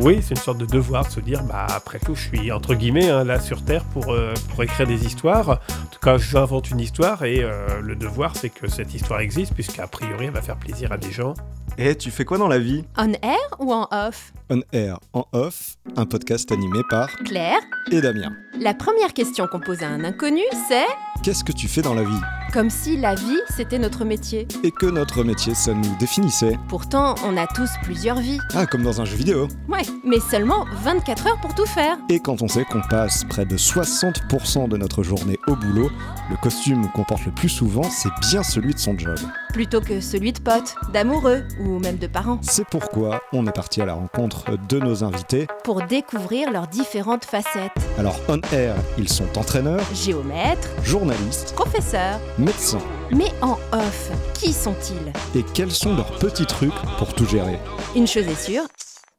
oui, 0.00 0.20
c'est 0.22 0.30
une 0.30 0.40
sorte 0.40 0.58
de 0.58 0.66
devoir 0.66 1.06
de 1.06 1.10
se 1.10 1.20
dire, 1.20 1.42
bah, 1.42 1.66
après 1.68 1.98
tout, 1.98 2.14
je 2.14 2.28
suis 2.28 2.52
entre 2.52 2.74
guillemets 2.74 3.10
hein, 3.10 3.24
là 3.24 3.40
sur 3.40 3.64
Terre 3.64 3.84
pour, 3.84 4.12
euh, 4.12 4.34
pour 4.50 4.62
écrire 4.62 4.86
des 4.86 5.06
histoires. 5.06 5.48
En 5.50 5.86
tout 5.90 6.00
cas, 6.00 6.18
j'invente 6.18 6.70
une 6.70 6.80
histoire 6.80 7.24
et 7.24 7.42
euh, 7.42 7.80
le 7.80 7.96
devoir, 7.96 8.36
c'est 8.36 8.48
que 8.48 8.68
cette 8.68 8.94
histoire 8.94 9.20
existe, 9.20 9.54
puisqu'a 9.54 9.86
priori, 9.86 10.26
elle 10.26 10.32
va 10.32 10.42
faire 10.42 10.56
plaisir 10.56 10.92
à 10.92 10.98
des 10.98 11.10
gens. 11.10 11.34
Et 11.78 11.94
tu 11.96 12.10
fais 12.10 12.24
quoi 12.24 12.38
dans 12.38 12.48
la 12.48 12.58
vie? 12.58 12.84
On 12.96 13.12
air 13.12 13.38
ou 13.58 13.72
en 13.72 13.88
off? 13.90 14.32
On 14.50 14.60
air, 14.72 14.98
en 15.12 15.26
off, 15.32 15.76
un 15.96 16.06
podcast 16.06 16.52
animé 16.52 16.80
par 16.90 17.08
Claire 17.24 17.60
et 17.90 18.00
Damien. 18.00 18.32
La 18.60 18.74
première 18.74 19.14
question 19.14 19.46
qu'on 19.46 19.60
pose 19.60 19.82
à 19.82 19.88
un 19.88 20.04
inconnu, 20.04 20.42
c'est 20.68 20.86
Qu'est-ce 21.22 21.44
que 21.44 21.52
tu 21.52 21.68
fais 21.68 21.82
dans 21.82 21.94
la 21.94 22.02
vie? 22.02 22.20
Comme 22.52 22.70
si 22.70 22.96
la 22.96 23.14
vie, 23.14 23.40
c'était 23.56 23.78
notre 23.78 24.04
métier. 24.04 24.46
Et 24.62 24.70
que 24.70 24.86
notre 24.86 25.24
métier, 25.24 25.54
ça 25.54 25.72
nous 25.72 25.96
définissait. 25.98 26.58
Pourtant, 26.68 27.14
on 27.24 27.36
a 27.36 27.46
tous 27.46 27.70
plusieurs 27.82 28.18
vies. 28.18 28.38
Ah, 28.54 28.66
comme 28.66 28.82
dans 28.82 29.00
un 29.00 29.04
jeu 29.04 29.16
vidéo. 29.16 29.48
Ouais, 29.68 29.82
mais 30.04 30.20
seulement 30.20 30.66
24 30.82 31.26
heures 31.28 31.40
pour 31.40 31.54
tout 31.54 31.66
faire. 31.66 31.96
Et 32.10 32.20
quand 32.20 32.42
on 32.42 32.48
sait 32.48 32.64
qu'on 32.64 32.82
passe 32.82 33.24
près 33.24 33.46
de 33.46 33.56
60% 33.56 34.68
de 34.68 34.76
notre 34.76 35.02
journée 35.02 35.38
au 35.46 35.56
boulot, 35.56 35.90
le 36.30 36.36
costume 36.36 36.88
qu'on 36.90 37.04
porte 37.04 37.24
le 37.24 37.32
plus 37.32 37.48
souvent, 37.48 37.84
c'est 37.84 38.12
bien 38.20 38.42
celui 38.42 38.74
de 38.74 38.78
son 38.78 38.98
job. 38.98 39.18
Plutôt 39.52 39.82
que 39.82 40.00
celui 40.00 40.32
de 40.32 40.40
potes, 40.40 40.74
d'amoureux 40.94 41.44
ou 41.60 41.78
même 41.78 41.98
de 41.98 42.06
parents. 42.06 42.38
C'est 42.40 42.66
pourquoi 42.66 43.20
on 43.34 43.46
est 43.46 43.52
parti 43.52 43.82
à 43.82 43.86
la 43.86 43.92
rencontre 43.92 44.56
de 44.66 44.78
nos 44.78 45.04
invités 45.04 45.46
pour 45.62 45.82
découvrir 45.82 46.50
leurs 46.50 46.68
différentes 46.68 47.26
facettes. 47.26 47.72
Alors, 47.98 48.18
on 48.28 48.40
air, 48.54 48.74
ils 48.96 49.10
sont 49.10 49.38
entraîneurs, 49.38 49.84
géomètres, 49.94 50.70
journalistes, 50.84 51.52
professeurs, 51.54 52.18
médecins. 52.38 52.80
Mais 53.10 53.30
en 53.42 53.58
off, 53.72 54.10
qui 54.32 54.54
sont-ils? 54.54 55.12
Et 55.38 55.44
quels 55.52 55.70
sont 55.70 55.94
leurs 55.94 56.18
petits 56.18 56.46
trucs 56.46 56.72
pour 56.96 57.12
tout 57.12 57.26
gérer? 57.26 57.58
Une 57.94 58.06
chose 58.06 58.28
est 58.28 58.42
sûre, 58.42 58.64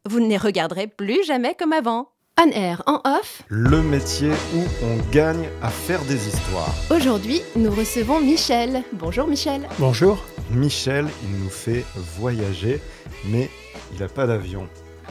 vous 0.09 0.19
ne 0.19 0.27
les 0.27 0.37
regarderez 0.37 0.87
plus 0.87 1.23
jamais 1.25 1.53
comme 1.53 1.73
avant. 1.73 2.12
On 2.41 2.49
air, 2.49 2.81
en 2.87 2.99
off. 3.05 3.43
Le 3.47 3.83
métier 3.83 4.31
où 4.55 4.63
on 4.83 4.97
gagne 5.11 5.47
à 5.61 5.69
faire 5.69 6.03
des 6.05 6.27
histoires. 6.27 6.73
Aujourd'hui, 6.89 7.41
nous 7.55 7.69
recevons 7.69 8.19
Michel. 8.19 8.83
Bonjour 8.93 9.27
Michel. 9.27 9.69
Bonjour. 9.77 10.17
Michel, 10.49 11.07
il 11.23 11.43
nous 11.43 11.49
fait 11.49 11.85
voyager, 12.17 12.81
mais 13.25 13.51
il 13.93 13.99
n'a 13.99 14.07
pas 14.07 14.25
d'avion. 14.25 14.67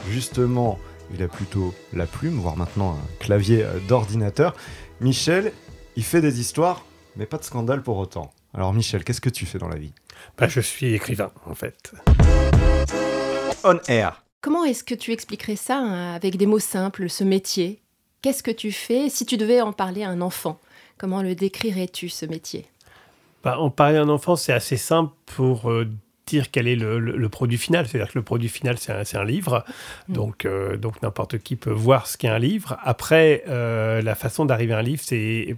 Justement, 0.09 0.77
il 1.13 1.23
a 1.23 1.29
plutôt 1.29 1.73
la 1.93 2.07
plume, 2.07 2.39
voire 2.39 2.57
maintenant 2.57 2.91
un 2.95 3.23
clavier 3.23 3.63
euh, 3.63 3.79
d'ordinateur. 3.87 4.53
Michel, 4.99 5.53
il 5.95 6.03
fait 6.03 6.21
des 6.21 6.41
histoires, 6.41 6.83
mais 7.15 7.25
pas 7.25 7.37
de 7.37 7.45
scandale 7.45 7.83
pour 7.83 7.97
autant. 7.97 8.31
Alors 8.53 8.73
Michel, 8.73 9.05
qu'est-ce 9.05 9.21
que 9.21 9.29
tu 9.29 9.45
fais 9.45 9.59
dans 9.59 9.69
la 9.69 9.77
vie? 9.77 9.93
Bah, 10.37 10.49
Je 10.49 10.59
suis 10.59 10.93
écrivain, 10.93 11.31
en 11.45 11.55
fait. 11.55 11.93
On 13.63 13.79
air. 13.87 14.22
Comment 14.43 14.65
est-ce 14.65 14.83
que 14.83 14.93
tu 14.93 15.13
expliquerais 15.13 15.55
ça 15.55 15.77
hein, 15.77 16.13
avec 16.13 16.35
des 16.35 16.47
mots 16.47 16.59
simples, 16.59 17.09
ce 17.09 17.23
métier? 17.23 17.79
Qu'est-ce 18.21 18.43
que 18.43 18.51
tu 18.51 18.73
fais 18.73 19.07
si 19.07 19.25
tu 19.25 19.37
devais 19.37 19.61
en 19.61 19.71
parler 19.71 20.03
à 20.03 20.09
un 20.09 20.19
enfant? 20.19 20.59
Comment 20.97 21.21
le 21.21 21.33
décrirais-tu, 21.33 22.09
ce 22.09 22.25
métier? 22.25 22.65
Bah, 23.41 23.57
En 23.57 23.69
parler 23.69 23.99
à 23.99 24.01
un 24.01 24.09
enfant, 24.09 24.35
c'est 24.35 24.51
assez 24.51 24.75
simple 24.75 25.13
pour 25.27 25.71
euh, 25.71 25.89
dire 26.27 26.51
quel 26.51 26.67
est 26.67 26.75
le, 26.75 27.29
produit 27.29 27.57
final. 27.57 27.87
C'est-à-dire 27.87 28.11
que 28.11 28.19
le 28.19 28.23
produit 28.25 28.49
final, 28.49 28.77
c'est 28.77 29.15
un, 29.15 29.23
livre. 29.23 29.63
Mm. 30.09 30.13
Donc, 30.13 30.43
euh, 30.43 30.75
donc 30.75 31.01
n'importe 31.01 31.37
qui 31.37 31.55
peut 31.55 31.71
voir 31.71 32.07
ce 32.07 32.17
qu'est 32.17 32.27
un 32.27 32.37
livre. 32.37 32.77
Après, 32.83 33.45
euh, 33.47 34.01
la 34.01 34.13
façon 34.13 34.43
d'arriver 34.43 34.73
à 34.73 34.79
un 34.79 34.83
livre, 34.83 35.01
c'est 35.01 35.55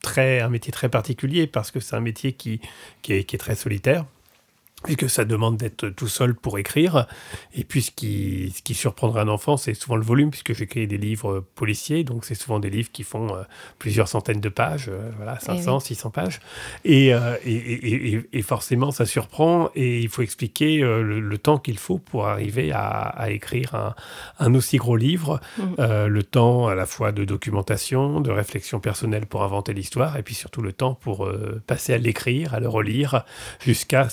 très, 0.00 0.40
un 0.40 0.48
métier 0.48 0.72
très 0.72 0.88
particulier 0.88 1.46
parce 1.46 1.70
que 1.70 1.80
c'est 1.80 1.96
un 1.96 2.00
métier 2.00 2.32
qui, 2.32 2.62
qui 3.02 3.12
est 3.12 3.38
très 3.38 3.56
puisque 4.82 5.08
ça 5.08 5.24
demande 5.24 5.56
d'être 5.56 5.88
tout 5.88 6.08
seul 6.08 6.34
pour 6.34 6.58
écrire. 6.58 7.06
Et 7.54 7.64
puis, 7.64 7.82
ce 7.82 7.90
qui, 7.90 8.52
ce 8.56 8.62
qui 8.62 8.74
surprendra 8.74 9.22
un 9.22 9.28
enfant, 9.28 9.56
c'est 9.56 9.74
souvent 9.74 9.96
le 9.96 10.02
volume, 10.02 10.30
puisque 10.30 10.54
j'écris 10.54 10.86
des 10.86 10.98
livres 10.98 11.44
policiers, 11.54 12.04
donc 12.04 12.24
c'est 12.24 12.34
souvent 12.34 12.58
des 12.58 12.70
livres 12.70 12.90
qui 12.92 13.02
font 13.02 13.34
euh, 13.34 13.42
plusieurs 13.78 14.08
centaines 14.08 14.40
de 14.40 14.48
pages, 14.48 14.86
euh, 14.88 15.10
voilà, 15.16 15.38
500, 15.38 15.80
600 15.80 16.08
eh 16.08 16.14
pages. 16.14 16.40
Euh, 16.86 17.36
et, 17.44 17.56
et, 17.56 18.14
et, 18.14 18.28
et, 18.32 18.42
forcément, 18.42 18.90
ça 18.90 19.06
surprend, 19.06 19.70
et 19.74 20.00
il 20.00 20.08
faut 20.08 20.22
expliquer 20.22 20.78
le, 20.78 21.38
temps 21.38 21.58
qu'il 21.58 21.78
faut 21.78 21.98
pour 21.98 22.26
arriver 22.26 22.70
à, 22.72 22.78
à 22.78 23.30
écrire 23.30 23.74
un, 23.74 23.94
un, 24.38 24.54
aussi 24.54 24.76
gros 24.76 24.96
livre, 24.96 25.40
mm. 25.58 26.06
le 26.06 26.22
temps 26.22 26.68
à 26.68 26.74
la 26.74 26.86
fois 26.86 27.10
de 27.10 27.24
documentation, 27.24 28.20
de 28.20 28.30
réflexion 28.30 28.80
personnelle 28.80 29.26
pour 29.26 29.42
inventer 29.42 29.72
l'histoire, 29.72 30.16
et 30.16 30.22
puis 30.22 30.34
surtout 30.34 30.62
le 30.62 30.72
temps 30.72 30.94
pour 30.94 31.28
passer 31.66 31.94
à 31.94 31.98
l'écrire, 31.98 32.54
à 32.54 32.60
le 32.60 32.68
relire, 32.68 33.24
jusqu'à 33.60 34.08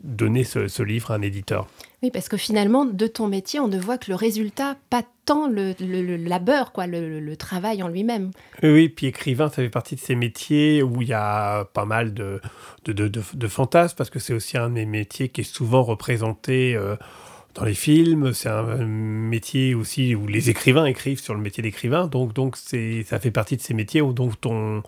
donner 0.00 0.44
ce, 0.44 0.82
livre 0.82 1.10
à 1.10 1.14
un 1.14 1.22
éditeur. 1.22 1.66
Oui, 2.02 2.10
parce 2.12 2.28
que 2.28 2.36
finalement, 2.36 2.84
de 2.84 3.06
ton 3.08 3.26
métier, 3.26 3.58
on 3.58 3.66
ne 3.66 3.78
voit 3.78 3.98
que 3.98 4.10
le 4.10 4.14
résultat, 4.14 4.76
pas 4.90 5.02
tant 5.24 5.48
le, 5.48 5.74
labeur, 6.16 6.72
quoi, 6.72 6.86
le, 6.86 7.36
travail 7.36 7.82
en 7.82 7.88
lui-même. 7.88 8.30
Oui, 8.62 8.88
puis 8.88 9.06
écrivain, 9.06 9.48
ça 9.48 9.56
fait 9.56 9.68
partie 9.68 9.96
de 9.96 10.00
ces 10.00 10.14
métiers 10.14 10.82
où 10.82 11.02
il 11.02 11.08
y 11.08 11.14
a 11.14 11.64
pas 11.64 11.84
mal 11.84 12.14
de, 12.14 12.40
de, 12.84 13.48
fantasmes, 13.48 13.96
parce 13.96 14.10
que 14.10 14.20
c'est 14.20 14.32
aussi 14.32 14.56
un 14.56 14.70
des 14.70 14.86
métiers 14.86 15.28
qui 15.28 15.40
est 15.40 15.44
souvent 15.44 15.82
représenté 15.82 16.76
euh, 16.76 16.94
dans 17.54 17.64
les 17.64 17.74
films. 17.74 18.32
C'est 18.32 18.48
un 18.48 18.86
métier 18.86 19.74
aussi 19.74 20.14
où 20.14 20.28
les 20.28 20.50
écrivains 20.50 20.84
écrivent 20.84 21.20
sur 21.20 21.34
le 21.34 21.40
métier 21.40 21.62
d'écrivain, 21.62 22.06
donc, 22.06 22.32
donc 22.32 22.56
ça 22.56 23.18
fait 23.18 23.32
partie 23.32 23.56
de 23.56 23.62
ces 23.62 23.74
métiers 23.74 24.00
où, 24.00 24.12
dont 24.12 24.30
on 24.44 24.82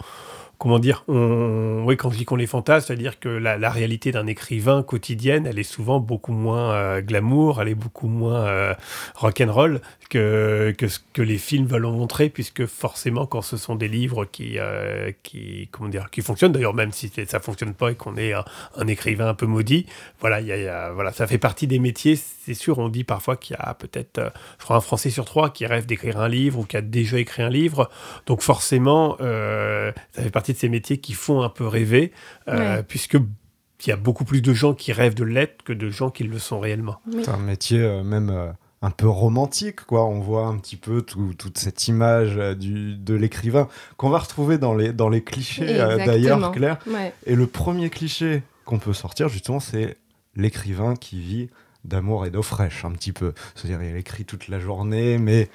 comment 0.60 0.78
dire, 0.78 1.04
on, 1.08 1.84
oui, 1.86 1.96
quand 1.96 2.10
je 2.10 2.18
dis 2.18 2.26
qu'on 2.26 2.36
les 2.36 2.46
fantasme, 2.46 2.86
c'est-à-dire 2.86 3.18
que 3.18 3.30
la, 3.30 3.70
réalité 3.70 4.12
d'un 4.12 4.26
écrivain 4.26 4.82
quotidienne, 4.82 5.46
elle 5.46 5.58
est 5.58 5.62
souvent 5.62 6.00
beaucoup 6.00 6.34
moins 6.34 6.74
euh, 6.74 7.00
glamour, 7.00 7.62
elle 7.62 7.68
est 7.68 7.74
beaucoup 7.74 8.08
moins 8.08 8.44
euh, 8.46 8.74
rock'n'roll 9.14 9.80
que, 10.10 10.74
que 10.76 10.88
ce 10.88 10.98
que 11.14 11.22
les 11.22 11.38
films 11.38 11.64
veulent 11.66 11.86
en 11.86 11.92
montrer, 11.92 12.28
puisque 12.28 12.66
forcément, 12.66 13.24
quand 13.24 13.40
ce 13.40 13.56
sont 13.56 13.74
des 13.74 13.88
livres 13.88 14.26
qui, 14.26 14.58
euh, 14.58 15.12
qui 15.22 15.68
comment 15.72 15.88
dire, 15.88 16.10
qui 16.10 16.20
fonctionnent, 16.20 16.52
d'ailleurs, 16.52 16.74
même 16.74 16.92
si 16.92 17.10
ça 17.26 17.40
fonctionne 17.40 17.72
pas 17.72 17.92
et 17.92 17.94
qu'on 17.94 18.18
est 18.18 18.34
un, 18.34 18.86
écrivain 18.86 19.28
un 19.28 19.34
peu 19.34 19.46
maudit, 19.46 19.86
voilà, 20.20 20.42
y 20.42 20.52
a, 20.52 20.92
voilà, 20.92 21.10
ça 21.12 21.26
fait 21.26 21.38
partie 21.38 21.68
des 21.68 21.78
métiers. 21.78 22.16
C'est 22.16 22.54
sûr, 22.54 22.78
on 22.78 22.90
dit 22.90 23.04
parfois 23.04 23.36
qu'il 23.36 23.56
y 23.56 23.62
a 23.62 23.72
peut-être, 23.72 24.30
je 24.58 24.64
crois, 24.64 24.76
un 24.76 24.80
Français 24.82 25.08
sur 25.08 25.24
trois 25.24 25.48
qui 25.48 25.64
rêve 25.64 25.86
d'écrire 25.86 26.20
un 26.20 26.28
livre 26.28 26.58
ou 26.58 26.64
qui 26.64 26.76
a 26.76 26.82
déjà 26.82 27.18
écrit 27.18 27.42
un 27.42 27.48
livre. 27.48 27.88
Donc 28.26 28.42
forcément, 28.42 29.16
ça 29.18 30.22
fait 30.22 30.30
partie 30.30 30.49
de 30.52 30.58
ces 30.58 30.68
métiers 30.68 30.98
qui 30.98 31.12
font 31.12 31.42
un 31.42 31.48
peu 31.48 31.66
rêver, 31.66 32.12
euh, 32.48 32.82
puisque 32.82 33.14
il 33.14 33.88
y 33.88 33.92
a 33.92 33.96
beaucoup 33.96 34.24
plus 34.24 34.42
de 34.42 34.52
gens 34.52 34.74
qui 34.74 34.92
rêvent 34.92 35.14
de 35.14 35.24
l'être 35.24 35.62
que 35.62 35.72
de 35.72 35.90
gens 35.90 36.10
qui 36.10 36.24
le 36.24 36.38
sont 36.38 36.60
réellement. 36.60 37.00
C'est 37.22 37.30
un 37.30 37.38
métier 37.38 37.80
euh, 37.80 38.02
même 38.02 38.30
euh, 38.30 38.52
un 38.82 38.90
peu 38.90 39.08
romantique, 39.08 39.82
quoi. 39.82 40.04
On 40.04 40.20
voit 40.20 40.46
un 40.46 40.58
petit 40.58 40.76
peu 40.76 41.02
toute 41.02 41.58
cette 41.58 41.88
image 41.88 42.36
du, 42.56 42.96
de 42.96 43.14
l'écrivain 43.14 43.68
qu'on 43.96 44.10
va 44.10 44.18
retrouver 44.18 44.58
dans 44.58 44.74
les, 44.74 44.92
dans 44.92 45.08
les 45.08 45.22
clichés 45.22 45.66
d'ailleurs, 45.66 46.52
Claire. 46.52 46.78
Et 47.26 47.34
le 47.34 47.46
premier 47.46 47.90
cliché 47.90 48.42
qu'on 48.64 48.78
peut 48.78 48.92
sortir, 48.92 49.28
justement, 49.28 49.60
c'est 49.60 49.96
l'écrivain 50.36 50.94
qui 50.94 51.20
vit 51.20 51.50
d'amour 51.84 52.26
et 52.26 52.30
d'eau 52.30 52.42
fraîche, 52.42 52.84
un 52.84 52.92
petit 52.92 53.12
peu. 53.12 53.32
C'est-à-dire, 53.54 53.82
il 53.82 53.96
écrit 53.96 54.24
toute 54.24 54.48
la 54.48 54.60
journée, 54.60 55.18
mais 55.18 55.48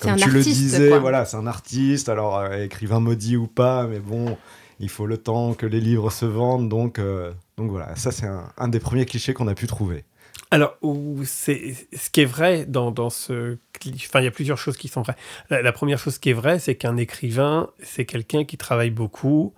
comme 0.00 0.16
tu 0.16 0.30
le 0.30 0.42
disais, 0.42 0.98
voilà, 0.98 1.24
c'est 1.24 1.36
un 1.36 1.46
artiste, 1.46 2.08
alors 2.08 2.38
euh, 2.38 2.64
écrivain 2.64 3.00
maudit 3.00 3.36
ou 3.36 3.46
pas, 3.46 3.86
mais 3.86 3.98
bon, 3.98 4.36
il 4.80 4.88
faut 4.88 5.06
le 5.06 5.18
temps 5.18 5.54
que 5.54 5.66
les 5.66 5.80
livres 5.80 6.10
se 6.10 6.26
vendent, 6.26 6.68
donc, 6.68 6.98
euh, 6.98 7.32
donc 7.56 7.70
voilà, 7.70 7.94
ça 7.96 8.12
c'est 8.12 8.28
un, 8.56 8.68
des 8.68 8.80
premiers 8.80 9.06
clichés 9.06 9.34
qu'on 9.34 9.48
a 9.48 9.54
pu 9.54 9.66
trouver. 9.66 10.04
Alors, 10.50 10.78
c'est 11.24 11.74
ce 11.94 12.08
qui 12.10 12.22
est 12.22 12.26
vrai 12.26 12.64
dans, 12.64 12.90
dans 12.90 13.10
ce 13.10 13.58
enfin, 13.86 14.20
il 14.20 14.24
y 14.24 14.28
a 14.28 14.30
plusieurs 14.30 14.56
choses 14.56 14.78
qui 14.78 14.88
sont 14.88 15.02
vraies. 15.02 15.16
la 15.50 15.72
première 15.72 15.98
chose 15.98 16.18
qui 16.18 16.30
est 16.30 16.34
vraie, 16.34 16.58
c'est 16.58 16.74
qu'un 16.74 16.96
écrivain, 16.96 17.68
c'est 17.82 18.06
quelqu'un 18.06 18.44
qui 18.44 18.56
travaille 18.56 18.90
beaucoup 18.90 19.52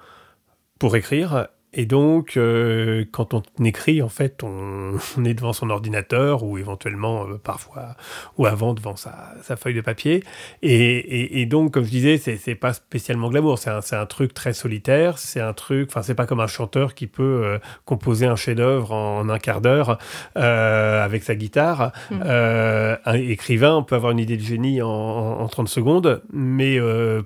pour 0.81 0.97
écrire 0.97 1.47
et 1.73 1.87
donc, 1.87 2.37
euh, 2.37 3.05
quand 3.13 3.33
on 3.33 3.43
écrit, 3.65 4.03
en 4.03 4.09
fait, 4.09 4.43
on, 4.43 4.99
est 5.25 5.35
devant 5.35 5.53
son 5.53 5.71
ordinateur 5.71 6.43
ou 6.43 6.59
éventuellement, 6.59 7.27
euh, 7.27 7.39
parfois, 7.43 7.95
ou 8.39 8.47
avant, 8.47 8.75
devant 8.75 8.97
sa, 8.97 9.35
feuille 9.57 9.75
de 9.75 9.81
papier. 9.81 10.25
Et, 10.63 11.47
donc, 11.47 11.72
comme 11.72 11.84
je 11.84 11.91
disais, 11.91 12.19
c'est 12.19 12.55
pas 12.55 12.72
spécialement 12.72 13.31
glamour. 13.31 13.59
C'est 13.59 13.71
un, 13.71 13.81
un, 13.93 14.07
truc 14.07 14.34
très 14.34 14.53
solitaire. 14.53 15.19
C'est 15.19 15.41
un 15.41 15.53
truc, 15.53 15.89
enfin, 15.91 16.03
c'est 16.03 16.15
pas 16.15 16.27
comme 16.27 16.41
un 16.41 16.47
chanteur 16.47 16.95
qui 16.95 17.07
peut 17.07 17.22
euh, 17.45 17.59
composer 17.84 18.27
un 18.27 18.37
chef-d'œuvre 18.37 18.93
en, 18.93 19.28
un 19.28 19.39
quart 19.39 19.61
d'heure 19.61 19.99
avec 20.34 21.23
sa 21.23 21.34
guitare. 21.34 21.93
Mmh. 22.11 22.23
un 22.23 23.15
écrivain, 23.15 23.77
on 23.77 23.83
peut 23.83 23.95
avoir 23.95 24.13
une 24.13 24.19
idée 24.19 24.37
de 24.37 24.43
génie 24.43 24.83
en, 24.83 24.89
en 24.89 25.49
30 25.49 25.69
secondes, 25.69 26.23
mais 26.33 26.78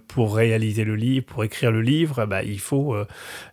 pour 0.08 0.36
réaliser 0.36 0.84
le 0.84 0.96
livre, 0.96 1.26
pour 1.26 1.44
écrire 1.44 1.70
le 1.70 1.80
livre, 1.80 2.26
bah, 2.26 2.42
il 2.42 2.60
faut 2.60 2.96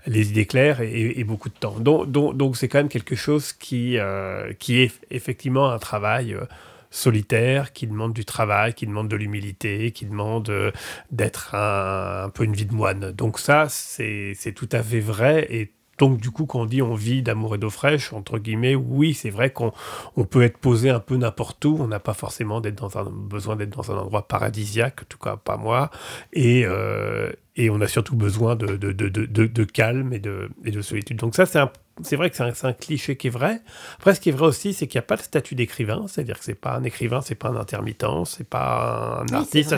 les 0.05 0.29
idées 0.29 0.45
claires 0.45 0.80
et, 0.83 1.23
beaucoup 1.23 1.49
de 1.49 1.53
temps. 1.53 1.79
Donc, 1.79 2.57
c'est 2.57 2.67
quand 2.67 2.79
même 2.79 2.89
quelque 2.89 3.15
chose 3.15 3.53
qui, 3.53 3.97
euh, 3.97 4.53
qui 4.53 4.81
est 4.81 4.91
effectivement 5.09 5.69
un 5.69 5.79
travail 5.79 6.33
euh, 6.33 6.45
solitaire, 6.89 7.73
qui 7.73 7.87
demande 7.87 8.13
du 8.13 8.25
travail, 8.25 8.73
qui 8.73 8.85
demande 8.85 9.07
de 9.07 9.15
l'humilité, 9.15 9.91
qui 9.91 10.05
demande 10.05 10.49
euh, 10.49 10.71
d'être 11.11 11.55
un, 11.55 12.29
peu 12.29 12.43
une 12.43 12.53
vie 12.53 12.65
de 12.65 12.73
moine. 12.73 13.11
Donc 13.11 13.39
ça, 13.39 13.67
c'est 13.69 14.53
tout 14.55 14.69
à 14.71 14.83
fait 14.83 14.99
vrai 14.99 15.47
et 15.49 15.71
donc, 16.01 16.19
du 16.19 16.31
coup, 16.31 16.47
quand 16.47 16.61
on 16.61 16.65
dit 16.65 16.81
on 16.81 16.95
vit 16.95 17.21
d'amour 17.21 17.53
et 17.53 17.57
d'eau 17.59 17.69
fraîche, 17.69 18.11
entre 18.11 18.39
guillemets, 18.39 18.73
oui, 18.73 19.13
c'est 19.13 19.29
vrai 19.29 19.51
qu'on 19.51 19.71
on 20.17 20.23
peut 20.23 20.41
être 20.41 20.57
posé 20.57 20.89
un 20.89 20.99
peu 20.99 21.15
n'importe 21.15 21.63
où. 21.63 21.77
On 21.79 21.85
n'a 21.85 21.99
pas 21.99 22.15
forcément 22.15 22.59
besoin 22.59 23.55
d'être 23.55 23.77
dans 23.77 23.91
un 23.91 23.97
endroit 23.99 24.27
paradisiaque, 24.27 25.01
en 25.03 25.05
tout 25.07 25.19
cas 25.19 25.37
pas 25.37 25.57
moi. 25.57 25.91
Et, 26.33 26.63
euh, 26.65 27.31
on 27.69 27.81
a 27.81 27.87
surtout 27.87 28.15
besoin 28.15 28.55
de 28.55 29.63
calme 29.63 30.11
et 30.11 30.17
de, 30.17 30.49
et 30.65 30.71
de 30.71 30.81
solitude. 30.81 31.17
Donc, 31.17 31.35
ça, 31.35 31.45
c'est 31.45 31.59
un 31.59 31.71
c'est 32.03 32.15
vrai 32.15 32.29
que 32.29 32.35
c'est 32.35 32.65
un, 32.65 32.73
cliché 32.73 33.15
qui 33.15 33.27
est 33.27 33.31
vrai. 33.31 33.61
Après, 33.97 34.15
ce 34.15 34.21
qui 34.21 34.29
est 34.29 34.31
vrai 34.31 34.47
aussi, 34.47 34.73
c'est 34.73 34.87
qu'il 34.87 34.97
n'y 34.97 35.03
a 35.03 35.07
pas 35.07 35.17
de 35.17 35.21
statut 35.21 35.55
d'écrivain, 35.55 36.05
c'est-à-dire 36.07 36.39
que 36.39 36.45
c'est 36.45 36.55
pas 36.55 36.75
un 36.75 36.83
écrivain, 36.83 37.21
c'est 37.21 37.35
pas 37.35 37.49
un 37.49 37.55
intermittent, 37.55 38.05
c'est 38.25 38.47
pas 38.47 39.23
un 39.23 39.33
artiste. 39.33 39.75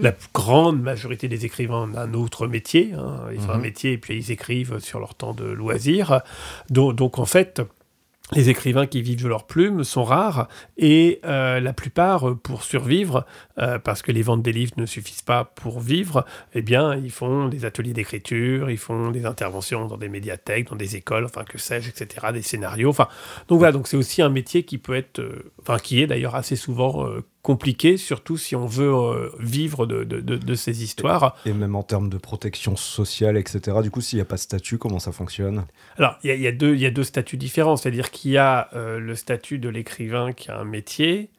La 0.00 0.12
grande 0.34 0.80
majorité 0.80 1.28
des 1.28 1.44
écrivains 1.44 1.88
ont 1.90 1.96
un 1.96 2.14
autre 2.14 2.46
métier. 2.46 2.92
Hein. 2.96 3.20
Ils 3.32 3.40
ont 3.46 3.50
un 3.50 3.56
mhm. 3.56 3.62
métier 3.62 3.92
et 3.92 3.98
puis 3.98 4.16
ils 4.16 4.30
écrivent 4.30 4.78
sur 4.78 5.00
leur 5.00 5.14
temps 5.14 5.32
de 5.32 5.44
loisir. 5.44 6.20
donc 6.70 7.18
en 7.18 7.26
fait, 7.26 7.62
les 8.32 8.48
écrivains 8.48 8.86
qui 8.86 9.02
vivent 9.02 9.22
de 9.22 9.28
leur 9.28 9.46
plume 9.46 9.84
sont 9.84 10.02
rares 10.02 10.48
et 10.76 11.20
euh, 11.24 11.60
la 11.60 11.72
plupart, 11.72 12.28
euh, 12.28 12.34
pour 12.34 12.64
survivre, 12.64 13.24
euh, 13.58 13.78
parce 13.78 14.02
que 14.02 14.10
les 14.10 14.22
ventes 14.22 14.42
des 14.42 14.52
livres 14.52 14.72
ne 14.76 14.86
suffisent 14.86 15.22
pas 15.22 15.44
pour 15.44 15.78
vivre, 15.78 16.24
eh 16.52 16.62
bien, 16.62 16.96
ils 16.96 17.12
font 17.12 17.46
des 17.46 17.64
ateliers 17.64 17.92
d'écriture, 17.92 18.68
ils 18.68 18.78
font 18.78 19.12
des 19.12 19.26
interventions 19.26 19.86
dans 19.86 19.96
des 19.96 20.08
médiathèques, 20.08 20.70
dans 20.70 20.76
des 20.76 20.96
écoles, 20.96 21.24
enfin 21.24 21.44
que 21.44 21.56
sais-je, 21.56 21.88
etc., 21.88 22.26
des 22.32 22.42
scénarios. 22.42 22.90
Enfin, 22.90 23.06
donc 23.46 23.58
voilà, 23.58 23.72
donc 23.72 23.86
c'est 23.86 23.96
aussi 23.96 24.22
un 24.22 24.28
métier 24.28 24.64
qui 24.64 24.78
peut 24.78 24.96
être, 24.96 25.22
enfin 25.60 25.78
qui 25.78 26.02
est 26.02 26.08
d'ailleurs 26.08 26.34
assez 26.34 26.56
souvent 26.56 27.06
compliqué, 27.46 27.96
surtout 27.96 28.36
si 28.36 28.56
on 28.56 28.66
veut 28.66 28.92
euh, 28.92 29.30
vivre 29.38 29.86
de, 29.86 30.02
de, 30.02 30.20
de, 30.20 30.54
ces 30.56 30.82
histoires. 30.82 31.36
Et 31.46 31.52
même 31.52 31.76
en 31.76 31.84
termes 31.84 32.08
de 32.08 32.18
protection 32.18 32.74
sociale, 32.74 33.36
etc. 33.36 33.76
Du 33.84 33.92
coup, 33.92 34.00
s'il 34.00 34.16
n'y 34.16 34.22
a 34.22 34.24
pas 34.24 34.34
de 34.34 34.40
statut, 34.40 34.78
comment 34.78 34.98
ça 34.98 35.12
fonctionne? 35.12 35.64
Alors, 35.96 36.18
il 36.24 36.34
y, 36.34 36.42
y, 36.42 36.46
a 36.86 36.90
deux 36.90 37.04
statuts 37.04 37.36
différents. 37.36 37.76
C'est-à-dire 37.76 38.10
qu'il 38.16 38.32
y 38.32 38.38
a 38.38 38.68
euh, 38.74 38.98
le 38.98 39.14
statut 39.14 39.58
de 39.58 39.68
l'écrivain 39.68 40.32
qui 40.32 40.50
a 40.50 40.58
un 40.58 40.64
métier, 40.64 41.30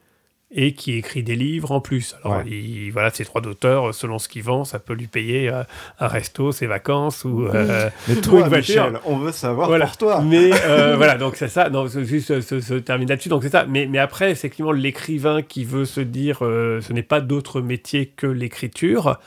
et 0.50 0.74
qui 0.74 0.94
écrit 0.94 1.24
des 1.24 1.36
livres 1.36 1.72
en 1.72 1.82
plus. 1.82 2.16
Alors, 2.24 2.42
il, 2.46 2.90
voilà, 2.92 3.10
ces 3.10 3.26
trois 3.26 3.42
d'auteurs, 3.42 3.94
selon 3.94 4.18
ce 4.18 4.30
qu'il 4.30 4.44
vend, 4.44 4.64
ça 4.64 4.80
peut 4.80 4.94
lui 4.94 5.08
payer 5.08 5.50
euh, 5.50 5.64
un 6.00 6.08
resto, 6.08 6.54
ses 6.54 6.68
vacances 6.68 7.26
ou, 7.26 7.46
euh, 7.46 7.90
Mais 8.08 8.16
toi, 8.22 8.50
Michel, 8.50 9.00
on 9.06 9.18
veut 9.18 9.34
savoir 9.34 9.68
pour 9.68 9.98
toi. 9.98 10.22
Mais 10.22 10.52
euh, 10.66 10.96
voilà, 10.98 11.18
donc 11.18 11.36
c'est 11.36 11.50
ça. 11.50 11.70
Non, 11.70 11.88
juste 11.88 12.40
se, 12.40 12.74
termine 12.76 13.10
là-dessus. 13.10 13.30
Donc 13.30 13.44
c'est 13.44 13.50
ça. 13.50 13.66
Mais, 13.66 13.88
mais 13.88 14.00
après, 14.00 14.32
effectivement, 14.32 14.72
l'écrivain 14.72 15.42
qui 15.42 15.66
veut 15.66 15.86
se 15.86 16.02
dire, 16.02 16.38
ce 16.40 16.94
n'est 16.94 17.04
pas 17.04 17.20
d'autre 17.20 17.60
métier 17.60 18.08
que 18.08 18.28
l'écriture. 18.28 19.20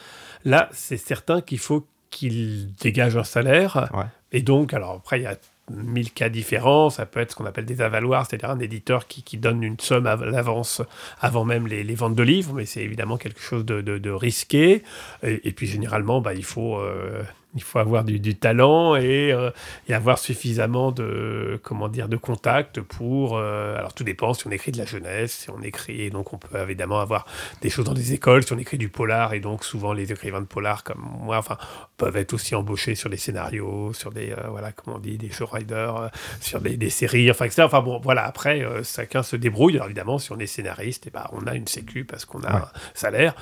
Là, 0.46 0.70
c'est 0.72 0.96
certain 0.96 1.42
qu'il 1.42 1.58
faut 1.58 1.86
qu'il 2.08 2.74
dégage 2.76 3.18
un 3.18 3.24
salaire. 3.24 3.90
Et 4.32 4.40
donc, 4.40 4.72
alors 4.72 4.92
après, 4.92 5.20
il 5.20 5.24
y 5.24 5.26
a 5.26 5.36
mille 5.70 6.12
cas 6.12 6.28
différents. 6.28 6.90
Ça 6.90 7.06
peut 7.06 7.20
être 7.20 7.32
ce 7.32 7.36
qu'on 7.36 7.46
appelle 7.46 7.66
des 7.66 7.80
avaloirs, 7.80 8.26
c'est-à-dire 8.26 8.50
un 8.50 8.58
éditeur 8.58 9.06
qui, 9.06 9.22
qui, 9.22 9.38
donne 9.38 9.62
une 9.62 9.78
somme 9.78 10.06
à 10.06 10.16
l'avance 10.16 10.82
avant 11.20 11.44
même 11.44 11.66
les, 11.66 11.84
les, 11.84 11.94
ventes 11.94 12.14
de 12.14 12.22
livres, 12.22 12.52
mais 12.54 12.66
c'est 12.66 12.82
évidemment 12.82 13.16
quelque 13.16 13.40
chose 13.40 13.64
de, 13.64 13.80
de, 13.80 14.10
risqué. 14.10 14.82
Et, 15.22 15.52
puis 15.52 15.66
généralement, 15.66 16.20
bah, 16.20 16.34
il 16.34 16.44
faut 16.44 16.76
euh, 16.78 17.22
il 17.54 17.62
faut 17.62 17.78
avoir 17.78 18.04
du, 18.04 18.34
talent 18.36 18.94
euh, 18.94 19.50
et, 19.88 19.94
avoir 19.94 20.18
suffisamment 20.18 20.92
de 20.92 21.60
comment 21.62 21.88
dire 21.88 22.08
de 22.08 22.16
contacts 22.16 22.80
pour 22.80 23.36
euh, 23.36 23.76
alors 23.76 23.92
tout 23.92 24.04
dépend 24.04 24.34
si 24.34 24.46
on 24.46 24.50
écrit 24.50 24.70
de 24.70 24.78
la 24.78 24.84
jeunesse 24.84 25.32
si 25.32 25.50
on 25.50 25.60
écrit 25.62 26.02
et 26.02 26.10
donc 26.10 26.32
on 26.32 26.38
peut 26.38 26.58
évidemment 26.58 27.00
avoir 27.00 27.26
des 27.60 27.68
choses 27.68 27.84
dans 27.84 27.94
des 27.94 28.12
écoles 28.12 28.44
si 28.44 28.52
on 28.52 28.58
écrit 28.58 28.78
du 28.78 28.88
polar 28.88 29.34
et 29.34 29.40
donc 29.40 29.64
souvent 29.64 29.92
les 29.92 30.12
écrivains 30.12 30.40
de 30.40 30.46
polar 30.46 30.84
comme 30.84 31.04
moi 31.22 31.38
enfin 31.38 31.58
peuvent 31.96 32.16
être 32.16 32.32
aussi 32.34 32.54
embauchés 32.54 32.94
sur 32.94 33.10
des 33.10 33.16
scénarios 33.16 33.92
sur 33.94 34.12
des 34.12 34.30
euh, 34.30 34.48
voilà 34.48 34.70
comment 34.70 34.96
on 34.96 35.00
dit 35.00 35.18
des 35.18 35.30
show 35.30 35.46
riders 35.46 36.10
sur 36.40 36.60
des, 36.60 36.90
séries 36.90 37.30
enfin 37.30 37.46
etc 37.46 37.62
enfin 37.62 37.80
bon 37.80 37.98
voilà 37.98 38.24
après 38.24 38.64
chacun 38.84 39.22
se 39.22 39.36
débrouille. 39.36 39.74
Alors 39.74 39.86
évidemment 39.86 40.18
si 40.18 40.32
on 40.32 40.38
est 40.38 40.46
scénariste 40.46 41.06
et 41.06 41.10
eh 41.12 41.18
ben 41.18 41.26
on 41.32 41.46
a 41.46 41.54
une 41.54 41.66
sécu 41.66 42.04
parce 42.04 42.24
qu'on 42.24 42.42
a 42.42 42.56
un 42.56 42.68
salaire. 42.94 43.34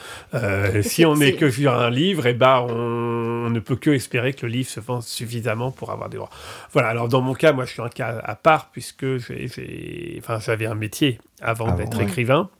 Si 0.82 1.04
on 1.04 1.20
est 1.20 1.34
que 1.34 1.50
sur 1.50 1.72
un 1.72 1.90
livre 1.90 2.26
et 2.26 2.30
eh 2.30 2.34
ben 2.34 2.66
on, 2.68 3.46
on 3.48 3.50
ne 3.50 3.60
peut 3.60 3.76
que 3.76 3.97
espérer 3.98 4.32
que 4.32 4.46
le 4.46 4.52
livre 4.52 4.68
se 4.68 4.80
vende 4.80 5.02
suffisamment 5.02 5.70
pour 5.70 5.90
avoir 5.90 6.08
des 6.08 6.16
droits. 6.16 6.30
Voilà, 6.72 6.88
alors 6.88 7.08
dans 7.08 7.20
mon 7.20 7.34
cas, 7.34 7.52
moi 7.52 7.64
je 7.64 7.72
suis 7.72 7.82
un 7.82 7.88
cas 7.88 8.20
à 8.24 8.34
part 8.34 8.70
puisque 8.70 9.18
j'ai, 9.18 10.16
enfin, 10.18 10.38
j'avais 10.40 10.66
un 10.66 10.74
métier 10.74 11.20
avant 11.40 11.72
d'être 11.72 12.00
écrivain. 12.00 12.50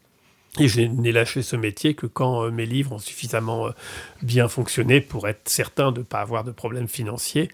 Et 0.61 0.67
je 0.67 0.81
n'ai 0.81 1.13
lâché 1.13 1.43
ce 1.43 1.57
métier 1.57 1.95
que 1.95 2.07
quand 2.07 2.43
euh, 2.43 2.51
mes 2.51 2.67
livres 2.67 2.93
ont 2.93 2.99
suffisamment 2.99 3.69
euh, 3.69 3.71
bien 4.23 4.49
fonctionné 4.49 5.01
pour 5.01 5.29
être 5.29 5.49
certain 5.49 5.93
de 5.93 6.01
ne 6.01 6.05
pas 6.05 6.21
avoir 6.21 6.45
de 6.45 6.51
problèmes 6.51 6.89
financiers. 6.89 7.51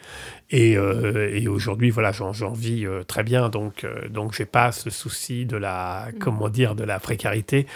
Et, 0.50 0.76
euh, 0.76 1.48
aujourd'hui, 1.48 1.90
voilà, 1.90 2.12
j'en 2.12 2.52
vis 2.52 2.86
très 3.06 3.22
bien. 3.22 3.48
Donc, 3.48 3.86
donc 4.08 4.34
j'ai 4.34 4.46
pas 4.46 4.72
ce 4.72 4.90
souci 4.90 5.46
de 5.46 5.56
la, 5.56 6.08
mm. 6.12 6.18
comment 6.18 6.48
dire, 6.48 6.74
de 6.74 6.84
la 6.84 6.98
précarité 7.00 7.66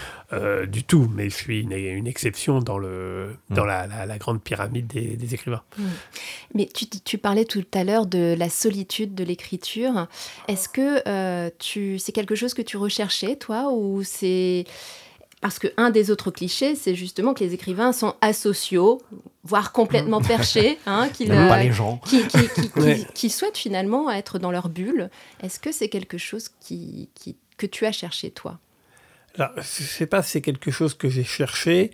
du 0.67 0.85
tout. 0.85 1.11
Mais 1.15 1.31
je 1.31 1.35
suis 1.35 1.61
une, 1.61 2.07
exception 2.07 2.61
dans, 2.61 2.79
le, 2.79 3.37
mm. 3.51 3.55
dans 3.55 3.65
la, 3.65 4.19
grande 4.19 4.43
pyramide 4.43 4.87
des, 4.87 5.35
écrivains. 5.35 5.63
Mm. 5.77 5.83
Mais 6.55 6.67
tu, 6.67 6.87
tu, 6.87 7.19
parlais 7.19 7.45
tout 7.45 7.65
à 7.75 7.85
l'heure 7.85 8.07
de 8.07 8.35
la 8.39 8.49
solitude 8.49 9.15
de 9.15 9.25
l'écriture. 9.25 10.07
Est-ce 10.49 10.69
que 10.69 11.51
tu, 11.59 11.99
c'est 11.99 12.13
quelque 12.13 12.35
chose 12.35 12.55
que 12.55 12.63
tu 12.63 12.77
recherchais, 12.77 13.37
toi, 13.37 13.71
ou 13.73 14.03
c'est 14.03 14.65
parce 15.41 15.59
que 15.59 15.69
un 15.77 15.91
des 15.91 16.11
autres 16.11 16.31
clichés, 16.31 16.75
c'est 16.75 16.95
justement 16.95 17.35
que 17.35 17.45
les 17.45 17.55
écrivains 17.55 17.93
sont 17.93 18.15
asociaux, 18.21 19.01
voire 19.45 19.73
complètement 19.73 20.21
perchés, 20.21 20.79
hein, 20.87 21.09
pas 21.27 21.63
les 21.63 21.73
gens. 21.73 22.01
Qui, 22.07 22.25
qui, 23.15 23.31
souhaitent 23.31 23.59
finalement 23.59 24.11
être 24.11 24.39
dans 24.39 24.51
leur 24.51 24.69
bulle. 24.69 25.11
Est-ce 25.43 25.61
que 25.61 25.71
c'est 25.71 25.89
quelque 25.89 26.19
chose 26.19 26.49
qui, 26.61 27.09
que 27.57 27.67
tu 27.67 27.87
as 27.87 27.93
cherché 27.93 28.31
toi? 28.31 28.59
Alors, 29.37 29.51
Je 29.57 29.83
ne 29.83 29.89
sais 29.89 30.07
pas 30.07 30.23
si 30.23 30.33
c'est 30.33 30.41
quelque 30.41 30.71
chose 30.71 30.95
que 30.95 31.09
j'ai 31.09 31.25
cherché, 31.25 31.93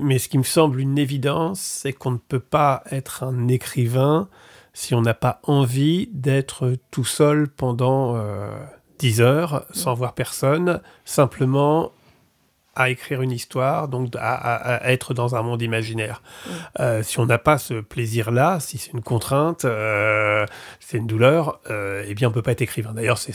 mais 0.00 0.18
ce 0.18 0.28
qui 0.28 0.38
me 0.38 0.42
semble 0.42 0.80
une 0.80 0.98
évidence, 0.98 1.60
c'est 1.60 1.92
qu'on 1.92 2.12
ne 2.12 2.18
peut 2.18 2.40
pas 2.40 2.82
être 2.90 3.22
un 3.22 3.48
écrivain 3.48 4.28
si 4.74 4.94
on 4.94 5.02
n'a 5.02 5.14
pas 5.14 5.40
envie 5.44 6.08
d'être 6.12 6.76
tout 6.90 7.04
seul 7.04 7.48
pendant... 7.48 8.16
Euh, 8.16 8.48
10 9.02 9.20
heures 9.20 9.66
sans 9.72 9.94
voir 9.94 10.14
personne, 10.14 10.80
simplement 11.04 11.90
à 12.74 12.90
écrire 12.90 13.22
une 13.22 13.32
histoire, 13.32 13.88
donc 13.88 14.14
à, 14.18 14.80
être 14.90 15.14
dans 15.14 15.34
un 15.34 15.42
monde 15.42 15.62
imaginaire. 15.62 16.22
Mm. 16.22 16.50
Euh, 16.80 17.02
si 17.02 17.18
on 17.20 17.26
n'a 17.26 17.38
pas 17.38 17.58
ce 17.58 17.74
plaisir-là, 17.74 18.60
si 18.60 18.78
c'est 18.78 18.92
une 18.92 19.02
contrainte, 19.02 19.64
euh, 19.64 20.46
c'est 20.80 20.98
une 20.98 21.06
douleur, 21.06 21.60
euh, 21.70 22.04
eh 22.06 22.14
bien 22.14 22.28
on 22.28 22.32
peut 22.32 22.42
pas 22.42 22.52
être 22.52 22.62
écrivain. 22.62 22.92
D'ailleurs, 22.92 23.18
c'est 23.18 23.34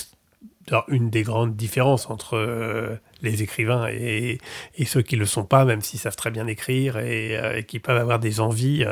une 0.87 1.09
des 1.09 1.23
grandes 1.23 1.55
différences 1.55 2.09
entre 2.09 2.99
les 3.21 3.43
écrivains 3.43 3.87
et, 3.87 4.39
ceux 4.85 5.01
qui 5.01 5.15
le 5.15 5.25
sont 5.25 5.43
pas, 5.43 5.65
même 5.65 5.81
s'ils 5.81 5.99
savent 5.99 6.15
très 6.15 6.31
bien 6.31 6.47
écrire 6.47 6.97
et, 6.97 7.65
qui 7.67 7.79
peuvent 7.79 7.97
avoir 7.97 8.19
des 8.19 8.39
envies 8.39 8.85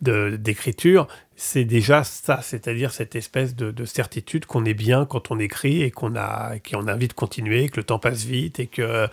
d'écriture, 0.00 1.08
c'est 1.36 1.64
déjà 1.64 2.04
ça, 2.04 2.40
c'est-à-dire 2.42 2.92
cette 2.92 3.16
espèce 3.16 3.56
de, 3.56 3.84
certitude 3.84 4.46
qu'on 4.46 4.64
est 4.64 4.74
bien 4.74 5.06
quand 5.06 5.30
on 5.30 5.38
écrit 5.38 5.82
et 5.82 5.90
qu'on 5.90 6.14
a, 6.14 6.52
qu'on 6.58 6.86
a 6.86 6.94
envie 6.94 7.08
de 7.08 7.12
continuer, 7.12 7.68
que 7.68 7.78
le 7.78 7.84
temps 7.84 7.98
passe 7.98 8.24
vite 8.24 8.60
et 8.60 8.68
que 8.68 9.08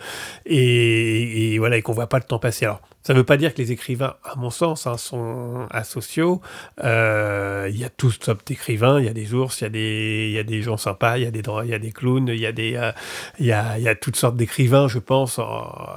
et, 0.46 1.58
voilà 1.58 1.76
et 1.76 1.82
qu'on 1.82 1.92
voit 1.92 2.08
pas 2.08 2.18
le 2.18 2.24
temps 2.24 2.38
passer. 2.38 2.66
Alors 2.66 2.82
ça 3.02 3.14
ne 3.14 3.18
veut 3.18 3.24
pas 3.24 3.38
dire 3.38 3.54
que 3.54 3.58
les 3.62 3.72
écrivains, 3.72 4.16
à 4.24 4.36
mon 4.36 4.50
sens, 4.50 4.86
hein, 4.86 4.98
sont 4.98 5.66
asociaux. 5.70 6.42
Euh, 6.84 7.66
il 7.70 7.78
y 7.78 7.84
a 7.84 7.88
tous 7.88 8.18
sortes 8.20 8.46
d'écrivains, 8.46 9.00
il 9.00 9.06
y 9.06 9.08
a 9.08 9.14
des 9.14 9.32
ours, 9.32 9.60
il 9.60 9.64
y 9.64 9.66
a 9.66 9.70
des, 9.70 10.30
y 10.34 10.38
a 10.38 10.42
des 10.42 10.60
gens 10.60 10.76
sympas, 10.76 11.16
il 11.16 11.24
y 11.24 11.26
a 11.26 11.30
des, 11.30 11.92
clowns, 11.92 12.28
il 12.28 12.38
y 12.38 12.46
euh, 12.46 12.92
y 13.40 13.52
a, 13.52 13.78
y 13.78 13.88
a 13.88 13.94
toutes 13.94 14.16
sortes 14.16 14.36
d'écrivains, 14.36 14.49
je 14.56 14.98
pense, 14.98 15.40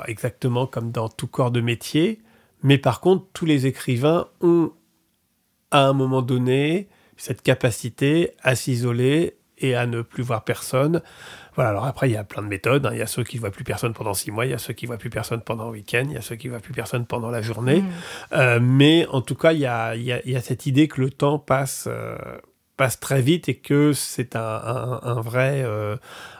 exactement 0.08 0.68
comme 0.68 0.92
dans 0.92 1.10
tout 1.10 1.28
corps 1.28 1.52
de 1.52 1.62
métier. 1.62 2.22
Mais 2.62 2.78
par 2.78 3.02
contre, 3.02 3.26
tous 3.34 3.46
les 3.46 3.66
écrivains 3.66 4.28
ont 4.42 4.72
à 5.72 5.86
un 5.86 5.94
moment 5.94 6.22
donné 6.22 6.88
cette 7.18 7.42
capacité 7.42 8.32
à 8.42 8.56
s'isoler 8.56 9.38
et 9.58 9.76
à 9.76 9.86
ne 9.86 10.02
plus 10.02 10.24
voir 10.24 10.44
personne. 10.44 11.02
Voilà, 11.56 11.70
alors 11.70 11.86
après, 11.86 12.10
il 12.10 12.14
y 12.14 12.18
a 12.18 12.24
plein 12.24 12.42
de 12.42 12.48
méthodes. 12.48 12.86
Hein. 12.86 12.92
Il 12.94 12.98
y 12.98 13.02
a 13.02 13.08
ceux 13.08 13.24
qui 13.24 13.38
ne 13.38 13.42
voient 13.42 13.52
plus 13.52 13.64
personne 13.64 13.94
pendant 13.94 14.14
six 14.14 14.32
mois, 14.32 14.46
il 14.46 14.52
y 14.52 14.56
a 14.56 14.58
ceux 14.58 14.74
qui 14.74 14.86
ne 14.86 14.88
voient 14.88 14.98
plus 14.98 15.10
personne 15.10 15.42
pendant 15.42 15.66
le 15.66 15.72
week-end, 15.72 16.04
il 16.08 16.14
y 16.14 16.18
a 16.18 16.22
ceux 16.22 16.36
qui 16.36 16.48
ne 16.48 16.52
voient 16.52 16.62
plus 16.62 16.74
personne 16.74 17.06
pendant 17.06 17.30
la 17.30 17.42
journée. 17.42 17.82
Mm. 17.82 17.92
Euh, 18.34 18.60
mais 18.62 19.06
en 19.08 19.22
tout 19.22 19.36
cas, 19.36 19.54
il 19.54 19.60
y 19.60 19.66
a, 19.66 19.96
il 19.96 20.04
y 20.04 20.36
a, 20.36 20.42
cette 20.42 20.66
idée 20.66 20.88
que 20.88 21.02
le 21.02 21.12
temps 21.12 21.40
passe, 21.40 21.86
euh, 21.88 22.18
passe 22.78 23.00
très 23.00 23.22
vite 23.22 23.50
et 23.50 23.56
que 23.56 23.94
c'est 23.94 24.36
un, 24.36 25.00
un, 25.04 25.22
vrai, 25.22 25.64
euh, 25.64 25.96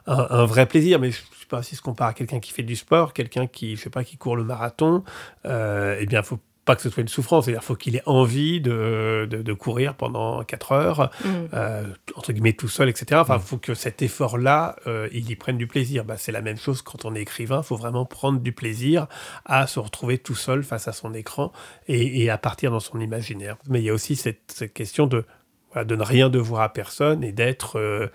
un, 0.08 0.46
vrai 0.46 0.66
plaisir. 0.66 1.00
Mais 1.00 1.12
je 1.12 1.43
pas 1.56 1.64
si 1.64 1.76
se 1.76 1.82
compare 1.82 2.08
à 2.08 2.14
quelqu'un 2.14 2.40
qui 2.40 2.52
fait 2.52 2.64
du 2.64 2.76
sport, 2.76 3.14
quelqu'un 3.14 3.48
qui, 3.48 3.76
je 3.76 3.82
sais 3.82 3.90
pas, 3.90 4.04
qui 4.04 4.18
court 4.18 4.36
le 4.36 4.44
marathon, 4.44 5.04
eh 5.46 6.06
bien, 6.08 6.22
il 6.22 6.26
faut 6.26 6.40
pas 6.66 6.76
que 6.76 6.82
ce 6.82 6.90
soit 6.90 7.02
une 7.02 7.10
souffrance, 7.10 7.46
c'est-à-dire 7.46 7.64
faut 7.64 7.76
qu'il 7.76 7.96
ait 7.96 8.04
envie 8.06 8.62
de, 8.62 9.28
de, 9.30 9.54
courir 9.54 9.96
pendant 9.96 10.44
4 10.44 10.72
heures, 10.72 11.12
mm. 11.24 11.30
euh, 11.54 11.84
entre 12.16 12.32
guillemets 12.32 12.54
tout 12.54 12.70
seul, 12.70 12.90
etc. 12.90 13.20
Enfin, 13.22 13.36
il 13.36 13.40
mm. 13.40 13.44
faut 13.44 13.58
que 13.58 13.74
cet 13.74 14.02
effort-là, 14.02 14.78
euh, 14.88 15.10
il 15.12 15.30
y 15.30 15.36
prenne 15.36 15.58
du 15.58 15.68
plaisir. 15.68 16.06
Bah, 16.06 16.16
c'est 16.18 16.32
la 16.32 16.42
même 16.42 16.58
chose 16.58 16.82
quand 16.82 17.06
on 17.06 17.16
est 17.16 17.22
écrivain, 17.22 17.62
il 17.64 17.66
faut 17.66 17.76
vraiment 17.76 18.06
prendre 18.06 18.40
du 18.40 18.54
plaisir 18.54 19.08
à 19.46 19.68
se 19.68 19.80
retrouver 19.80 20.18
tout 20.18 20.36
seul 20.36 20.64
face 20.64 20.88
à 20.88 20.94
son 20.94 21.14
écran 21.14 21.52
et, 21.88 22.24
et 22.24 22.30
à 22.30 22.38
partir 22.38 22.72
dans 22.72 22.80
son 22.80 23.00
imaginaire. 23.00 23.58
Mais 23.68 23.82
il 23.82 23.86
y 23.86 23.90
a 23.90 23.94
aussi 23.94 24.16
cette, 24.16 24.52
cette 24.54 24.74
question 24.74 25.08
de 25.08 25.26
de 25.76 25.96
ne 25.96 26.04
rien 26.04 26.30
devoir 26.30 26.62
à 26.62 26.72
personne 26.72 27.24
et 27.24 27.32
d'être 27.32 28.12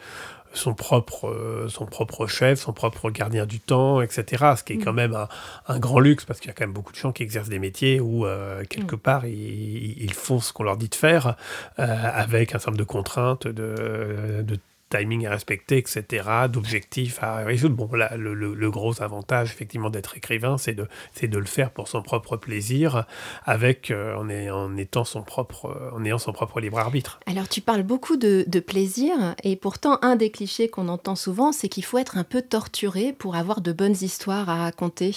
son 0.53 0.75
propre, 0.75 1.29
euh, 1.29 1.69
son 1.69 1.87
propre 1.87 2.27
chef, 2.27 2.61
son 2.61 2.73
propre 2.73 3.11
gardien 3.11 3.47
du 3.47 3.61
temps, 3.61 4.01
etc. 4.01 4.53
Ce 4.57 4.65
qui 4.65 4.75
est 4.75 4.79
quand 4.79 4.93
mm. 4.93 4.97
même 4.97 5.27
un, 5.69 5.79
grand 5.79 6.01
luxe 6.01 6.25
parce 6.25 6.41
qu'il 6.41 6.49
y 6.49 6.51
a 6.51 6.55
quand 6.55 6.65
même 6.65 6.73
beaucoup 6.73 6.93
de 6.93 6.99
gens 6.99 7.13
qui 7.13 7.23
exercent 7.23 7.49
des 7.49 7.59
métiers 7.59 8.01
où, 8.01 8.27
euh, 8.27 8.65
quelque 8.65 8.97
mm. 8.97 9.01
part, 9.01 9.27
ils, 9.27 10.13
font 10.15 10.41
ce 10.41 10.53
qu'on 10.53 10.65
leur 10.65 10.77
dit 10.77 10.89
de 10.89 10.95
faire 10.95 11.37
euh, 11.79 11.85
avec 12.15 12.55
un 12.55 12.59
certain 12.59 12.73
nombre 12.73 12.81
de 12.81 12.85
contraintes, 12.85 13.47
de, 13.47 14.43
de 14.43 14.59
timing 14.89 15.27
à 15.27 15.31
respecter, 15.31 15.79
etc., 15.79 16.29
d'objectifs 16.51 17.23
à 17.23 17.37
résoudre. 17.37 17.77
Bon, 17.77 17.95
là, 17.95 18.17
le, 18.17 18.71
gros 18.71 19.03
avantage, 19.03 19.51
effectivement, 19.51 19.91
d'être 19.91 20.17
écrivain, 20.17 20.59
c'est 20.59 20.75
de, 20.75 20.87
de 21.23 21.39
le 21.39 21.47
faire 21.47 21.71
pour 21.71 21.89
son 21.89 22.03
propre 22.03 22.37
plaisir, 22.37 23.05
avec, 23.45 23.91
euh, 23.91 24.15
en, 24.17 24.29
en, 24.31 24.77
étant 24.77 25.05
son 25.05 25.23
propre, 25.23 25.67
euh, 25.67 25.97
en 25.97 26.05
ayant 26.05 26.19
son 26.19 26.33
propre 26.33 26.61
libre 26.61 26.79
arbitre. 26.79 27.21
Alors, 27.27 27.49
tu 27.49 27.61
parles 27.61 27.83
beaucoup 27.83 28.17
de, 28.17 28.45
plaisir, 28.61 29.35
et 29.45 29.57
pourtant, 29.57 29.99
un 30.03 30.17
des 30.17 30.31
clichés 30.31 30.69
qu'on 30.69 30.89
entend 30.89 31.15
souvent, 31.15 31.53
c'est 31.53 31.69
qu'il 31.69 31.85
faut 31.85 31.99
être 31.99 32.19
un 32.19 32.25
peu 32.25 32.43
torturé 32.43 33.13
pour 33.13 33.37
avoir 33.37 33.61
de 33.61 33.73
bonnes 33.73 33.97
histoires 34.01 34.49
à 34.49 34.57
raconter. 34.57 35.15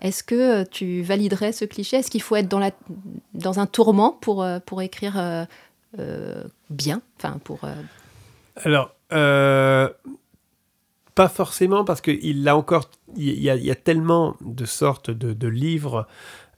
Est-ce 0.00 0.22
que 0.22 0.34
euh, 0.34 0.64
tu 0.70 1.02
validerais 1.02 1.52
ce 1.52 1.64
cliché? 1.64 1.98
Est-ce 1.98 2.10
qu'il 2.10 2.22
faut 2.22 2.36
être 2.36 2.48
dans, 2.48 2.58
la, 2.58 2.70
dans 3.34 3.60
un 3.60 3.66
tourment 3.66 4.18
pour, 4.20 4.46
pour 4.66 4.82
écrire 4.82 5.46
bien? 6.70 7.02
Enfin, 7.18 7.38
pour, 7.44 7.60
Alors, 8.56 8.94
euh, 9.12 9.88
pas 11.14 11.28
forcément, 11.28 11.84
parce 11.84 12.00
qu'il 12.00 12.48
a 12.48 12.56
encore. 12.56 12.90
Il 13.16 13.38
y, 13.38 13.70
a 13.70 13.74
tellement 13.74 14.36
de 14.40 14.64
sortes 14.64 15.10
de, 15.10 15.48
livres 15.48 16.06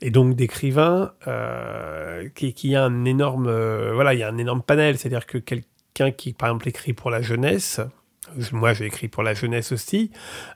et 0.00 0.11
donc 0.11 0.37
d'écrivains 0.37 1.12
euh, 1.26 2.28
qui, 2.34 2.75
a 2.76 2.84
un 2.84 3.04
énorme. 3.04 3.49
Euh, 3.49 3.92
voilà, 3.94 4.14
il 4.14 4.20
y 4.20 4.23
a 4.23 4.28
un 4.28 4.38
énorme 4.38 4.62
panel. 4.62 4.96
C'est-à-dire 4.96 5.26
que 5.26 5.38
quelqu'un 5.38 6.12
qui, 6.12 6.32
par 6.32 6.50
exemple, 6.50 6.68
écrit 6.68 6.92
pour 6.92 7.11
la 7.11 7.20
jeunesse, 7.20 7.80
moi 8.52 8.73
j'ai 8.73 8.87
écrit 8.87 9.09
pour 9.09 9.23
la 9.23 9.35
jeunesse 9.35 9.73
aussi, 9.73 10.11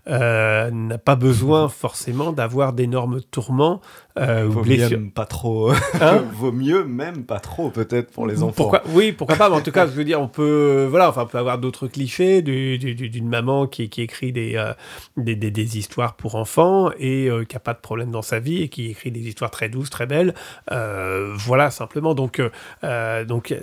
n'a 0.07 0.99
pas 0.99 1.17
besoin 1.17 1.69
forcément 1.69 2.33
d'avoir 2.33 2.73
d'énormes 2.73 3.21
tourments 3.31 3.81
euh, 4.19 4.47
vaut 4.49 4.65
mieux 4.65 5.11
pas 5.11 5.27
trop. 5.27 5.73
Hein 6.01 6.23
vaut 6.33 6.53
mieux 6.53 6.85
même 6.85 7.25
pas 7.25 7.41
trop 7.41 7.71
peut-être 7.71 8.11
pour 8.11 8.27
les 8.27 8.43
enfants. 8.43 8.53
Pourquoi? 8.53 8.83
Oui, 8.91 9.13
pourquoi 9.13 9.37
pas. 9.37 9.49
Mais 9.49 9.57
en 9.57 9.61
tout 9.61 9.73
cas, 9.73 9.87
je 9.87 9.93
veux 9.93 10.05
dire, 10.05 10.21
on 10.21 10.29
peut, 10.29 10.87
voilà, 10.89 11.09
enfin, 11.09 11.23
on 11.23 11.27
peut 11.27 11.39
avoir 11.39 11.59
d'autres 11.59 11.89
clichés 11.89 12.43
d'une 12.43 13.29
maman 13.29 13.67
qui, 13.67 13.89
qui 13.89 14.03
écrit 14.03 14.33
des, 14.33 14.57
euh, 14.57 14.73
des, 15.17 15.35
des, 15.35 15.79
histoires 15.79 16.15
pour 16.15 16.37
enfants 16.37 16.91
et 16.99 17.29
euh, 17.29 17.45
qui 17.45 17.57
a 17.57 17.61
pas 17.61 17.75
de 17.75 17.81
problème 17.81 18.11
dans 18.11 18.23
sa 18.23 18.39
vie 18.39 18.63
et 18.63 18.69
qui 18.69 18.91
écrit 18.91 19.11
des 19.11 19.27
histoires 19.27 19.51
très 19.51 19.69
douces, 19.69 19.91
très 19.91 20.07
belles. 20.07 20.35
voilà, 20.69 21.71
simplement. 21.71 22.15
Donc, 22.15 22.41
donc 22.83 23.55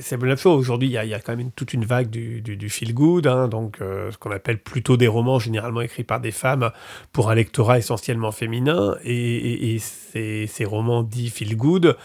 c'est 0.00 0.20
la 0.20 0.26
même 0.26 0.36
chose. 0.36 0.58
Aujourd'hui, 0.58 0.88
il 0.88 0.92
y, 0.92 1.08
y, 1.08 1.14
a 1.14 1.20
quand 1.20 1.36
même 1.36 1.50
toute 1.52 1.72
une 1.72 1.84
vague 1.84 2.10
du, 2.10 2.40
du, 2.40 2.68
feel 2.68 2.94
good, 2.94 3.26
hein, 3.26 3.48
donc 3.48 3.61
ce 3.78 4.16
qu'on 4.18 4.30
appelle 4.30 4.58
plutôt 4.58 4.96
des 4.96 5.08
romans 5.08 5.38
généralement 5.38 5.80
écrits 5.80 6.04
par 6.04 6.20
des 6.20 6.30
femmes 6.30 6.70
pour 7.12 7.30
un 7.30 7.34
lectorat 7.34 7.78
essentiellement 7.78 8.32
féminin. 8.32 8.96
Et, 9.04 9.78
ces, 9.78 10.64
romans 10.64 11.02
dits 11.02 11.30
feel 11.30 11.56
good 11.56 11.96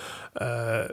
euh, 0.41 0.87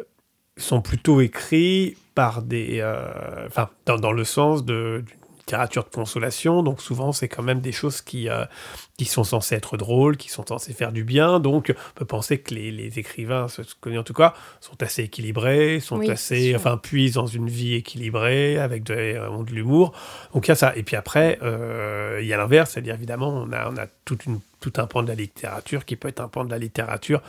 sont 0.56 0.80
plutôt 0.80 1.20
écrits 1.20 1.96
par 2.14 2.42
des, 2.42 2.78
euh, 2.80 3.46
enfin, 3.46 3.70
dans, 3.86 4.12
le 4.12 4.24
sens 4.24 4.64
de, 4.64 5.04
littérature 5.38 5.84
de 5.84 5.90
consolation, 5.90 6.62
donc 6.62 6.80
souvent 6.80 7.12
c'est 7.12 7.28
quand 7.28 7.42
même 7.42 7.60
des 7.60 7.72
choses 7.72 8.00
qui, 8.00 8.30
euh, 8.30 8.46
qui 8.96 9.04
sont 9.04 9.24
censées 9.24 9.54
être 9.56 9.76
drôles, 9.76 10.16
qui 10.16 10.28
sont 10.28 10.44
censées 10.46 10.72
faire 10.72 10.92
du 10.92 11.04
bien, 11.04 11.40
donc 11.40 11.74
on 11.76 11.98
peut 11.98 12.04
penser 12.04 12.38
que 12.38 12.54
les, 12.54 12.70
les 12.70 12.98
écrivains, 12.98 13.48
ce 13.48 13.62
que 13.80 13.96
en 13.98 14.02
tout 14.02 14.14
cas, 14.14 14.34
sont 14.60 14.80
assez 14.82 15.02
équilibrés, 15.02 15.80
sont 15.80 16.00
assez, 16.08 16.54
enfin, 16.54 16.76
puisent 16.76 17.14
dans 17.14 17.26
une 17.26 17.48
vie 17.48 17.74
équilibrée, 17.74 18.58
avec 18.58 18.84
de, 18.84 18.94
de 18.94 19.50
l'humour, 19.52 19.92
donc 20.32 20.46
il 20.46 20.50
y 20.50 20.52
a 20.52 20.56
ça. 20.56 20.76
Et 20.76 20.82
puis 20.82 20.96
après, 20.96 21.38
il 22.20 22.26
y 22.26 22.32
a 22.32 22.36
l'inverse, 22.36 22.72
c'est-à-dire 22.72 22.94
évidemment, 22.94 23.30
on 23.30 23.52
a, 23.52 23.70
on 23.70 23.76
a 23.76 23.86
toute 24.04 24.26
une 24.26 24.40
tout 24.64 24.80
un 24.80 24.86
pan 24.86 25.02
de 25.02 25.08
la 25.08 25.14
littérature 25.14 25.84
qui 25.84 25.94
peut 25.94 26.08
être 26.08 26.20
un 26.20 26.28
pan 26.28 26.42
de 26.42 26.50
la 26.50 26.56
littérature 26.56 27.20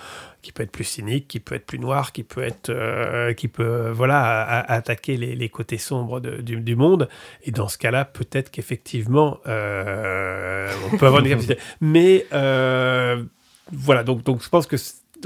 qui 0.41 0.53
peut 0.53 0.63
être 0.63 0.71
plus 0.71 0.85
cynique, 0.85 1.27
qui 1.27 1.39
peut 1.39 1.55
être 1.55 1.65
plus 1.65 1.79
noir, 1.79 2.13
qui 2.13 2.23
peut 2.23 2.43
être, 2.43 2.69
euh, 2.69 3.33
qui 3.33 3.47
peut, 3.47 3.89
voilà, 3.89 4.61
attaquer 4.69 5.17
les, 5.17 5.49
côtés 5.49 5.79
sombres 5.79 6.21
du, 6.21 6.75
monde. 6.75 7.09
Et 7.43 7.51
dans 7.51 7.67
ce 7.67 7.77
cas-là, 7.79 8.05
peut-être 8.05 8.51
qu'effectivement, 8.51 9.39
euh, 9.47 10.71
on 10.85 10.97
peut 10.97 11.07
avoir 11.07 11.25
une 11.25 11.35
Mais 11.81 12.25
euh, 12.33 13.23
voilà, 13.71 14.03
donc, 14.03 14.23
donc 14.23 14.43
je 14.43 14.49
pense 14.49 14.67
que 14.67 14.77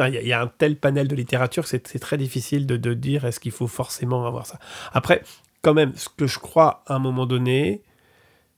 il 0.07 0.27
y, 0.27 0.31
a 0.31 0.41
un 0.41 0.48
tel 0.48 0.77
panel 0.77 1.09
de 1.09 1.15
littérature 1.15 1.63
que 1.63 1.69
c'est 1.69 2.00
très 2.00 2.17
difficile 2.17 2.65
de, 2.65 2.77
de 2.77 2.93
dire 2.93 3.25
est-ce 3.25 3.39
qu'il 3.39 3.51
faut 3.51 3.67
forcément 3.67 4.25
avoir 4.25 4.45
ça. 4.45 4.57
Après, 4.93 5.24
quand 5.62 5.74
même, 5.74 5.93
ce 5.95 6.07
que 6.07 6.25
je 6.25 6.39
crois 6.39 6.83
à 6.88 6.95
un 6.95 7.00
moment 7.00 7.25
donné, 7.25 7.83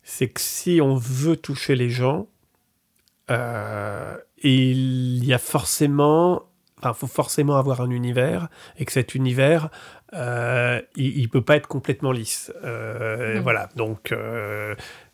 c'est 0.03 0.27
que 0.27 0.41
si 0.41 0.79
on 0.81 0.95
veut 0.95 1.37
toucher 1.37 1.75
les 1.75 1.89
gens, 1.89 2.27
euh, 3.29 4.17
il 4.43 5.23
y 5.23 5.33
a 5.33 5.37
forcément, 5.37 6.43
enfin, 6.79 6.93
faut 6.93 7.07
forcément 7.07 7.55
avoir 7.55 7.81
un 7.81 7.89
univers 7.89 8.49
et 8.77 8.85
que 8.85 8.91
cet 8.91 9.15
univers, 9.15 9.69
euh, 10.13 10.81
il, 10.95 11.21
ne 11.21 11.27
peut 11.27 11.41
pas 11.41 11.55
être 11.55 11.67
complètement 11.67 12.11
lisse. 12.11 12.51
Euh, 12.63 13.39
voilà, 13.41 13.69
donc 13.75 14.13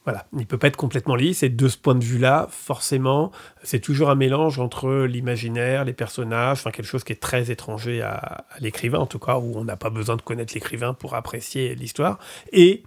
voilà, 0.07 0.25
il 0.39 0.47
peut 0.47 0.57
pas 0.57 0.67
être 0.67 0.77
complètement 0.77 1.17
lisse. 1.17 1.43
Et 1.43 1.49
de 1.49 1.67
ce 1.67 1.77
point 1.77 1.93
de 1.93 2.03
vue-là, 2.03 2.47
forcément, 2.49 3.33
c'est 3.61 3.81
toujours 3.81 4.09
un 4.09 4.15
mélange 4.15 4.57
entre 4.57 5.03
l'imaginaire, 5.03 5.83
les 5.83 5.91
personnages, 5.91 6.59
enfin 6.59 6.71
quelque 6.71 6.85
chose 6.85 7.03
qui 7.03 7.11
est 7.11 7.21
très 7.21 7.51
étranger 7.51 8.01
à, 8.01 8.13
à 8.13 8.59
l'écrivain, 8.61 8.99
en 8.99 9.05
tout 9.05 9.19
cas 9.19 9.37
où 9.37 9.57
on 9.57 9.65
n'a 9.65 9.75
pas 9.75 9.89
besoin 9.89 10.15
de 10.15 10.21
connaître 10.21 10.53
l'écrivain 10.53 10.93
pour 10.93 11.13
apprécier 11.13 11.75
l'histoire, 11.75 12.19
et 12.53 12.83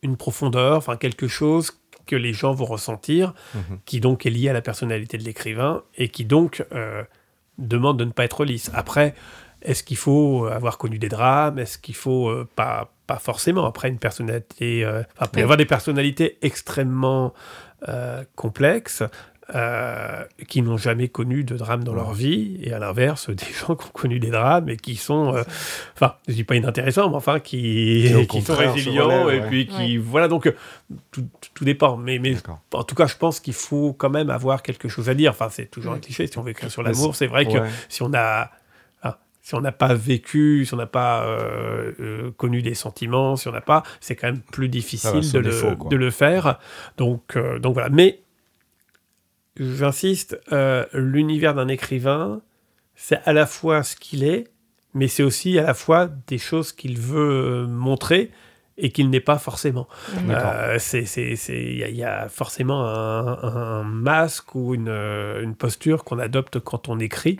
une 0.00 0.16
profondeur, 0.16 0.78
enfin 0.78 0.96
quelque 0.96 1.28
chose 1.28 1.72
que 2.06 2.16
les 2.16 2.32
gens 2.32 2.54
vont 2.54 2.64
ressentir, 2.64 3.34
mhm. 3.54 3.80
qui 3.84 4.00
donc 4.00 4.24
est 4.24 4.30
lié 4.30 4.48
à 4.48 4.54
la 4.54 4.62
personnalité 4.62 5.18
de 5.18 5.24
l'écrivain 5.24 5.82
et 5.96 6.08
qui 6.08 6.24
donc 6.24 6.64
euh, 6.72 7.04
demande 7.58 7.98
de 7.98 8.06
ne 8.06 8.10
pas 8.10 8.24
être 8.24 8.46
lisse. 8.46 8.70
Après, 8.72 9.14
est-ce 9.64 9.82
qu'il 9.82 9.96
faut 9.96 10.46
avoir 10.46 10.78
connu 10.78 10.98
des 10.98 11.08
drames? 11.08 11.58
Est-ce 11.58 11.78
qu'il 11.78 11.94
faut 11.94 12.28
euh, 12.28 12.48
pas 12.56 12.90
pas 13.06 13.18
forcément. 13.18 13.66
Après 13.66 13.88
une 13.88 13.98
personnalité 13.98 14.82
euh, 14.82 15.02
enfin, 15.16 15.26
peut 15.26 15.40
y 15.40 15.42
avoir 15.42 15.58
des 15.58 15.66
personnalités 15.66 16.38
extrêmement 16.42 17.34
complexes 18.34 19.02
euh, 19.54 20.24
qui 20.48 20.62
n'ont 20.62 20.78
jamais 20.78 21.08
connu 21.08 21.44
de 21.44 21.54
drame 21.58 21.84
dans 21.84 21.92
leur 21.92 22.14
vie, 22.14 22.56
et 22.62 22.72
à 22.72 22.78
l'inverse, 22.78 23.28
des 23.30 23.44
gens 23.44 23.76
qui 23.76 23.84
ont 23.84 23.90
connu 23.92 24.18
des 24.18 24.30
drames 24.30 24.70
et 24.70 24.78
qui 24.78 24.96
sont, 24.96 25.34
euh, 25.34 25.42
enfin, 25.94 26.14
je 26.26 26.32
dis 26.32 26.44
pas 26.44 26.54
inintéressants, 26.54 27.10
mais 27.10 27.16
enfin, 27.16 27.40
qui, 27.40 28.10
qui 28.26 28.40
sont 28.40 28.54
résilients, 28.54 29.28
et 29.28 29.42
puis 29.42 29.66
qui, 29.66 29.98
voilà, 29.98 30.28
donc 30.28 30.50
tout, 31.12 31.26
tout, 31.52 31.64
dépend. 31.66 31.98
Mais, 31.98 32.18
mais 32.18 32.36
en 32.72 32.84
tout 32.84 32.94
cas, 32.94 33.06
je 33.06 33.16
pense 33.16 33.38
qu'il 33.38 33.52
faut 33.52 33.92
quand 33.92 34.08
même 34.08 34.30
avoir 34.30 34.62
quelque 34.62 34.88
chose 34.88 35.10
à 35.10 35.14
dire. 35.14 35.32
Enfin, 35.32 35.48
c'est 35.50 35.70
toujours 35.70 35.92
un 35.92 35.98
cliché, 35.98 36.26
si 36.26 36.38
on 36.38 36.42
veut 36.42 36.52
écrire 36.52 36.70
sur 36.70 36.82
l'amour, 36.82 37.14
c'est 37.14 37.26
vrai 37.26 37.44
que 37.44 37.58
si 37.90 38.02
on 38.02 38.14
a 38.14 38.50
si 39.44 39.54
on 39.54 39.60
n'a 39.60 39.72
pas 39.72 39.92
vécu, 39.92 40.64
si 40.64 40.72
on 40.72 40.78
n'a 40.78 40.86
pas 40.86 41.26
euh, 41.26 42.30
connu 42.38 42.62
des 42.62 42.74
sentiments, 42.74 43.36
si 43.36 43.46
on 43.46 43.52
n'a 43.52 43.60
pas, 43.60 43.82
c'est 44.00 44.16
quand 44.16 44.28
même 44.28 44.40
plus 44.40 44.70
difficile 44.70 45.20
de, 45.32 45.38
le, 45.38 45.88
de, 45.90 45.96
le, 45.96 46.10
faire. 46.10 46.58
Donc, 46.96 47.38
donc 47.60 47.74
voilà. 47.74 47.90
Mais 47.90 48.24
j'insiste, 49.58 50.40
euh, 50.50 50.86
l'univers 50.94 51.54
d'un 51.54 51.68
écrivain, 51.68 52.40
c'est 52.94 53.20
à 53.26 53.34
la 53.34 53.46
fois 53.46 53.82
ce 53.82 53.96
qu'il 53.96 54.24
est, 54.24 54.48
mais 54.94 55.08
c'est 55.08 55.22
aussi 55.22 55.58
à 55.58 55.62
la 55.62 55.74
fois 55.74 56.08
des 56.26 56.38
choses 56.38 56.72
qu'il 56.72 56.98
veut 56.98 57.66
montrer 57.66 58.30
et 58.76 58.90
qu'il 58.90 59.10
n'est 59.10 59.20
pas 59.20 59.38
forcément. 59.38 59.86
Euh, 60.28 60.78
il 60.92 61.96
y, 61.96 62.04
a 62.04 62.28
forcément 62.28 62.84
un, 62.86 63.84
masque 63.84 64.54
ou 64.54 64.74
une, 64.74 64.88
une 64.88 65.54
posture 65.54 66.04
qu'on 66.04 66.18
adopte 66.18 66.58
quand 66.58 66.88
on 66.88 66.98
écrit. 66.98 67.38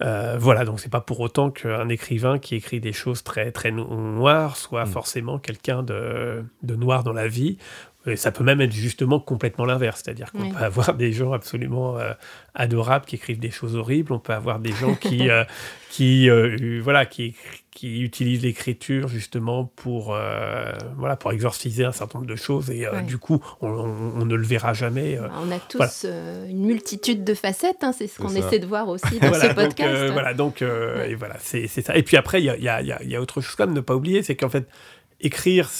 Euh, 0.00 0.36
voilà, 0.38 0.64
donc 0.64 0.80
c'est 0.80 0.90
pas 0.90 1.00
pour 1.00 1.20
autant 1.20 1.50
qu'un 1.50 1.88
écrivain 1.88 2.38
qui 2.38 2.56
écrit 2.56 2.80
des 2.80 2.92
choses 2.92 3.22
très 3.22 3.52
très 3.52 3.70
noires 3.70 4.56
soit 4.56 4.84
mm. 4.84 4.88
forcément 4.88 5.38
quelqu'un 5.38 5.82
de, 5.82 6.44
de, 6.62 6.74
noir 6.74 7.04
dans 7.04 7.12
la 7.12 7.28
vie 7.28 7.58
et 8.06 8.16
ça 8.16 8.32
peut 8.32 8.42
même 8.42 8.60
être 8.60 8.72
justement 8.72 9.20
complètement 9.20 9.64
l'inverse, 9.64 10.02
c'est-à-dire 10.04 10.32
qu'on 10.32 10.50
peut 10.50 10.64
avoir 10.64 10.94
des 10.94 11.12
gens 11.12 11.32
absolument 11.32 11.98
euh, 11.98 12.12
adorables 12.54 13.04
qui 13.04 13.14
écrivent 13.14 13.38
des 13.38 13.52
choses 13.52 13.76
horribles, 13.76 14.12
on 14.12 14.18
peut 14.18 14.32
avoir 14.32 14.58
des 14.58 14.72
gens 14.72 14.96
qui, 14.96 15.28
euh, 15.30 15.44
qui, 15.88 16.28
euh, 16.28 16.80
voilà, 16.82 17.06
qui, 17.06 17.36
qui 17.70 18.02
utilisent 18.02 18.42
l'écriture 18.42 19.06
justement 19.06 19.66
pour, 19.76 20.16
voilà, 20.96 21.16
pour 21.16 21.32
exorciser 21.32 21.84
un 21.84 21.92
certain 21.92 22.18
nombre 22.18 22.30
de 22.30 22.36
choses, 22.36 22.70
et 22.70 22.86
du 23.06 23.18
coup, 23.18 23.40
on, 23.60 24.24
ne 24.24 24.34
le 24.34 24.44
verra 24.44 24.74
jamais. 24.74 25.16
Bah, 25.16 25.30
on 25.40 25.50
a 25.52 25.60
tous 25.60 26.04
une 26.04 26.66
multitude 26.66 27.22
de 27.22 27.34
facettes, 27.34 27.82
hein, 27.82 27.92
c'est 27.96 28.08
ce 28.08 28.20
qu'on 28.20 28.34
essaie 28.34 28.58
de 28.58 28.66
voir 28.66 28.88
aussi 28.88 29.18
dans 29.20 29.32
ce 29.32 29.54
podcast. 29.54 30.12
voilà, 30.12 30.34
donc, 30.34 30.60
et 30.60 31.14
voilà, 31.14 31.36
c'est 31.38 31.68
ça. 31.68 31.96
Et 31.96 32.02
puis 32.02 32.16
après, 32.16 32.42
il 32.42 32.46
y 32.46 32.50
a, 32.50 32.56
y, 32.56 32.68
a, 32.68 33.02
y 33.02 33.16
a, 33.16 33.20
autre 33.20 33.40
chose 33.40 33.54
quand 33.54 33.66
même, 33.66 33.76
ne 33.76 33.80
pas 33.80 33.94
oublier, 33.94 34.24
c'est 34.24 34.34
qu'en 34.34 34.50
fait, 34.50 34.66
écrire 35.20 35.70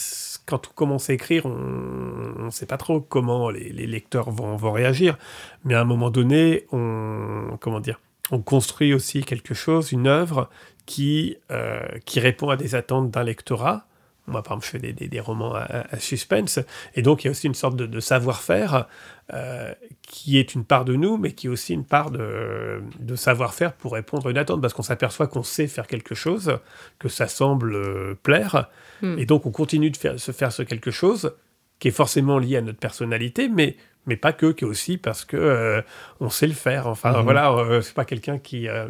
quand 0.45 0.67
on 0.69 0.71
commence 0.73 1.09
à 1.09 1.13
écrire, 1.13 1.45
on 1.45 2.45
ne 2.45 2.49
sait 2.49 2.65
pas 2.65 2.77
trop 2.77 2.99
comment 2.99 3.49
les, 3.49 3.87
lecteurs 3.87 4.29
vont, 4.31 4.71
réagir. 4.71 5.17
Mais 5.63 5.73
à 5.73 5.81
un 5.81 5.85
moment 5.85 6.09
donné, 6.09 6.65
on, 6.71 7.57
comment 7.59 7.79
dire, 7.79 7.99
on 8.31 8.39
construit 8.39 8.93
aussi 8.93 9.23
quelque 9.23 9.53
chose, 9.53 9.91
une 9.91 10.07
œuvre 10.07 10.49
qui, 10.85 11.37
euh, 11.51 11.81
qui 12.05 12.19
répond 12.19 12.49
à 12.49 12.57
des 12.57 12.75
attentes 12.75 13.11
d'un 13.11 13.23
lectorat. 13.23 13.85
Moi, 14.25 14.41
par 14.41 14.53
exemple, 14.53 14.65
je 14.65 14.71
fais 14.71 14.93
des, 14.93 15.07
des, 15.07 15.19
romans 15.19 15.53
à, 15.53 15.99
suspense. 15.99 16.59
Et 16.95 17.01
donc, 17.01 17.23
il 17.23 17.27
y 17.27 17.29
a 17.29 17.31
aussi 17.31 17.47
une 17.47 17.53
sorte 17.53 17.75
de, 17.75 17.99
savoir-faire 17.99 18.87
euh, 19.33 19.73
qui 20.01 20.37
est 20.37 20.55
une 20.55 20.63
part 20.63 20.85
de 20.85 20.95
nous, 20.95 21.17
mais 21.17 21.33
qui 21.33 21.47
est 21.47 21.49
aussi 21.49 21.73
une 21.73 21.83
part 21.83 22.09
de, 22.09 22.81
de 22.99 23.15
savoir-faire 23.15 23.73
pour 23.73 23.93
répondre 23.93 24.27
à 24.27 24.31
une 24.31 24.37
attente. 24.37 24.61
Parce 24.61 24.73
qu'on 24.73 24.83
s'aperçoit 24.83 25.27
qu'on 25.27 25.43
sait 25.43 25.67
faire 25.67 25.87
quelque 25.87 26.15
chose, 26.15 26.57
que 26.99 27.09
ça 27.09 27.27
semble 27.27 27.75
euh, 27.75 28.15
plaire. 28.23 28.69
Hmm. 29.01 29.17
Et 29.17 29.25
donc, 29.25 29.45
on 29.45 29.51
continue 29.51 29.91
de 29.91 29.97
faire, 29.97 30.19
se 30.19 30.31
faire 30.31 30.51
ce 30.51 30.63
quelque 30.63 30.91
chose 30.91 31.35
qui 31.79 31.89
est 31.89 31.91
forcément 31.91 32.39
lié 32.39 32.57
à 32.57 32.61
notre 32.61 32.79
personnalité, 32.79 33.49
mais 33.49 33.75
mais 34.05 34.17
pas 34.17 34.33
que, 34.33 34.51
qui 34.51 34.65
aussi 34.65 34.97
parce 34.97 35.23
que 35.23 35.37
euh, 35.37 35.81
on 36.19 36.29
sait 36.29 36.47
le 36.47 36.53
faire. 36.53 36.87
Enfin, 36.87 37.17
mhm. 37.17 37.23
voilà, 37.23 37.51
euh, 37.51 37.81
c'est 37.81 37.93
pas 37.93 38.05
quelqu'un 38.05 38.37
qui 38.37 38.67
euh, 38.67 38.87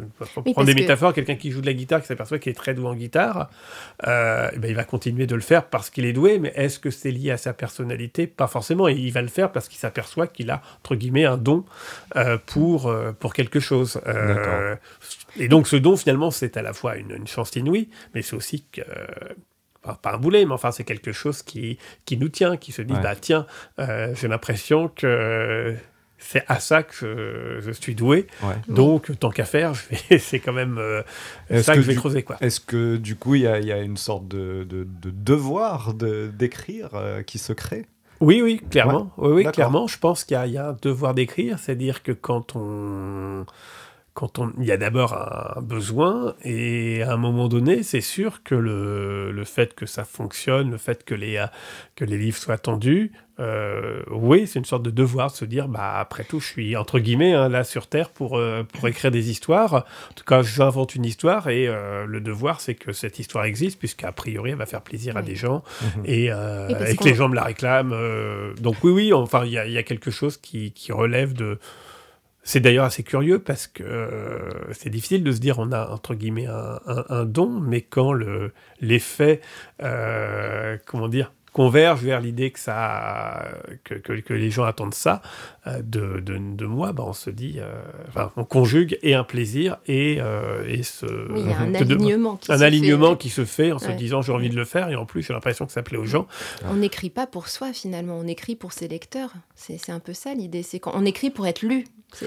prend 0.52 0.64
des 0.64 0.74
métaphores, 0.74 1.12
quelqu'un 1.12 1.36
qui 1.36 1.50
joue 1.50 1.60
de 1.60 1.66
la 1.66 1.72
guitare, 1.72 2.00
qui 2.00 2.06
s'aperçoit 2.06 2.38
qu'il 2.38 2.50
est 2.50 2.54
très 2.54 2.74
doué 2.74 2.88
en 2.88 2.94
guitare, 2.94 3.50
ben, 4.02 4.50
il 4.64 4.74
va 4.74 4.84
continuer 4.84 5.26
de 5.26 5.34
le 5.34 5.40
faire 5.40 5.66
parce 5.66 5.90
qu'il 5.90 6.04
est 6.04 6.12
doué. 6.12 6.38
Mais 6.38 6.52
est-ce 6.56 6.78
que 6.78 6.90
c'est 6.90 7.10
lié 7.10 7.30
à 7.30 7.36
sa 7.36 7.52
personnalité? 7.52 8.26
Pas 8.26 8.48
forcément. 8.48 8.88
Et 8.88 8.94
il 8.94 9.12
va 9.12 9.22
le 9.22 9.28
faire 9.28 9.52
parce 9.52 9.68
qu'il 9.68 9.78
s'aperçoit 9.78 10.26
qu'il 10.26 10.50
a 10.50 10.62
entre 10.80 10.96
guillemets 10.96 11.24
un 11.24 11.36
don 11.36 11.64
pour 12.46 12.94
pour 13.18 13.34
quelque 13.34 13.60
chose. 13.60 14.00
et 15.38 15.48
donc 15.48 15.68
ce 15.68 15.76
don 15.76 15.96
finalement, 15.96 16.30
c'est 16.30 16.56
à 16.56 16.62
la 16.62 16.72
fois 16.72 16.96
une, 16.96 17.12
une 17.12 17.26
chance 17.26 17.54
inouïe, 17.56 17.88
mais 18.14 18.22
c'est 18.22 18.36
aussi 18.36 18.64
que 18.72 18.82
pas 20.02 20.14
un 20.14 20.18
boulet, 20.18 20.44
mais 20.44 20.52
enfin 20.52 20.70
c'est 20.70 20.84
quelque 20.84 21.12
chose 21.12 21.42
qui, 21.42 21.78
qui 22.04 22.16
nous 22.16 22.28
tient, 22.28 22.56
qui 22.56 22.72
se 22.72 22.82
dit, 22.82 22.94
bah 23.02 23.14
tiens, 23.20 23.46
euh, 23.78 24.14
j'ai 24.14 24.28
l'impression 24.28 24.88
que 24.88 25.74
c'est 26.18 26.44
à 26.48 26.58
ça 26.58 26.82
que 26.82 27.60
je, 27.60 27.70
suis 27.72 27.94
doué. 27.94 28.26
Donc, 28.68 29.18
tant 29.18 29.30
qu'à 29.30 29.44
faire, 29.44 29.74
c'est 30.18 30.38
quand 30.38 30.52
même 30.52 30.78
euh, 30.78 31.02
ça 31.62 31.74
que, 31.74 31.82
je 31.82 31.86
vais 31.86 31.94
creuser. 31.94 32.22
Quoi. 32.22 32.36
Est-ce 32.40 32.60
que 32.60 32.96
du 32.96 33.16
coup, 33.16 33.34
il 33.34 33.42
y, 33.42 33.44
y, 33.44 33.72
a 33.72 33.80
une 33.80 33.96
sorte 33.98 34.26
de, 34.26 34.64
de, 34.64 34.84
de 34.84 35.10
devoir 35.10 35.92
d'écrire 35.94 36.90
euh, 36.94 37.22
qui 37.22 37.38
se 37.38 37.52
crée? 37.52 37.86
Oui, 38.20 38.40
oui, 38.42 38.60
clairement. 38.70 39.10
Oui, 39.18 39.44
oui, 39.44 39.52
clairement. 39.52 39.86
Je 39.86 39.98
pense 39.98 40.24
qu'il 40.24 40.42
y, 40.46 40.50
y, 40.50 40.56
a 40.56 40.68
un 40.68 40.76
devoir 40.80 41.14
d'écrire, 41.14 41.58
c'est-à-dire 41.58 42.02
que 42.02 42.12
quand 42.12 42.56
on 42.56 43.44
quand 44.14 44.38
on, 44.38 44.52
il 44.58 44.64
y 44.64 44.72
a 44.72 44.76
d'abord 44.76 45.12
un 45.12 45.60
besoin 45.60 46.36
et 46.44 47.02
à 47.02 47.12
un 47.12 47.16
moment 47.16 47.48
donné, 47.48 47.82
c'est 47.82 48.00
sûr 48.00 48.44
que 48.44 48.54
le, 48.54 49.32
le, 49.32 49.44
fait 49.44 49.74
que 49.74 49.86
ça 49.86 50.04
fonctionne, 50.04 50.70
le 50.70 50.78
fait 50.78 51.04
que 51.04 51.14
les, 51.16 51.44
que 51.96 52.04
les 52.04 52.16
livres 52.16 52.38
soient 52.38 52.54
attendus, 52.54 53.10
euh, 53.40 54.02
oui, 54.12 54.46
c'est 54.46 54.60
une 54.60 54.64
sorte 54.64 54.84
de 54.84 54.90
devoir 54.90 55.32
de 55.32 55.36
se 55.36 55.44
dire, 55.44 55.66
bah, 55.66 55.98
après 55.98 56.22
tout, 56.22 56.38
je 56.38 56.46
suis 56.46 56.76
entre 56.76 57.00
guillemets 57.00 57.32
hein, 57.32 57.48
là 57.48 57.64
sur 57.64 57.88
Terre 57.88 58.10
pour, 58.10 58.38
euh, 58.38 58.62
pour 58.62 58.86
écrire 58.86 59.10
des 59.10 59.30
histoires. 59.30 59.74
En 59.74 60.14
tout 60.14 60.24
cas, 60.24 60.42
j'invente 60.42 60.94
une 60.94 61.04
histoire 61.04 61.48
et 61.48 61.66
euh, 61.66 62.06
le 62.06 62.20
devoir, 62.20 62.60
c'est 62.60 62.76
que 62.76 62.92
cette 62.92 63.18
histoire 63.18 63.44
existe, 63.44 63.80
puisqu'a 63.80 64.12
priori, 64.12 64.50
elle 64.50 64.56
va 64.56 64.66
faire 64.66 64.82
plaisir 64.82 65.16
à 65.16 65.22
des 65.22 65.34
gens 65.34 65.64
mhm. 65.82 66.02
et, 66.04 66.26
et, 66.26 66.96
que 66.96 67.04
les 67.04 67.14
gens 67.14 67.28
me 67.28 67.34
la 67.34 67.42
réclament. 67.42 67.94
donc 68.60 68.76
oui, 68.84 68.92
oui, 68.92 69.12
enfin, 69.12 69.44
il 69.44 69.50
y, 69.50 69.72
y, 69.72 69.78
a 69.78 69.82
quelque 69.82 70.12
chose 70.12 70.36
qui, 70.36 70.70
qui 70.70 70.92
relève 70.92 71.32
de 71.32 71.58
c'est 72.44 72.60
d'ailleurs 72.60 72.84
assez 72.84 73.02
curieux 73.02 73.38
parce 73.38 73.66
que 73.66 73.82
euh, 73.82 74.72
c'est 74.72 74.90
difficile 74.90 75.24
de 75.24 75.32
se 75.32 75.40
dire 75.40 75.58
on 75.58 75.72
a 75.72 75.88
entre 75.88 76.14
guillemets 76.14 76.46
un, 76.46 77.24
don, 77.24 77.48
mais 77.48 77.80
quand 77.80 78.12
le 78.12 78.52
l'effet, 78.80 79.40
euh, 79.82 80.76
comment 80.86 81.08
dire, 81.08 81.32
converge 81.54 82.02
vers 82.02 82.20
l'idée 82.20 82.50
que 82.50 82.60
ça 82.60 83.48
que, 83.84 83.94
que, 83.94 84.34
les 84.34 84.50
gens 84.50 84.64
attendent 84.64 84.94
ça 84.94 85.22
euh, 85.66 85.80
de, 85.82 86.20
de, 86.20 86.36
de, 86.36 86.66
moi, 86.66 86.92
bah 86.92 87.04
on 87.06 87.14
se 87.14 87.30
dit, 87.30 87.58
enfin, 88.08 88.30
on 88.36 88.44
conjugue 88.44 88.98
et 89.02 89.14
un 89.14 89.24
plaisir 89.24 89.78
et, 89.86 90.18
et 90.66 90.82
ce 90.82 91.06
oui, 91.32 91.40
il 91.40 91.50
y 91.50 91.52
a 91.52 91.60
un 91.60 91.74
alignement, 91.74 92.36
qui, 92.36 92.52
un 92.52 92.58
se 92.58 92.62
alignement 92.62 93.12
fait. 93.12 93.18
qui 93.18 93.30
se 93.30 93.44
fait 93.46 93.72
en 93.72 93.78
se 93.78 93.90
disant 93.92 94.20
j'ai 94.20 94.32
envie 94.32 94.50
de 94.50 94.56
le 94.56 94.66
faire 94.66 94.90
et 94.90 94.96
en 94.96 95.06
plus 95.06 95.22
j'ai 95.22 95.32
l'impression 95.32 95.64
que 95.64 95.72
ça 95.72 95.82
plaît 95.82 95.96
aux 95.96 96.04
gens. 96.04 96.26
On 96.68 96.74
n'écrit 96.74 97.10
pas 97.10 97.26
pour 97.26 97.48
soi 97.48 97.72
finalement, 97.72 98.18
on 98.18 98.26
écrit 98.26 98.56
pour 98.56 98.72
ses 98.72 98.88
lecteurs. 98.88 99.32
C'est 99.54 99.90
un 99.90 100.00
peu 100.00 100.12
ça 100.12 100.34
l'idée, 100.34 100.62
c'est 100.62 100.80
qu'on 100.80 101.04
écrit 101.06 101.30
pour 101.30 101.46
être 101.46 101.62
lu. 101.62 101.86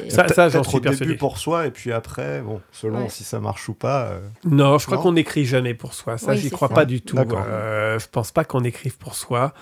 Ça, 0.09 0.27
ça 0.27 0.49
j'en 0.49 0.63
suis 0.63 0.77
au 0.77 0.79
début 0.79 1.17
pour 1.17 1.37
soi 1.37 1.67
et 1.67 1.71
puis 1.71 1.91
après, 1.91 2.41
bon, 2.41 2.61
selon 2.71 3.09
si 3.09 3.23
ça 3.23 3.39
marche 3.39 3.69
ou 3.69 3.73
pas. 3.73 4.07
Euh, 4.07 4.19
non, 4.43 4.77
je 4.77 4.85
crois 4.85 4.97
qu'on 4.97 5.13
n'écrit 5.13 5.45
jamais 5.45 5.73
pour 5.73 5.93
soi. 5.93 6.17
Ça, 6.17 6.35
j'y 6.35 6.49
crois 6.49 6.69
pas 6.69 6.85
du 6.85 7.01
tout. 7.01 7.17
Euh, 7.17 7.99
je 7.99 8.07
pense 8.07 8.31
pas 8.31 8.43
qu'on 8.43 8.63
écrive 8.63 8.97
pour 8.97 9.15
soi. 9.17 9.53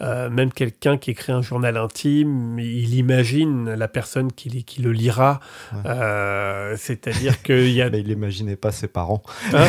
Euh, 0.00 0.28
même 0.28 0.52
quelqu'un 0.52 0.98
qui 0.98 1.12
écrit 1.12 1.32
un 1.32 1.42
journal 1.42 1.76
intime, 1.76 2.58
il 2.58 2.94
imagine 2.94 3.72
la 3.74 3.88
personne 3.88 4.32
qui, 4.32 4.64
qui 4.64 4.82
le 4.82 4.92
lira. 4.92 5.40
Euh, 5.86 6.74
c'est-à-dire 6.76 7.42
qu'il 7.42 7.70
y 7.70 7.80
a. 7.80 7.90
mais 7.94 8.00
il 8.00 8.08
n'imaginait 8.08 8.56
pas 8.56 8.72
ses 8.72 8.88
parents. 8.88 9.22
Hein 9.52 9.64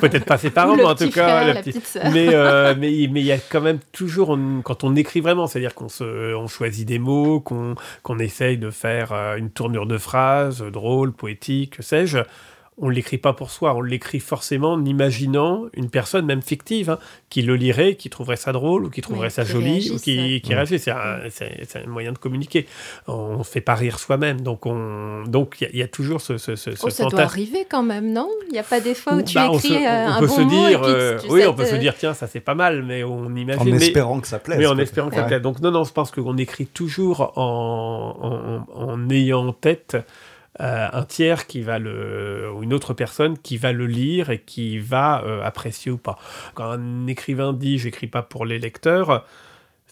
Peut-être 0.00 0.24
pas 0.24 0.38
ses 0.38 0.50
parents, 0.50 0.76
mais 0.76 0.84
en 0.84 0.94
tout 0.94 1.10
cas, 1.10 1.54
mais 2.12 2.28
mais 2.76 3.08
mais 3.08 3.20
il 3.20 3.26
y 3.26 3.32
a 3.32 3.38
quand 3.38 3.60
même 3.60 3.78
toujours 3.92 4.38
quand 4.64 4.84
on 4.84 4.96
écrit 4.96 5.20
vraiment, 5.20 5.46
c'est-à-dire 5.46 5.74
qu'on 5.74 5.88
on 6.00 6.46
choisit 6.48 6.86
des 6.86 6.98
mots, 6.98 7.40
qu'on 7.40 7.74
qu'on 8.02 8.18
essaye 8.18 8.58
de 8.58 8.70
faire 8.70 9.12
une 9.36 9.50
tournure 9.50 9.86
de 9.86 9.98
phrase, 9.98 10.62
drôle, 10.62 11.12
poétique, 11.12 11.76
que 11.76 11.82
sais-je, 11.82 12.18
on 12.80 12.88
ne 12.88 12.94
l'écrit 12.94 13.18
pas 13.18 13.34
pour 13.34 13.50
soi, 13.50 13.74
on 13.74 13.82
l'écrit 13.82 14.20
forcément 14.20 14.72
en 14.72 14.84
imaginant 14.84 15.66
une 15.74 15.90
personne, 15.90 16.24
même 16.24 16.40
fictive, 16.40 16.90
hein, 16.90 16.98
qui 17.28 17.42
le 17.42 17.54
lirait, 17.54 17.94
qui 17.94 18.08
trouverait 18.08 18.36
ça 18.36 18.52
drôle, 18.52 18.86
ou 18.86 18.90
qui 18.90 19.02
trouverait 19.02 19.28
ça 19.28 19.44
joli, 19.44 19.90
ou 19.90 19.98
qui, 19.98 20.40
qui 20.40 20.54
réagit. 20.54 20.78
C'est 20.78 20.90
un, 20.90 21.86
moyen 21.86 22.12
de 22.12 22.18
communiquer. 22.18 22.66
On 23.06 23.38
ne 23.38 23.42
fait 23.42 23.60
pas 23.60 23.74
rire 23.74 23.98
soi-même. 23.98 24.40
Donc, 24.40 24.62
il 24.64 25.30
donc, 25.30 25.60
y, 25.60 25.76
y, 25.76 25.82
a 25.82 25.88
toujours 25.88 26.22
ce, 26.22 26.38
ce, 26.38 26.56
ce, 26.56 26.70
oh, 26.82 26.88
ça 26.88 27.04
doit 27.06 27.20
arriver 27.20 27.66
quand 27.68 27.82
même, 27.82 28.12
non? 28.12 28.28
Il 28.48 28.52
n'y 28.52 28.58
a 28.58 28.62
pas 28.62 28.80
des 28.80 28.94
fois 28.94 29.14
où 29.14 29.22
tu 29.22 29.34
bah, 29.34 29.50
écris 29.52 29.74
euh, 29.74 30.06
un 30.06 30.20
bon 30.20 30.46
dire, 30.46 30.80
mot 30.80 30.86
euh, 30.86 31.18
Oui, 31.28 31.42
on 31.46 31.52
peut 31.52 31.66
se 31.66 31.76
dire, 31.76 31.94
tiens, 31.98 32.14
ça 32.14 32.26
c'est 32.26 32.40
pas 32.40 32.54
mal, 32.54 32.82
mais 32.82 33.04
on 33.04 33.34
imagine... 33.36 33.74
En 33.74 33.76
espérant 33.76 34.20
que 34.20 34.26
ça 34.26 34.38
plaise. 34.38 34.58
Oui, 34.58 34.66
en 34.66 34.78
espérant 34.78 35.10
que 35.10 35.16
ça 35.16 35.24
plaise. 35.24 35.42
Donc, 35.42 35.60
non, 35.60 35.70
non, 35.70 35.84
je 35.84 35.92
pense 35.92 36.10
qu'on 36.10 36.38
écrit 36.38 36.66
toujours 36.66 37.32
en, 37.36 38.64
en, 38.72 38.82
en 38.82 39.10
ayant 39.10 39.48
en 39.48 39.52
tête 39.52 39.96
euh, 40.58 40.88
un 40.92 41.04
tiers 41.04 41.46
qui 41.46 41.62
va 41.62 41.78
le, 41.78 42.50
ou 42.52 42.64
une 42.64 42.74
autre 42.74 42.92
personne 42.92 43.38
qui 43.38 43.56
va 43.56 43.72
le 43.72 43.86
lire 43.86 44.30
et 44.30 44.40
qui 44.40 44.78
va 44.78 45.22
euh, 45.24 45.42
apprécier 45.44 45.92
ou 45.92 45.96
pas. 45.96 46.18
Quand 46.54 46.70
un 46.70 47.06
écrivain 47.06 47.52
dit 47.52 47.78
j'écris 47.78 48.08
pas 48.08 48.22
pour 48.22 48.44
les 48.44 48.58
lecteurs, 48.58 49.24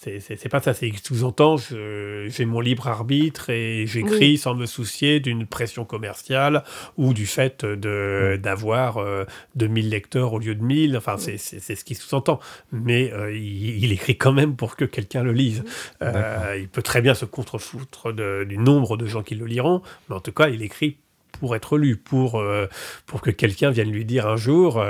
c'est 0.01 0.49
pas 0.49 0.61
ça, 0.61 0.75
c'est 0.75 0.93
sous-entend, 1.03 1.57
j'ai 1.57 2.45
mon 2.45 2.61
libre 2.61 2.87
arbitre 2.87 3.51
et 3.51 3.87
j'écris 3.87 4.39
sans 4.39 4.55
me 4.55 4.67
soucier 4.67 5.21
d'une 5.21 5.47
pression 5.47 5.85
commerciale 5.85 6.63
ou 6.97 7.15
du 7.15 7.27
fait 7.27 7.65
d'avoir 7.65 8.99
euh, 8.99 9.25
2000 9.57 9.91
lecteurs 9.91 10.33
au 10.33 10.39
lieu 10.39 10.55
de 10.55 10.63
1000, 10.63 10.97
enfin 10.97 11.17
c'est 11.19 11.37
ce 11.39 11.85
qui 11.85 11.95
sous-entend. 11.95 12.41
Mais 12.73 13.13
euh, 13.13 13.37
il, 13.37 13.93
écrit 13.93 14.17
quand 14.17 14.33
même 14.33 14.57
pour 14.57 14.77
que 14.77 14.85
quelqu'un 14.85 15.23
le 15.23 15.33
lise. 15.33 15.65
Euh, 16.03 16.57
il 16.59 16.69
peut 16.69 16.83
très 16.83 17.01
bien 17.01 17.15
se 17.15 17.25
contrefoutre 17.25 18.13
du 18.13 18.59
nombre 18.59 18.97
de 18.97 19.07
gens 19.07 19.23
qui 19.23 19.35
le 19.35 19.47
liront, 19.47 19.83
mais 20.09 20.17
en 20.17 20.21
tout 20.21 20.33
cas 20.33 20.49
il 20.49 20.63
écrit 20.63 20.99
pour 21.33 21.55
être 21.57 21.79
lu, 21.79 21.97
pour, 21.97 22.37
euh, 22.37 22.67
pour 23.07 23.21
que 23.21 23.31
quelqu'un 23.31 23.71
vienne 23.71 23.91
lui 23.91 24.05
dire 24.05 24.27
un 24.27 24.37
jour 24.37 24.83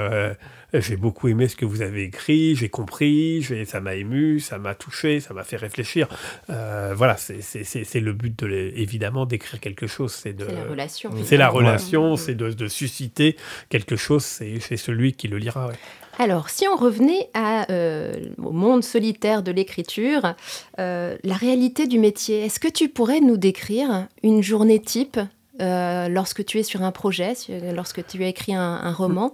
j'ai 0.75 0.97
beaucoup 0.97 1.29
aimé 1.29 1.49
ce 1.49 1.57
que 1.57 1.65
vous 1.65 1.81
avez 1.81 2.05
écrit, 2.05 2.55
j'ai 2.55 2.69
compris, 2.69 3.47
ça 3.67 3.81
m'a 3.81 3.95
ému, 3.95 4.39
ça 4.39 4.59
m'a 4.59 4.75
touché, 4.75 5.21
ça 5.21 5.33
m'a 5.33 5.45
fait 5.45 5.57
réfléchir. 5.57 6.09
Euh, 6.51 6.93
voilà, 6.95 7.17
c'est 7.17 8.01
le 8.01 8.13
but, 8.13 8.39
de 8.39 8.73
évidemment, 8.75 9.25
d'écrire 9.25 9.61
quelque 9.61 9.87
chose. 9.87 10.13
C'est 10.13 10.39
la 10.39 10.65
relation. 10.65 11.11
C'est 11.25 11.37
la 11.37 11.49
relation, 11.49 12.17
c'est 12.17 12.35
de, 12.35 12.51
de, 12.53 12.69
susciter 12.69 13.37
quelque 13.71 13.97
chose, 13.97 14.25
c'est 14.25 14.77
celui 14.77 15.15
qui 15.15 15.29
le 15.29 15.39
lira. 15.39 15.71
Alors, 16.19 16.51
si 16.51 16.67
on 16.67 16.77
revenait 16.77 17.31
à, 17.33 17.71
euh, 17.71 18.13
au 18.43 18.51
monde 18.51 18.83
solitaire 18.83 19.43
de 19.43 19.53
l'écriture, 19.53 20.35
euh, 20.81 21.17
la 21.23 21.35
réalité 21.35 21.87
du 21.87 21.99
métier, 21.99 22.45
est-ce 22.45 22.59
que 22.59 22.69
tu 22.69 22.89
pourrais 22.89 23.21
nous 23.21 23.37
décrire 23.37 24.09
une 24.25 24.43
journée 24.43 24.81
type 24.81 25.19
lorsque 25.59 26.45
tu 26.45 26.59
es 26.59 26.63
sur 26.63 26.83
un 26.83 26.93
projet, 26.93 27.33
lorsque 27.75 28.07
tu 28.07 28.23
as 28.25 28.29
écrit 28.29 28.55
un, 28.55 28.81
un 28.83 28.93
roman 28.93 29.33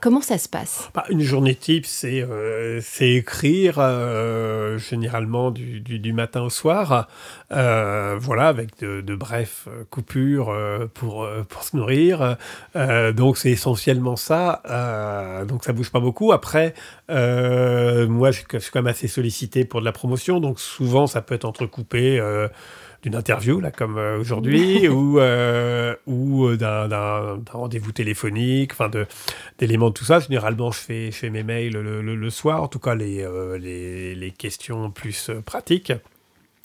Comment 0.00 0.20
ça 0.20 0.38
se 0.38 0.48
passe? 0.48 0.90
Bah, 0.94 1.04
Une 1.10 1.20
journée 1.22 1.54
type, 1.54 1.86
c'est 1.86 2.22
euh, 2.22 2.80
écrire 3.00 3.78
euh, 3.78 4.78
généralement 4.78 5.50
du, 5.50 5.80
du, 5.80 6.12
matin 6.12 6.42
au 6.42 6.50
soir, 6.50 7.08
euh, 7.52 8.16
voilà, 8.20 8.48
avec 8.48 8.78
de, 8.78 9.00
de 9.00 9.14
brefs 9.14 9.68
coupures 9.90 10.54
pour, 10.94 11.28
pour 11.48 11.62
se 11.64 11.76
nourrir. 11.76 12.36
donc 13.14 13.36
c'est 13.36 13.50
essentiellement 13.50 14.16
ça. 14.16 14.62
donc 15.48 15.64
ça 15.64 15.72
bouge 15.72 15.90
pas 15.90 16.00
beaucoup. 16.00 16.32
Après, 16.32 16.74
moi 17.08 18.30
je, 18.30 18.42
je, 18.52 18.58
suis 18.58 18.70
quand 18.70 18.82
même 18.82 18.86
assez 18.86 19.08
sollicité 19.08 19.64
pour 19.64 19.80
de 19.80 19.84
la 19.84 19.92
promotion, 19.92 20.40
donc 20.40 20.60
souvent 20.60 21.06
ça 21.06 21.22
peut 21.22 21.34
être 21.34 21.44
entrecoupé 21.44 22.20
d'une 23.06 23.14
interview, 23.14 23.60
là, 23.60 23.70
comme 23.70 23.98
euh, 23.98 24.18
aujourd'hui, 24.18 24.88
ou, 24.88 25.20
euh, 25.20 25.94
ou 26.08 26.46
euh, 26.46 26.56
d'un 26.56 27.40
rendez-vous 27.52 27.92
téléphonique, 27.92 28.72
enfin, 28.72 28.90
d'éléments 29.58 29.90
de, 29.90 29.94
tout 29.94 30.04
ça. 30.04 30.18
Généralement, 30.18 30.72
je 30.72 30.80
fais, 30.80 31.12
je 31.12 31.16
fais 31.16 31.30
mes 31.30 31.44
mails 31.44 31.72
le, 31.72 32.02
le, 32.02 32.30
soir, 32.30 32.64
en 32.64 32.66
tout 32.66 32.80
cas, 32.80 32.96
les, 32.96 33.24
les, 33.60 34.16
les 34.16 34.30
questions 34.32 34.90
plus 34.90 35.30
pratiques. 35.44 35.92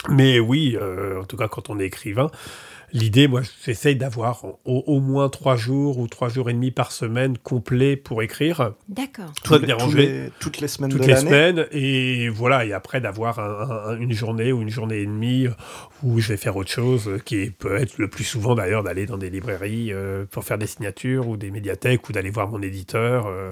Mais 0.09 0.39
oui, 0.39 0.75
en 0.79 1.25
tout 1.25 1.37
cas, 1.37 1.47
quand 1.47 1.69
on 1.69 1.79
est 1.79 1.85
écrivain, 1.85 2.31
l'idée, 2.93 3.27
moi, 3.27 3.41
j'essaye 3.65 3.95
d'avoir 3.95 4.45
au, 4.65 4.99
moins 4.99 5.29
trois 5.29 5.55
jours 5.55 5.97
ou 5.99 6.07
trois 6.07 6.29
jours 6.29 6.49
et 6.49 6.53
demi 6.53 6.71
par 6.71 6.91
semaine 6.91 7.37
complets 7.37 7.95
pour 7.95 8.21
écrire. 8.21 8.73
D'accord. 8.89 9.31
Tout 9.43 9.57
déranger. 9.59 10.29
toutes 10.39 10.59
les 10.59 10.67
semaines 10.67 10.91
toutes 10.91 11.01
de 11.01 11.07
les 11.07 11.15
semaines. 11.15 11.65
Et 11.71 12.29
voilà, 12.29 12.65
et 12.65 12.73
après 12.73 13.01
d'avoir 13.01 13.39
une 13.99 14.13
journée 14.13 14.51
ou 14.51 14.61
une 14.61 14.69
journée 14.69 14.99
et 14.99 15.05
demie 15.05 15.47
où 16.03 16.19
je 16.19 16.29
vais 16.29 16.37
faire 16.37 16.55
autre 16.55 16.71
chose, 16.71 17.09
qui 17.25 17.51
peut 17.51 17.77
être 17.77 17.97
le 17.97 18.07
plus 18.07 18.23
souvent 18.23 18.55
d'ailleurs 18.55 18.83
d'aller 18.83 19.05
dans 19.05 19.17
des 19.17 19.29
librairies 19.29 19.93
euh, 19.93 20.25
pour 20.29 20.43
faire 20.43 20.57
des 20.57 20.67
signatures 20.67 21.27
ou 21.27 21.37
des 21.37 21.51
médiathèques 21.51 22.07
ou 22.09 22.11
d'aller 22.11 22.29
voir 22.29 22.49
mon 22.49 22.61
éditeur. 22.61 23.27
Euh, 23.27 23.51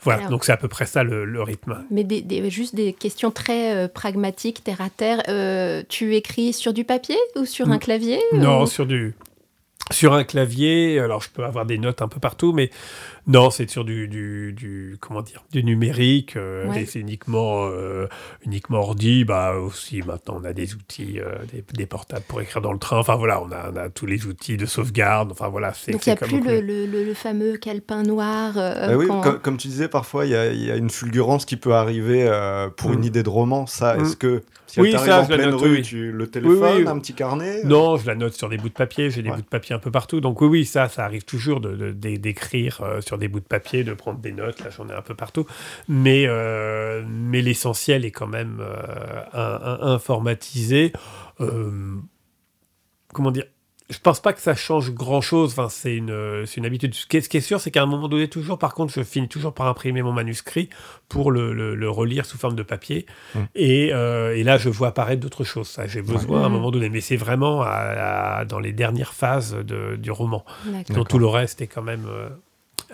voilà, 0.00 0.28
donc 0.28 0.44
c'est 0.44 0.52
à 0.52 0.56
peu 0.56 0.68
près 0.68 0.86
ça 0.86 1.04
le, 1.04 1.42
rythme. 1.42 1.84
Mais 1.90 2.04
des, 2.04 2.50
juste 2.50 2.74
des 2.74 2.92
questions 2.92 3.30
très 3.30 3.76
euh, 3.76 3.88
pragmatiques, 3.88 4.64
terre 4.64 4.80
à 4.80 4.90
terre. 4.90 5.22
tu 5.88 6.14
écris 6.14 6.52
sur 6.52 6.72
du 6.72 6.84
papier 6.84 7.16
ou 7.36 7.44
sur 7.44 7.70
un 7.70 7.78
clavier 7.78 8.18
Non, 8.32 8.66
sur 8.72 8.86
du 8.86 9.14
sur 9.90 10.14
un 10.14 10.24
clavier. 10.24 10.98
Alors 10.98 11.22
je 11.22 11.30
peux 11.30 11.44
avoir 11.44 11.66
des 11.66 11.78
notes 11.78 12.02
un 12.02 12.08
peu 12.08 12.20
partout, 12.20 12.52
mais 12.52 12.70
non, 13.26 13.50
c'est 13.50 13.70
sur 13.70 13.84
du, 13.84 14.08
du, 14.08 14.96
comment 15.00 15.22
dire, 15.22 15.44
du 15.52 15.62
numérique. 15.62 16.36
Euh, 16.36 16.72
c'est 16.86 16.98
uniquement, 16.98 17.66
euh, 17.66 18.08
uniquement 18.44 18.78
ordi. 18.78 19.24
Bah 19.24 19.54
aussi, 19.54 20.02
maintenant, 20.02 20.38
on 20.40 20.44
a 20.44 20.52
des 20.52 20.74
outils, 20.74 21.20
euh, 21.20 21.36
des, 21.72 21.86
portables 21.86 22.24
pour 22.26 22.40
écrire 22.40 22.62
dans 22.62 22.72
le 22.72 22.78
train. 22.78 22.98
Enfin 22.98 23.14
voilà, 23.14 23.40
on 23.42 23.52
a, 23.52 23.70
on 23.72 23.76
a 23.76 23.90
tous 23.90 24.06
les 24.06 24.26
outils 24.26 24.56
de 24.56 24.66
sauvegarde. 24.66 25.30
Enfin 25.30 25.48
voilà, 25.48 25.72
c'est. 25.72 25.92
Donc 25.92 26.04
il 26.06 26.08
n'y 26.08 26.14
a 26.14 26.16
plus 26.16 26.40
le, 26.40 26.60
le, 26.60 27.04
le, 27.04 27.14
fameux 27.14 27.56
calepin 27.58 28.02
noir. 28.02 28.54
Bah 28.54 28.96
oui, 28.96 29.06
comme, 29.42 29.56
tu 29.56 29.68
disais, 29.68 29.88
parfois 29.88 30.26
il 30.26 30.32
y 30.32 30.36
a, 30.36 30.52
y 30.52 30.70
a, 30.70 30.76
une 30.76 30.90
fulgurance 30.90 31.44
qui 31.44 31.56
peut 31.56 31.74
arriver 31.74 32.28
pour 32.76 32.92
une 32.92 33.00
mm. 33.00 33.04
idée 33.04 33.22
de 33.22 33.28
roman. 33.28 33.66
Ça, 33.66 33.96
est-ce 33.98 34.14
mm. 34.14 34.16
que 34.16 34.42
si 34.42 34.51
oui, 34.78 34.92
ça, 34.92 35.22
en 35.22 35.26
pleine 35.26 35.54
rue, 35.54 35.82
tu 35.82 36.12
le 36.12 36.26
téléphone, 36.26 36.88
un 36.88 36.98
petit 36.98 37.14
carnet 37.14 37.62
Non, 37.64 37.96
je 37.96 38.06
la 38.06 38.14
note 38.14 38.34
sur 38.34 38.48
des 38.48 38.56
bouts 38.56 38.68
de 38.68 38.74
papier. 38.74 39.10
J'ai 39.10 39.22
des 39.22 39.30
bouts 39.30 39.36
de 39.36 39.46
papier 39.46 39.74
un 39.74 39.78
peu 39.78 39.90
partout. 39.90 40.20
Donc 40.20 40.40
oui, 40.40 40.48
oui, 40.48 40.64
ça, 40.64 40.88
ça 40.88 41.04
arrive 41.04 41.24
toujours 41.24 41.60
d'écrire 41.60 42.82
de, 42.96 43.00
sur 43.00 43.18
des 43.18 43.28
bouts 43.28 43.40
de 43.40 43.44
papier, 43.44 43.84
de 43.84 43.94
prendre 43.94 44.18
des 44.18 44.32
notes. 44.32 44.60
Là, 44.60 44.70
j'en 44.70 44.88
ai 44.88 44.92
un 44.92 45.02
peu 45.02 45.14
partout. 45.14 45.46
Mais, 45.88 46.24
euh, 46.26 47.02
mais 47.06 47.42
l'essentiel 47.42 48.04
est 48.04 48.10
quand 48.10 48.26
même 48.26 48.58
euh, 48.60 49.78
informatisé. 49.82 50.92
Euh, 51.40 51.96
comment 53.12 53.30
dire 53.30 53.44
je 53.92 53.98
pense 53.98 54.20
pas 54.20 54.32
que 54.32 54.40
ça 54.40 54.54
change 54.54 54.90
grand 54.92 55.20
chose. 55.20 55.52
Enfin, 55.52 55.68
c'est 55.68 55.94
une, 55.94 56.44
une 56.56 56.66
habitude. 56.66 56.94
Ce 56.94 57.06
qui 57.06 57.16
est, 57.18 57.40
sûr, 57.40 57.60
c'est 57.60 57.70
qu'à 57.70 57.82
un 57.82 57.86
moment 57.86 58.08
donné, 58.08 58.26
toujours, 58.26 58.58
par 58.58 58.74
contre, 58.74 58.92
je 58.92 59.02
finis 59.02 59.28
toujours 59.28 59.52
par 59.52 59.66
imprimer 59.66 60.02
mon 60.02 60.12
manuscrit 60.12 60.70
pour 61.08 61.30
le, 61.30 61.52
le, 61.52 61.90
relire 61.90 62.24
sous 62.24 62.38
forme 62.38 62.56
de 62.56 62.62
papier. 62.62 63.06
Mmh. 63.34 63.38
Et, 63.54 63.92
euh, 63.92 64.36
et, 64.36 64.44
là, 64.44 64.56
je 64.56 64.70
vois 64.70 64.88
apparaître 64.88 65.20
d'autres 65.20 65.44
choses. 65.44 65.68
Ça, 65.68 65.86
j'ai 65.86 66.00
besoin 66.00 66.42
à 66.42 66.46
un 66.46 66.48
mmh. 66.48 66.52
moment 66.52 66.70
donné. 66.70 66.88
Mais 66.88 67.02
c'est 67.02 67.16
vraiment 67.16 67.62
à, 67.62 68.44
dans 68.46 68.58
les 68.58 68.72
dernières 68.72 69.12
phases 69.12 69.54
de, 69.54 69.96
du 69.96 70.10
roman. 70.10 70.44
Donc 70.88 71.08
tout 71.08 71.18
le 71.18 71.26
reste 71.26 71.60
est 71.60 71.66
quand 71.66 71.82
même 71.82 72.06
euh, 72.08 72.28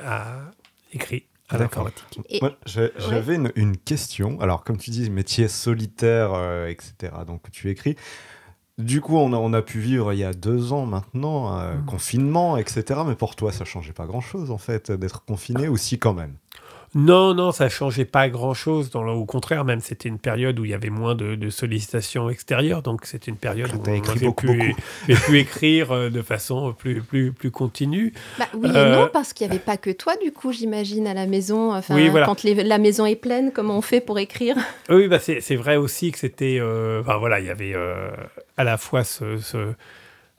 à, 0.04 0.50
écrit. 0.92 1.24
À 1.50 1.56
l'informatique. 1.56 2.20
J'avais 2.66 3.36
une, 3.36 3.52
une, 3.54 3.78
question. 3.78 4.38
Alors, 4.40 4.64
comme 4.64 4.76
tu 4.76 4.90
dis, 4.90 5.08
métier 5.08 5.48
solitaire, 5.48 6.32
euh, 6.34 6.66
etc. 6.68 7.12
Donc, 7.26 7.50
tu 7.50 7.70
écris. 7.70 7.96
Du 8.78 9.00
coup, 9.00 9.16
on 9.16 9.52
a, 9.52 9.62
pu 9.62 9.80
vivre 9.80 10.12
il 10.12 10.20
y 10.20 10.24
a 10.24 10.32
deux 10.32 10.72
ans 10.72 10.86
maintenant, 10.86 11.48
un 11.48 11.74
mmh. 11.74 11.84
confinement, 11.86 12.56
etc. 12.56 13.00
Mais 13.06 13.16
pour 13.16 13.34
toi, 13.34 13.50
ça 13.50 13.64
changeait 13.64 13.92
pas 13.92 14.06
grand-chose, 14.06 14.52
en 14.52 14.58
fait, 14.58 14.92
d'être 14.92 15.24
confiné, 15.24 15.66
aussi 15.66 15.98
quand 15.98 16.14
même 16.14 16.36
non, 16.94 17.34
non, 17.34 17.52
ça 17.52 17.68
changeait 17.68 18.04
pas 18.04 18.28
grand-chose. 18.28 18.90
Au 18.94 19.24
contraire, 19.24 19.64
même, 19.64 19.80
c'était 19.80 20.08
une 20.08 20.18
période 20.18 20.58
où 20.58 20.64
il 20.64 20.70
y 20.70 20.74
avait 20.74 20.90
moins 20.90 21.14
de, 21.14 21.50
sollicitations 21.50 22.30
extérieures. 22.30 22.82
Donc, 22.82 23.04
c'était 23.04 23.30
une 23.30 23.36
période 23.36 23.70
où 23.74 23.82
on 23.86 24.32
pu, 24.32 24.74
pu 25.06 25.38
écrire 25.38 25.92
euh, 25.92 26.10
de 26.10 26.22
façon 26.22 26.72
plus, 26.72 27.02
plus, 27.02 27.32
plus 27.32 27.50
continue. 27.50 28.12
Bah, 28.38 28.46
oui 28.54 28.68
et 28.68 28.72
non, 28.72 28.78
euh, 28.78 29.06
parce 29.06 29.32
qu'il 29.32 29.46
n'y 29.46 29.52
avait 29.52 29.62
pas 29.62 29.76
que 29.76 29.90
toi, 29.90 30.14
du 30.22 30.32
coup, 30.32 30.52
j'imagine, 30.52 31.06
à 31.06 31.14
la 31.14 31.26
maison. 31.26 31.74
Enfin, 31.74 31.96
Quand 32.24 32.44
la 32.44 32.78
maison 32.78 33.06
est 33.06 33.16
pleine, 33.16 33.52
comment 33.52 33.78
on 33.78 33.82
fait 33.82 34.00
pour 34.00 34.18
écrire? 34.18 34.56
Oui, 34.88 35.08
bah, 35.08 35.18
c'est 35.18 35.56
vrai 35.56 35.76
aussi 35.76 36.12
que 36.12 36.18
c'était... 36.18 36.58
Euh, 36.60 37.02
enfin, 37.02 37.18
voilà, 37.18 37.40
il 37.40 37.46
y 37.46 37.50
avait 37.50 37.74
à 38.56 38.64
la 38.64 38.78
fois 38.78 39.04
ce, 39.04 39.38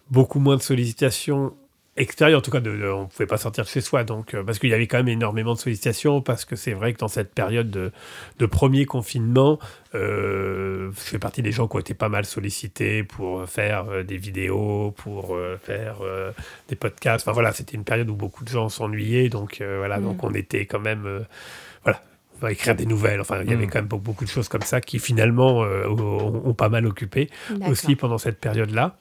beaucoup 0.09 0.39
moins 0.39 0.57
de 0.57 0.61
sollicitations 0.61 1.53
extérieures, 1.99 2.39
en 2.39 2.41
tout 2.41 2.49
cas, 2.49 2.61
de, 2.61 2.71
on 2.91 3.03
ne 3.03 3.05
pouvait 3.07 3.27
pas 3.27 3.37
sortir 3.37 3.65
de 3.65 3.69
chez 3.69 3.81
soi, 3.81 4.03
donc, 4.03 4.33
euh, 4.33 4.43
parce 4.43 4.57
qu'il 4.57 4.69
y 4.69 4.73
avait 4.73 4.87
quand 4.87 4.97
même 4.97 5.09
énormément 5.09 5.53
de 5.53 5.59
sollicitations, 5.59 6.21
parce 6.21 6.45
que 6.45 6.55
c'est 6.55 6.71
vrai 6.71 6.93
que 6.93 6.99
dans 6.99 7.09
cette 7.09 7.33
période 7.33 7.69
de, 7.69 8.45
premier 8.45 8.85
confinement, 8.85 9.59
euh, 9.95 10.91
je 10.95 11.01
fais 11.01 11.19
partie 11.19 11.41
des 11.41 11.51
gens 11.51 11.67
qui 11.67 11.75
ont 11.75 11.79
été 11.79 11.93
pas 11.93 12.09
mal 12.09 12.25
sollicités 12.25 13.03
pour 13.03 13.47
faire 13.47 13.89
euh, 13.89 14.03
des 14.03 14.17
vidéos, 14.17 14.91
pour 14.97 15.37
faire 15.61 15.97
des 16.67 16.75
podcasts. 16.75 17.27
Enfin 17.27 17.33
voilà, 17.33 17.51
c'était 17.51 17.75
une 17.75 17.83
période 17.83 18.09
où 18.09 18.15
beaucoup 18.15 18.43
de 18.43 18.49
gens 18.49 18.69
s'ennuyaient, 18.69 19.29
donc 19.29 19.61
voilà, 19.61 19.99
donc 19.99 20.23
mm. 20.23 20.25
on 20.25 20.33
était 20.33 20.65
quand 20.65 20.79
même, 20.79 21.25
voilà, 21.83 22.01
écrire 22.49 22.75
des 22.75 22.85
nouvelles. 22.85 23.19
Enfin, 23.19 23.41
il 23.43 23.49
y 23.49 23.53
avait 23.53 23.65
mm. 23.65 23.69
quand 23.69 23.79
même 23.79 23.87
beaucoup 23.87 24.23
de 24.23 24.29
choses 24.29 24.47
comme 24.47 24.61
ça 24.61 24.79
qui 24.79 24.99
finalement 24.99 25.59
ont, 25.59 26.53
pas 26.53 26.69
mal 26.69 26.85
occupé 26.85 27.29
aussi 27.67 27.95
pendant 27.95 28.17
cette 28.17 28.39
période-là. 28.39 28.97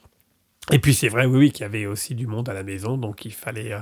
Et 0.71 0.79
puis 0.79 0.95
c'est 0.95 1.09
vrai, 1.09 1.27
oui, 1.27 1.39
oui, 1.39 1.51
qu'il 1.51 1.63
y 1.63 1.65
avait 1.65 1.87
aussi 1.87 2.15
du 2.15 2.27
monde 2.27 2.49
à 2.49 2.53
la 2.53 2.63
maison, 2.63 2.97
donc 2.97 3.25
il 3.25 3.33
fallait. 3.33 3.73
Euh, 3.73 3.79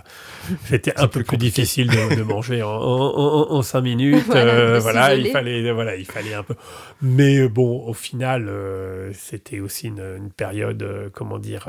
c'était 0.65 0.97
un 0.99 1.09
peu 1.09 1.23
plus 1.25 1.37
difficile 1.37 1.89
de, 1.89 2.23
manger 2.23 2.63
en, 2.63 2.71
en, 2.71 3.63
cinq 3.63 3.81
minutes. 3.83 4.25
voilà, 4.27 5.11
euh, 5.11 5.17
il 5.17 5.31
fallait, 5.31 5.73
voilà, 5.73 5.97
il 5.97 6.07
fallait 6.07 6.35
un 6.35 6.43
peu. 6.43 6.55
Mais 7.03 7.39
euh, 7.39 7.49
bon, 7.49 7.87
au 7.87 7.93
final, 7.93 8.51
c'était 9.13 9.61
aussi 9.61 9.89
une, 9.89 10.17
une 10.19 10.31
période, 10.31 11.11
comment 11.13 11.39
dire, 11.39 11.69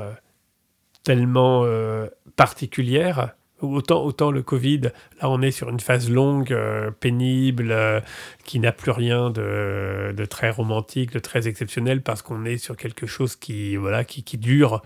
tellement 1.04 1.66
particulière 2.36 3.34
Autant, 3.60 4.04
autant 4.04 4.30
le 4.30 4.44
Covid, 4.44 4.82
là 5.20 5.30
on 5.30 5.42
est 5.42 5.50
sur 5.50 5.70
une 5.70 5.80
phase 5.80 6.12
longue, 6.12 6.54
euh, 6.54 6.92
pénible, 6.92 7.72
euh, 7.72 8.00
qui 8.46 8.60
n'a 8.60 8.72
plus 8.72 8.92
rien 8.92 9.32
de, 9.32 10.14
de, 10.16 10.26
très 10.26 10.52
romantique, 10.52 11.12
de 11.12 11.18
très 11.18 11.48
exceptionnel, 11.48 12.04
parce 12.04 12.22
qu'on 12.22 12.46
est 12.46 12.60
sur 12.60 12.78
quelque 12.78 13.08
chose 13.08 13.36
qui, 13.36 13.76
voilà, 13.76 14.04
qui, 14.04 14.22
qui 14.22 14.38
dure. 14.38 14.84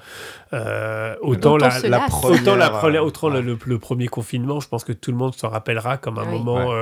Euh, 0.53 1.15
autant, 1.19 1.57
la, 1.57 1.79
la 1.79 2.05
autant, 2.23 2.55
la, 2.55 3.03
autant 3.03 3.27
le, 3.27 3.41
le, 3.41 3.79
premier 3.79 4.07
confinement, 4.07 4.61
je 4.61 4.69
pense 4.69 4.85
que 4.85 4.93
tout 4.93 5.11
le 5.11 5.17
monde 5.17 5.35
s'en 5.35 5.49
rappellera 5.49 5.97
comme 5.97 6.17
un 6.17 6.25
moment 6.25 6.73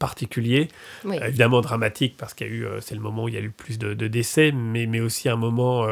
particulier, 0.00 0.66
évidemment 1.04 1.60
dramatique, 1.60 2.16
parce 2.18 2.34
qu'il 2.34 2.48
y 2.48 2.50
a 2.50 2.52
eu, 2.52 2.66
c'est 2.80 2.96
le 2.96 3.00
moment 3.00 3.24
où 3.24 3.28
il 3.28 3.34
y 3.34 3.38
a 3.38 3.40
eu 3.40 3.44
le 3.44 3.50
plus 3.52 3.78
de, 3.78 3.94
de 3.94 4.08
décès, 4.08 4.50
mais, 4.50 4.86
mais 4.86 4.98
aussi 4.98 5.28
un 5.28 5.36
moment 5.36 5.86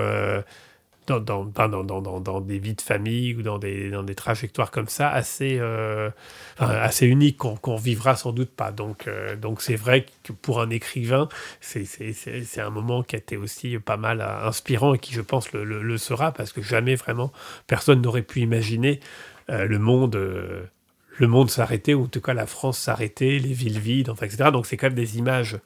dans, 1.07 1.21
dans, 1.21 1.69
dans, 1.69 2.21
dans, 2.21 2.41
des 2.41 2.59
vies 2.59 2.75
de 2.75 2.81
famille 2.81 3.35
ou 3.35 3.43
dans 3.43 3.59
des, 3.59 3.91
dans 3.91 4.03
des 4.03 4.15
trajectoires 4.15 4.71
comme 4.71 4.89
ça 4.89 5.11
assez, 5.11 5.59
euh, 5.61 6.11
assez 6.59 7.07
uniques 7.07 7.37
qu'on 7.37 7.77
vivra 7.77 8.17
sans 8.17 8.33
doute 8.33 8.51
pas. 8.51 8.73
Donc 8.73 9.07
euh, 9.07 9.37
donc 9.37 9.63
c'est 9.63 9.77
vrai 9.77 10.07
que 10.23 10.33
pour 10.33 10.61
un 10.61 10.71
écrivain, 10.71 11.29
c'est 11.61 12.61
un 12.61 12.71
moment 12.71 13.03
qui 13.03 13.17
a 13.17 13.19
été 13.19 13.37
aussi 13.37 13.79
pas 13.79 13.97
mal 13.97 14.21
euh, 14.21 14.47
inspirant 14.47 14.95
et 14.95 14.99
qui, 14.99 15.13
je 15.13 15.21
pense, 15.21 15.53
le, 15.53 15.65
le, 15.65 15.99
sera 15.99 16.33
parce 16.33 16.53
que 16.53 16.63
jamais 16.63 16.95
vraiment 16.95 17.33
personne 17.67 18.03
n'aurait 18.03 18.23
pu 18.23 18.41
imaginer 18.41 19.01
le 19.49 19.79
monde. 19.79 20.17
le 20.17 21.27
monde 21.29 21.51
s'arrêter, 21.51 21.95
ou 21.95 22.05
en 22.05 22.09
tout 22.09 22.21
cas 22.21 22.35
la 22.35 22.47
France 22.47 22.79
s'arrêter, 22.79 23.39
les 23.39 23.53
villes 23.53 23.79
vides, 23.79 24.11
enfin, 24.11 24.27
etc. 24.27 24.51
Donc 24.53 24.67
c'est 24.67 24.77
quand 24.77 24.89
même 24.89 24.95
des 24.95 25.19
images 25.19 25.59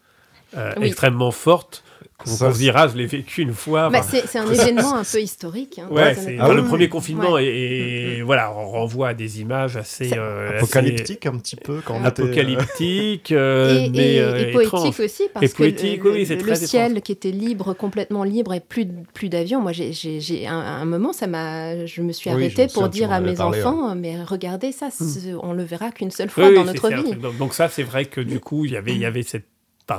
extrêmement 0.80 1.30
fortes 1.32 1.82
on 2.26 2.52
se 2.52 2.58
dira, 2.58 2.88
je 2.88 2.96
l'ai 2.96 3.06
vécu 3.06 3.42
une 3.42 3.54
fois. 3.54 3.88
Bah, 3.90 4.02
c'est 4.02 4.38
un 4.38 4.50
événement 4.50 4.96
un 4.96 5.04
peu 5.04 5.20
historique. 5.20 5.78
Hein. 5.78 5.88
Ouais, 5.90 6.14
c'est 6.14 6.36
le 6.36 6.64
premier 6.64 6.88
confinement 6.88 7.38
et, 7.38 8.22
voilà, 8.24 8.52
on 8.52 8.70
renvoie 8.70 9.08
à 9.08 9.14
des 9.14 9.40
images 9.40 9.76
assez 9.76 10.12
euh, 10.16 10.58
apocalyptiques 10.58 11.26
un 11.26 11.36
petit 11.38 11.56
peu 11.56 11.80
quand 11.84 12.02
apocalyptique, 12.04 13.32
euh, 13.32 13.88
mais 13.92 14.14
et, 14.14 14.20
euh, 14.20 14.52
poétique 14.52 15.00
aussi 15.00 15.24
parce 15.32 15.52
que 15.52 15.62
le, 15.62 16.46
le 16.46 16.54
ciel 16.54 17.02
qui 17.02 17.12
était 17.12 17.30
libre, 17.30 17.74
complètement 17.74 18.24
libre 18.24 18.54
et 18.54 18.60
plus 18.60 18.86
plus 19.14 19.28
d'avions. 19.28 19.60
Moi, 19.60 19.72
j'ai 19.72 20.46
un, 20.46 20.58
un, 20.58 20.84
moment, 20.84 21.12
ça 21.12 21.26
m'a, 21.26 21.86
je 21.86 22.02
me 22.02 22.12
suis 22.12 22.30
arrêtée 22.30 22.66
pour 22.66 22.88
dire 22.88 23.12
à 23.12 23.20
mes 23.20 23.40
enfants, 23.40 23.94
mais 23.94 24.22
regardez 24.22 24.72
ça, 24.72 24.88
hmm. 24.88 25.38
on 25.42 25.52
le 25.52 25.62
verra 25.62 25.90
qu'une 25.90 26.10
seule 26.10 26.30
fois 26.30 26.52
dans 26.52 26.64
notre 26.64 26.88
vie. 26.88 27.16
Donc 27.38 27.54
ça, 27.54 27.68
c'est 27.68 27.82
vrai 27.82 28.04
que 28.04 28.20
du 28.20 28.40
coup, 28.40 28.64
il 28.64 28.72
y 28.72 28.76
avait 28.76 28.92
il 28.92 29.00
y 29.00 29.06
avait 29.06 29.22
cette 29.22 29.46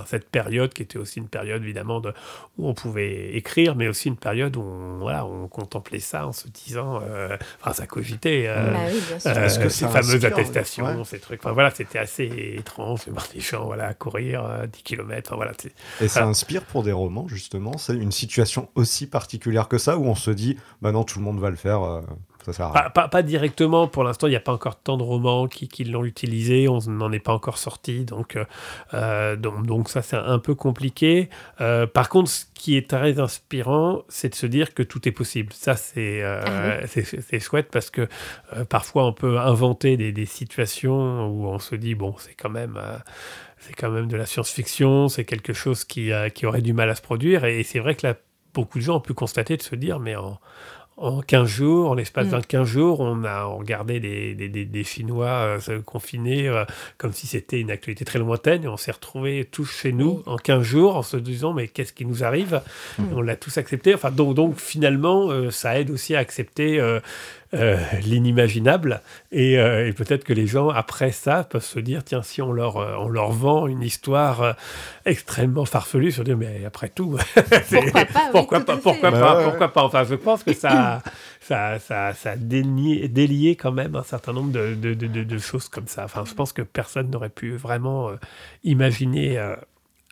cette 0.05 0.29
période 0.29 0.73
qui 0.73 0.81
était 0.83 0.97
aussi 0.97 1.19
une 1.19 1.27
période 1.27 1.61
évidemment 1.63 1.99
de, 1.99 2.13
où 2.57 2.67
on 2.67 2.73
pouvait 2.73 3.35
écrire, 3.35 3.75
mais 3.75 3.87
aussi 3.87 4.07
une 4.07 4.17
période 4.17 4.55
où 4.55 4.61
on, 4.61 4.99
voilà, 4.99 5.25
on 5.25 5.47
contemplait 5.47 5.99
ça 5.99 6.27
en 6.27 6.31
se 6.31 6.47
disant, 6.47 7.01
euh, 7.03 7.37
enfin 7.59 7.73
ça 7.73 7.87
cogitait, 7.87 8.45
euh, 8.47 8.71
bah 8.71 8.79
euh, 9.25 9.49
ces 9.69 9.87
fameuses 9.87 10.25
attestations, 10.25 11.03
ces 11.03 11.19
trucs. 11.19 11.41
Enfin 11.43 11.53
voilà, 11.53 11.71
c'était 11.71 11.99
assez 11.99 12.55
étrange 12.57 13.05
de 13.05 13.11
voir 13.11 13.27
des 13.33 13.39
gens 13.39 13.65
voilà, 13.65 13.87
à 13.87 13.93
courir 13.93 14.67
10 14.71 14.83
km. 14.83 15.35
voilà, 15.35 15.51
Et 15.99 16.07
ça 16.07 16.25
inspire 16.25 16.63
pour 16.63 16.83
des 16.83 16.91
romans 16.91 17.27
justement 17.27 17.77
C'est 17.77 17.95
une 17.95 18.11
situation 18.11 18.69
aussi 18.75 19.07
particulière 19.07 19.67
que 19.67 19.77
ça 19.77 19.97
où 19.97 20.05
on 20.05 20.15
se 20.15 20.31
dit, 20.31 20.57
bah 20.81 20.91
non, 20.91 21.03
tout 21.03 21.19
le 21.19 21.25
monde 21.25 21.39
va 21.39 21.49
le 21.49 21.55
faire 21.55 22.01
pas, 23.11 23.21
directement, 23.23 23.87
pour 23.87 24.03
l'instant, 24.03 24.27
il 24.27 24.31
n'y 24.31 24.35
a 24.35 24.41
pas 24.41 24.53
encore 24.53 24.75
tant 24.75 24.97
de 24.97 25.03
romans 25.03 25.47
qui, 25.47 25.67
qui 25.67 25.83
l'ont 25.83 26.05
utilisé, 26.05 26.67
on 26.67 26.79
n'en 26.87 27.11
est 27.11 27.19
pas 27.19 27.33
encore 27.33 27.57
sorti, 27.57 28.05
donc, 28.05 28.37
euh, 28.93 29.35
donc, 29.35 29.65
donc, 29.65 29.89
ça 29.89 30.01
c'est 30.01 30.17
un 30.17 30.39
peu 30.39 30.55
compliqué. 30.55 31.29
Euh, 31.59 31.87
par 31.87 32.09
contre, 32.09 32.29
ce 32.29 32.45
qui 32.53 32.77
est 32.77 32.89
très 32.89 33.19
inspirant, 33.19 34.03
c'est 34.09 34.29
de 34.29 34.35
se 34.35 34.45
dire 34.45 34.73
que 34.73 34.83
tout 34.83 35.07
est 35.07 35.11
possible. 35.11 35.53
Ça, 35.53 35.75
c'est 35.75 36.21
euh, 36.21 36.81
ah 36.83 37.39
chouette 37.39 37.69
parce 37.71 37.89
que 37.89 38.07
parfois 38.69 39.05
on 39.05 39.13
peut 39.13 39.39
inventer 39.39 39.97
des, 39.97 40.11
des, 40.11 40.25
situations 40.25 41.27
où 41.27 41.47
on 41.47 41.59
se 41.59 41.75
dit, 41.75 41.95
bon, 41.95 42.15
c'est 42.17 42.35
quand 42.35 42.49
même 42.49 42.79
c'est 43.57 43.73
quand 43.73 43.89
même 43.89 44.07
de 44.07 44.17
la 44.17 44.25
science-fiction, 44.25 45.07
c'est 45.07 45.25
quelque 45.25 45.53
chose 45.53 45.85
qui, 45.85 46.11
qui, 46.33 46.45
aurait 46.45 46.61
du 46.61 46.73
mal 46.73 46.89
à 46.89 46.95
se 46.95 47.01
produire. 47.01 47.45
Et, 47.45 47.63
c'est 47.63 47.79
vrai 47.79 47.95
que 47.95 48.07
là, 48.07 48.15
beaucoup 48.53 48.79
de 48.79 48.83
gens 48.83 48.97
ont 48.97 49.01
pu 49.01 49.13
constater 49.13 49.55
de 49.55 49.61
se 49.61 49.75
dire, 49.75 49.99
mais 49.99 50.15
en, 50.15 50.39
en 51.01 51.21
15 51.21 51.47
jours, 51.47 51.89
en 51.89 51.93
l'espace 51.95 52.27
mm. 52.27 52.39
de 52.39 52.45
15 52.45 52.67
jours, 52.67 52.99
on 52.99 53.23
a 53.23 53.43
regardé 53.43 53.99
des, 53.99 54.35
des, 54.35 54.49
des, 54.49 54.83
Chinois 54.83 55.59
euh, 55.67 55.81
confinés 55.81 56.47
euh, 56.47 56.63
comme 56.97 57.11
si 57.11 57.27
c'était 57.27 57.59
une 57.59 57.71
actualité 57.71 58.05
très 58.05 58.19
lointaine 58.19 58.63
et 58.63 58.67
on 58.67 58.77
s'est 58.77 58.91
retrouvés 58.91 59.47
tous 59.49 59.65
chez 59.65 59.91
nous 59.91 60.21
en 60.25 60.37
15 60.37 60.61
jours 60.61 60.95
en 60.95 61.01
se 61.01 61.17
disant 61.17 61.53
mais 61.53 61.67
qu'est-ce 61.67 61.93
qui 61.93 62.05
nous 62.05 62.23
arrive? 62.23 62.61
Mm. 62.99 63.03
On 63.15 63.21
l'a 63.21 63.35
tous 63.35 63.57
accepté. 63.57 63.95
Enfin, 63.95 64.11
donc, 64.11 64.35
donc 64.35 64.59
finalement, 64.59 65.29
euh, 65.29 65.49
ça 65.49 65.79
aide 65.79 65.89
aussi 65.89 66.15
à 66.15 66.19
accepter 66.19 66.79
euh, 67.53 67.77
l'inimaginable. 68.05 69.01
Euh, 69.33 69.85
et, 69.85 69.91
peut-être 69.91 70.23
que 70.23 70.31
les 70.31 70.47
gens, 70.47 70.69
après 70.69 71.11
ça, 71.11 71.43
peuvent 71.43 71.61
se 71.61 71.79
dire, 71.79 72.01
tiens, 72.01 72.21
si 72.21 72.41
on 72.41 72.53
leur, 72.53 72.77
euh, 72.77 72.95
on 72.97 73.09
leur 73.09 73.31
vend 73.31 73.67
une 73.67 73.81
histoire 73.81 74.55
extrêmement 75.03 75.65
farfelue, 75.65 76.13
se 76.13 76.21
dire, 76.21 76.37
mais 76.37 76.63
après 76.63 76.87
tout, 76.87 77.17
pourquoi 77.73 78.05
pas 78.05 78.29
Pourquoi, 78.31 78.59
pas, 78.61 78.77
pourquoi, 78.77 79.67
pas, 79.73 79.83
Enfin, 79.83 80.05
je 80.05 80.15
pense 80.15 80.43
que 80.43 80.53
ça... 80.53 81.01
ça, 81.41 81.79
ça, 81.79 82.13
ça 82.13 82.31
a 82.31 82.35
délié, 82.37 83.57
quand 83.57 83.73
même 83.73 83.97
un 83.97 84.03
certain 84.03 84.31
nombre 84.31 84.53
de, 84.53 84.75
de, 84.75 84.93
de, 84.93 85.37
choses 85.37 85.67
comme 85.67 85.87
ça. 85.87 86.05
Enfin, 86.05 86.23
je 86.25 86.33
pense 86.33 86.53
que 86.53 86.61
personne 86.61 87.09
n'aurait 87.09 87.29
pu 87.29 87.57
vraiment 87.57 88.11
imaginer 88.63 89.37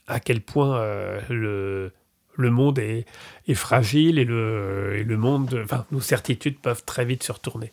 à 0.07 0.19
quel 0.19 0.41
point 0.41 0.81
le, 1.29 1.93
le 2.39 2.51
monde 2.51 2.79
est, 2.79 3.05
est 3.47 3.53
fragile 3.53 4.17
et 4.19 4.25
le, 4.25 4.95
et 4.97 5.03
le 5.03 5.17
monde, 5.17 5.59
enfin, 5.63 5.85
nos 5.91 5.99
certitudes 5.99 6.57
peuvent 6.59 6.83
très 6.85 7.05
vite 7.05 7.23
se 7.23 7.31
retourner. 7.31 7.71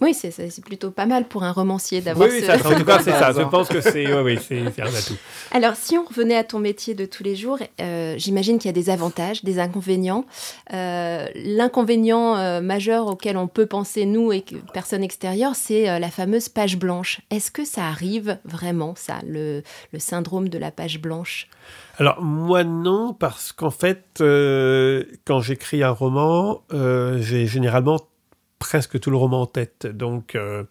Oui, 0.00 0.10
mhm. 0.10 0.30
c'est 0.30 0.64
plutôt 0.64 0.90
pas 0.90 1.06
mal 1.06 1.26
pour 1.26 1.44
un 1.44 1.52
romancier 1.52 2.00
d'avoir 2.00 2.28
oui, 2.28 2.42
ça, 2.42 2.56
en 2.56 2.74
tout 2.74 2.84
cas, 2.84 2.98
c'est 2.98 3.12
ça. 3.12 3.32
Je 3.36 3.42
pense 3.42 3.68
que 3.68 3.80
c'est 3.80 4.12
oui, 4.22 4.38
oui, 4.50 4.58
un 4.60 4.86
atout. 4.86 5.16
Alors, 5.52 5.76
si 5.76 5.96
on 5.96 6.04
revenait 6.04 6.36
à 6.36 6.44
ton 6.44 6.58
métier 6.58 6.94
de 6.94 7.06
tous 7.06 7.22
les 7.22 7.36
jours, 7.36 7.58
euh, 7.80 8.14
j'imagine 8.18 8.58
qu'il 8.58 8.68
y 8.68 8.70
a 8.70 8.72
des 8.72 8.90
avantages, 8.90 9.44
des 9.44 9.58
inconvénients. 9.58 10.24
Euh, 10.72 11.26
l'inconvénient 11.34 12.36
euh, 12.36 12.60
majeur 12.60 13.06
auquel 13.06 13.36
on 13.36 13.46
peut 13.46 13.66
penser, 13.66 14.06
nous 14.06 14.32
et 14.32 14.44
personnes 14.72 15.04
extérieures, 15.04 15.54
c'est 15.54 15.98
la 15.98 16.10
fameuse 16.10 16.48
page 16.48 16.76
blanche. 16.78 17.20
Est-ce 17.30 17.50
que 17.50 17.64
ça 17.64 17.84
arrive 17.84 18.38
vraiment, 18.44 18.94
ça, 18.96 19.20
le, 19.26 19.62
le 19.92 19.98
syndrome 19.98 20.48
de 20.48 20.58
la 20.58 20.70
page 20.70 21.00
blanche? 21.00 21.48
Alors 21.98 22.20
moi 22.22 22.64
non, 22.64 23.14
parce 23.14 23.52
qu'en 23.52 23.70
fait, 23.70 24.20
euh, 24.20 25.04
quand 25.24 25.40
j'écris 25.40 25.82
un 25.82 25.90
roman, 25.90 26.64
euh, 26.72 27.18
j'ai 27.20 27.46
généralement 27.46 28.00
presque 28.58 28.98
tout 28.98 29.10
le 29.10 29.16
roman 29.16 29.42
en 29.42 29.46
tête. 29.46 29.86
Donc, 29.86 30.34
euh, 30.34 30.64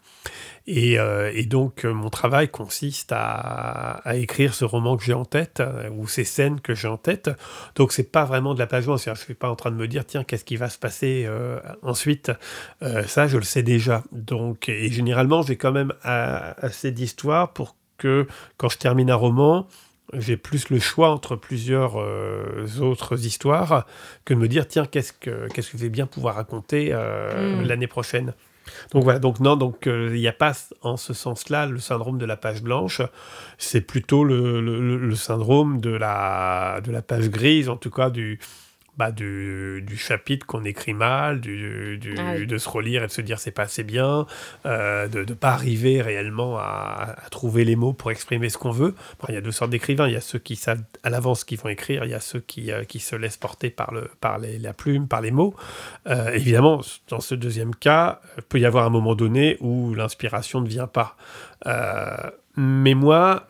et, 0.65 1.45
donc 1.45 1.86
mon 1.86 2.09
travail 2.09 2.49
consiste 2.49 3.12
à, 3.13 4.01
écrire 4.15 4.53
ce 4.53 4.65
roman 4.65 4.97
que 4.97 5.03
j'ai 5.03 5.13
en 5.13 5.25
tête, 5.25 5.62
ou 5.91 6.07
ces 6.07 6.23
scènes 6.23 6.59
que 6.59 6.73
j'ai 6.73 6.88
en 6.88 6.97
tête. 6.97 7.29
Donc 7.75 7.93
c'est 7.93 8.12
pas 8.12 8.25
vraiment 8.25 8.53
de 8.53 8.59
la 8.59 8.65
blanche. 8.65 9.05
Je 9.05 9.13
suis 9.13 9.33
pas 9.36 9.49
en 9.49 9.55
train 9.55 9.71
de 9.71 9.75
me 9.75 9.88
dire, 9.88 10.05
tiens, 10.05 10.23
qu'est-ce 10.23 10.45
qui 10.45 10.57
va 10.57 10.69
se 10.69 10.79
passer 10.79 11.29
ensuite 11.83 12.31
Ça, 13.05 13.27
je 13.27 13.38
le 13.38 13.43
sais 13.43 13.63
déjà. 13.63 14.03
Donc, 14.12 14.69
et 14.69 14.89
généralement, 14.91 15.43
j'ai 15.43 15.57
quand 15.57 15.71
même 15.71 15.93
assez 16.03 16.91
d'histoires 16.91 17.53
pour 17.53 17.75
que 17.97 18.27
quand 18.57 18.69
je 18.69 18.79
termine 18.79 19.12
un 19.12 19.15
roman, 19.15 19.67
j'ai 20.17 20.38
plus 20.38 20.69
le 20.69 20.80
choix 20.80 21.10
entre 21.10 21.36
plusieurs 21.36 21.99
euh, 21.99 22.65
autres 22.80 23.26
histoires 23.26 23.86
que 24.26 24.34
de 24.34 24.39
me 24.39 24.47
dire 24.47 24.67
tiens 24.67 24.86
qu'est-ce 24.86 25.13
que 25.13 25.47
qu'est-ce 25.49 25.71
que 25.71 25.78
je 25.78 25.84
vais 25.84 25.89
bien 25.89 26.06
pouvoir 26.06 26.36
raconter 26.36 26.89
euh, 26.91 27.62
mm. 27.62 27.67
l'année 27.67 27.88
prochaine. 27.88 28.34
Donc 28.93 29.04
voilà, 29.04 29.19
donc 29.19 29.39
non, 29.39 29.58
donc 29.58 29.88
euh, 29.88 30.12
il 30.13 30.21
n'y 30.21 30.28
a 30.28 30.34
pas 30.34 30.54
en 30.82 30.95
ce 30.95 31.13
sens-là 31.13 31.65
le 31.65 31.80
syndrome 31.80 32.17
de 32.17 32.26
la 32.26 32.38
page 32.38 32.62
blanche, 32.62 33.02
c'est 33.58 33.82
plutôt 33.82 34.23
le, 34.23 34.62
le, 34.62 35.15
syndrome 35.15 35.82
de 35.82 35.89
la, 35.89 36.80
de 36.82 36.91
la 36.91 37.02
page 37.02 37.30
grise, 37.30 37.67
en 37.67 37.76
tout 37.76 37.89
cas 37.89 38.10
du, 38.10 38.39
bah, 38.97 39.12
du, 39.12 39.84
du, 39.86 39.97
chapitre 39.97 40.45
qu'on 40.45 40.63
écrit 40.65 40.93
mal, 40.93 41.41
du, 41.41 41.97
du, 41.97 42.15
ah 42.17 42.38
de 42.38 42.58
se 42.60 42.69
relire 42.69 43.03
et 43.03 43.08
de 43.08 43.12
se 43.12 43.21
dire 43.21 43.39
c'est 43.39 43.51
pas 43.51 43.63
assez 43.63 43.84
bien, 43.84 44.27
euh, 44.67 45.08
de 45.08 45.19
ne 45.19 45.34
pas 45.34 45.49
arriver 45.49 46.01
réellement 46.01 46.58
à, 46.58 47.15
à, 47.25 47.29
trouver 47.29 47.65
les 47.65 47.75
mots 47.75 47.93
pour 47.93 48.12
exprimer 48.12 48.49
ce 48.49 48.58
qu'on 48.60 48.71
veut. 48.71 48.93
il 49.29 49.34
y 49.34 49.38
a 49.38 49.41
deux 49.41 49.51
sortes 49.51 49.71
d'écrivains. 49.71 50.08
Il 50.08 50.13
y 50.13 50.17
a 50.17 50.21
ceux 50.21 50.38
qui 50.38 50.56
savent 50.56 50.84
à 51.01 51.10
l'avance 51.10 51.39
ce 51.39 51.45
qu'ils 51.45 51.60
vont 51.60 51.69
écrire, 51.69 52.06
il 52.06 52.12
y 52.12 52.13
a 52.13 52.19
ceux 52.19 52.39
qui, 52.39 52.71
euh, 52.71 52.84
qui 52.84 52.99
se 52.99 53.15
laissent 53.15 53.38
porter 53.38 53.71
par, 53.71 53.91
le, 53.91 54.12
par 54.21 54.38
les, 54.38 54.60
la 54.60 54.73
plume, 54.73 55.08
par 55.08 55.21
les 55.21 55.32
mots. 55.32 55.56
Euh, 56.08 56.32
évidemment, 56.32 56.82
dans 57.10 57.19
ce 57.19 57.34
deuxième 57.34 57.73
cas, 57.73 58.21
il 58.38 58.43
peut 58.43 58.60
y 58.60 58.65
avoir 58.65 58.86
un 58.86 58.91
moment 58.91 59.15
donné 59.15 59.58
où 59.60 59.95
l'inspiration 59.95 60.62
ne 60.62 60.67
vient 60.67 60.88
pas. 60.88 61.17
mais 62.56 62.93
moi, 62.93 63.47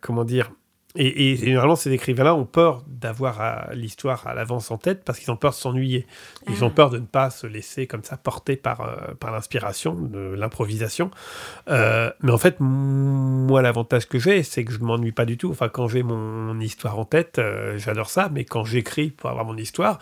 comment 0.00 0.24
dire 0.24 0.50
et, 0.96 1.36
généralement, 1.36 1.76
ces 1.76 1.92
écrivains-là 1.92 2.34
ont 2.34 2.44
peur 2.44 2.82
d'avoir 2.86 3.40
euh, 3.40 3.74
l'histoire 3.74 4.26
à 4.26 4.34
l'avance 4.34 4.70
en 4.70 4.78
tête 4.78 5.04
parce 5.04 5.18
qu'ils 5.18 5.30
ont 5.30 5.36
peur 5.36 5.52
de 5.52 5.56
s'ennuyer. 5.56 6.06
Ils 6.48 6.64
ont 6.64 6.68
ah. 6.68 6.74
peur 6.74 6.90
de 6.90 6.98
ne 6.98 7.06
pas 7.06 7.30
se 7.30 7.46
laisser 7.46 7.86
comme 7.86 8.02
ça 8.02 8.16
porter 8.16 8.56
par, 8.56 8.80
euh, 8.80 9.14
par 9.18 9.32
l'inspiration, 9.32 9.94
de 9.94 10.34
l'improvisation. 10.34 11.10
Euh, 11.68 12.10
mais 12.22 12.32
en 12.32 12.38
fait, 12.38 12.56
moi, 12.60 13.62
l'avantage 13.62 14.08
que 14.08 14.18
j'ai, 14.18 14.42
c'est 14.42 14.64
que 14.64 14.72
je 14.72 14.78
ne 14.78 14.84
m'ennuie 14.84 15.12
pas 15.12 15.24
du 15.24 15.36
tout. 15.36 15.50
Enfin, 15.50 15.68
quand 15.68 15.88
j'ai 15.88 16.02
mon 16.02 16.58
histoire 16.60 16.98
en 16.98 17.04
tête, 17.04 17.40
j'adore 17.76 18.10
ça. 18.10 18.30
Mais 18.32 18.44
quand 18.44 18.64
j'écris 18.64 19.10
pour 19.10 19.30
avoir 19.30 19.44
mon 19.44 19.56
histoire, 19.56 19.98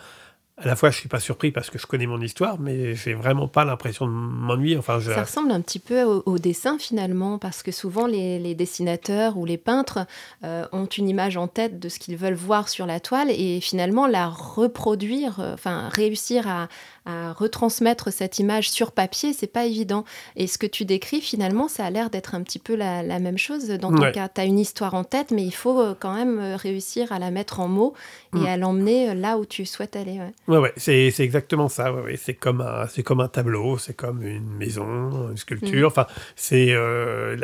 à 0.57 0.67
la 0.67 0.77
fois, 0.77 0.89
je 0.89 0.97
suis 0.97 1.09
pas 1.09 1.19
surpris 1.19 1.51
parce 1.51 1.69
que 1.69 1.77
je 1.77 1.85
connais 1.85 2.05
mon 2.05 2.21
histoire, 2.21 2.59
mais 2.59 2.95
j'ai 2.95 3.13
vraiment 3.13 3.49
pas 3.49 3.65
l'impression 3.65 4.05
de 4.05 4.11
m'ennuyer. 4.11 4.77
Enfin, 4.77 5.01
Ça 5.01 5.23
ressemble 5.23 5.51
un 5.51 5.59
petit 5.59 5.79
peu 5.79 6.03
au, 6.03 6.39
dessin 6.39 6.77
finalement, 6.79 7.37
parce 7.37 7.61
que 7.61 7.71
souvent 7.71 8.07
les, 8.07 8.55
dessinateurs 8.55 9.37
ou 9.37 9.45
les 9.45 9.57
peintres 9.57 10.07
euh, 10.45 10.65
ont 10.71 10.85
une 10.85 11.09
image 11.09 11.35
en 11.35 11.49
tête 11.49 11.77
de 11.77 11.89
ce 11.89 11.99
qu'ils 11.99 12.15
veulent 12.15 12.35
voir 12.35 12.69
sur 12.69 12.85
la 12.85 13.01
toile 13.01 13.29
et 13.31 13.59
finalement 13.59 14.07
la 14.07 14.29
reproduire, 14.29 15.41
euh, 15.41 15.53
enfin 15.53 15.89
réussir 15.89 16.47
à, 16.47 16.69
à 17.05 17.33
retransmettre 17.33 18.11
cette 18.11 18.39
image 18.39 18.69
sur 18.69 18.91
papier, 18.91 19.31
c'est 19.33 19.47
pas 19.47 19.65
évident. 19.65 20.05
Et 20.35 20.47
ce 20.47 20.57
que 20.57 20.65
tu 20.65 20.85
décris, 20.85 21.21
finalement, 21.21 21.67
ça 21.67 21.85
a 21.85 21.89
l'air 21.89 22.09
d'être 22.09 22.33
un 22.33 22.41
petit 22.41 22.59
peu 22.59 22.75
la, 22.75 23.03
même 23.19 23.37
chose. 23.37 23.67
Dans 23.67 23.91
ton 23.91 24.11
cas, 24.11 24.27
tu 24.27 24.41
as 24.41 24.45
une 24.45 24.59
histoire 24.59 24.93
en 24.95 25.03
tête, 25.03 25.31
mais 25.31 25.43
il 25.43 25.53
faut 25.53 25.79
euh, 25.79 25.95
quand 25.97 26.13
même 26.13 26.39
euh, 26.39 26.55
réussir 26.55 27.11
à 27.11 27.19
la 27.19 27.31
mettre 27.31 27.59
en 27.59 27.67
mots 27.67 27.93
et 28.35 28.39
mm. 28.39 28.45
à 28.45 28.57
l'emmener 28.57 29.09
euh, 29.09 29.13
là 29.13 29.37
où 29.37 29.45
tu 29.45 29.65
souhaites 29.65 29.95
aller. 29.95 30.19
Ouais, 30.47 30.57
ouais, 30.57 30.73
c'est, 30.77 31.13
exactement 31.19 31.69
ça. 31.69 31.93
Ouais, 31.93 32.17
c'est, 32.17 32.33
comme 32.33 32.61
un, 32.61 32.87
c'est 32.87 33.03
comme 33.03 33.19
un 33.19 33.27
tableau, 33.27 33.77
c'est 33.77 33.95
comme 33.95 34.23
une 34.23 34.49
maison, 34.49 35.29
une 35.29 35.37
sculpture. 35.37 35.89
Mm. 35.89 35.91
Enfin, 35.91 36.07
c'est 36.35 36.73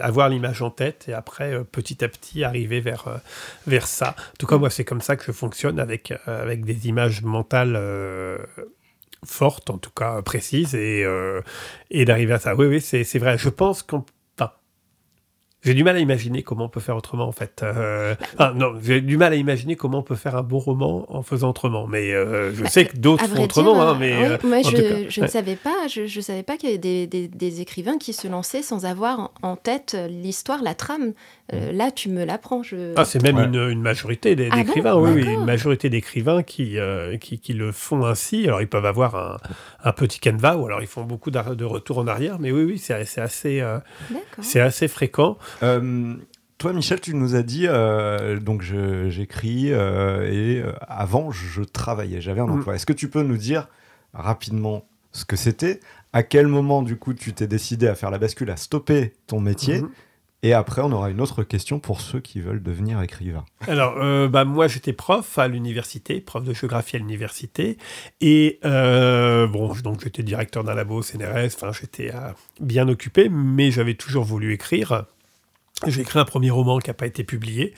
avoir 0.01 0.29
l'image 0.29 0.61
en 0.61 0.71
tête 0.71 1.05
et 1.07 1.13
après, 1.13 1.63
petit 1.71 2.03
à 2.03 2.07
petit, 2.07 2.43
arriver 2.43 2.79
vers, 2.79 3.21
vers 3.67 3.87
ça. 3.87 4.15
En 4.17 4.37
tout 4.39 4.47
cas, 4.47 4.57
mm. 4.57 4.59
moi, 4.59 4.69
c'est 4.71 4.85
comme 4.85 5.01
ça 5.01 5.15
que 5.15 5.23
je 5.23 5.31
fonctionne 5.31 5.79
avec, 5.79 6.13
avec 6.25 6.65
des 6.65 6.87
images 6.87 7.21
mentales 7.21 7.77
forte, 9.25 9.69
en 9.69 9.77
tout 9.77 9.91
cas 9.91 10.21
précise, 10.21 10.75
et, 10.75 11.03
euh, 11.05 11.41
et 11.89 12.05
d'arriver 12.05 12.33
à 12.33 12.39
ça. 12.39 12.55
Oui, 12.55 12.65
oui, 12.67 12.81
c'est 12.81 13.19
vrai. 13.19 13.37
Je 13.37 13.49
pense 13.49 13.83
qu'on 13.83 14.05
j'ai 15.63 15.75
du 15.75 15.83
mal 15.83 15.95
à 15.95 15.99
imaginer 15.99 16.41
comment 16.41 16.65
on 16.65 16.69
peut 16.69 16.79
faire 16.79 16.97
autrement, 16.97 17.27
en 17.27 17.31
fait. 17.31 17.61
Euh, 17.61 18.15
non, 18.55 18.73
j'ai 18.81 18.99
du 18.99 19.15
mal 19.17 19.31
à 19.31 19.35
imaginer 19.35 19.75
comment 19.75 19.99
on 19.99 20.03
peut 20.03 20.15
faire 20.15 20.35
un 20.35 20.41
bon 20.41 20.57
roman 20.57 21.05
en 21.09 21.21
faisant 21.21 21.51
autrement. 21.51 21.85
Mais 21.85 22.13
euh, 22.13 22.51
je 22.51 22.65
sais 22.65 22.85
que 22.85 22.97
d'autres 22.97 23.27
font 23.27 23.43
autrement. 23.43 23.79
hein, 23.79 23.95
mais, 23.99 24.11
euh, 24.11 24.37
moi, 24.43 24.63
je, 24.63 25.05
je 25.07 25.21
ne 25.21 25.27
savais 25.27 25.55
pas. 25.55 25.87
Je, 25.87 26.07
je 26.07 26.19
savais 26.19 26.41
pas 26.41 26.57
qu'il 26.57 26.69
y 26.69 26.71
avait 26.71 27.05
des, 27.05 27.27
des, 27.27 27.61
écrivains 27.61 27.99
qui 27.99 28.13
se 28.13 28.27
lançaient 28.27 28.63
sans 28.63 28.85
avoir 28.85 29.31
en 29.43 29.55
tête 29.55 29.95
l'histoire, 30.09 30.63
la 30.63 30.73
trame. 30.73 31.13
Euh, 31.53 31.71
là, 31.71 31.91
tu 31.91 32.09
me 32.09 32.25
l'apprends. 32.25 32.63
Je... 32.63 32.93
Ah, 32.95 33.05
c'est 33.05 33.21
même 33.21 33.37
une, 33.37 33.69
une, 33.69 33.81
majorité 33.81 34.31
ah 34.49 34.55
d'écrivains. 34.63 34.95
oui, 34.95 35.11
oui, 35.13 35.31
une 35.31 35.45
majorité 35.45 35.91
d'écrivains 35.91 36.41
qui, 36.41 36.77
qui, 37.19 37.37
qui, 37.37 37.53
le 37.53 37.71
font 37.71 38.03
ainsi. 38.03 38.47
Alors, 38.47 38.61
ils 38.61 38.67
peuvent 38.67 38.85
avoir 38.85 39.15
un, 39.15 39.37
un 39.83 39.91
petit 39.91 40.19
canevas 40.19 40.55
ou 40.55 40.65
alors 40.65 40.81
ils 40.81 40.87
font 40.87 41.03
beaucoup 41.03 41.29
de 41.29 41.65
retours 41.65 41.99
en 41.99 42.07
arrière. 42.07 42.39
Mais 42.39 42.51
oui, 42.51 42.63
oui, 42.63 42.77
c'est 42.79 42.95
assez, 42.95 43.63
c'est 44.41 44.59
assez 44.59 44.87
fréquent. 44.87 45.37
Euh, 45.63 46.15
toi, 46.57 46.73
Michel, 46.73 47.01
tu 47.01 47.15
nous 47.15 47.35
as 47.35 47.43
dit, 47.43 47.65
euh, 47.67 48.39
donc 48.39 48.61
j'écris 48.61 49.71
euh, 49.71 50.31
et 50.31 50.63
avant, 50.87 51.31
je 51.31 51.63
travaillais, 51.63 52.21
j'avais 52.21 52.41
un 52.41 52.47
mm. 52.47 52.59
emploi. 52.59 52.75
Est-ce 52.75 52.85
que 52.85 52.93
tu 52.93 53.09
peux 53.09 53.23
nous 53.23 53.37
dire 53.37 53.67
rapidement 54.13 54.85
ce 55.11 55.25
que 55.25 55.35
c'était 55.35 55.79
À 56.13 56.23
quel 56.23 56.47
moment, 56.47 56.83
du 56.83 56.97
coup, 56.97 57.13
tu 57.13 57.33
t'es 57.33 57.47
décidé 57.47 57.87
à 57.87 57.95
faire 57.95 58.11
la 58.11 58.19
bascule, 58.19 58.49
à 58.51 58.57
stopper 58.57 59.13
ton 59.27 59.39
métier 59.39 59.81
mm-hmm. 59.81 59.89
Et 60.43 60.53
après, 60.53 60.81
on 60.81 60.91
aura 60.91 61.11
une 61.11 61.21
autre 61.21 61.43
question 61.43 61.79
pour 61.79 62.01
ceux 62.01 62.19
qui 62.19 62.41
veulent 62.41 62.63
devenir 62.63 62.99
écrivains. 63.01 63.45
Alors, 63.67 63.95
euh, 63.97 64.27
bah, 64.27 64.43
moi, 64.43 64.67
j'étais 64.67 64.93
prof 64.93 65.37
à 65.37 65.47
l'université, 65.47 66.19
prof 66.19 66.43
de 66.43 66.53
géographie 66.53 66.95
à 66.95 66.99
l'université. 66.99 67.77
Et 68.21 68.59
euh, 68.65 69.45
bon, 69.45 69.73
donc 69.83 70.01
j'étais 70.03 70.23
directeur 70.23 70.63
d'un 70.63 70.73
labo 70.73 71.03
CNRS, 71.03 71.53
enfin, 71.55 71.71
j'étais 71.79 72.11
bien 72.59 72.87
occupé, 72.87 73.29
mais 73.29 73.69
j'avais 73.69 73.93
toujours 73.93 74.23
voulu 74.23 74.51
écrire. 74.53 75.05
J'ai 75.87 76.01
écrit 76.01 76.19
un 76.19 76.25
premier 76.25 76.51
roman 76.51 76.77
qui 76.77 76.91
n'a 76.91 76.93
pas 76.93 77.07
été 77.07 77.23
publié. 77.23 77.73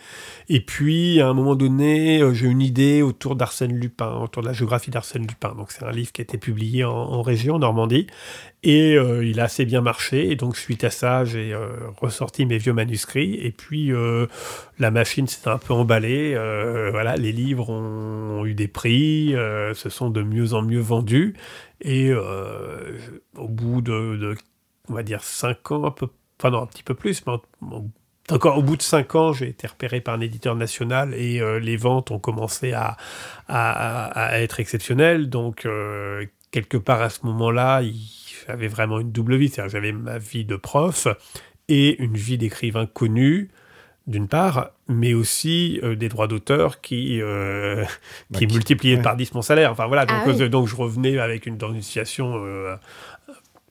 Et 0.49 0.59
puis, 0.59 1.21
à 1.21 1.29
un 1.29 1.33
moment 1.33 1.55
donné, 1.55 2.19
euh, 2.21 2.33
j'ai 2.33 2.47
une 2.47 2.61
idée 2.61 3.01
autour 3.01 3.37
d'Arsène 3.37 3.73
Lupin, 3.73 4.15
autour 4.17 4.41
de 4.41 4.47
la 4.47 4.53
géographie 4.53 4.91
d'Arsène 4.91 5.25
Lupin. 5.25 5.55
Donc, 5.55 5.71
c'est 5.71 5.85
un 5.85 5.91
livre 5.91 6.11
qui 6.11 6.19
a 6.19 6.23
été 6.23 6.37
publié 6.37 6.83
en, 6.83 7.21
région, 7.21 7.59
Normandie. 7.59 8.07
Et 8.61 8.95
euh, 8.97 9.25
il 9.25 9.39
a 9.39 9.43
assez 9.43 9.63
bien 9.63 9.79
marché. 9.79 10.29
Et 10.31 10.35
donc, 10.35 10.57
suite 10.57 10.83
à 10.83 10.89
ça, 10.89 11.23
j'ai 11.23 11.53
euh, 11.53 11.69
ressorti 12.01 12.45
mes 12.45 12.57
vieux 12.57 12.73
manuscrits. 12.73 13.35
Et 13.35 13.51
puis, 13.51 13.91
la 14.79 14.91
machine 14.91 15.27
s'est 15.27 15.49
un 15.49 15.57
peu 15.57 15.73
emballée. 15.73 16.33
voilà, 16.91 17.15
les 17.15 17.31
livres 17.31 17.69
ont, 17.69 18.45
eu 18.45 18.53
des 18.53 18.67
prix, 18.67 19.33
se 19.73 19.89
sont 19.89 20.09
de 20.09 20.23
mieux 20.23 20.53
en 20.53 20.61
mieux 20.61 20.81
vendus. 20.81 21.35
Et 21.79 22.11
au 22.13 23.47
bout 23.47 23.81
de, 23.81 24.17
de, 24.17 24.35
on 24.89 24.93
va 24.93 25.03
dire, 25.03 25.23
cinq 25.23 25.71
ans 25.71 25.85
à 25.85 25.91
peu 25.91 26.07
près, 26.07 26.22
enfin 26.43 26.51
non, 26.51 26.63
un 26.63 26.67
petit 26.67 26.83
peu 26.83 26.93
plus, 26.93 27.23
mais 27.25 27.33
encore 28.29 28.57
au 28.57 28.61
bout 28.61 28.75
de 28.75 28.81
cinq 28.81 29.15
ans, 29.15 29.31
j'ai 29.31 29.47
été 29.47 29.65
repéré 29.67 30.01
par 30.01 30.15
un 30.15 30.19
éditeur 30.19 30.55
national 30.55 31.13
et 31.13 31.39
euh, 31.39 31.59
les 31.59 31.77
ventes 31.77 32.11
ont 32.11 32.19
commencé 32.19 32.73
à, 32.73 32.97
à, 33.47 34.41
être 34.41 34.59
exceptionnelles. 34.59 35.29
Donc, 35.29 35.65
euh, 35.65 36.25
quelque 36.51 36.77
part 36.77 37.01
à 37.01 37.09
ce 37.09 37.25
moment-là, 37.25 37.81
j'avais 38.47 38.67
vraiment 38.67 38.99
une 38.99 39.11
double 39.11 39.35
vie. 39.35 39.49
C'est-à-dire 39.49 39.71
j'avais 39.71 39.91
ma 39.93 40.17
vie 40.17 40.45
de 40.45 40.55
prof 40.55 41.07
et 41.69 42.01
une 42.01 42.15
vie 42.15 42.37
d'écrivain 42.37 42.85
connu, 42.85 43.49
d'une 44.07 44.27
part, 44.27 44.71
mais 44.89 45.13
aussi 45.13 45.79
euh, 45.83 45.95
des 45.95 46.09
droits 46.09 46.27
d'auteur 46.27 46.81
qui, 46.81 47.21
bah, 47.21 47.85
qui, 48.37 48.47
multipliaient 48.47 49.01
par 49.01 49.15
10 49.15 49.33
mon 49.33 49.41
salaire. 49.41 49.71
Enfin 49.71 49.87
voilà, 49.87 50.05
donc, 50.05 50.17
ah 50.27 50.47
donc 50.49 50.67
je 50.67 50.75
revenais 50.75 51.19
avec 51.19 51.45
une, 51.45 51.57
dans 51.57 51.73
une 51.73 51.81
situation 51.81 52.41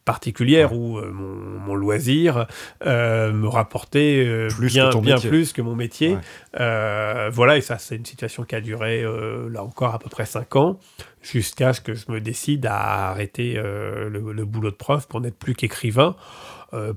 particulière 0.05 0.73
où 0.73 0.99
euh, 0.99 1.11
mon, 1.12 1.75
loisir 1.75 2.47
euh, 2.85 3.33
me 3.33 3.49
rapportait 3.49 4.25
euh, 4.27 4.49
bien, 4.61 4.91
bien 4.91 5.19
plus 5.19 5.53
que 5.53 5.62
mon 5.62 5.75
métier. 5.75 6.17
voilà, 6.55 7.57
et 7.57 7.61
ça, 7.61 7.79
c'est 7.79 7.97
une 7.97 8.05
situation 8.05 8.45
qui 8.45 8.55
a 8.55 8.61
duré, 8.61 9.05
là 9.51 9.62
encore, 9.65 9.95
à 9.95 9.99
peu 9.99 10.09
près 10.09 10.27
5 10.27 10.57
ans, 10.57 10.79
jusqu'à 11.23 11.73
ce 11.73 11.81
que 11.81 11.95
je 11.95 12.11
me 12.11 12.21
décide 12.21 12.67
à 12.67 13.09
arrêter 13.11 13.55
le, 13.55 14.45
boulot 14.45 14.71
de 14.71 14.77
prof 14.77 15.07
pour 15.07 15.21
n'être 15.21 15.38
plus 15.38 15.55
qu'écrivain, 15.55 16.17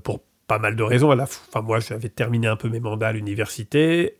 pour 0.02 0.20
pas 0.46 0.58
mal 0.58 0.76
de 0.76 0.82
raisons. 0.82 1.10
À 1.10 1.16
la 1.16 1.24
enfin, 1.24 1.62
moi, 1.62 1.80
j'avais 1.80 2.08
terminé 2.08 2.46
un 2.46 2.56
peu 2.56 2.68
mes 2.68 2.80
mandats 2.80 3.08
à 3.08 3.12
l'université. 3.12 4.16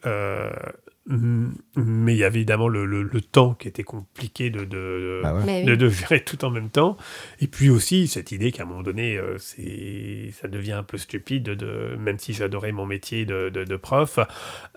Mais 1.08 2.14
il 2.14 2.18
y 2.18 2.24
avait 2.24 2.38
évidemment 2.38 2.66
le, 2.66 2.84
le, 2.84 3.20
temps 3.20 3.54
qui 3.54 3.68
était 3.68 3.84
compliqué 3.84 4.50
de, 4.50 4.64
de, 4.64 5.20
bah 5.22 5.40
de, 5.40 5.88
gérer 5.88 6.24
tout 6.24 6.44
en 6.44 6.50
même 6.50 6.68
temps. 6.68 6.96
Et 7.40 7.46
puis 7.46 7.70
aussi 7.70 8.08
cette 8.08 8.32
idée 8.32 8.50
qu'à 8.50 8.64
un 8.64 8.66
moment 8.66 8.82
donné, 8.82 9.16
euh, 9.16 9.38
c'est, 9.38 10.32
ça 10.32 10.48
devient 10.48 10.72
un 10.72 10.82
peu 10.82 10.98
stupide, 10.98 11.44
de, 11.44 11.96
même 11.96 12.18
si 12.18 12.32
j'adorais 12.32 12.72
mon 12.72 12.86
métier 12.86 13.24
de, 13.24 13.50
de 13.50 13.76
prof, 13.76 14.18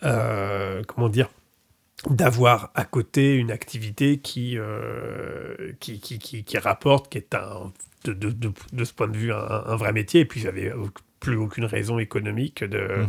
euh, 0.03 0.83
comment 0.87 1.09
dire, 1.09 1.29
d'avoir 2.09 2.71
à 2.75 2.85
côté 2.85 3.33
une 3.33 3.49
activité 3.49 4.19
qui, 4.19 4.55
euh, 4.57 5.73
qui, 5.79 5.99
qui, 5.99 6.19
qui, 6.19 6.43
qui, 6.43 6.57
rapporte, 6.59 7.11
qui 7.11 7.17
est 7.17 7.33
un, 7.33 7.73
de, 8.03 8.13
de, 8.13 8.51
de, 8.71 8.83
ce 8.83 8.93
point 8.93 9.07
de 9.07 9.17
vue 9.17 9.33
un, 9.33 9.63
un 9.65 9.75
vrai 9.75 9.93
métier. 9.93 10.21
Et 10.21 10.25
puis 10.25 10.39
j'avais 10.39 10.71
plus 11.19 11.35
aucune 11.35 11.65
raison 11.65 11.99
économique 11.99 12.63
de, 12.63 12.79
mhm. 12.79 13.07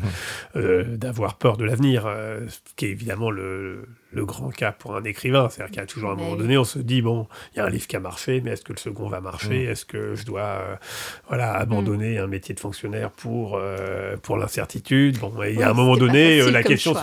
euh, 0.56 0.96
d'avoir 0.96 1.36
peur 1.36 1.56
de 1.56 1.64
l'avenir, 1.64 2.04
euh, 2.06 2.46
ce 2.48 2.58
qui 2.76 2.86
est 2.86 2.90
évidemment 2.90 3.30
le, 3.30 3.86
le, 4.12 4.24
grand 4.24 4.50
cas 4.50 4.72
pour 4.72 4.96
un 4.96 5.04
écrivain. 5.04 5.48
C'est-à-dire 5.48 5.74
qu'à 5.74 5.86
toujours 5.86 6.10
un 6.10 6.16
moment 6.16 6.36
donné, 6.36 6.58
on 6.58 6.64
se 6.64 6.78
dit, 6.78 7.02
bon, 7.02 7.28
il 7.52 7.58
y 7.58 7.60
a 7.60 7.66
un 7.66 7.70
livre 7.70 7.86
qui 7.86 7.96
a 7.96 8.00
marché, 8.00 8.40
mais 8.44 8.52
est-ce 8.52 8.64
que 8.64 8.72
le 8.72 8.78
second 8.78 9.08
va 9.08 9.20
marcher 9.20 9.64
mhm. 9.64 9.70
Est-ce 9.70 9.84
que 9.84 10.14
je 10.14 10.24
dois 10.24 10.40
euh, 10.40 10.76
voilà, 11.28 11.52
abandonner 11.54 12.18
mhm. 12.18 12.24
un 12.24 12.26
métier 12.26 12.54
de 12.54 12.60
fonctionnaire 12.60 13.10
pour, 13.10 13.60
pour 14.22 14.36
l'incertitude? 14.36 15.18
Bon, 15.18 15.32
il 15.44 15.58
y 15.58 15.62
a 15.62 15.70
un 15.70 15.74
moment 15.74 15.96
donné, 15.96 16.42
la 16.50 16.62
question... 16.62 16.94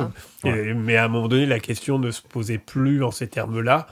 Mais 0.43 0.95
à 0.95 1.05
un 1.05 1.07
moment 1.07 1.27
donné, 1.27 1.45
la 1.45 1.59
question 1.59 1.99
ne 1.99 2.11
se 2.11 2.21
posait 2.21 2.57
plus 2.57 3.03
en 3.03 3.11
ces 3.11 3.27
termes-là. 3.27 3.87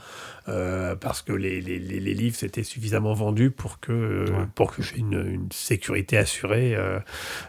Euh, 0.48 0.94
parce 0.94 1.22
que 1.22 1.32
les, 1.32 1.60
les, 1.60 1.80
les 1.80 2.14
livres 2.14 2.36
s'étaient 2.36 2.62
suffisamment 2.62 3.14
vendus 3.14 3.50
pour 3.50 3.80
que, 3.80 4.26
pour 4.54 4.72
que 4.72 4.80
j'ai 4.80 4.98
une, 4.98 5.14
une, 5.14 5.48
sécurité 5.50 6.16
assurée 6.18 6.76
euh, 6.76 7.00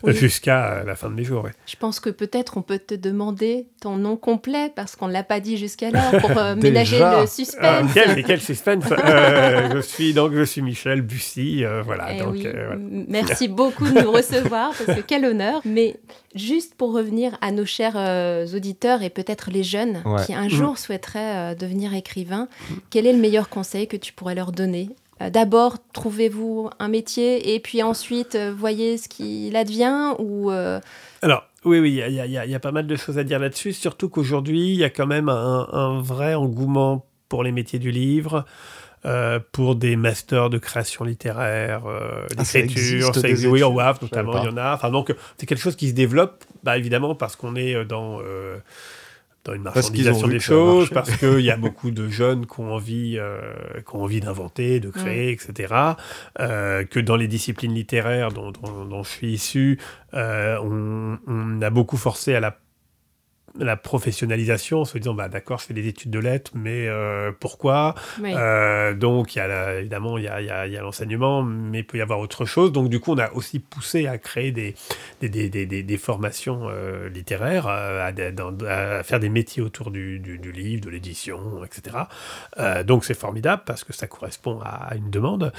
jusqu'à 0.08 0.84
la 0.84 0.96
fin 0.96 1.08
de 1.10 1.14
mes 1.14 1.24
jours. 1.24 1.48
Je 1.68 1.76
pense 1.76 2.00
que 2.00 2.10
peut-être 2.10 2.58
on 2.58 2.64
peut 2.64 2.80
te 2.80 2.96
demander 2.96 3.68
ton 3.82 3.98
nom 3.98 4.18
complet 4.18 4.72
parce 4.76 4.96
qu'on 4.96 5.08
ne 5.08 5.14
l'a 5.14 5.24
pas 5.24 5.40
dit 5.40 5.58
jusqu'à-là 5.58 6.20
pour 6.20 6.36
euh, 6.38 6.56
ménager 6.62 6.98
le 6.98 7.28
suspense. 7.28 7.92
quel, 7.94 8.24
quel, 8.24 8.42
suspense 8.42 8.86
je, 8.90 9.82
suis, 9.82 10.16
donc, 10.16 10.34
je 10.34 10.44
suis 10.44 10.64
Michel 10.64 11.02
Bussy. 11.02 11.64
voilà, 11.86 12.16
eh 12.16 12.20
donc, 12.20 12.38
Merci 13.08 13.48
beaucoup 13.48 13.88
de 13.88 14.02
nous 14.02 14.12
recevoir 14.12 14.72
parce 14.74 14.98
que 14.98 15.06
quel 15.06 15.24
honneur. 15.24 15.62
Mais 15.66 15.98
juste 16.34 16.74
pour 16.74 16.94
revenir 16.94 17.38
à 17.42 17.52
nos 17.52 17.66
chers 17.66 17.96
auditeurs 18.56 19.04
et 19.04 19.12
peut-être 19.12 19.52
les 19.52 19.64
jeunes 19.64 20.02
qui 20.26 20.34
un 20.34 20.50
jour 20.50 20.74
mm. 20.74 20.78
souhaiteraient 20.78 21.56
devenir 21.56 21.94
écrivains, 21.94 22.48
quel 22.90 23.06
est 23.06 23.14
le 23.14 23.20
meilleur 23.20 23.50
conseil 23.50 23.88
que 23.88 23.98
tu 23.98 24.14
pourrais 24.14 24.36
leur 24.36 24.52
donner 24.52 24.90
euh, 25.22 25.30
D'abord, 25.30 25.78
trouvez-vous 25.94 26.70
un 26.80 26.88
métier 26.88 27.54
et 27.54 27.60
puis 27.60 27.84
ensuite, 27.84 28.36
euh, 28.36 28.54
voyez 28.56 28.98
ce 28.98 29.10
qu'il 29.10 29.56
advient 29.56 30.14
ou 30.20 30.52
euh, 30.52 30.80
Alors, 31.22 31.44
oui, 31.66 31.80
oui, 31.80 32.02
il 32.08 32.14
y, 32.14 32.56
a 32.56 32.60
pas 32.60 32.72
mal 32.72 32.88
de 32.88 32.96
choses 32.96 33.18
à 33.18 33.24
dire 33.24 33.40
là-dessus, 33.40 33.74
surtout 33.74 34.10
qu'aujourd'hui, 34.10 34.70
il 34.70 34.78
y 34.78 34.84
a 34.84 34.90
quand 34.90 35.08
même 35.08 35.28
un, 35.28 36.02
vrai 36.02 36.34
engouement 36.34 37.06
pour 37.28 37.44
les 37.44 37.52
métiers 37.52 37.80
du 37.80 37.92
livre. 37.92 38.46
pour 39.52 39.76
des 39.76 39.98
masters 39.98 40.50
de 40.50 40.60
création 40.60 41.04
littéraire, 41.04 41.82
ah, 41.86 42.44
d'écriture, 42.54 43.14
ça 43.14 43.28
existe, 43.28 43.52
oui, 43.52 43.64
en 43.64 43.74
WAF 43.74 44.02
notamment, 44.02 44.42
il 44.42 44.46
y 44.46 44.50
en 44.50 44.56
a. 44.56 44.76
Enfin, 44.76 44.92
donc, 44.92 45.14
c'est 45.38 45.46
quelque 45.46 45.60
chose 45.60 45.76
qui 45.76 45.90
se 45.90 45.94
développe, 45.94 46.46
bah, 46.64 46.78
évidemment, 46.78 47.16
parce 47.16 47.36
qu'on 47.36 47.58
est 47.58 47.84
dans 47.84 48.22
dans 49.48 49.54
une 49.54 49.64
marchandisation 49.64 50.28
des 50.28 50.40
choses, 50.40 50.90
parce 50.90 51.16
qu'il 51.16 51.40
y 51.40 51.52
a 51.52 51.58
beaucoup 51.68 51.92
de 51.92 52.08
jeunes 52.10 52.46
qui 52.46 52.60
ont 52.60 52.74
envie, 52.74 53.18
euh, 53.18 53.40
qui 53.88 53.96
ont 53.96 54.04
envie 54.04 54.20
d'inventer, 54.20 54.80
de 54.80 54.90
créer, 54.90 55.32
etc. 55.32 55.74
Euh, 56.40 56.84
que 56.84 57.00
dans 57.00 57.16
les 57.16 57.28
disciplines 57.28 57.74
littéraires 57.74 58.32
dont, 58.32 58.52
dont, 58.52 59.04
je 59.04 59.10
suis 59.10 59.34
issu, 59.34 59.80
euh, 60.14 60.58
on, 60.62 61.18
on, 61.28 61.62
a 61.62 61.70
beaucoup 61.70 61.98
forcé 61.98 62.36
à 62.36 62.40
la 62.40 62.58
la 63.60 63.76
professionnalisation 63.76 64.82
en 64.82 64.86
se 64.86 64.98
disant 64.98 65.14
bah 65.14 65.30
d'accord 65.30 65.60
je 65.60 65.66
fais 65.66 65.74
des 65.74 65.88
études 65.88 66.12
de 66.12 66.20
lettres 66.20 66.52
mais 66.54 66.88
euh, 66.88 67.32
pourquoi? 67.40 67.96
Euh, 68.22 68.94
donc 68.94 69.36
il 69.36 69.40
y 69.40 69.42
a 69.42 69.80
évidemment 69.80 70.18
il 70.18 70.26
y 70.26 70.28
a, 70.28 70.42
y 70.42 70.78
a, 70.78 70.82
l'enseignement 70.82 71.44
mais 71.44 71.80
il 71.80 71.88
peut 71.88 71.98
y 71.98 72.02
avoir 72.02 72.20
autre 72.20 72.46
chose. 72.46 72.72
Donc 72.72 72.90
du 72.90 73.00
coup 73.00 73.14
on 73.14 73.18
a 73.18 73.32
aussi 73.34 73.60
poussé 73.60 74.08
à 74.08 74.18
créer 74.18 74.52
des 74.52 74.76
des, 75.22 75.30
des, 75.30 75.50
des, 75.50 75.84
des 75.84 75.98
formations 75.98 76.68
euh, 76.70 77.10
littéraires 77.10 77.68
à, 77.68 78.08
à, 78.08 79.04
faire 79.04 79.20
des 79.20 79.30
métiers 79.30 79.62
autour 79.62 79.92
du, 79.92 80.20
du, 80.20 80.38
du 80.38 80.52
livre 80.52 80.82
de 80.82 80.90
l'édition 80.90 81.64
etc 81.64 81.98
donc 82.86 83.06
c'est 83.06 83.18
formidable 83.18 83.64
parce 83.66 83.84
que 83.84 83.94
ça 83.94 84.08
correspond 84.08 84.60
à, 84.64 84.96
une 84.96 85.10
demande. 85.10 85.52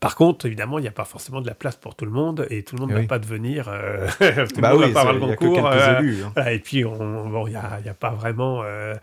Par 0.00 0.16
contre 0.16 0.46
évidemment 0.46 0.78
il 0.78 0.82
n'y 0.82 0.88
a 0.88 0.92
pas 0.92 1.04
forcément 1.04 1.40
de 1.40 1.46
la 1.46 1.54
place 1.54 1.76
pour 1.76 1.94
tout 1.94 2.04
le 2.04 2.10
monde 2.10 2.46
et 2.50 2.62
tout 2.62 2.76
le 2.76 2.80
monde 2.80 2.90
ne 2.90 3.00
va 3.00 3.06
pas 3.06 3.18
devenir 3.18 3.64
tout 4.18 4.24
le 4.24 4.60
bah 4.60 4.72
monde 4.72 4.82
oui, 4.82 4.92
va 4.92 5.04
pas 5.04 5.10
avoir 5.10 5.28
le 5.28 5.36
concours 5.36 5.72
élus, 5.72 6.24
hein. 6.24 6.46
et 6.46 6.58
puis 6.58 6.84
on 6.84 6.95
bon, 6.98 7.46
il 7.46 7.50
n'y 7.50 7.56
a, 7.56 7.94
pas 7.94 8.10
vraiment, 8.10 8.62
euh, 8.62 8.94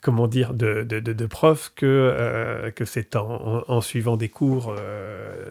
comment 0.00 0.26
dire, 0.26 0.54
de, 0.54 0.82
de, 0.82 1.00
de, 1.00 1.26
prof 1.26 1.72
que, 1.74 1.86
euh, 1.86 2.70
que 2.70 2.84
c'est 2.84 3.16
en, 3.16 3.64
en, 3.66 3.80
suivant 3.80 4.16
des 4.16 4.28
cours 4.28 4.74
euh, 4.78 5.46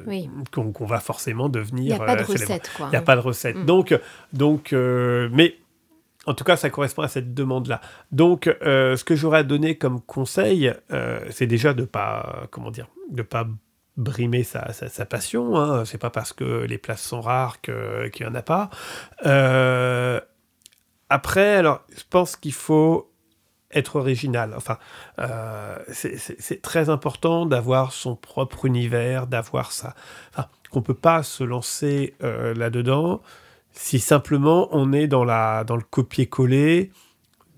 qu'on 0.52 0.86
va 0.86 1.00
forcément 1.00 1.50
devenir. 1.50 1.96
Il 1.96 1.98
n'y 1.98 2.04
a 2.04 2.06
pas 2.06 2.16
de 2.16 2.24
recette, 2.24 2.72
quoi. 2.76 2.88
Il 2.88 2.92
n'y 2.92 2.98
a 2.98 3.02
pas 3.02 3.16
de 3.16 3.22
recette. 3.22 3.66
Donc, 3.66 3.98
donc 4.34 4.72
mais 4.74 5.56
en 6.26 6.34
tout 6.34 6.44
cas, 6.44 6.58
ça 6.58 6.70
correspond 6.70 7.04
à 7.04 7.08
cette 7.08 7.34
demande-là. 7.34 7.82
Donc, 8.12 8.46
ce 8.62 9.04
que 9.04 9.16
j'aurais 9.16 9.40
à 9.40 9.44
donner 9.44 9.78
comme 9.78 10.02
conseil, 10.02 10.74
c'est 11.30 11.48
déjà 11.48 11.74
de 11.74 11.86
pas, 11.86 12.48
comment 12.52 12.72
dire, 12.72 12.88
de 13.12 13.22
pas 13.22 13.48
brimer 13.98 14.44
sa, 14.44 14.72
sa, 14.74 15.06
passion. 15.06 15.58
Hein. 15.58 15.84
C'est 15.86 15.98
pas 15.98 16.12
parce 16.12 16.32
que 16.32 16.66
les 16.66 16.78
places 16.78 17.02
sont 17.02 17.20
rares 17.20 17.60
qu'il 17.62 17.74
n'y 18.22 18.26
en 18.26 18.36
a 18.36 18.44
pas. 18.44 18.70
Euh, 19.26 20.22
après, 21.10 21.56
alors, 21.56 21.82
je 21.96 22.04
pense 22.10 22.36
qu'il 22.36 22.54
faut 22.54 23.12
être 23.72 23.98
original. 23.98 24.54
Enfin, 24.56 24.78
euh, 25.20 25.78
c'est 25.90 26.62
très 26.62 26.90
important 26.90 27.46
d'avoir 27.46 27.92
son 27.92 28.16
propre 28.16 28.66
univers, 28.66 29.28
d'avoir 29.28 29.72
ça. 29.72 29.94
Enfin, 30.32 30.48
qu'on 30.72 30.82
peut 30.82 30.94
pas 30.94 31.24
se 31.24 31.44
lancer 31.44 32.16
euh, 32.24 32.54
là-dedans 32.54 33.22
si 33.74 34.00
simplement 34.00 34.70
on 34.72 34.92
est 34.92 35.08
dans, 35.08 35.24
la, 35.24 35.64
dans 35.64 35.76
le 35.76 35.84
copier-coller 35.84 36.92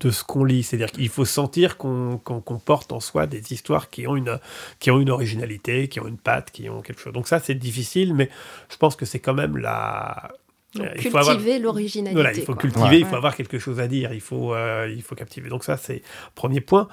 de 0.00 0.10
ce 0.10 0.22
qu'on 0.22 0.44
lit. 0.44 0.62
C'est-à-dire 0.62 0.92
qu'il 0.92 1.08
faut 1.08 1.24
sentir 1.24 1.76
qu'on 1.78 2.20
porte 2.64 2.92
en 2.92 3.00
soi 3.00 3.26
des 3.26 3.52
histoires 3.52 3.88
qui 3.88 4.06
ont, 4.06 4.16
une, 4.16 4.38
qui 4.80 4.90
ont 4.90 5.00
une 5.00 5.10
originalité, 5.10 5.88
qui 5.88 6.00
ont 6.00 6.06
une 6.06 6.18
patte, 6.18 6.50
qui 6.50 6.68
ont 6.68 6.82
quelque 6.82 7.00
chose. 7.00 7.12
Donc 7.12 7.28
ça, 7.28 7.38
c'est 7.38 7.54
difficile, 7.54 8.14
mais 8.14 8.30
je 8.70 8.76
pense 8.76 8.96
que 8.96 9.06
c'est 9.06 9.18
quand 9.18 9.34
même 9.34 9.56
la, 9.56 10.32
cultiver 10.72 11.58
l'originalité. 11.58 12.14
Voilà, 12.14 12.32
il 12.32 12.44
faut 12.44 12.54
cultiver, 12.54 12.98
il 12.98 13.06
faut 13.06 13.16
avoir 13.16 13.36
quelque 13.36 13.58
chose 13.58 13.80
à 13.80 13.88
dire, 13.88 14.12
il 14.12 14.20
faut, 14.20 14.54
il 14.88 15.02
faut 15.02 15.14
captiver. 15.14 15.48
Donc 15.48 15.64
ça, 15.64 15.76
c'est 15.76 16.02
premier 16.34 16.60
point. 16.60 16.88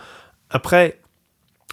Après, 0.49 0.99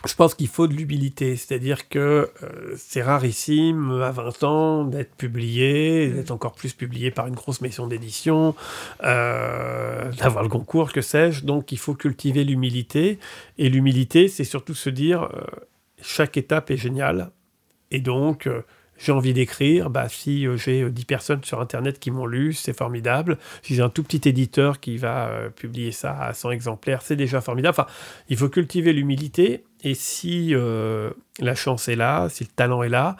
je 0.07 0.15
pense 0.15 0.35
qu'il 0.35 0.49
faut 0.49 0.67
de 0.67 0.75
l'humilité, 0.75 1.37
c'est-à-dire 1.37 1.89
que 1.89 2.31
euh, 2.43 2.75
c'est 2.77 3.03
rarissime 3.03 4.03
à 4.03 4.11
20 4.11 4.43
ans 4.43 4.85
d'être 4.85 5.15
publié, 5.15 6.09
d'être 6.09 6.31
encore 6.31 6.53
plus 6.53 6.75
publié 6.75 7.11
par 7.11 7.27
une 7.27 7.35
grosse 7.35 7.63
maison 7.63 7.87
d'édition, 7.87 8.55
euh, 9.03 10.13
d'avoir 10.13 10.43
le 10.43 10.51
concours, 10.51 10.93
que 10.93 11.01
sais-je. 11.01 11.45
Donc 11.45 11.73
il 11.73 11.79
faut 11.79 11.95
cultiver 11.95 12.45
l'humilité. 12.45 13.19
Et 13.57 13.71
l'humilité, 13.71 14.29
c'est 14.29 14.45
surtout 14.45 14.75
se 14.75 14.91
dire, 14.91 15.23
euh, 15.23 15.43
chaque 16.03 16.37
étape 16.37 16.71
est 16.71 16.77
géniale. 16.77 17.31
Et 17.91 18.01
donc, 18.01 18.49
j'ai 18.99 19.13
envie 19.13 19.33
d'écrire, 19.33 19.91
bah, 19.91 20.09
si 20.09 20.47
j'ai 20.57 20.89
10 20.89 21.05
personnes 21.05 21.45
sur 21.45 21.61
Internet 21.61 21.99
qui 21.99 22.11
m'ont 22.11 22.27
lu, 22.27 22.53
c'est 22.53 22.77
formidable. 22.77 23.39
Si 23.63 23.75
j'ai 23.75 23.83
un 23.83 23.89
tout 23.89 24.03
petit 24.03 24.29
éditeur 24.29 24.81
qui 24.81 24.97
va 24.97 25.31
publier 25.57 25.93
ça 25.93 26.17
à 26.19 26.33
100 26.33 26.53
exemplaires, 26.53 27.03
c'est 27.03 27.17
déjà 27.17 27.41
formidable. 27.41 27.77
Enfin, 27.79 27.91
il 28.29 28.37
faut 28.37 28.49
cultiver 28.49 28.93
l'humilité 28.93 29.65
et 29.85 29.95
si 29.95 30.55
euh, 30.55 31.11
la 31.39 31.55
chance 31.55 31.89
est 31.89 31.97
là, 31.97 32.29
si 32.31 32.45
le 32.45 32.51
talent 32.51 32.83
est 32.83 32.89
là, 32.89 33.17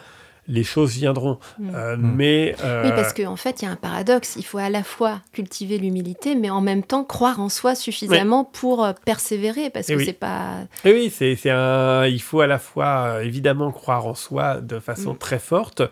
les 0.47 0.65
choses 0.65 0.93
viendront. 0.93 1.39
Mm. 1.59 1.71
Euh, 1.75 1.97
mm. 1.97 2.15
mais 2.15 2.57
euh, 2.63 2.85
Oui, 2.85 2.91
parce 2.91 3.13
qu'en 3.13 3.33
en 3.33 3.37
fait, 3.37 3.63
il 3.63 3.65
y 3.65 3.69
a 3.69 3.71
un 3.71 3.77
paradoxe. 3.77 4.37
Il 4.37 4.45
faut 4.45 4.59
à 4.59 4.71
la 4.71 4.83
fois 4.83 5.21
cultiver 5.33 5.79
l'humilité, 5.79 6.35
mais 6.35 6.51
en 6.51 6.61
même 6.61 6.83
temps 6.83 7.05
croire 7.05 7.41
en 7.41 7.49
soi 7.49 7.75
suffisamment 7.75 8.45
pour 8.45 8.87
persévérer, 9.05 9.71
parce 9.71 9.87
que 9.87 10.05
c'est 10.05 10.13
pas. 10.13 10.59
Et 10.85 10.93
oui, 10.93 11.11
c'est 11.11 11.51
un. 11.51 12.07
Il 12.07 12.21
faut 12.23 12.41
à 12.41 12.47
la 12.47 12.59
fois 12.59 13.23
évidemment 13.23 13.73
croire 13.73 14.07
en 14.07 14.15
soi 14.15 14.61
de 14.61 14.79
façon 14.79 15.15
mm. 15.15 15.19
très 15.19 15.39
forte, 15.39 15.83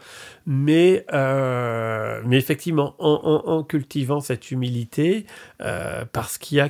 mais 0.47 1.05
mais 1.13 2.37
effectivement 2.37 2.95
en, 2.99 3.43
en 3.47 3.63
cultivant 3.63 4.21
cette 4.21 4.51
humilité, 4.51 5.27
parce 6.13 6.39
qu'il 6.39 6.59
y 6.59 6.61
a 6.61 6.69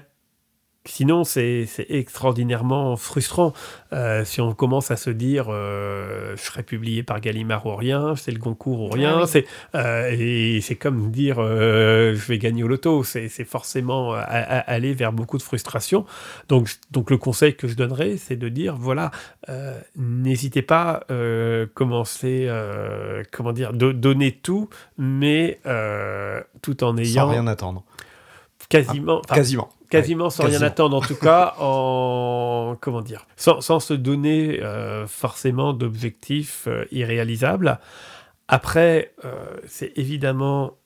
Sinon, 0.85 1.23
c'est 1.23 1.69
extraordinairement 1.91 2.97
frustrant. 2.97 3.53
Euh, 3.93 4.25
si 4.25 4.41
on 4.41 4.53
commence 4.53 4.91
à 4.91 4.97
se 4.97 5.11
dire 5.11 5.47
euh, 5.49 6.35
je 6.37 6.43
serai 6.43 6.65
publié 6.65 7.05
par 7.05 7.21
Gallimard 7.21 7.65
ou 7.67 7.77
rien, 7.77 8.17
c'est 8.17 8.33
le 8.33 8.41
Goncourt 8.41 8.81
ou 8.81 8.89
rien, 8.89 9.21
ah 9.23 9.27
c'est 9.29 9.47
euh, 9.77 10.11
et 10.11 10.61
c'est 10.61 10.75
comme 10.75 11.13
dire 11.13 11.37
je 11.37 12.27
vais 12.27 12.39
gagner 12.39 12.65
au 12.65 12.69
loto. 12.69 13.05
C'est 13.05 13.29
forcément 13.45 14.13
aller 14.13 14.93
vers 14.93 15.13
beaucoup 15.13 15.39
de 15.39 15.43
frustration. 15.43 16.05
Donc, 16.49 16.69
donc 16.91 17.11
le 17.11 17.17
conseil 17.17 17.55
que 17.55 17.69
je 17.69 17.75
donnerais, 17.75 18.17
c'est 18.17 18.37
de 18.37 18.49
dire 18.49 18.75
voilà, 18.77 19.13
n'hésitez 19.97 20.63
pas, 20.63 21.05
commencer, 21.75 22.51
comment 23.31 23.53
dire, 23.53 23.73
de 23.73 23.93
donner 23.93 24.33
tout, 24.33 24.69
mais 24.99 25.61
tout 26.61 26.83
en 26.83 26.97
ayant 26.97 27.27
sans 27.27 27.31
rien 27.31 27.47
attendre. 27.47 27.85
Quasiment. 28.69 29.23
Ah, 29.29 29.37
quasiment 29.37 29.69
quasiment 29.93 30.31
sans 30.31 30.45
rien 30.45 30.63
attendre, 30.63 30.97
en 30.97 31.01
tout 31.01 31.17
cas, 31.17 31.55
en 31.61 32.77
comment 32.81 33.03
dire, 33.03 33.27
sans, 33.37 33.61
se 33.81 33.95
donner 33.95 34.63
euh, 34.63 35.07
forcément 35.07 35.73
d'objectifs 35.73 36.65
euh, 36.67 36.85
irréalisables. 36.91 37.79
Après, 38.49 39.13
euh, 39.25 39.35
c'est 39.67 39.93
évidemment 39.97 40.79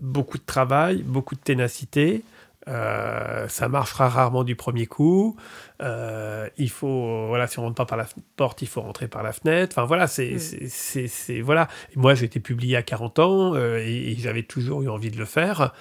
beaucoup 0.00 0.38
de 0.38 0.44
travail, 0.44 1.02
beaucoup 1.02 1.34
de 1.34 1.40
ténacité. 1.40 2.22
ça 2.66 3.68
marchera 3.68 4.08
rarement 4.08 4.42
du 4.42 4.56
premier 4.56 4.86
coup. 4.86 5.36
il 5.80 6.70
faut, 6.70 7.26
voilà, 7.28 7.46
si 7.46 7.58
on 7.58 7.62
rentre 7.62 7.76
pas 7.76 7.84
par 7.84 7.98
la 7.98 8.06
porte, 8.36 8.62
il 8.62 8.68
faut 8.68 8.80
rentrer 8.80 9.06
par 9.06 9.22
la 9.22 9.32
fenêtre. 9.32 9.76
Enfin 9.76 9.86
voilà, 9.86 10.06
c'est, 10.06 10.36
mm. 10.36 11.08
c'est, 11.08 11.40
voilà. 11.40 11.68
moi, 11.94 12.14
j'ai 12.14 12.24
été 12.24 12.40
publié 12.40 12.76
à 12.76 12.82
40 12.82 13.18
ans 13.18 13.54
et 13.56 14.16
j'avais 14.18 14.42
toujours 14.42 14.82
eu 14.82 14.88
envie 14.88 15.10
de 15.10 15.18
le 15.18 15.26
faire. 15.26 15.72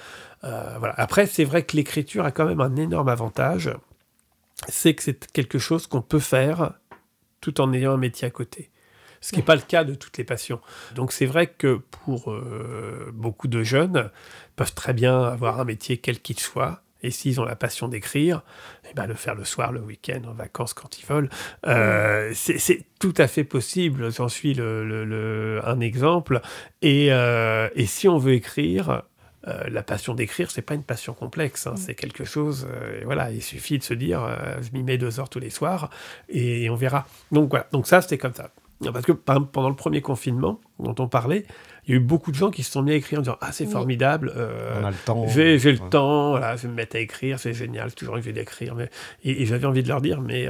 Euh. 0.43 0.79
Après, 0.97 1.25
c'est 1.25 1.43
vrai 1.43 1.63
que 1.63 1.75
l'écriture 1.75 2.25
a 2.25 2.31
quand 2.31 2.45
même 2.45 2.61
un 2.61 2.75
énorme 2.75 3.09
avantage, 3.09 3.71
c'est 4.67 4.93
que 4.93 5.03
c'est 5.03 5.31
quelque 5.31 5.59
chose 5.59 5.87
qu'on 5.87 6.01
peut 6.01 6.19
faire 6.19 6.73
tout 7.41 7.59
en 7.61 7.73
ayant 7.73 7.93
un 7.93 7.97
métier 7.97 8.27
à 8.27 8.31
côté. 8.31 8.69
Ce 9.21 9.31
qui 9.31 9.37
n'est 9.37 9.45
pas 9.45 9.55
le 9.55 9.61
cas 9.61 9.85
de 9.85 9.95
toutes 9.95 10.17
les 10.17 10.25
passions. 10.25 10.59
Donc 10.95 11.13
c'est 11.13 11.25
vrai 11.25 11.47
que 11.47 11.75
pour 11.75 12.31
euh, 12.31 13.09
beaucoup 13.13 13.47
de 13.47 13.63
jeunes, 13.63 14.09
peuvent 14.57 14.73
très 14.73 14.93
bien 14.93 15.21
avoir 15.23 15.61
un 15.61 15.65
métier 15.65 15.97
quel 15.97 16.19
qu'il 16.19 16.39
soit, 16.39 16.81
et 17.03 17.11
s'ils 17.11 17.39
ont 17.39 17.45
la 17.45 17.55
passion 17.55 17.87
d'écrire, 17.87 18.43
eh 18.89 18.93
ben, 18.93 19.07
le 19.07 19.13
faire 19.13 19.35
le 19.35 19.45
soir, 19.45 19.71
le 19.71 19.81
week-end, 19.81 20.21
en 20.27 20.33
vacances, 20.33 20.73
quand 20.73 20.99
ils 20.99 21.05
veulent. 21.05 21.29
Euh, 21.65 22.31
c'est 22.33 22.85
tout 22.99 23.13
à 23.17 23.27
fait 23.27 23.43
possible, 23.43 24.11
j'en 24.11 24.29
suis 24.29 24.59
un 24.59 25.79
exemple. 25.79 26.41
Et, 26.81 27.09
si 27.85 28.07
on 28.07 28.17
veut 28.17 28.33
écrire, 28.33 29.03
euh, 29.47 29.63
la 29.69 29.83
passion 29.83 30.13
d'écrire, 30.13 30.51
c'est 30.51 30.61
pas 30.61 30.73
une 30.73 30.83
passion 30.83 31.13
complexe, 31.13 31.67
hein. 31.67 31.73
mm. 31.73 31.77
c'est 31.77 31.95
quelque 31.95 32.23
chose. 32.23 32.65
Euh, 32.71 33.01
voilà, 33.03 33.29
il 33.31 33.41
suffit 33.41 33.77
de 33.77 33.83
se 33.83 33.93
dire, 33.93 34.23
euh, 34.23 34.61
je 34.61 34.71
m'y 34.71 34.83
mets 34.83 34.97
deux 34.97 35.19
heures 35.19 35.27
tous 35.27 35.39
les 35.39 35.49
soirs 35.49 35.89
et, 36.29 36.69
on 36.69 36.75
verra. 36.75 37.05
Donc 37.31 37.49
voilà, 37.49 37.67
donc 37.73 37.85
ça 37.85 38.01
c'était 38.01 38.17
comme 38.17 38.33
ça. 38.33 38.51
Parce 38.91 39.05
que 39.05 39.11
pendant 39.13 39.69
le 39.69 39.75
premier 39.75 40.01
confinement 40.01 40.59
dont 40.79 40.95
on 40.99 41.07
parlait, 41.07 41.45
il 41.85 41.91
y 41.91 41.93
a 41.93 41.97
eu 41.97 42.01
beaucoup 42.01 42.31
de 42.31 42.35
gens 42.35 42.51
qui 42.51 42.63
se 42.63 42.71
sont 42.71 42.81
mis 42.81 42.91
à 42.91 42.95
écrire 42.95 43.19
en 43.19 43.21
disant 43.21 43.37
Ah, 43.39 43.51
c'est 43.53 43.65
formidable, 43.65 44.33
on 44.35 44.83
a 44.83 44.91
le 44.91 44.97
temps. 45.05 45.25
J'ai, 45.27 45.57
le 45.57 45.77
temps, 45.77 46.31
voilà, 46.31 46.57
je 46.57 46.63
vais 46.63 46.67
me 46.69 46.73
mettre 46.73 46.97
à 46.97 46.99
écrire, 46.99 47.39
c'est 47.39 47.53
génial, 47.53 47.89
j'ai 47.89 47.95
toujours 47.95 48.15
envie 48.15 48.33
d'écrire. 48.33 48.75
Mais... 48.75 48.89
Et, 49.23 49.45
j'avais 49.45 49.67
envie 49.67 49.83
de 49.83 49.87
leur 49.87 50.01
dire 50.01 50.19
Mais 50.19 50.47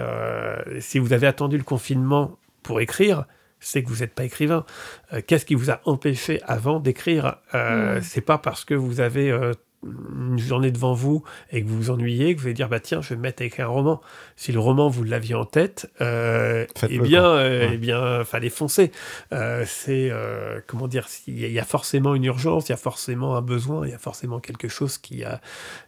si 0.79 0.97
vous 0.97 1.13
avez 1.13 1.27
attendu 1.27 1.57
le 1.57 1.63
confinement 1.63 2.37
pour 2.63 2.79
écrire, 2.79 3.25
c'est 3.63 3.81
que 3.81 3.89
vous 3.89 4.01
n'êtes 4.01 4.13
pas 4.13 4.25
écrivain. 4.25 4.65
Euh, 5.13 5.21
qu'est-ce 5.25 5.45
qui 5.45 5.55
vous 5.55 5.71
a 5.71 5.79
empêché 5.85 6.41
avant 6.45 6.79
d'écrire? 6.79 7.37
Euh, 7.55 7.97
hmm. 7.97 8.01
C'est 8.03 8.21
pas 8.21 8.37
parce 8.37 8.65
que 8.65 8.73
vous 8.73 8.99
avez 8.99 9.31
euh, 9.31 9.53
une 9.83 10.39
journée 10.39 10.71
devant 10.71 10.93
vous 10.93 11.23
et 11.51 11.61
que 11.61 11.67
vous 11.67 11.77
vous 11.77 11.89
ennuyez 11.89 12.35
que 12.35 12.39
vous 12.39 12.45
allez 12.45 12.53
dire 12.53 12.69
bah 12.69 12.79
tiens 12.79 13.01
je 13.01 13.09
vais 13.09 13.15
me 13.17 13.21
mettre 13.21 13.41
à 13.41 13.45
écrire 13.45 13.65
un 13.65 13.73
roman. 13.73 14.01
Si 14.37 14.53
le 14.53 14.59
roman 14.59 14.87
vous 14.87 15.03
l'aviez 15.03 15.35
en 15.35 15.43
tête, 15.43 15.91
eh 15.99 16.99
bien 16.99 17.37
eh 17.69 17.77
bien 17.77 18.23
fallait 18.23 18.49
foncer. 18.49 18.91
c'est 19.65 20.09
comment 20.67 20.87
dire 20.87 21.07
il 21.27 21.51
y, 21.51 21.59
a 21.59 21.65
forcément 21.65 22.15
une 22.15 22.23
urgence, 22.23 22.69
il 22.69 22.71
y 22.71 22.75
a 22.75 22.77
forcément 22.77 23.35
un 23.35 23.41
besoin, 23.41 23.85
il 23.85 23.91
y 23.91 23.93
a 23.93 23.99
forcément 23.99 24.39
quelque 24.39 24.69
chose 24.69 24.97
qui 24.97 25.25
a 25.25 25.41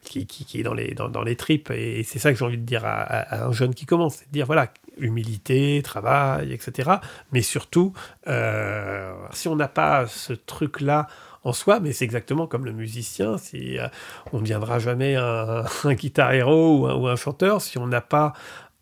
qui, 0.03 0.27
qui, 0.27 0.59
est 0.59 0.63
dans 0.63 0.73
les 0.73 0.93
dans, 0.93 1.23
les 1.23 1.37
tripes 1.37 1.71
et, 1.71 2.03
c'est 2.03 2.19
ça 2.19 2.33
que 2.33 2.37
j'ai 2.37 2.43
envie 2.43 2.57
de 2.57 2.63
dire 2.65 2.83
à, 2.83 2.99
à, 2.99 3.45
un 3.45 3.53
jeune 3.53 3.73
qui 3.73 3.85
commence, 3.85 4.15
c'est 4.15 4.27
de 4.27 4.33
dire 4.33 4.45
voilà 4.45 4.73
humilité, 4.97 5.81
travail, 5.83 6.53
etc. 6.53 6.91
Mais 7.31 7.41
surtout, 7.41 7.93
euh, 8.27 9.13
si 9.31 9.47
on 9.47 9.55
n'a 9.55 9.67
pas 9.67 10.07
ce 10.07 10.33
truc-là 10.33 11.07
en 11.43 11.53
soi, 11.53 11.79
mais 11.79 11.91
c'est 11.93 12.05
exactement 12.05 12.47
comme 12.47 12.65
le 12.65 12.73
musicien, 12.73 13.37
si 13.37 13.77
euh, 13.77 13.87
on 14.33 14.37
ne 14.37 14.41
deviendra 14.41 14.79
jamais 14.79 15.15
un, 15.15 15.63
un 15.83 15.93
guitar 15.93 16.33
héros 16.33 16.79
ou 16.79 16.87
ou 16.87 17.07
un 17.07 17.15
chanteur 17.15 17.61
si 17.61 17.77
on 17.77 17.87
n'a 17.87 18.01
pas 18.01 18.33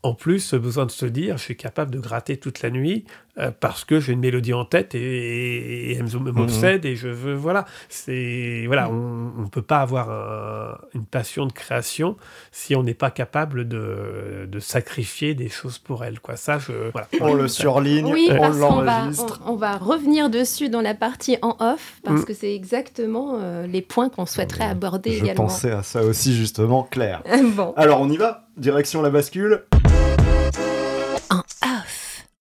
en 0.04 0.14
plus, 0.14 0.54
besoin 0.54 0.86
de 0.86 0.92
se 0.92 1.06
dire, 1.06 1.38
je 1.38 1.44
suis 1.44 1.56
capable 1.56 1.90
de 1.90 2.00
gratter 2.00 2.36
toute 2.36 2.62
la 2.62 2.70
nuit 2.70 3.06
euh, 3.38 3.52
parce 3.60 3.84
que 3.86 4.00
j'ai 4.00 4.14
une 4.14 4.20
mélodie 4.20 4.54
en 4.54 4.66
tête 4.66 4.96
et, 4.96 5.94
elle 5.94 6.06
m'obsède 6.34 6.86
et 6.86 6.96
je 6.96 7.08
veux, 7.08 7.34
voilà. 7.34 7.66
C'est, 7.90 8.64
voilà, 8.68 8.90
on 8.90 9.42
ne 9.42 9.50
peut 9.50 9.62
pas 9.62 9.80
avoir 9.80 10.80
une 10.94 11.06
passion 11.06 11.46
de 11.46 11.52
création 11.52 12.18
si 12.52 12.76
on 12.76 12.84
n'est 12.84 12.94
pas 12.94 13.12
capable 13.12 13.68
de, 13.68 14.48
de, 14.48 14.60
sacrifier 14.60 15.34
des 15.34 15.50
choses 15.50 15.78
pour 15.78 16.04
elle, 16.04 16.20
quoi. 16.20 16.36
Ça, 16.36 16.60
je, 16.60 16.92
voilà. 16.92 17.08
On 17.22 17.34
le 17.34 17.48
surligne, 17.48 18.06
on 18.08 18.50
l'enregistre. 18.50 19.42
On, 19.46 19.56
va 19.56 19.78
revenir 19.78 20.30
dessus 20.30 20.70
dans 20.70 20.82
la 20.82 20.94
partie 20.94 21.38
en 21.42 21.56
off 21.60 22.00
parce 22.04 22.22
mm. 22.22 22.26
que 22.26 22.34
c'est 22.34 22.54
exactement 22.54 23.40
euh, 23.40 23.68
les 23.68 23.82
points 23.82 24.10
qu'on 24.10 24.26
souhaiterait 24.26 24.66
aborder 24.66 25.12
je 25.12 25.24
également. 25.24 25.48
Je 25.48 25.54
pensais 25.54 25.72
à 25.72 25.84
ça 25.84 26.04
aussi, 26.04 26.36
justement, 26.36 26.84
Claire. 26.84 27.24
bon. 27.56 27.74
Alors, 27.76 28.02
on 28.02 28.10
y 28.10 28.18
va 28.18 28.46
Direction 28.58 29.02
la 29.02 29.10
bascule 29.10 29.64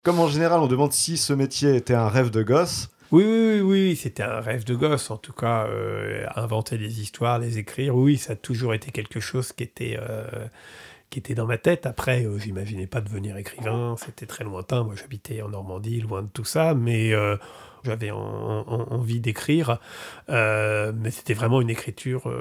comme 0.03 0.19
en 0.19 0.29
général, 0.29 0.61
on 0.61 0.67
demande 0.67 0.93
si 0.93 1.17
ce 1.17 1.33
métier 1.33 1.77
était 1.77 1.95
un 1.95 2.09
rêve 2.09 2.31
de 2.31 2.43
gosse. 2.43 2.91
Oui, 3.13 3.25
oui, 3.25 3.61
oui, 3.61 3.97
c'était 3.97 4.23
un 4.23 4.41
rêve 4.41 4.65
de 4.65 4.75
gosse, 4.75 5.11
en 5.11 5.19
tout 5.19 5.35
cas, 5.35 5.67
euh, 5.67 6.27
inventer 6.35 6.79
des 6.79 7.01
histoires, 7.01 7.39
les 7.39 7.59
écrire, 7.59 7.95
oui, 7.95 8.17
ça 8.17 8.33
a 8.33 8.37
toujours 8.37 8.73
été 8.73 8.91
quelque 8.91 9.21
chose 9.21 9.53
qui 9.53 9.65
était, 9.65 9.99
euh, 10.01 10.47
qui 11.11 11.19
était 11.19 11.35
dans 11.35 11.47
ma 11.47 11.59
tête. 11.59 11.85
Après, 11.85 12.25
euh, 12.25 12.39
j'imaginais 12.39 12.87
pas 12.87 13.03
devenir 13.03 13.37
écrivain, 13.37 13.97
c'était 13.99 14.25
très 14.25 14.45
lointain, 14.45 14.83
moi 14.83 14.95
j'habitais 14.97 15.43
en 15.43 15.51
Normandie, 15.51 16.01
loin 16.01 16.23
de 16.23 16.29
tout 16.29 16.47
ça, 16.47 16.73
mais 16.73 17.13
j'avais 17.85 18.11
envie 18.11 19.21
d'écrire, 19.21 19.79
mais 20.29 21.11
c'était 21.11 21.35
vraiment 21.35 21.61
une 21.61 21.71
écriture 21.71 22.33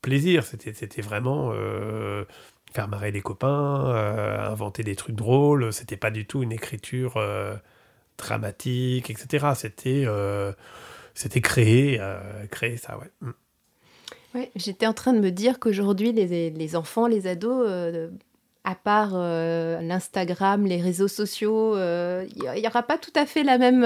plaisir, 0.00 0.44
c'était 0.44 1.02
vraiment 1.02 1.52
faire 2.76 2.88
marrer 2.88 3.10
les 3.10 3.22
copains, 3.22 3.86
euh, 3.88 4.38
inventer 4.38 4.82
des 4.82 4.96
trucs 4.96 5.16
drôles. 5.16 5.72
C'était 5.72 5.96
pas 5.96 6.10
du 6.10 6.26
tout 6.26 6.42
une 6.42 6.52
écriture 6.52 7.16
euh, 7.16 7.56
dramatique, 8.18 9.08
etc. 9.08 9.46
C'était 9.54 10.04
euh, 10.06 10.52
c'était 11.14 11.40
créer, 11.40 11.98
ça. 12.76 12.98
Mm. 13.22 13.30
ouais 14.34 14.50
J'étais 14.56 14.86
en 14.86 14.92
train 14.92 15.14
de 15.14 15.20
me 15.20 15.30
dire 15.30 15.58
qu'aujourd'hui, 15.58 16.12
les, 16.12 16.76
enfants, 16.76 17.06
les 17.06 17.26
ados 17.26 17.66
à 18.66 18.74
part 18.74 19.16
l'Instagram, 19.16 20.66
les 20.66 20.80
réseaux 20.80 21.08
sociaux, 21.08 21.76
il 21.76 22.60
n'y 22.60 22.66
aura 22.66 22.82
pas 22.82 22.98
tout 22.98 23.12
à 23.14 23.24
fait 23.24 23.44
la 23.44 23.58
même, 23.58 23.82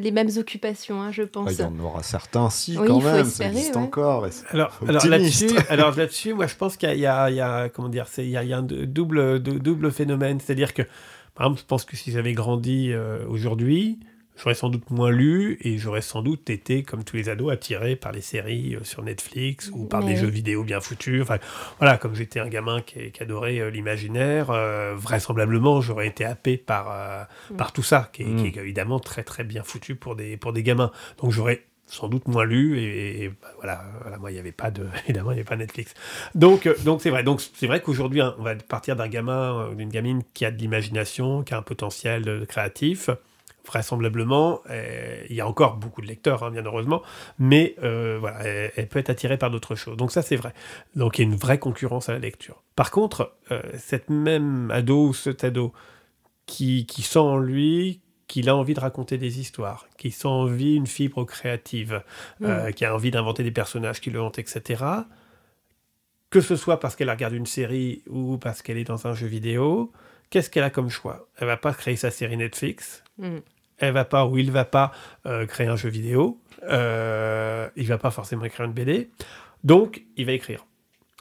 les 0.00 0.10
mêmes 0.10 0.28
occupations, 0.36 1.00
hein, 1.00 1.10
je 1.10 1.22
pense. 1.22 1.48
Ah, 1.48 1.52
il 1.52 1.60
y 1.60 1.64
en 1.64 1.78
aura 1.80 2.02
certains, 2.02 2.50
si, 2.50 2.74
quand 2.74 3.00
même, 3.00 3.24
ça 3.24 3.46
existe 3.46 3.76
encore. 3.76 4.26
alors, 4.50 4.78
alors 4.86 5.06
là-dessus, 5.06 5.50
alors 5.70 5.96
là-dessus, 5.96 6.34
moi, 6.34 6.46
je 6.46 6.54
pense 6.54 6.76
qu'il 6.76 6.98
y, 6.98 7.06
a, 7.06 7.68
comment 7.70 7.88
dire, 7.88 8.06
il 8.18 8.28
y 8.28 8.36
a, 8.36 8.56
un 8.58 8.62
double, 8.62 9.40
double 9.40 9.90
phénomène, 9.90 10.38
c'est-à-dire 10.38 10.74
que, 10.74 10.82
par 11.34 11.46
exemple, 11.46 11.60
je 11.62 11.66
pense 11.66 11.84
que 11.86 11.96
si 11.96 12.12
j'avais 12.12 12.34
grandi 12.34 12.92
aujourd'hui, 13.26 14.00
j'aurais 14.40 14.54
sans 14.54 14.68
doute 14.68 14.90
moins 14.90 15.10
lu 15.10 15.58
et 15.60 15.78
j'aurais 15.78 16.00
sans 16.00 16.22
doute 16.22 16.48
été, 16.48 16.82
comme 16.82 17.04
tous 17.04 17.16
les 17.16 17.28
ados, 17.28 17.52
attiré 17.52 17.96
par 17.96 18.12
les 18.12 18.20
séries 18.20 18.74
euh, 18.74 18.84
sur 18.84 19.02
Netflix 19.02 19.70
ou 19.72 19.84
par 19.84 20.02
des 20.04 20.16
jeux 20.16 20.28
vidéo 20.28 20.64
bien 20.64 20.80
foutus. 20.80 21.22
Enfin, 21.22 21.38
voilà, 21.78 21.98
comme 21.98 22.14
j'étais 22.14 22.40
un 22.40 22.48
gamin 22.48 22.80
qui, 22.80 23.12
adorait 23.20 23.58
euh, 23.58 23.70
l'imaginaire, 23.70 24.50
euh, 24.50 24.94
vraisemblablement, 24.96 25.80
j'aurais 25.80 26.06
été 26.06 26.24
happé 26.24 26.56
par, 26.56 27.28
mm. 27.50 27.56
par 27.56 27.72
tout 27.72 27.82
ça, 27.82 28.08
qui 28.12 28.22
est, 28.22 28.26
mm. 28.26 28.58
évidemment 28.58 28.98
très 28.98 29.24
très 29.24 29.44
bien 29.44 29.62
foutu 29.62 29.94
pour 29.94 30.16
des, 30.16 30.36
pour 30.36 30.52
des 30.52 30.62
gamins. 30.62 30.90
Donc 31.20 31.32
j'aurais 31.32 31.64
sans 31.86 32.08
doute 32.08 32.28
moins 32.28 32.44
lu 32.44 32.78
et, 32.78 33.32
bah, 33.42 33.48
voilà, 33.56 33.84
voilà, 34.02 34.16
moi 34.16 34.30
il 34.30 34.34
n'y 34.34 34.40
avait 34.40 34.52
pas 34.52 34.70
de 34.70 34.86
évidemment 35.04 35.32
il 35.32 35.34
n'y 35.34 35.40
avait 35.40 35.48
pas 35.48 35.56
Netflix 35.56 35.92
donc 36.36 36.68
donc 36.84 37.02
c'est 37.02 37.10
vrai 37.10 37.24
donc 37.24 37.40
c'est 37.40 37.66
vrai 37.66 37.82
qu'aujourd'hui 37.82 38.20
hein, 38.20 38.36
on 38.38 38.44
va 38.44 38.54
partir 38.54 38.94
d'un 38.94 39.08
gamin 39.08 39.72
d'une 39.74 39.88
gamine 39.88 40.22
qui 40.32 40.44
a 40.44 40.52
de 40.52 40.56
l'imagination 40.56 41.42
qui 41.42 41.52
a 41.52 41.58
un 41.58 41.62
potentiel 41.62 42.46
créatif 42.46 43.10
vraisemblablement, 43.66 44.60
euh, 44.70 45.22
il 45.28 45.36
y 45.36 45.40
a 45.40 45.46
encore 45.46 45.76
beaucoup 45.76 46.00
de 46.00 46.06
lecteurs, 46.06 46.42
hein, 46.42 46.50
bien 46.50 46.64
heureusement, 46.64 47.02
mais 47.38 47.74
euh, 47.82 48.18
voilà, 48.18 48.42
elle, 48.42 48.88
peut 48.88 48.98
être 48.98 49.10
attirée 49.10 49.38
par 49.38 49.50
d'autres 49.50 49.74
choses. 49.74 49.96
Donc 49.96 50.12
ça, 50.12 50.22
c'est 50.22 50.36
vrai. 50.36 50.52
Donc 50.96 51.18
il 51.18 51.22
y 51.22 51.24
a 51.24 51.28
une 51.28 51.36
vraie 51.36 51.58
concurrence 51.58 52.08
à 52.08 52.12
la 52.12 52.18
lecture. 52.18 52.62
Par 52.76 52.90
contre, 52.90 53.34
euh, 53.50 53.62
cette 53.78 54.10
même 54.10 54.70
ado 54.70 55.08
ou 55.08 55.14
cet 55.14 55.44
ado 55.44 55.72
qui, 56.46 56.86
qui 56.86 57.02
sent 57.02 57.18
en 57.18 57.38
lui 57.38 58.00
qu'il 58.26 58.48
a 58.48 58.54
envie 58.54 58.74
de 58.74 58.80
raconter 58.80 59.18
des 59.18 59.40
histoires, 59.40 59.88
qui 59.98 60.12
sent 60.12 60.28
envie 60.28 60.76
une 60.76 60.86
fibre 60.86 61.24
créative, 61.24 62.04
mmh. 62.38 62.70
qui 62.76 62.84
a 62.84 62.94
envie 62.94 63.10
d'inventer 63.10 63.42
des 63.42 63.50
personnages 63.50 64.00
qui 64.00 64.10
le 64.10 64.22
hantent, 64.22 64.38
etc., 64.38 64.84
que 66.30 66.40
ce 66.40 66.54
soit 66.54 66.78
parce 66.78 66.94
qu'elle 66.94 67.10
regarde 67.10 67.34
une 67.34 67.46
série 67.46 68.02
ou 68.08 68.38
parce 68.38 68.62
qu'elle 68.62 68.78
est 68.78 68.84
dans 68.84 69.08
un 69.08 69.14
jeu 69.14 69.26
vidéo, 69.26 69.92
qu'est-ce 70.30 70.48
qu'elle 70.48 70.64
a 70.64 70.70
comme 70.70 70.88
choix? 70.88 71.28
Elle 71.36 71.48
va 71.48 71.56
pas 71.56 71.74
créer 71.74 71.96
sa 71.96 72.10
série 72.10 72.36
Netflix, 72.36 73.02
mmh 73.20 73.38
elle 73.80 73.94
va 73.94 74.04
pas 74.04 74.26
ou 74.26 74.38
il 74.38 74.50
va 74.50 74.64
pas 74.64 74.92
euh, 75.26 75.46
créer 75.46 75.66
un 75.66 75.76
jeu 75.76 75.88
vidéo, 75.88 76.38
euh, 76.68 77.68
il 77.76 77.86
va 77.86 77.98
pas 77.98 78.10
forcément 78.10 78.44
écrire 78.44 78.66
une 78.66 78.72
BD, 78.72 79.10
donc 79.64 80.04
il 80.16 80.26
va 80.26 80.32
écrire. 80.32 80.66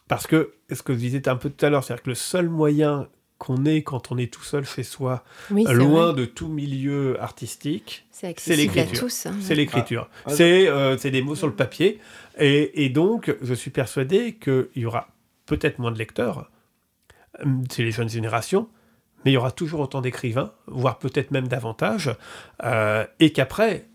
Parce 0.07 0.27
que, 0.27 0.53
ce 0.71 0.81
que 0.83 0.93
je 0.93 0.99
disais 0.99 1.27
un 1.27 1.35
peu 1.35 1.49
tout 1.49 1.65
à 1.65 1.69
l'heure, 1.69 1.83
c'est-à-dire 1.83 2.03
que 2.03 2.09
le 2.09 2.15
seul 2.15 2.49
moyen 2.49 3.07
qu'on 3.37 3.63
ait 3.65 3.83
quand 3.83 4.11
on 4.11 4.17
est 4.17 4.31
tout 4.31 4.43
seul 4.43 4.65
chez 4.65 4.83
soi, 4.83 5.23
loin 5.49 6.13
de 6.13 6.25
tout 6.25 6.49
milieu 6.49 7.21
artistique, 7.21 8.05
c'est 8.11 8.55
l'écriture. 8.55 9.07
Hein. 9.25 9.35
C'est 9.39 9.55
l'écriture. 9.55 10.09
Ah. 10.25 10.31
Ah, 10.31 10.41
euh, 10.41 10.97
c'est 10.97 11.11
des 11.11 11.21
mots 11.21 11.35
sur 11.35 11.47
le 11.47 11.53
papier. 11.53 11.99
Et, 12.37 12.83
et 12.83 12.89
donc, 12.89 13.33
je 13.41 13.53
suis 13.53 13.71
persuadé 13.71 14.33
qu'il 14.33 14.67
y 14.75 14.85
aura 14.85 15.07
peut-être 15.45 15.79
moins 15.79 15.91
de 15.91 15.97
lecteurs, 15.97 16.51
c'est 17.69 17.83
les 17.83 17.91
jeunes 17.91 18.09
générations, 18.09 18.67
mais 19.23 19.31
il 19.31 19.33
y 19.33 19.37
aura 19.37 19.51
toujours 19.51 19.81
autant 19.81 20.01
d'écrivains, 20.01 20.51
voire 20.67 20.99
peut-être 20.99 21.31
même 21.31 21.47
davantage, 21.47 22.11
euh, 22.63 23.05
et 23.19 23.31
qu'après, 23.31 23.87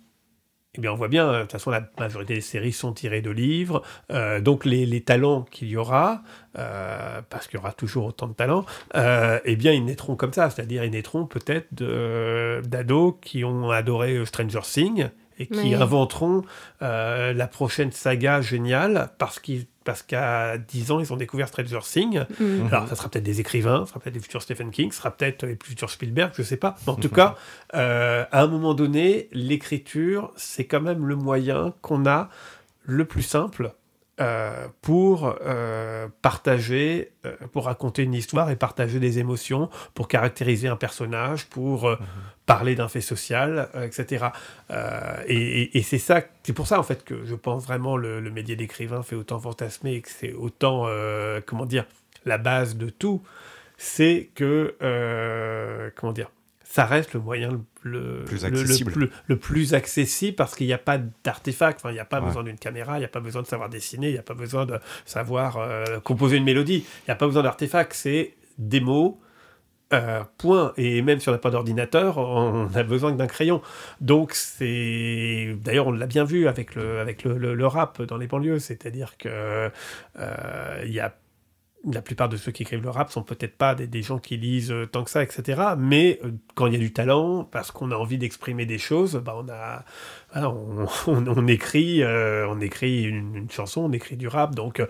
eh 0.77 0.81
bien, 0.81 0.93
on 0.93 0.97
voit 0.97 1.09
bien, 1.09 1.33
de 1.33 1.41
toute 1.43 1.53
façon, 1.53 1.71
la 1.71 1.89
majorité 1.99 2.35
des 2.35 2.41
séries 2.41 2.73
sont 2.73 2.93
tirées 2.93 3.23
de 3.23 3.31
livres, 3.31 3.83
euh, 4.11 4.41
donc 4.41 4.65
les, 4.65 5.01
talents 5.03 5.43
qu'il 5.43 5.69
y 5.69 5.77
aura, 5.77 6.23
euh, 6.59 7.21
parce 7.31 7.47
qu'il 7.47 7.59
y 7.59 7.61
aura 7.61 7.73
toujours 7.73 8.07
autant 8.07 8.27
de 8.27 8.35
talents, 8.35 8.67
eh 8.95 9.57
bien, 9.57 9.73
ils 9.73 9.85
naîtront 9.85 10.17
comme 10.17 10.33
ça, 10.33 10.51
c'est-à-dire 10.51 10.85
ils 10.85 10.91
naîtront 10.91 11.27
peut-être 11.27 11.69
d'ados 11.75 13.15
qui 13.23 13.45
ont 13.45 13.71
adoré 13.71 14.25
Stranger 14.27 14.61
Things, 14.63 15.09
et 15.37 15.49
qui 15.49 15.75
inventeront 15.75 16.43
la 16.81 17.47
prochaine 17.49 17.91
saga 17.91 18.41
géniale 18.41 19.11
parce 19.19 19.41
qu'ils 19.41 19.67
parce 19.85 20.03
qu'à 20.03 20.59
10 20.59 20.91
ans, 20.91 21.01
ils 21.01 21.13
ont 21.13 21.17
découvert 21.17 21.49
Stranger 21.49 21.81
Things. 21.83 22.25
Mhm. 22.41 22.69
Alors, 22.69 22.89
ça 22.89 22.97
sera 22.97 23.09
peut-être 23.09 23.25
des 23.25 23.41
écrivains, 23.41 23.81
ça 23.85 23.91
sera 23.91 24.01
peut-être 24.01 24.15
des 24.15 24.21
futurs 24.21 24.43
Stephen 24.43 24.71
King, 24.71 24.91
ça 24.91 24.99
sera 24.99 25.11
peut-être 25.11 25.45
les 25.47 25.59
futurs 25.63 25.91
Spielberg, 25.91 26.33
je 26.35 26.43
ne 26.43 26.47
sais 26.47 26.57
pas. 26.57 26.77
en 26.87 26.95
tout 26.95 27.09
mhm. 27.09 27.15
cas, 27.15 27.37
euh, 27.75 28.25
à 28.33 28.43
un 28.43 28.47
moment 28.47 28.75
donné, 28.75 29.29
l'écriture, 29.33 30.33
c'est 30.37 30.65
quand 30.65 30.81
même 30.81 31.07
le 31.07 31.17
moyen 31.17 31.75
qu'on 31.83 32.07
a 32.07 32.31
le 32.85 33.05
plus 33.05 33.23
simple 33.23 33.73
euh, 34.21 34.69
pour 34.81 35.35
euh, 35.45 36.07
partager, 36.23 37.11
euh, 37.27 37.35
pour 37.53 37.65
raconter 37.65 38.05
une 38.05 38.15
histoire 38.15 38.49
et 38.49 38.55
partager 38.55 39.01
des 39.01 39.19
émotions, 39.19 39.71
pour 39.93 40.07
caractériser 40.07 40.69
un 40.69 40.77
personnage, 40.77 41.47
pour 41.47 41.91
mhm. 41.91 41.99
parler 42.47 42.77
d'un 42.77 42.87
fait 42.87 43.01
social, 43.01 43.69
etc. 43.83 44.27
et, 45.27 45.83
c'est 45.83 45.99
ça, 45.99 46.23
c'est 46.45 46.53
pour 46.53 46.69
ça 46.69 46.79
en 46.79 46.85
fait 46.85 47.03
que 47.03 47.25
je 47.25 47.35
pense 47.35 47.65
vraiment 47.65 47.97
le, 47.97 48.21
le 48.21 48.31
métier 48.31 48.55
d'écrivain 48.55 49.03
fait 49.03 49.17
autant 49.17 49.41
fantasmer 49.41 49.95
et 49.95 50.01
que 50.01 50.11
c'est 50.11 50.33
autant, 50.33 50.87
comment 51.47 51.67
dire, 51.67 51.85
la 52.25 52.39
base 52.39 52.77
de 52.77 52.91
tout, 52.91 53.21
c'est 53.79 54.31
que, 54.37 54.77
comment 55.97 56.13
dire, 56.13 56.31
ça 56.75 56.87
reste 56.87 57.15
le 57.15 57.21
moyen 57.21 57.65
le 57.83 58.25
plus 58.25 58.45
accessible, 58.45 59.09
le, 59.29 59.37
plus, 59.37 59.75
accessible 59.75 60.35
parce 60.35 60.57
qu'il 60.57 60.67
n'y 60.67 60.73
a 60.73 60.79
pas 60.79 60.99
d'artefact, 61.23 61.79
enfin, 61.79 61.91
il 61.91 61.95
n'y 61.95 62.01
a 62.01 62.05
pas 62.05 62.21
besoin 62.21 62.43
d'une 62.43 62.59
caméra, 62.59 62.97
il 62.97 62.99
n'y 62.99 63.05
a 63.05 63.09
pas 63.09 63.21
besoin 63.21 63.43
de 63.43 63.47
savoir 63.47 63.69
dessiner, 63.69 64.09
il 64.09 64.15
n'y 64.15 64.19
a 64.19 64.25
pas 64.25 64.35
besoin 64.35 64.67
de 64.67 64.81
savoir 65.05 65.59
euh, 65.59 66.01
composer 66.01 66.37
une 66.37 66.43
mélodie, 66.43 66.79
il 66.79 67.05
n'y 67.07 67.13
a 67.13 67.15
pas 67.15 67.27
besoin 67.27 67.45
d'artefact, 67.45 67.93
c'est 67.93 68.35
des 68.59 68.81
mots, 68.81 69.21
euh, 69.93 70.25
point. 70.37 70.73
Et 70.77 71.01
même 71.03 71.21
si 71.21 71.29
on 71.29 71.33
n'a 71.33 71.39
pas 71.39 71.51
d'ordinateur, 71.51 72.19
on 72.19 72.69
a 72.75 72.83
besoin 72.83 73.13
d'un 73.13 73.29
crayon. 73.29 73.63
Donc 74.01 74.33
c'est, 74.33 75.57
d'ailleurs, 75.63 75.87
on 75.87 75.93
l'a 75.93 76.07
bien 76.07 76.25
vu 76.25 76.49
avec 76.49 76.75
le 76.75 76.99
avec 76.99 77.23
le, 77.23 77.67
rap 77.69 78.03
dans 78.03 78.17
les 78.17 78.27
banlieues, 78.27 78.59
c'est-à-dire 78.59 79.17
que 79.17 79.71
euh, 80.19 80.83
il 80.85 80.93
y 80.93 80.99
a 80.99 81.15
la 81.93 82.03
plupart 82.03 82.29
de 82.29 82.37
ceux 82.37 82.53
qui 82.53 82.63
écrivent 82.63 82.83
le 82.83 82.91
rap 82.91 83.11
sont 83.11 83.23
peut-être 83.23 83.57
pas 83.57 83.75
des, 83.75 84.03
gens 84.03 84.19
qui 84.19 84.37
lisent 84.37 84.73
euh, 84.73 84.87
tant 84.87 85.05
que 85.05 85.11
ça, 85.11 85.23
etc. 85.23 85.63
Mais 85.79 86.19
euh, 86.25 86.31
quand 86.55 86.67
il 86.67 86.73
y 86.73 86.77
a 86.77 86.79
du 86.79 86.93
talent, 86.93 87.45
parce 87.45 87.71
qu'on 87.71 87.91
a 87.91 87.97
envie 87.97 88.19
d'exprimer 88.19 88.67
des 88.67 88.79
choses, 88.79 89.17
bah 89.17 89.37
on 89.37 89.49
a 89.51 89.85
on, 91.07 91.47
écrit, 91.47 92.03
euh, 92.03 92.49
on 92.49 92.61
écrit 92.61 93.05
une, 93.05 93.49
chanson, 93.51 93.83
on 93.83 93.93
écrit 93.93 94.17
du 94.17 94.27
rap, 94.27 94.55
donc, 94.57 94.83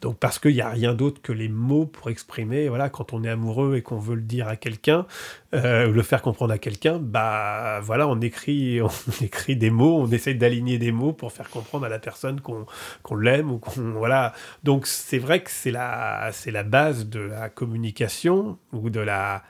donc 0.00 0.16
parce 0.18 0.38
qu'il 0.38 0.54
n'y 0.54 0.60
a 0.60 0.68
rien 0.68 0.94
d'autre 0.94 1.20
que 1.20 1.32
les 1.32 1.48
mots 1.48 1.86
pour 1.86 2.08
exprimer. 2.08 2.68
Voilà, 2.68 2.88
quand 2.88 3.12
on 3.12 3.24
est 3.24 3.28
amoureux 3.28 3.74
et 3.74 3.82
qu'on 3.82 3.98
veut 3.98 4.14
le 4.14 4.22
dire 4.22 4.46
à 4.46 4.54
quelqu'un, 4.54 5.06
le 5.52 6.02
faire 6.02 6.22
comprendre 6.22 6.52
à 6.52 6.58
quelqu'un, 6.58 7.00
bah 7.00 7.80
voilà, 7.80 8.06
on 8.06 8.20
écrit, 8.20 8.80
on 8.82 8.90
écrit 9.20 9.56
des 9.56 9.70
mots, 9.70 9.98
on 9.98 10.08
essaie 10.08 10.34
d'aligner 10.34 10.78
des 10.78 10.92
mots 10.92 11.12
pour 11.12 11.32
faire 11.32 11.50
comprendre 11.50 11.84
à 11.84 11.88
la 11.88 11.98
personne 11.98 12.40
qu'on 12.40 13.16
l'aime 13.16 13.50
ou 13.50 13.58
qu'on 13.58 13.92
voilà. 13.94 14.32
Donc 14.62 14.86
c'est 14.86 15.18
vrai 15.18 15.42
que 15.42 15.50
c'est 15.50 15.72
la 15.72 16.30
c'est 16.42 16.50
la 16.50 16.64
base 16.64 17.06
de 17.08 17.20
la 17.20 17.48
communication 17.48 18.58
ou 18.72 18.90
de 18.90 18.98
la 18.98 19.44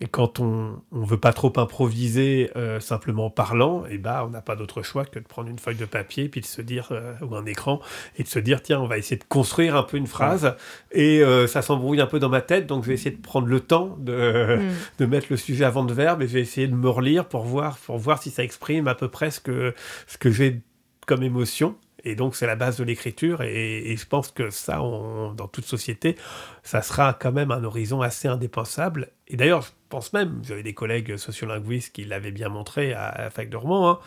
et 0.00 0.06
quand 0.06 0.38
on 0.38 0.80
ne 0.92 1.06
veut 1.06 1.18
pas 1.18 1.32
trop 1.32 1.52
improviser 1.56 2.52
euh, 2.54 2.78
simplement 2.78 3.30
parlant, 3.30 3.84
et 3.86 3.94
eh 3.94 3.98
ben, 3.98 4.22
on 4.24 4.30
n'a 4.30 4.40
pas 4.40 4.54
d'autre 4.54 4.82
choix 4.82 5.04
que 5.04 5.18
de 5.18 5.24
prendre 5.24 5.48
une 5.48 5.58
feuille 5.58 5.76
de 5.76 5.86
papier 5.86 6.28
puis 6.28 6.40
de 6.40 6.46
se 6.46 6.62
dire 6.62 6.90
euh, 6.92 7.14
ou 7.20 7.34
un 7.34 7.44
écran 7.46 7.80
et 8.16 8.22
de 8.22 8.28
se 8.28 8.38
dire 8.38 8.62
tiens 8.62 8.78
on 8.80 8.86
va 8.86 8.96
essayer 8.96 9.16
de 9.16 9.24
construire 9.28 9.74
un 9.74 9.82
peu 9.82 9.96
une 9.96 10.06
phrase. 10.06 10.54
Et 10.92 11.20
euh, 11.20 11.48
ça 11.48 11.62
s'embrouille 11.62 12.00
un 12.00 12.06
peu 12.06 12.20
dans 12.20 12.28
ma 12.28 12.42
tête 12.42 12.66
donc 12.66 12.84
je 12.84 12.88
vais 12.88 12.94
essayer 12.94 13.10
de 13.10 13.20
prendre 13.20 13.48
le 13.48 13.58
temps 13.58 13.96
de, 13.98 14.56
mm. 14.56 14.74
de 14.98 15.06
mettre 15.06 15.26
le 15.30 15.36
sujet 15.36 15.64
avant 15.64 15.84
de 15.84 15.92
verbe 15.92 16.22
et 16.22 16.28
je 16.28 16.34
vais 16.34 16.42
essayer 16.42 16.68
de 16.68 16.76
me 16.76 16.88
relire 16.88 17.26
pour 17.26 17.42
voir 17.42 17.76
pour 17.78 17.98
voir 17.98 18.22
si 18.22 18.30
ça 18.30 18.44
exprime 18.44 18.86
à 18.86 18.94
peu 18.94 19.08
près 19.08 19.32
ce 19.32 19.40
que 19.40 19.74
ce 20.06 20.16
que 20.16 20.30
j'ai 20.30 20.62
comme 21.06 21.24
émotion 21.24 21.76
et 22.04 22.14
donc, 22.14 22.36
c'est 22.36 22.46
la 22.46 22.56
base 22.56 22.78
de 22.78 22.84
l'écriture. 22.84 23.42
Et, 23.42 23.96
je 23.96 24.06
pense 24.06 24.30
que 24.30 24.50
ça, 24.50 24.76
dans 24.76 25.48
toute 25.48 25.64
société, 25.64 26.16
ça 26.62 26.82
sera 26.82 27.14
quand 27.14 27.32
même 27.32 27.50
un 27.50 27.64
horizon 27.64 28.02
assez 28.02 28.28
indépensable. 28.28 29.10
Et 29.26 29.36
d'ailleurs, 29.36 29.62
je 29.62 29.70
pense 29.88 30.12
même, 30.12 30.40
j'avais 30.42 30.62
des 30.62 30.74
collègues 30.74 31.16
sociolinguistes 31.16 31.92
qui 31.92 32.04
l'avaient 32.04 32.30
bien 32.30 32.48
montré 32.48 32.92
à, 32.92 33.14
la 33.18 33.30
fac 33.30 33.48
de 33.48 33.56
Rouen, 33.56 33.90
hein, 33.90 33.98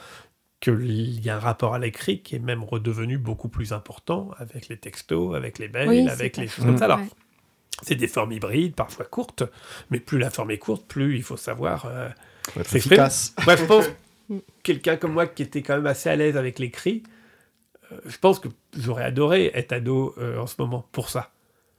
qu'il 0.59 1.25
y 1.25 1.29
a 1.29 1.35
un 1.35 1.39
rapport 1.39 1.73
à 1.73 1.79
l'écrit 1.79 2.21
qui 2.21 2.35
est 2.35 2.39
même 2.39 2.63
redevenu 2.63 3.17
beaucoup 3.17 3.49
plus 3.49 3.73
important 3.73 4.31
avec 4.37 4.69
les 4.69 4.77
textos, 4.77 5.35
avec 5.35 5.59
les 5.59 5.67
mails, 5.67 6.07
avec 6.09 6.37
les 6.37 6.47
choses 6.47 6.65
comme 6.65 6.77
ça. 6.77 6.85
Alors, 6.85 7.01
c'est 7.81 7.95
des 7.95 8.07
formes 8.07 8.31
hybrides, 8.31 8.75
parfois 8.75 9.05
courtes, 9.05 9.43
mais 9.89 9.99
plus 9.99 10.19
la 10.19 10.29
forme 10.29 10.51
est 10.51 10.59
courte, 10.59 10.85
plus 10.87 11.15
il 11.15 11.23
faut 11.23 11.37
savoir. 11.37 11.87
Euh, 11.87 12.09
être 12.59 12.75
efficace. 12.75 13.35
je 13.39 13.65
pense 13.65 13.85
quelqu'un 14.63 14.97
comme 14.97 15.13
moi 15.13 15.27
qui 15.27 15.43
était 15.43 15.61
quand 15.61 15.75
même 15.75 15.87
assez 15.87 16.09
à 16.09 16.15
l'aise 16.15 16.37
avec 16.37 16.59
l'écrit, 16.59 17.03
je 18.05 18.17
pense 18.17 18.39
que 18.39 18.47
j'aurais 18.77 19.03
adoré 19.03 19.51
être 19.53 19.73
ado 19.73 20.15
euh, 20.17 20.39
en 20.39 20.47
ce 20.47 20.55
moment 20.59 20.87
pour 20.91 21.09
ça. 21.09 21.31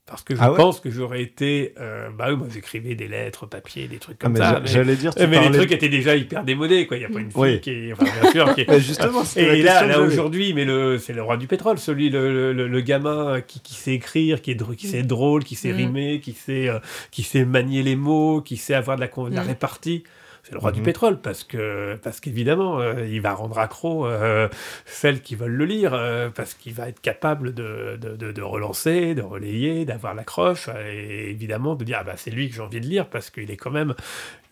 Parce 0.05 0.23
que 0.23 0.35
je 0.35 0.41
ah 0.43 0.53
pense 0.57 0.81
que 0.81 0.91
j'aurais 0.91 1.23
été. 1.23 1.75
Euh, 1.81 2.11
bah 2.11 2.27
oui, 2.31 2.37
moi 2.37 2.49
j'écrivais 2.53 2.97
des 2.97 3.07
lettres, 3.07 3.47
papier, 3.47 3.87
des 3.87 3.99
trucs 3.99 4.17
ah, 4.21 4.25
comme 4.25 4.37
ça. 4.37 4.61
J'allais 4.65 4.97
dire. 4.97 5.15
Tu 5.15 5.27
mais 5.29 5.49
les 5.49 5.57
trucs 5.57 5.71
étaient 5.71 5.89
déjà 5.89 6.17
hyper 6.17 6.43
démodés, 6.43 6.89
quoi. 6.89 6.97
Il 6.97 7.01
n'y 7.01 7.07
a 7.07 7.09
pas 7.09 7.21
une 7.21 7.31
fille 7.31 7.61
qui 7.61 7.71
est. 7.71 7.93
Enfin, 7.93 8.07
bien 8.21 8.31
sûr. 8.33 8.55
Qui 8.55 8.61
est... 8.69 8.81
justement, 8.81 9.23
Et 9.37 9.63
là, 9.63 9.87
là 9.87 10.01
aujourd'hui, 10.01 10.55
mais 10.55 10.65
le, 10.65 10.99
c'est 10.99 11.13
le 11.13 11.23
roi 11.23 11.37
du 11.37 11.47
pétrole, 11.47 11.79
celui, 11.79 12.11
le, 12.11 12.53
le, 12.53 12.67
le 12.67 12.81
gamin 12.81 13.41
qui, 13.43 13.61
qui, 13.61 13.75
sait 13.75 13.93
écrire, 13.93 14.43
qui, 14.43 14.51
est, 14.51 14.77
qui 14.77 14.89
sait 14.89 15.05
drôle, 15.05 15.45
qui 15.45 15.55
sait 15.55 15.73
mm. 15.73 15.77
rimer, 15.77 16.21
qui 16.21 16.33
sait, 16.33 16.69
euh, 16.69 16.81
qui 17.13 17.23
sait 17.23 17.45
manier 17.45 17.85
les 17.85 17.97
mots, 17.97 18.41
qui 18.41 18.57
sait 18.57 18.75
avoir 18.75 18.97
de 18.97 19.03
la, 19.03 19.07
de 19.07 19.35
la 19.35 19.45
mm. 19.45 19.47
répartie 19.47 20.03
c'est 20.43 20.53
le 20.53 20.59
roi 20.59 20.73
du 20.73 20.81
mhm. 20.81 20.87
pétrole, 20.87 21.21
parce 21.21 21.45
que 21.45 21.97
parce 22.03 22.19
qu'évidemment, 22.19 22.81
euh, 22.81 23.07
il 23.07 23.21
va 23.21 23.33
rendre 23.33 23.59
accro 23.59 24.07
euh, 24.07 24.49
celles 24.87 25.21
qui 25.21 25.37
veulent 25.37 25.53
le 25.53 25.65
lire, 25.65 25.95
euh, 25.95 26.31
parce 26.31 26.55
qu'il 26.55 26.75
va 26.75 26.89
être 26.89 27.01
capable 27.01 27.55
de, 27.55 27.97
de, 28.01 28.33
de, 28.33 28.43
relancer, 28.43 29.15
de 29.15 29.23
relayer, 29.23 29.85
d'avoir 29.85 30.15
l'accroche, 30.15 30.69
et 30.69 31.31
évidemment 31.31 31.77
de 31.77 31.85
dire 31.85 31.99
ah 32.01 32.05
bah 32.05 32.15
c'est 32.17 32.33
lui 32.33 32.49
que 32.49 32.57
j'ai 32.57 32.63
envie 32.63 32.81
de 32.81 32.87
lire, 32.87 33.07
parce 33.09 33.31
qu'il 33.31 33.51
est 33.53 33.57
quand 33.57 33.71
même 33.71 33.95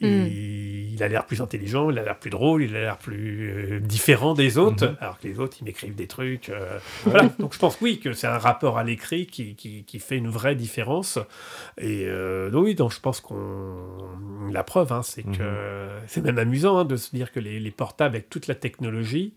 Mm. 0.00 0.26
Il, 0.92 1.02
a 1.02 1.08
l'air 1.08 1.24
plus 1.24 1.40
intelligent, 1.40 1.90
il 1.90 1.98
a 1.98 2.02
l'air 2.02 2.18
plus 2.18 2.30
drôle, 2.30 2.62
il 2.62 2.76
a 2.76 2.80
l'air 2.80 2.98
plus 2.98 3.50
euh, 3.50 3.80
différent 3.80 4.34
des 4.34 4.58
autres, 4.58 4.86
mm-hmm. 4.86 4.98
alors 5.00 5.18
que 5.18 5.28
les 5.28 5.38
autres, 5.38 5.56
ils 5.60 5.64
m'écrivent 5.64 5.94
des 5.94 6.06
trucs. 6.06 6.50
Euh, 6.50 6.78
voilà. 7.04 7.30
Donc 7.38 7.54
je 7.54 7.58
pense 7.58 7.78
oui 7.80 8.00
que 8.00 8.12
c'est 8.12 8.26
un 8.26 8.38
rapport 8.38 8.76
à 8.76 8.84
l'écrit 8.84 9.26
qui, 9.26 9.54
qui, 9.54 9.98
fait 9.98 10.16
une 10.16 10.28
vraie 10.28 10.54
différence. 10.54 11.18
Et 11.78 12.04
euh, 12.06 12.50
donc 12.50 12.64
oui, 12.64 12.74
donc 12.74 12.92
je 12.92 13.00
pense 13.00 13.20
qu'on 13.20 13.76
la 14.52 14.62
preuve, 14.62 14.92
hein, 14.92 15.02
c'est 15.02 15.22
que 15.22 15.28
mm-hmm. 15.28 16.02
c'est 16.06 16.22
même 16.22 16.38
amusant 16.38 16.78
hein, 16.78 16.84
de 16.84 16.96
se 16.96 17.14
dire 17.14 17.32
que 17.32 17.40
les, 17.40 17.60
les 17.60 17.70
portables 17.70 18.16
avec 18.16 18.28
toute 18.28 18.46
la 18.46 18.54
technologie 18.54 19.32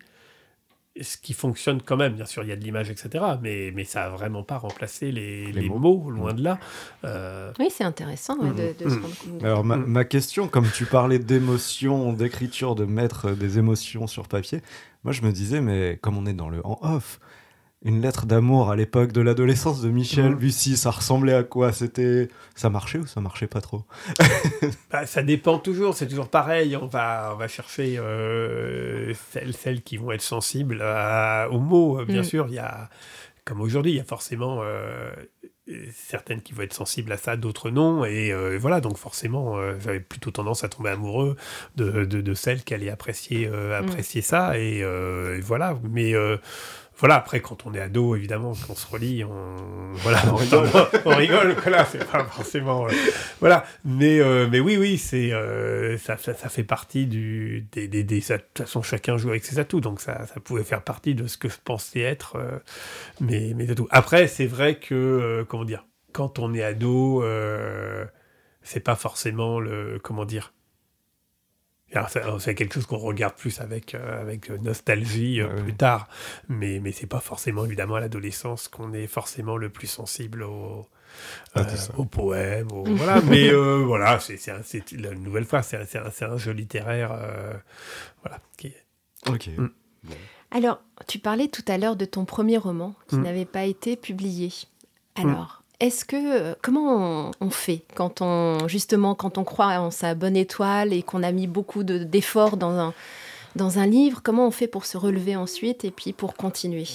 ce 1.02 1.18
qui 1.18 1.34
fonctionne 1.34 1.82
quand 1.82 1.98
même, 1.98 2.14
bien 2.14 2.26
sûr, 2.26 2.44
il 2.44 2.50
y 2.50 2.52
a 2.52 2.56
de 2.56 2.64
l'image, 2.64 2.90
etc. 2.90 3.24
Mais, 3.42 3.72
mais 3.74 3.84
ça 3.84 4.02
n'a 4.02 4.10
vraiment 4.10 4.44
pas 4.44 4.58
remplacé 4.58 5.12
les, 5.12 5.52
les, 5.52 5.68
mots. 5.68 6.10
loin 6.12 6.34
de 6.34 6.44
là. 6.44 6.60
Euh, 7.04 7.52
oui, 7.60 7.68
c'est 7.72 7.84
intéressant 7.84 8.36
de, 8.36 8.76
se 8.78 8.86
rendre 8.86 9.08
compte. 9.08 9.44
Alors, 9.44 9.64
ma, 9.64 9.78
ma, 9.78 10.06
question, 10.06 10.48
comme 10.48 10.68
tu 10.70 10.86
parlais 10.86 11.20
d'émotion, 11.20 12.14
d'écriture, 12.14 12.76
de 12.76 12.86
mettre 12.86 13.32
des 13.32 13.58
émotions 13.58 14.06
sur 14.06 14.28
papier, 14.28 14.62
moi 15.04 15.14
je 15.14 15.24
me 15.24 15.32
disais, 15.32 15.62
mais 15.62 15.98
comme 16.02 16.18
on 16.18 16.26
est 16.28 16.34
dans 16.34 16.50
le 16.50 16.66
en 16.66 16.78
off, 16.82 17.20
une 17.86 18.02
lettre 18.02 18.26
d'amour 18.26 18.72
à 18.72 18.76
l'époque 18.76 19.12
de 19.12 19.22
l'adolescence 19.22 19.82
de 19.82 19.90
Michel 19.90 20.36
Bussy, 20.36 20.78
ça 20.78 20.90
ressemblait 20.90 21.34
à 21.34 21.44
quoi? 21.44 21.74
C'était 21.74 22.30
ça 22.56 22.70
marchait 22.70 23.00
ou 23.00 23.06
ça 23.06 23.20
marchait 23.20 23.48
pas 23.48 23.62
trop? 23.62 23.84
Bah, 24.92 25.06
Ça 25.06 25.22
dépend 25.22 25.60
toujours, 25.60 25.94
c'est 25.94 26.08
toujours 26.08 26.30
pareil. 26.30 26.78
On 26.78 26.86
va, 26.86 27.32
on 27.34 27.38
va 27.38 27.48
chercher 27.48 27.98
euh, 27.98 29.14
celles, 29.32 29.54
celles 29.54 29.82
qui 29.82 29.98
vont 29.98 30.12
être 30.12 30.22
sensibles 30.22 30.82
aux 31.52 31.60
mots. 31.60 32.06
Bien 32.06 32.22
mm. 32.22 32.26
sûr, 32.26 32.46
il 32.48 32.54
y 32.54 32.60
a, 32.60 32.90
comme 33.44 33.60
aujourd'hui, 33.60 33.92
il 33.92 33.98
y 33.98 34.00
a 34.02 34.06
forcément 34.06 34.62
euh, 34.62 35.12
certaines 35.94 36.42
qui 36.42 36.54
vont 36.54 36.62
être 36.62 36.74
sensibles 36.74 37.12
à 37.12 37.18
ça, 37.18 37.36
d'autres 37.36 37.70
non. 37.70 38.06
Et 38.06 38.32
euh, 38.32 38.58
voilà, 38.58 38.80
donc 38.80 38.98
forcément, 38.98 39.58
j'avais 39.80 40.00
plutôt 40.00 40.32
tendance 40.32 40.64
à 40.64 40.70
tomber 40.70 40.92
amoureux 40.92 41.36
de, 41.76 42.06
de, 42.06 42.34
celles 42.34 42.64
qui 42.64 42.74
allaient 42.74 42.90
apprécier, 42.90 43.50
mm. 43.50 43.72
apprécier 43.74 44.22
ça. 44.22 44.58
Et, 44.58 44.78
et 44.78 45.42
voilà, 45.42 45.78
mais 45.84 46.14
voilà, 46.98 47.16
après, 47.16 47.40
quand 47.40 47.66
on 47.66 47.74
est 47.74 47.80
ado, 47.80 48.16
évidemment, 48.16 48.54
quand 48.54 48.74
on 48.74 48.76
se 48.76 48.88
relit, 48.88 49.24
on, 49.24 49.34
voilà, 49.96 50.22
on 50.32 50.36
rigole, 50.36 50.70
on 51.06 51.16
rigole 51.16 51.56
voilà, 51.62 51.86
c'est 51.86 52.10
pas 52.10 52.24
forcément, 52.26 52.86
euh, 52.86 52.92
voilà. 53.40 53.66
Mais, 53.84 54.20
euh, 54.20 54.48
mais 54.50 54.60
oui, 54.60 54.78
oui, 54.78 54.98
c'est, 54.98 55.34
euh, 55.34 55.98
ça, 55.98 56.18
ça, 56.18 56.34
fait 56.34 56.64
partie 56.64 57.08
du, 57.08 57.68
des, 57.72 57.88
des, 57.88 58.04
des, 58.04 58.20
de 58.20 58.38
toute 58.38 58.66
façon, 58.66 58.84
chacun 58.84 59.18
joue 59.18 59.30
avec 59.30 59.44
ses 59.44 59.58
atouts, 59.58 59.82
donc 59.82 60.02
ça, 60.02 60.28
ça 60.28 60.40
pouvait 60.40 60.64
faire 60.64 60.84
partie 60.84 61.16
de 61.16 61.26
ce 61.26 61.38
que 61.38 61.50
je 61.50 61.58
pensais 61.64 62.02
être, 62.02 62.38
mais, 63.20 63.54
mais 63.56 63.70
atouts. 63.70 63.88
Après, 63.90 64.28
c'est 64.28 64.48
vrai 64.48 64.76
que, 64.76 65.46
comment 65.50 65.66
dire, 65.66 65.86
quand 66.12 66.38
on 66.38 66.54
est 66.54 66.64
ado, 66.64 67.24
c'est 68.62 68.80
pas 68.82 68.96
forcément 68.96 69.60
le, 69.60 70.00
comment 70.02 70.26
dire, 70.26 70.54
c'est 72.40 72.56
quelque 72.56 72.74
chose 72.74 72.86
qu'on 72.86 72.98
regarde 72.98 73.36
plus 73.36 73.62
avec, 73.62 73.96
euh, 73.96 74.22
avec 74.22 74.50
nostalgie 74.50 75.42
euh, 75.42 75.62
plus 75.62 75.74
tard, 75.74 76.08
mais, 76.50 76.80
mais 76.80 76.92
c'est 76.92 77.08
pas 77.08 77.20
forcément 77.20 77.66
évidemment 77.66 77.96
à 77.96 78.00
l'adolescence 78.00 78.68
qu'on 78.68 78.94
est 78.94 79.08
forcément 79.08 79.58
le 79.58 79.70
plus 79.70 79.88
sensible 79.88 80.44
au, 80.44 80.88
ah, 81.56 81.62
euh, 81.62 81.76
aux 81.98 82.06
poèmes. 82.06 82.68
voilà. 82.72 83.22
mais 83.22 83.52
voilà, 83.52 84.20
c'est 84.20 84.40
la 84.94 85.14
nouvelle 85.16 85.46
fois, 85.46 85.62
c'est 85.62 85.78
un, 85.78 86.32
un, 86.32 86.38
jeu 86.38 86.52
littéraire. 86.52 87.16
voilà, 88.22 88.40
qui 88.58 88.74
Ok. 89.30 89.50
Mm. 89.58 89.68
Alors, 90.52 90.82
tu 91.08 91.20
parlais 91.20 91.48
tout 91.48 91.66
à 91.68 91.78
l'heure 91.78 91.96
de 91.96 92.06
ton 92.06 92.26
premier 92.26 92.58
roman 92.58 92.96
qui 93.08 93.16
mm. 93.16 93.24
n'avait 93.24 93.46
pas 93.46 93.64
été 93.64 93.96
publié. 93.96 94.52
Alors, 95.16 95.63
est-ce 95.84 96.06
que 96.06 96.16
euh, 96.16 96.56
comment 96.62 97.32
on, 97.42 97.50
fait 97.50 97.84
quand 97.96 98.22
on 98.22 98.68
justement 98.68 99.16
quand 99.16 99.38
on 99.38 99.44
croit 99.44 99.80
en 99.80 99.92
sa 99.92 100.16
bonne 100.16 100.38
étoile 100.38 100.94
et 100.94 101.04
qu'on 101.04 101.24
a 101.24 101.32
mis 101.34 101.46
beaucoup 101.46 101.84
d'efforts 101.84 102.56
dans 102.56 102.72
un 102.72 102.94
dans 103.58 103.80
un 103.80 103.86
livre 103.86 104.22
Comment 104.24 104.48
on 104.48 104.52
fait 104.52 104.68
pour 104.68 104.86
se 104.86 104.98
relever 104.98 105.36
ensuite 105.36 105.84
et 105.84 105.92
puis 105.92 106.14
pour 106.14 106.36
continuer? 106.36 106.88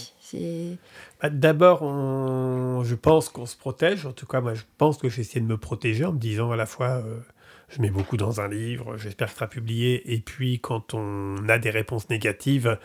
Bah, 1.23 1.31
D'abord, 1.31 1.83
je 1.83 2.95
pense 2.95 3.29
qu'on 3.29 3.47
se 3.47 3.57
protège. 3.57 4.07
En 4.07 4.13
tout 4.13 4.27
cas, 4.27 4.41
moi, 4.41 4.55
je 4.55 4.63
pense 4.79 4.99
que 4.99 5.09
j'ai 5.09 5.21
essayé 5.21 5.41
de 5.41 5.47
me 5.47 5.59
protéger 5.59 6.05
en 6.05 6.13
me 6.13 6.19
disant 6.19 6.51
à 6.51 6.57
la 6.57 6.67
fois. 6.67 6.89
Euh, 6.89 7.21
je 7.69 7.83
mets 7.83 7.91
beaucoup 7.91 8.17
dans 8.17 8.41
un 8.41 8.49
livre, 8.49 8.97
j'espère 8.97 9.29
qu'il 9.29 9.37
sera 9.37 9.47
publié. 9.47 10.15
Et 10.15 10.21
puis, 10.21 10.59
quand 10.59 10.95
on 10.95 11.37
a 11.49 11.59
des 11.59 11.71
réponses 11.71 12.09
négatives, 12.09 12.79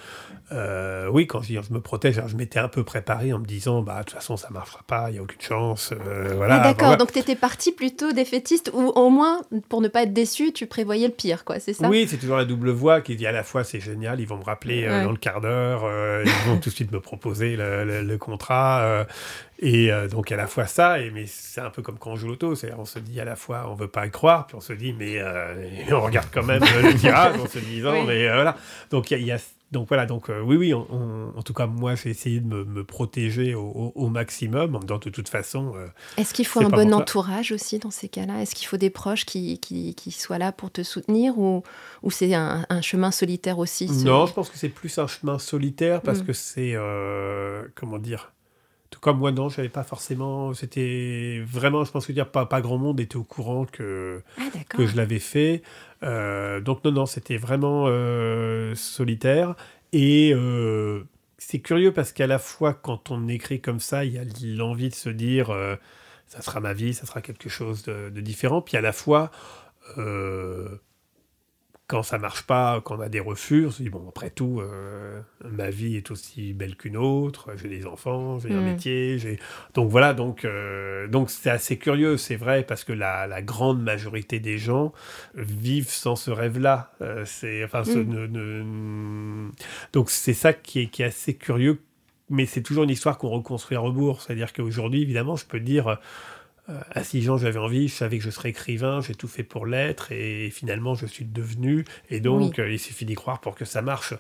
euh, 0.52 1.08
oui, 1.10 1.26
quand 1.26 1.42
je, 1.42 1.54
je 1.54 1.74
me 1.74 1.80
protège, 1.80 2.22
je 2.28 2.36
m'étais 2.36 2.60
un 2.60 2.68
peu 2.68 2.84
préparé 2.84 3.32
en 3.32 3.40
me 3.40 3.46
disant, 3.46 3.82
bah, 3.82 4.00
de 4.00 4.04
toute 4.06 4.14
façon, 4.16 4.36
ça 4.36 4.50
ne 4.50 4.54
marchera 4.54 4.84
pas, 4.86 5.10
il 5.10 5.14
n'y 5.14 5.20
a 5.20 5.24
aucune 5.24 5.42
chance. 5.42 5.94
Euh, 5.94 6.34
voilà. 6.36 6.56
Ah, 6.56 6.64
d'accord, 6.64 6.98
donc 6.98 7.14
tu 7.14 7.20
étais 7.20 7.36
parti 7.36 7.72
plutôt 7.72 8.12
défaitiste, 8.12 8.72
ou 8.74 8.90
au 8.90 9.10
moins, 9.10 9.42
pour 9.70 9.80
ne 9.82 9.88
pas 9.88 10.04
être 10.04 10.14
déçu, 10.14 10.52
tu 10.52 10.68
prévoyais 10.68 11.08
le 11.08 11.14
pire, 11.14 11.46
quoi, 11.46 11.60
c'est 11.60 11.74
ça? 11.74 11.88
Oui, 11.88 12.06
c'est 12.10 12.18
toujours 12.18 12.38
la 12.38 12.46
double 12.46 12.72
voix 12.72 13.00
qui 13.00 13.16
dit 13.16 13.26
à 13.26 13.32
la 13.32 13.44
fois, 13.44 13.64
c'est 13.64 13.80
génial, 13.80 14.20
ils 14.20 14.28
vont 14.28 14.38
me 14.38 14.44
rappeler 14.44 14.84
euh, 14.84 15.06
dans 15.06 15.12
le 15.12 15.18
quart 15.18 15.40
d'heure, 15.40 15.84
ils 16.26 16.50
vont 16.50 16.58
tout 16.58 16.70
de 16.70 16.76
suite 16.76 16.92
me 16.92 17.00
proposer 17.00 17.56
le, 17.56 18.02
le 18.04 18.18
contrat. 18.18 19.06
Et 19.60 19.92
euh, 19.92 20.08
donc 20.08 20.32
à 20.32 20.36
la 20.36 20.48
fois 20.48 20.66
ça, 20.66 21.00
et, 21.00 21.12
mais 21.12 21.26
c'est 21.28 21.62
un 21.62 21.70
peu 21.70 21.82
comme 21.82 21.98
quand 21.98 22.12
on 22.12 22.16
joue 22.16 22.28
l'auto, 22.28 22.56
c'est 22.56 22.74
on 22.74 22.86
se 22.86 23.00
dit 23.00 23.20
à 23.20 23.26
la 23.26 23.36
fois 23.36 23.68
on 23.70 23.76
veut 23.76 23.88
pas 23.88 24.08
y 24.08 24.12
croire, 24.12 24.48
puis 24.48 24.56
on 24.56 24.62
se 24.62 24.74
dit 24.74 24.94
mais 24.94 25.20
euh, 25.20 25.70
on 25.92 26.02
regarde 26.02 26.28
quand 26.34 26.44
même 26.44 26.62
le 26.62 26.96
tirage 26.96 27.40
en 27.40 27.48
se 27.48 27.60
disant 27.60 28.04
mais 28.04 28.28
euh, 28.28 28.36
voilà. 28.36 28.58
Donc 28.90 29.12
il 29.12 29.24
y, 29.24 29.32
a 29.32 29.38
donc 29.72 29.88
voilà, 29.88 30.06
donc 30.06 30.30
oui, 30.30 30.56
oui, 30.56 30.74
en 30.74 31.42
tout 31.44 31.54
cas, 31.54 31.66
moi, 31.66 31.96
j'ai 31.96 32.12
essayé 32.12 32.40
de 32.40 32.46
me, 32.46 32.84
protéger 32.84 33.56
au, 33.56 34.08
maximum, 34.08 34.76
en 34.76 34.80
disant 34.80 35.00
de 35.00 35.10
toute 35.10 35.30
façon. 35.30 35.74
Est-ce 36.16 36.32
qu'il 36.32 36.46
faut 36.46 36.62
un 36.64 36.70
bon 36.70 36.94
entourage 36.94 37.52
aussi 37.52 37.80
dans 37.80 37.90
ces 37.90 38.08
cas-là? 38.08 38.44
Est-ce 38.44 38.54
qu'il 38.54 38.68
faut 38.68 38.78
des 38.78 38.92
proches 38.92 39.26
qui, 39.26 39.58
qui, 39.58 39.96
qui, 39.96 40.12
soient 40.12 40.38
là 40.38 40.52
pour 40.52 40.70
te 40.70 40.84
soutenir 40.84 41.40
ou, 41.40 41.64
ou 42.04 42.12
c'est 42.12 42.36
un, 42.36 42.66
chemin 42.82 43.10
solitaire 43.10 43.58
aussi 43.58 43.90
Non, 44.04 44.28
je 44.28 44.34
pense 44.34 44.52
que 44.52 44.60
c'est 44.60 44.70
plus 44.70 44.96
un 45.00 45.08
chemin 45.08 45.40
solitaire 45.40 46.02
parce 46.02 46.20
mm. 46.20 46.26
que 46.26 46.34
c'est. 46.34 46.76
comment 47.74 47.98
dire 47.98 48.33
tout 48.94 49.00
comme 49.00 49.18
moi, 49.18 49.32
non, 49.32 49.50
j'avais 49.50 49.70
pas 49.70 49.84
forcément. 49.84 50.54
C'était 50.54 51.42
vraiment, 51.48 51.84
je 51.84 51.92
pense 51.92 52.06
que 52.06 52.12
dire 52.12 52.30
pas, 52.30 52.46
pas 52.46 52.62
grand 52.62 52.78
monde 52.78 53.00
était 53.00 53.16
au 53.16 53.24
courant 53.24 53.66
que, 53.66 54.22
ah, 54.38 54.44
que 54.70 54.86
je 54.86 54.96
l'avais 54.96 55.18
fait. 55.18 55.64
Euh, 56.04 56.62
donc, 56.62 56.84
non, 56.84 56.92
non, 56.92 57.06
c'était 57.08 57.38
vraiment 57.38 57.86
euh, 57.88 58.76
solitaire. 58.76 59.56
Et 59.94 60.32
euh, 60.36 61.04
c'est 61.40 61.60
curieux 61.60 61.92
parce 61.92 62.12
qu'à 62.12 62.28
la 62.28 62.38
fois, 62.38 62.76
quand 62.76 63.10
on 63.10 63.28
écrit 63.28 63.62
comme 63.62 63.80
ça, 63.80 64.06
il 64.06 64.14
y 64.14 64.20
a 64.20 64.24
l'envie 64.44 64.90
de 64.90 64.96
se 64.96 65.10
dire 65.10 65.52
ça 66.28 66.42
sera 66.42 66.60
ma 66.60 66.74
vie, 66.74 66.94
ça 66.94 67.08
sera 67.08 67.22
quelque 67.22 67.50
chose 67.50 67.84
de, 67.84 68.12
de 68.12 68.22
différent. 68.22 68.62
Puis 68.62 68.78
à 68.78 68.82
la 68.82 68.94
fois 68.94 69.32
quand 71.88 72.02
ça 72.02 72.18
marche 72.18 72.44
pas, 72.44 72.82
quand 72.82 72.98
on 72.98 73.02
a 73.02 73.10
des 73.10 73.20
refus, 73.20 73.66
on 73.68 73.72
se 73.72 73.84
dit 73.84 73.90
bon 73.90 74.06
après 74.08 74.30
tout, 74.30 74.62
euh, 74.62 75.20
ma 75.44 75.70
vie 75.70 75.98
est 75.98 76.12
aussi 76.12 76.54
belle 76.54 76.78
qu'une 76.78 76.96
autre. 76.96 77.50
J'ai 77.58 77.68
des 77.68 77.86
enfants, 77.86 78.40
j'ai 78.40 78.54
un 78.54 78.62
mm. 78.62 78.66
métier, 78.66 79.18
j'ai 79.18 79.38
donc 79.74 79.90
voilà 79.92 80.14
donc 80.14 80.46
euh, 80.46 81.08
donc 81.08 81.30
c'est 81.30 81.50
assez 81.50 81.78
curieux, 81.78 82.16
c'est 82.16 82.38
vrai 82.38 82.64
parce 82.64 82.86
que 82.86 82.94
la, 82.94 83.28
la, 83.28 83.42
grande 83.42 83.84
majorité 83.84 84.40
des 84.40 84.58
gens 84.58 84.94
vivent 85.36 85.90
sans 85.90 86.16
ce 86.16 86.32
rêve-là. 86.32 86.94
Euh, 87.02 87.26
c'est 87.26 87.64
enfin 87.66 87.82
mm. 87.82 89.52
donc 89.92 90.10
c'est 90.10 90.34
ça 90.34 90.54
qui 90.54 90.80
est 90.80 90.88
qui 90.88 91.02
est 91.02 91.08
assez 91.08 91.36
curieux, 91.36 91.82
mais 92.30 92.46
c'est 92.46 92.62
toujours 92.62 92.86
une 92.86 92.92
histoire 92.92 93.18
qu'on 93.18 93.30
reconstruit 93.30 93.76
à 93.76 93.82
rebours. 93.82 94.22
C'est-à-dire 94.22 94.54
qu'aujourd'hui 94.54 95.02
évidemment 95.02 95.36
je 95.36 95.46
peux 95.46 95.60
dire 95.60 96.00
à 96.68 97.04
6 97.04 97.30
ans, 97.30 97.38
j'avais 97.38 97.60
envie, 97.60 97.90
je 97.90 97.94
savais 97.94 98.18
que 98.18 98.24
je 98.24 98.30
serais 98.30 98.50
écrivain, 98.50 99.02
j'ai 99.02 99.16
tout 99.16 99.28
fait 99.28 99.44
pour 99.44 99.66
l'être, 99.66 100.14
et 100.14 100.50
finalement, 100.50 100.96
je 100.96 101.06
suis 101.06 101.26
devenu. 101.26 101.84
Et 102.10 102.22
donc, 102.22 102.58
euh, 102.58 102.72
il 102.72 102.80
suffit 102.80 103.04
d'y 103.04 103.16
croire 103.16 103.42
pour 103.42 103.56
que 103.56 103.66
ça 103.66 103.82
marche. 103.82 104.14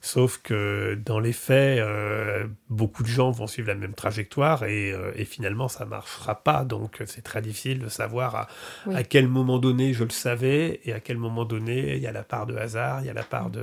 Sauf 0.00 0.40
que 0.42 0.98
dans 1.04 1.20
les 1.20 1.34
faits, 1.34 1.78
euh, 1.78 2.46
beaucoup 2.70 3.02
de 3.02 3.08
gens 3.08 3.30
vont 3.30 3.46
suivre 3.46 3.68
la 3.68 3.74
même 3.74 3.92
trajectoire, 3.92 4.64
et, 4.64 4.94
finalement, 5.26 5.68
ça 5.68 5.84
ne 5.84 5.90
marchera 5.90 6.42
pas. 6.42 6.64
Donc, 6.64 7.02
c'est 7.04 7.20
très 7.20 7.42
difficile 7.42 7.80
de 7.80 7.90
savoir 7.90 8.48
à, 8.90 9.02
quel 9.04 9.28
moment 9.28 9.58
donné 9.58 9.92
je 9.92 10.04
le 10.04 10.10
savais, 10.10 10.80
et 10.84 10.94
à 10.94 11.00
quel 11.00 11.18
moment 11.18 11.44
donné 11.44 11.96
il 11.96 12.02
y 12.02 12.06
a 12.06 12.12
la 12.12 12.24
part 12.24 12.46
de 12.46 12.56
hasard, 12.56 13.02
il 13.02 13.08
y 13.08 13.10
a 13.10 13.14
la 13.14 13.24
part 13.24 13.50
de, 13.50 13.62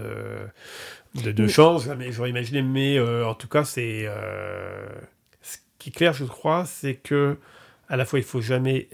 de, 1.23 1.31
de 1.31 1.47
chance. 1.47 1.87
J'aurais 2.11 2.29
imaginé, 2.29 2.61
mais 2.61 2.99
en 2.99 3.33
tout 3.33 3.47
cas, 3.47 3.63
c'est. 3.63 4.07
ce 5.41 5.57
qui 5.79 5.89
est 5.89 5.93
clair, 5.93 6.13
je 6.13 6.25
crois, 6.25 6.65
c'est 6.65 6.93
que 6.93 7.39
à 7.87 7.97
la 7.97 8.05
fois, 8.05 8.19
il 8.19 8.25
faut 8.25 8.41
jamais 8.41 8.89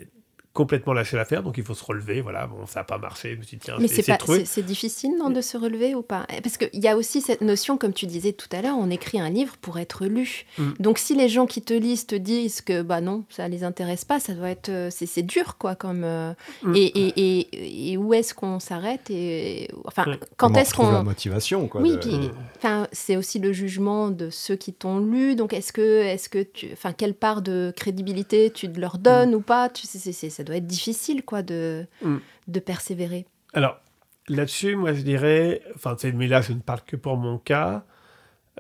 complètement 0.53 0.93
lâcher 0.93 1.17
l'affaire, 1.17 1.41
donc 1.41 1.57
il 1.57 1.63
faut 1.63 1.73
se 1.73 1.83
relever. 1.83 2.21
Voilà, 2.21 2.45
bon, 2.45 2.67
ça 2.67 2.81
n'a 2.81 2.83
pas 2.83 2.99
marché. 2.99 3.31
Je 3.33 3.37
me 3.37 3.43
suis 3.43 3.57
dit, 3.57 3.63
tiens, 3.65 3.75
Mais 3.79 3.87
c'est 3.87 4.65
difficile 4.65 5.15
non, 5.17 5.31
de 5.31 5.41
se 5.41 5.57
relever 5.57 5.95
ou 5.95 6.03
pas? 6.03 6.27
Parce 6.43 6.57
qu'il 6.57 6.79
y 6.79 6.87
a 6.87 6.95
aussi 6.95 7.21
cette 7.21 7.41
notion, 7.41 7.77
comme 7.77 7.93
tu 7.93 8.05
disais 8.05 8.33
tout 8.33 8.47
à 8.51 8.61
l'heure, 8.61 8.77
on 8.77 8.91
écrit 8.91 9.19
un 9.19 9.29
livre 9.29 9.57
pour 9.57 9.79
être 9.79 10.05
lu. 10.05 10.45
Mm. 10.59 10.71
Donc 10.79 10.99
si 10.99 11.15
les 11.15 11.27
gens 11.27 11.47
qui 11.47 11.61
te 11.63 11.73
lisent 11.73 12.05
te 12.05 12.15
disent 12.15 12.61
que 12.61 12.83
bah 12.83 13.01
non, 13.01 13.23
ça 13.29 13.47
les 13.47 13.63
intéresse 13.63 14.05
pas, 14.05 14.19
ça 14.19 14.33
doit 14.33 14.49
être, 14.49 14.69
euh, 14.69 14.89
c'est 14.91 15.23
dur 15.23 15.57
quoi. 15.57 15.75
Comme 15.75 16.03
euh, 16.03 16.33
mm. 16.61 16.75
et, 16.75 16.85
et, 16.85 17.91
et, 17.91 17.97
où 17.97 18.13
est-ce 18.13 18.35
qu'on 18.35 18.59
s'arrête 18.59 19.09
et 19.09 19.69
enfin 19.85 20.05
quand 20.37 20.55
est-ce 20.55 20.73
qu'on 20.75 20.91
la 20.91 21.03
motivation 21.03 21.67
quoi. 21.67 21.81
Oui, 21.81 21.97
puis 21.99 22.31
enfin 22.57 22.87
c'est 22.91 23.17
aussi 23.17 23.39
le 23.39 23.53
jugement 23.53 24.09
de 24.09 24.29
ceux 24.29 24.55
qui 24.55 24.73
t'ont 24.73 24.99
lu. 24.99 25.35
Donc 25.35 25.53
est-ce 25.53 25.73
que 25.73 26.03
est-ce 26.03 26.29
que 26.29 26.43
tu, 26.43 26.69
enfin 26.73 26.93
quelle 26.93 27.15
part 27.15 27.41
de 27.41 27.73
crédibilité 27.75 28.51
tu 28.51 28.67
leur 28.67 28.99
donnes 28.99 29.31
mm. 29.31 29.35
ou 29.35 29.41
pas? 29.41 29.69
Tu 29.69 29.87
sais, 29.87 30.11
c'est 30.11 30.42
ça 30.43 30.47
doit 30.47 30.57
être 30.57 30.67
difficile 30.67 31.23
quoi 31.23 31.41
de, 31.41 31.87
mm. 32.01 32.17
de 32.49 32.59
persévérer. 32.59 33.25
Alors 33.53 33.79
là-dessus, 34.27 34.75
moi 34.75 34.93
je 34.93 35.01
dirais, 35.01 35.61
enfin 35.75 35.95
mais 36.13 36.27
là 36.27 36.41
je 36.41 36.51
ne 36.51 36.59
parle 36.59 36.81
que 36.85 36.97
pour 36.97 37.15
mon 37.15 37.37
cas. 37.37 37.85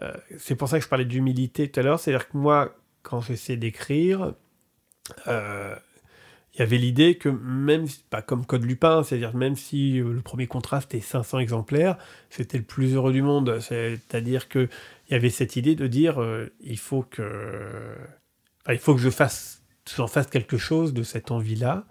Euh, 0.01 0.13
c'est 0.37 0.55
pour 0.55 0.69
ça 0.69 0.79
que 0.79 0.85
je 0.85 0.89
parlais 0.89 1.05
d'humilité 1.05 1.69
tout 1.69 1.79
à 1.79 1.83
l'heure. 1.83 1.99
C'est-à-dire 1.99 2.29
que 2.29 2.37
moi, 2.37 2.73
quand 3.01 3.19
j'essaie 3.19 3.57
d'écrire, 3.57 4.33
euh, 5.27 5.75
il 6.53 6.59
y 6.59 6.61
avait 6.61 6.77
l'idée 6.77 7.15
que 7.15 7.27
même, 7.27 7.85
pas 8.09 8.21
comme 8.21 8.45
Code 8.45 8.63
Lupin, 8.63 9.03
c'est-à-dire 9.03 9.35
même 9.35 9.57
si 9.57 9.99
euh, 9.99 10.13
le 10.13 10.21
premier 10.21 10.47
contrat 10.47 10.79
c'était 10.79 11.01
500 11.01 11.39
exemplaires, 11.39 11.97
c'était 12.29 12.57
le 12.57 12.63
plus 12.63 12.95
heureux 12.95 13.11
du 13.11 13.21
monde. 13.21 13.59
C'est-à-dire 13.59 14.47
qu'il 14.47 14.69
y 15.11 15.15
avait 15.15 15.29
cette 15.29 15.57
idée 15.57 15.75
de 15.75 15.87
dire 15.87 16.17
il 16.61 16.79
faut 16.79 17.03
que, 17.03 17.93
il 18.69 18.79
faut 18.79 18.95
que 18.95 19.01
je 19.01 19.09
fasse 19.09 19.62
j'en 19.95 20.07
fasse 20.07 20.27
quelque 20.27 20.57
chose 20.57 20.93
de 20.93 21.03
cette 21.03 21.31
envie-là, 21.31 21.85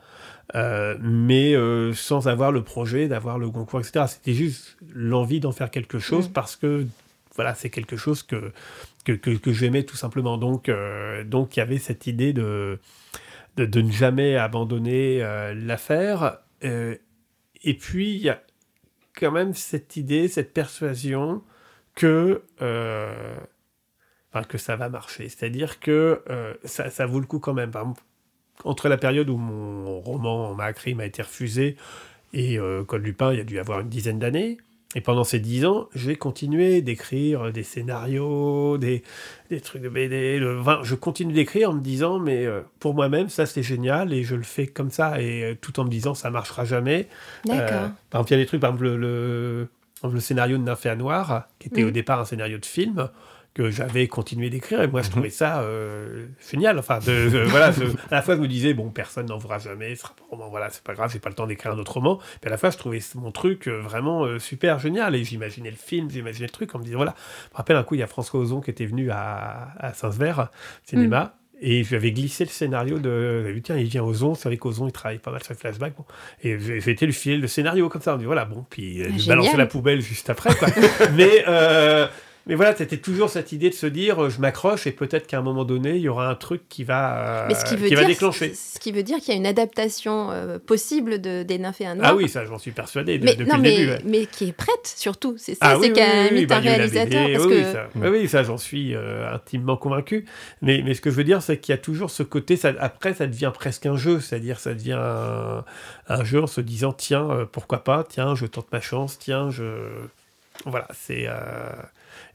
euh, 0.54 0.96
mais 1.00 1.54
euh, 1.54 1.92
sans 1.94 2.28
avoir 2.28 2.52
le 2.52 2.62
projet 2.62 3.08
d'avoir 3.08 3.38
le 3.38 3.50
concours, 3.50 3.80
etc. 3.80 4.06
C'était 4.08 4.34
juste 4.34 4.76
l'envie 4.94 5.40
d'en 5.40 5.52
faire 5.52 5.70
quelque 5.70 5.98
chose 5.98 6.28
mm. 6.28 6.32
parce 6.32 6.56
que 6.56 6.86
voilà, 7.34 7.54
c'est 7.54 7.70
quelque 7.70 7.96
chose 7.96 8.22
que, 8.22 8.52
que, 9.04 9.12
que, 9.12 9.52
j'aimais 9.52 9.84
tout 9.84 9.96
simplement. 9.96 10.36
Donc, 10.36 10.68
euh, 10.68 11.24
donc 11.24 11.56
il 11.56 11.60
y 11.60 11.62
avait 11.62 11.78
cette 11.78 12.06
idée 12.06 12.34
de, 12.34 12.78
de, 13.56 13.64
de 13.64 13.80
ne 13.80 13.90
jamais 13.90 14.36
abandonner 14.36 15.20
l'affaire. 15.54 16.38
et 16.62 17.74
puis, 17.78 18.14
il 18.14 18.20
y 18.20 18.28
a 18.28 18.42
quand 19.18 19.30
même 19.30 19.54
cette 19.54 19.96
idée, 19.96 20.28
cette 20.28 20.52
persuasion 20.52 21.42
que 21.94 22.42
que 24.48 24.58
ça 24.58 24.76
va 24.76 24.88
marcher. 24.88 25.28
C'est-à-dire 25.28 25.78
que 25.80 26.22
euh, 26.30 26.54
ça, 26.64 26.90
ça, 26.90 27.06
vaut 27.06 27.20
le 27.20 27.26
coup 27.26 27.38
quand 27.38 27.54
même. 27.54 27.70
entre 28.64 28.88
la 28.88 28.96
période 28.96 29.28
où 29.28 29.36
mon 29.36 30.00
roman 30.00 30.54
Macri 30.54 30.94
m'a 30.94 31.06
été 31.06 31.22
refusé 31.22 31.76
et 32.32 32.58
euh, 32.58 32.84
Code 32.84 33.04
Lupin, 33.04 33.32
il 33.32 33.38
y 33.38 33.40
a 33.40 33.44
dû 33.44 33.56
y 33.56 33.58
avoir 33.58 33.80
une 33.80 33.88
dizaine 33.88 34.18
d'années. 34.18 34.58
Et 34.94 35.00
pendant 35.00 35.24
ces 35.24 35.38
dix 35.38 35.64
ans, 35.64 35.88
j'ai 35.94 36.16
continué 36.16 36.82
d'écrire 36.82 37.50
des 37.50 37.62
scénarios, 37.62 38.76
des, 38.76 39.02
des, 39.48 39.60
trucs 39.60 39.80
de 39.80 39.88
BD. 39.88 40.38
je 40.82 40.94
continue 40.94 41.32
d'écrire 41.32 41.70
en 41.70 41.74
me 41.74 41.80
disant, 41.80 42.18
mais 42.18 42.44
euh, 42.44 42.60
pour 42.78 42.94
moi-même, 42.94 43.30
ça 43.30 43.46
c'est 43.46 43.62
génial 43.62 44.12
et 44.12 44.22
je 44.22 44.34
le 44.34 44.42
fais 44.42 44.66
comme 44.66 44.90
ça, 44.90 45.20
et 45.20 45.44
euh, 45.44 45.54
tout 45.58 45.80
en 45.80 45.84
me 45.84 45.88
disant, 45.88 46.12
ça 46.14 46.28
marchera 46.28 46.66
jamais. 46.66 47.08
D'accord. 47.46 47.90
par 48.10 48.20
exemple, 48.20 48.28
il 48.28 48.32
y 48.32 48.34
a 48.34 48.38
des 48.38 48.46
trucs, 48.46 48.60
par 48.60 48.70
exemple, 48.70 48.84
le, 48.84 49.68
le, 50.04 50.20
scénario 50.20 50.58
de 50.58 50.62
Nymphéa 50.62 50.94
Noir, 50.94 51.48
qui 51.58 51.68
était 51.68 51.84
au 51.84 51.90
départ 51.90 52.20
un 52.20 52.26
scénario 52.26 52.58
de 52.58 52.66
film 52.66 53.08
que 53.54 53.70
j'avais 53.70 54.08
continué 54.08 54.48
d'écrire 54.48 54.80
et 54.82 54.88
moi 54.88 55.02
je 55.02 55.08
mhm. 55.08 55.12
trouvais 55.12 55.30
ça 55.30 55.60
euh, 55.60 56.26
génial 56.50 56.78
enfin 56.78 57.00
de, 57.00 57.44
voilà 57.48 57.66
à 58.10 58.14
la 58.14 58.22
fois 58.22 58.36
je 58.36 58.40
me 58.40 58.48
disais 58.48 58.72
bon 58.72 58.90
personne 58.90 59.26
n'en 59.26 59.38
verra 59.38 59.58
jamais 59.58 59.94
ce 59.94 60.02
sera 60.02 60.14
pas 60.14 60.36
voilà 60.48 60.70
c'est 60.70 60.82
pas 60.82 60.94
grave 60.94 61.10
j'ai 61.12 61.18
pas 61.18 61.28
le 61.28 61.34
temps 61.34 61.46
d'écrire 61.46 61.72
un 61.72 61.78
autre 61.78 61.92
roman 61.92 62.16
puis 62.16 62.48
à 62.48 62.50
la 62.50 62.56
fois 62.56 62.70
je 62.70 62.78
trouvais 62.78 63.00
mon 63.14 63.30
truc 63.30 63.68
euh, 63.68 63.80
vraiment 63.80 64.24
euh, 64.24 64.38
super 64.38 64.78
génial 64.78 65.14
et 65.14 65.24
j'imaginais 65.24 65.70
le 65.70 65.76
film 65.76 66.10
j'imaginais 66.10 66.46
le 66.46 66.52
truc 66.52 66.74
en 66.74 66.78
me 66.78 66.84
disant 66.84 66.96
voilà 66.96 67.14
je 67.48 67.52
me 67.52 67.56
rappelle 67.56 67.76
un 67.76 67.82
coup 67.82 67.94
il 67.94 68.00
y 68.00 68.02
a 68.02 68.06
François 68.06 68.40
Ozon 68.40 68.60
qui 68.62 68.70
était 68.70 68.86
venu 68.86 69.10
à, 69.10 69.72
à 69.78 69.92
Saint-Sever 69.92 70.34
cinéma 70.84 71.24
mm. 71.24 71.30
Et 71.64 71.84
je 71.84 71.90
lui 71.90 71.96
avais 71.96 72.10
glissé 72.10 72.44
le 72.44 72.50
scénario 72.50 72.98
de. 72.98 73.56
Tiens, 73.62 73.76
il 73.76 73.86
vient 73.86 74.02
Ozon, 74.02 74.34
c'est 74.34 74.48
vrai 74.48 74.56
qu'Ozon, 74.56 74.88
il 74.88 74.92
travaille 74.92 75.18
pas 75.18 75.30
mal 75.30 75.40
sur 75.44 75.52
les 75.52 75.58
flashbacks. 75.60 75.94
Bon. 75.96 76.04
Et 76.42 76.58
j'ai 76.58 76.90
été 76.90 77.06
lui 77.06 77.12
filer 77.12 77.36
le 77.36 77.46
scénario 77.46 77.88
comme 77.88 78.02
ça. 78.02 78.16
On 78.16 78.18
dit 78.18 78.24
voilà, 78.24 78.44
bon, 78.44 78.66
puis 78.68 78.96
il 78.96 79.26
balançait 79.28 79.56
la 79.56 79.66
poubelle 79.66 80.00
juste 80.00 80.28
après. 80.28 80.56
Quoi. 80.56 80.66
Mais 81.14 81.44
mais 82.46 82.56
voilà, 82.56 82.74
c'était 82.74 82.96
toujours 82.96 83.30
cette 83.30 83.52
idée 83.52 83.70
de 83.70 83.74
se 83.74 83.86
dire, 83.86 84.24
euh, 84.24 84.28
je 84.28 84.40
m'accroche 84.40 84.88
et 84.88 84.92
peut-être 84.92 85.28
qu'à 85.28 85.38
un 85.38 85.42
moment 85.42 85.64
donné, 85.64 85.94
il 85.94 86.02
y 86.02 86.08
aura 86.08 86.28
un 86.28 86.34
truc 86.34 86.62
qui 86.68 86.82
va, 86.82 87.46
euh, 87.48 87.54
qui, 87.54 87.94
va 87.94 88.04
déclencher. 88.04 88.52
Ce 88.54 88.80
qui 88.80 88.90
veut 88.90 89.04
dire 89.04 89.18
qu'il 89.18 89.28
y 89.32 89.36
a 89.36 89.38
une 89.38 89.46
adaptation 89.46 90.32
euh, 90.32 90.58
possible 90.58 91.20
de, 91.20 91.44
des 91.44 91.58
nymphes 91.58 91.80
et 91.82 91.86
un 91.86 91.98
Ah 92.02 92.16
oui, 92.16 92.28
ça, 92.28 92.44
j'en 92.44 92.58
suis 92.58 92.72
persuadé 92.72 93.20
mais, 93.20 93.36
depuis 93.36 93.56
le 93.56 93.62
début. 93.62 93.92
Mais 94.04 94.26
qui 94.26 94.48
est 94.48 94.52
prête, 94.52 94.92
surtout. 94.96 95.36
C'est 95.38 95.54
ça, 95.54 95.58
ah 95.62 95.76
c'est 95.80 95.92
qu'un 95.92 96.30
oui, 96.32 96.46
bah, 96.46 96.58
réalisateur. 96.58 97.28
Parce 97.32 97.44
oui, 97.44 97.52
que... 97.52 97.72
ça, 97.72 97.88
oui, 97.94 98.28
ça 98.28 98.42
j'en 98.42 98.58
suis 98.58 98.94
intimement 98.96 99.76
convaincu. 99.76 100.24
Mais, 100.62 100.82
mais 100.84 100.94
ce 100.94 101.00
que 101.00 101.10
je 101.10 101.14
veux 101.14 101.24
dire, 101.24 101.42
c'est 101.42 101.58
qu'il 101.58 101.72
y 101.72 101.76
a 101.76 101.80
toujours 101.80 102.10
ce 102.10 102.24
côté, 102.24 102.56
ça, 102.56 102.72
après, 102.80 103.14
ça 103.14 103.28
devient 103.28 103.52
presque 103.54 103.86
un 103.86 103.96
jeu. 103.96 104.18
C'est-à-dire, 104.18 104.58
ça 104.58 104.74
devient 104.74 104.98
un, 104.98 105.64
un, 106.08 106.24
jeu 106.24 106.42
en 106.42 106.48
se 106.48 106.60
disant, 106.60 106.92
tiens, 106.92 107.48
pourquoi 107.52 107.84
pas, 107.84 108.04
tiens, 108.08 108.34
je 108.34 108.46
tente 108.46 108.72
ma 108.72 108.80
chance, 108.80 109.16
tiens, 109.20 109.48
je... 109.50 109.64
Voilà, 110.66 110.88
c'est... 110.92 111.28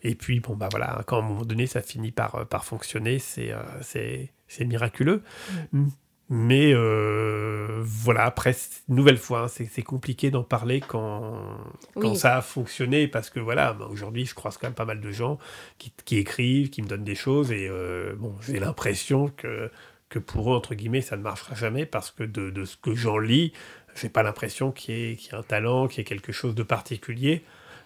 Et 0.04 0.16
puis, 0.16 0.40
bon, 0.40 0.56
bah 0.56 0.70
voilà, 0.72 1.04
quand 1.06 1.18
à 1.18 1.20
un 1.20 1.24
moment 1.28 1.46
donné, 1.46 1.68
ça 1.68 1.82
finit 1.82 2.12
par, 2.12 2.36
euh, 2.36 2.46
par 2.46 2.66
fonctionner, 2.66 3.20
c'est 3.20 3.52
euh, 3.52 4.30
c'est 4.48 4.66
miraculeux. 4.66 5.24
Mm. 5.72 5.88
Mais 6.30 6.74
euh, 6.74 7.82
voilà, 7.84 8.26
après, 8.26 8.54
nouvelle 8.90 9.18
fois, 9.18 9.44
hein, 9.44 9.48
c'est 9.48 9.82
compliqué 9.82 10.30
d'en 10.30 10.44
parler 10.44 10.82
quand, 10.82 11.58
quand 11.96 12.16
ça 12.16 12.36
a 12.36 12.42
fonctionné, 12.42 13.08
parce 13.08 13.30
que 13.30 13.40
voilà, 13.40 13.72
bah, 13.72 13.88
aujourd'hui, 13.90 14.26
je 14.26 14.36
croise 14.36 14.58
quand 14.58 14.68
même 14.68 14.74
pas 14.74 14.84
mal 14.84 15.00
de 15.00 15.12
gens 15.12 15.40
qui, 15.78 15.94
qui 16.04 16.18
écrivent, 16.18 16.70
qui 16.70 16.82
me 16.82 16.88
donnent 16.88 17.06
des 17.06 17.16
choses, 17.16 17.54
et 17.54 17.72
bon, 18.18 18.36
j'ai 18.42 18.60
l'impression 18.60 19.30
que, 19.38 19.72
que 20.10 20.20
pour 20.20 20.52
eux, 20.52 20.58
entre 20.58 20.76
guillemets, 20.76 21.00
ça 21.00 21.16
ne 21.16 21.22
marchera 21.22 21.56
jamais, 21.56 21.86
parce 21.86 22.12
que 22.12 22.24
de, 22.24 22.50
de 22.50 22.66
ce 22.66 22.76
que 22.76 22.94
j'en 22.94 23.18
lis, 23.20 23.54
j'ai 23.96 24.10
pas 24.10 24.24
l'impression 24.24 24.72
qu'il 24.72 25.12
y, 25.12 25.18
qu 25.18 25.24
y, 25.24 25.30
ait 25.30 25.36
un 25.36 25.44
talent, 25.44 25.88
qu'il 25.88 26.00
y 26.00 26.02
ait 26.02 26.06
quelque 26.06 26.32
chose 26.32 26.56
de 26.56 26.64
particulier. 26.64 27.44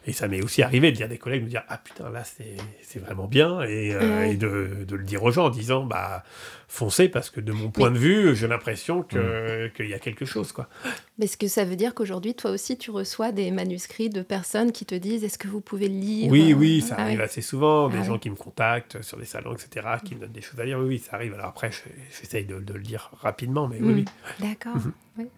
Et 0.08 0.14
ça 0.14 0.28
m'est 0.28 0.42
aussi 0.42 0.64
arrivé 0.64 0.92
de 0.92 0.96
dire 0.96 1.08
des 1.08 1.18
collègues, 1.18 1.44
me 1.44 1.50
dire 1.50 1.64
Ah 1.68 1.78
putain, 1.78 2.10
là 2.10 2.24
c'est 2.24 3.00
vraiment 3.00 3.28
bien, 3.28 3.62
et, 3.62 3.94
euh, 3.94 4.34
de, 4.36 4.84
de, 4.86 4.96
le 4.96 5.04
dire 5.04 5.22
aux 5.24 5.32
gens 5.32 5.46
en 5.46 5.50
disant 5.50 5.86
Bah 5.86 6.24
foncez, 6.72 7.10
parce 7.10 7.30
que 7.30 7.42
de 7.42 7.52
mon 7.52 7.70
point 7.70 7.92
de 7.92 7.98
vue, 7.98 8.34
j'ai 8.34 8.48
l'impression 8.48 9.00
mm. 9.00 9.72
qu'il 9.76 9.88
y 9.88 9.94
a 9.94 10.00
quelque 10.00 10.24
chose. 10.24 10.54
quoi. 10.54 10.70
Mais 11.20 11.26
est-ce 11.26 11.36
que 11.36 11.50
ça 11.50 11.66
veut 11.66 11.76
dire 11.76 11.94
qu'aujourd'hui, 11.94 12.34
toi 12.34 12.52
aussi, 12.52 12.78
tu 12.78 12.92
reçois 12.92 13.34
des 13.34 13.52
manuscrits 13.52 14.10
de 14.10 14.22
personnes 14.22 14.72
qui 14.72 14.86
te 14.86 14.96
disent 14.96 15.26
Est-ce 15.26 15.38
que 15.38 15.50
vous 15.50 15.60
pouvez 15.60 15.90
le 15.90 15.96
lire? 15.96 16.32
Oui, 16.32 16.54
oui, 16.54 16.82
ça 16.82 16.96
ah 16.98 17.04
arrive 17.04 17.20
assez 17.20 17.42
souvent. 17.42 17.90
Des 17.90 17.98
ah 18.00 18.04
gens 18.04 18.18
qui 18.18 18.30
me 18.30 18.36
contactent 18.36 19.02
sur 19.02 19.18
des 19.18 19.26
salons, 19.26 19.54
etc., 19.54 19.86
qui 20.04 20.16
me 20.16 20.22
donnent 20.22 20.32
des 20.32 20.42
choses 20.42 20.60
à 20.62 20.66
lire. 20.66 20.80
Oui, 20.80 20.88
oui, 20.88 21.00
ça 21.00 21.18
arrive. 21.18 21.34
Alors 21.34 21.48
après, 21.48 21.72
j'essaye 22.20 22.46
de, 22.46 22.60
de, 22.60 22.74
le 22.74 22.80
lire 22.80 23.12
rapidement, 23.20 23.68
mais 23.68 23.78
oui, 23.82 23.94
oui. 23.94 24.06
Mm. 24.40 24.48
D'accord. 24.48 24.78
Mhm. 24.78 24.94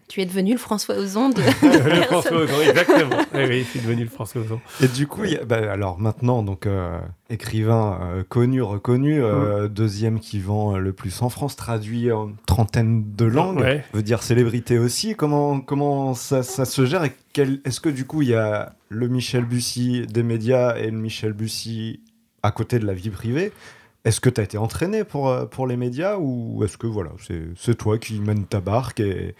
Tu 0.06 0.20
es 0.20 0.26
devenu 0.26 0.52
le 0.52 0.58
François 0.58 0.96
Ozon 0.96 1.30
de. 1.30 1.42
le 1.96 2.02
François 2.02 2.36
Ozon, 2.36 2.60
exactement. 2.60 3.18
oui, 3.34 3.42
oui, 3.48 3.58
je 3.64 3.70
suis 3.70 3.80
devenu 3.80 4.04
le 4.04 4.10
François 4.10 4.40
Ozon. 4.40 4.60
Et 4.80 4.86
du 4.86 5.08
coup, 5.08 5.22
bah, 5.46 5.72
alors 5.72 5.98
maintenant, 5.98 6.44
donc 6.44 6.66
euh, 6.66 7.00
écrivain 7.30 7.98
euh, 8.02 8.22
connu, 8.28 8.62
reconnu, 8.62 9.22
euh, 9.22 9.64
mm. 9.64 9.68
deuxième 9.68 10.20
qui 10.20 10.40
vend 10.40 10.76
le 10.76 10.92
plus 10.92 11.22
en 11.22 11.28
France, 11.28 11.56
traduit 11.56 12.12
en 12.12 12.32
trentaine 12.46 13.14
de 13.14 13.24
langues, 13.24 13.82
veut 13.92 14.02
dire 14.02 14.22
célébrité 14.22 14.78
aussi. 14.78 15.14
Comment 15.14 15.60
comment 15.60 16.14
ça, 16.14 16.42
ça 16.42 16.64
se 16.64 16.86
gère 16.86 17.04
Est-ce 17.04 17.80
que 17.80 17.88
du 17.88 18.04
coup 18.04 18.22
il 18.22 18.28
y 18.28 18.34
a 18.34 18.74
le 18.88 19.08
Michel 19.08 19.44
Bussy 19.44 20.06
des 20.06 20.22
médias 20.22 20.76
et 20.76 20.90
le 20.90 20.98
Michel 20.98 21.32
Bussy 21.32 22.00
à 22.42 22.50
côté 22.50 22.78
de 22.78 22.86
la 22.86 22.94
vie 22.94 23.10
privée? 23.10 23.52
Est-ce 24.04 24.20
que 24.20 24.28
tu 24.28 24.40
as 24.40 24.44
été 24.44 24.58
entraîné 24.58 25.02
pour, 25.02 25.48
pour 25.48 25.66
les 25.66 25.78
médias 25.78 26.18
ou 26.18 26.62
est-ce 26.62 26.76
que 26.76 26.86
voilà, 26.86 27.10
c'est 27.56 27.74
toi 27.74 27.96
qui 27.98 28.20
mènes 28.20 28.44
ta 28.44 28.60
barque 28.60 29.00
et, 29.00 29.34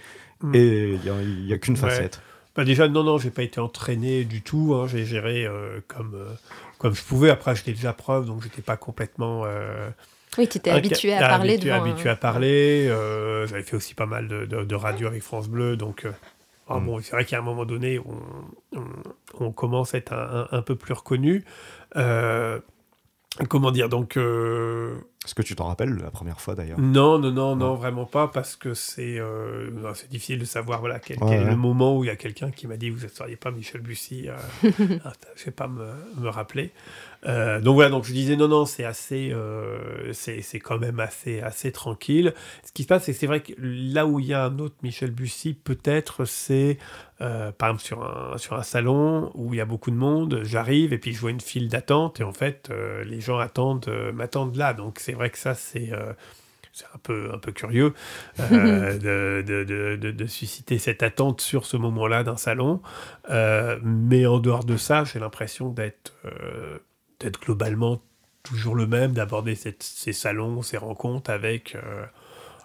Mm. 0.45 0.55
Et 0.55 0.99
il 1.05 1.47
n'y 1.47 1.53
a, 1.53 1.59
qu'une 1.59 1.77
facette? 1.77 2.21
Bah 2.55 2.65
déjà, 2.65 2.87
non, 2.87 3.03
non, 3.03 3.19
j'ai 3.19 3.31
pas 3.31 3.43
été 3.43 3.61
entraîné 3.61 4.25
du 4.25 4.43
tout. 4.43 4.75
Hein. 4.75 4.87
J'ai 4.87 5.05
géré 5.05 5.45
euh, 5.45 5.81
comme, 5.89 6.15
euh, 6.15 6.35
comme 6.79 6.95
je 6.95 7.03
pouvais. 7.03 7.31
Après, 7.31 7.55
j'étais 7.55 7.73
déjà 7.73 7.93
preuve, 7.93 8.27
donc 8.27 8.43
j'étais 8.43 8.63
pas 8.63 8.77
complètement. 8.77 9.43
Euh, 9.45 9.91
oui, 10.39 10.49
tu 10.49 10.59
étais 10.59 10.71
habitué 10.71 11.15
à 11.15 11.21
parler. 11.29 11.55
Habitué, 11.55 11.71
habitué 11.71 12.09
à 12.11 12.17
parler. 12.17 12.87
J'avais 13.47 13.63
fait 13.63 13.77
aussi 13.77 13.95
pas 13.95 14.07
mal 14.07 14.29
de, 14.29 14.45
de, 14.45 14.75
radio 14.75 15.07
avec 15.07 15.23
France 15.23 15.49
Bleu, 15.49 15.77
donc. 15.77 16.07
Ah, 16.69 16.81
mm. 16.81 16.87
bon, 16.87 17.01
c'est 17.03 17.13
vrai 17.13 17.25
qu'à 17.25 17.39
un 17.39 17.43
moment 17.43 17.67
donné, 17.67 17.99
on, 17.99 18.81
on, 19.39 19.53
commence 19.53 19.95
à 19.95 19.99
être 19.99 20.15
un, 20.15 20.49
un, 20.51 20.63
peu 20.63 20.77
plus 20.77 20.95
reconnu. 20.95 21.45
Comment 23.49 23.71
dire 23.71 23.89
Donc, 23.89 24.17
Est-ce 24.17 25.35
que 25.35 25.43
tu 25.43 25.55
t'en 25.57 25.67
rappelles 25.67 25.95
la 25.97 26.11
première 26.11 26.41
fois 26.41 26.55
d'ailleurs? 26.55 26.79
Non, 26.79 27.19
non, 27.19 27.31
non, 27.31 27.57
non, 27.57 27.75
vraiment 27.75 28.07
pas, 28.07 28.29
parce 28.29 28.57
que 28.57 28.75
c'est 28.75 29.19
euh, 29.19 29.71
c'est 29.95 30.11
difficile 30.11 30.39
de 30.39 30.45
savoir 30.45 30.81
voilà, 30.81 30.99
quel, 30.99 31.23
est 31.23 31.45
le 31.45 31.57
moment 31.57 31.97
où 31.97 32.05
il 32.05 32.09
y 32.09 32.11
a 32.11 32.17
quelqu'un 32.17 32.51
qui 32.51 32.67
m'a 32.67 32.77
dit 32.77 32.91
Vous 32.91 33.05
ne 33.05 33.09
seriez 33.09 33.37
pas 33.37 33.51
Michel 33.51 33.81
Bussy 33.81 34.29
euh, 34.29 34.37
ah, 35.05 35.13
Je 35.37 35.41
ne 35.41 35.45
vais 35.47 35.51
pas 35.53 35.69
me, 35.69 35.87
me 36.19 36.29
rappeler. 36.29 36.73
Euh, 37.27 37.61
donc 37.61 37.75
voilà, 37.75 37.91
donc 37.91 38.05
je 38.05 38.13
disais 38.13 38.37
non, 38.37 38.49
non, 38.49 38.67
c'est 38.67 38.85
assez, 38.85 39.31
euh, 39.33 40.13
c'est 40.13 40.61
quand 40.61 40.79
même 40.79 41.01
assez, 41.01 41.41
assez 41.41 41.73
tranquille. 41.73 42.35
Ce 42.65 42.73
qui 42.73 42.83
se 42.83 42.89
passe, 42.89 43.05
c'est 43.05 43.13
c'est 43.13 43.27
vrai 43.27 43.41
que 43.41 43.53
là 43.59 44.07
où 44.07 44.21
il 44.21 44.27
y 44.27 44.35
a 44.35 44.45
un 44.45 44.59
autre 44.59 44.77
Michel 44.83 45.11
Bussy, 45.11 45.55
peut-être 45.55 46.25
c'est 46.25 46.79
euh, 47.21 47.53
par 47.53 47.71
exemple 47.71 47.85
sur 47.85 48.05
un, 48.05 48.39
sur 48.39 48.55
un 48.57 48.63
salon 48.63 49.31
où 49.35 49.55
il 49.55 49.59
y 49.59 49.61
a 49.61 49.65
beaucoup 49.65 49.91
de 49.91 49.97
monde, 49.97 50.41
j'arrive 50.45 50.93
et 50.93 50.99
puis 50.99 51.13
je 51.13 51.21
vois 51.21 51.31
une 51.31 51.41
file 51.41 51.69
d'attente 51.69 52.21
et 52.21 52.25
en 52.25 52.33
fait 52.33 52.71
les 53.05 53.21
gens 53.21 53.39
attendent, 53.39 53.89
m'attendent 54.13 54.57
là. 54.57 54.75
Donc 54.75 54.99
c'est 54.99 55.13
vrai 55.13 55.31
que 55.31 55.39
ça 55.39 55.55
c'est 55.55 55.91
c'est 56.73 56.87
un 56.93 56.99
peu, 56.99 57.31
un 57.33 57.39
peu 57.39 57.53
curieux 57.53 57.95
de, 58.39 59.43
de, 59.43 59.65
de, 59.65 60.11
de, 60.11 60.27
susciter 60.27 60.79
cette 60.79 61.05
attente 61.05 61.41
sur 61.41 61.67
ce 61.67 61.77
moment-là 61.77 62.25
d'un 62.25 62.37
salon. 62.37 62.83
mais 63.31 64.27
en 64.27 64.41
dehors 64.41 64.65
de 64.65 64.77
ça, 64.77 65.05
j'ai 65.05 65.21
l'impression 65.21 65.69
d'être 65.69 66.13
d'être 67.25 67.41
globalement 67.41 68.01
toujours 68.45 68.75
le 68.77 68.87
même, 68.87 69.13
d'aborder 69.13 69.57
ces 69.57 70.13
salons, 70.13 70.63
ces 70.63 70.77
rencontres 70.77 71.31
avec, 71.31 71.75
euh, 71.75 72.05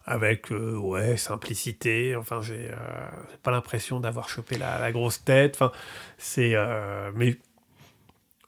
avec 0.06 0.52
euh, 0.52 0.76
ouais, 0.76 1.18
simplicité. 1.18 2.16
Enfin, 2.16 2.42
j'ai 2.42 2.70
euh, 2.70 2.76
pas 3.42 3.52
l'impression 3.52 4.00
d'avoir 4.00 4.30
chopé 4.30 4.58
la, 4.58 4.92
grosse 4.92 5.24
tête. 5.24 5.56
Enfin, 5.56 5.72
c'est. 6.18 6.54
mais 7.16 7.38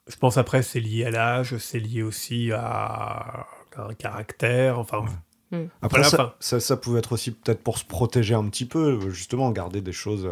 je 0.06 0.16
pense 0.16 0.36
après, 0.36 0.62
c'est 0.62 0.80
lié 0.80 1.06
à 1.06 1.10
l'âge, 1.10 1.56
c'est 1.56 1.80
lié 1.80 2.02
aussi 2.02 2.52
à, 2.52 3.46
un 3.76 3.94
caractère. 3.94 4.78
Enfin. 4.78 5.04
Hmm. 5.50 5.66
Après, 5.82 6.02
ça, 6.02 6.34
ça, 6.40 6.76
pouvait 6.78 7.00
être 7.00 7.12
aussi 7.12 7.30
peut-être 7.30 7.62
pour 7.62 7.76
se 7.76 7.84
protéger 7.84 8.34
un 8.34 8.48
petit 8.48 8.64
peu, 8.64 9.10
justement, 9.10 9.50
garder 9.50 9.82
des 9.82 9.92
choses 9.92 10.26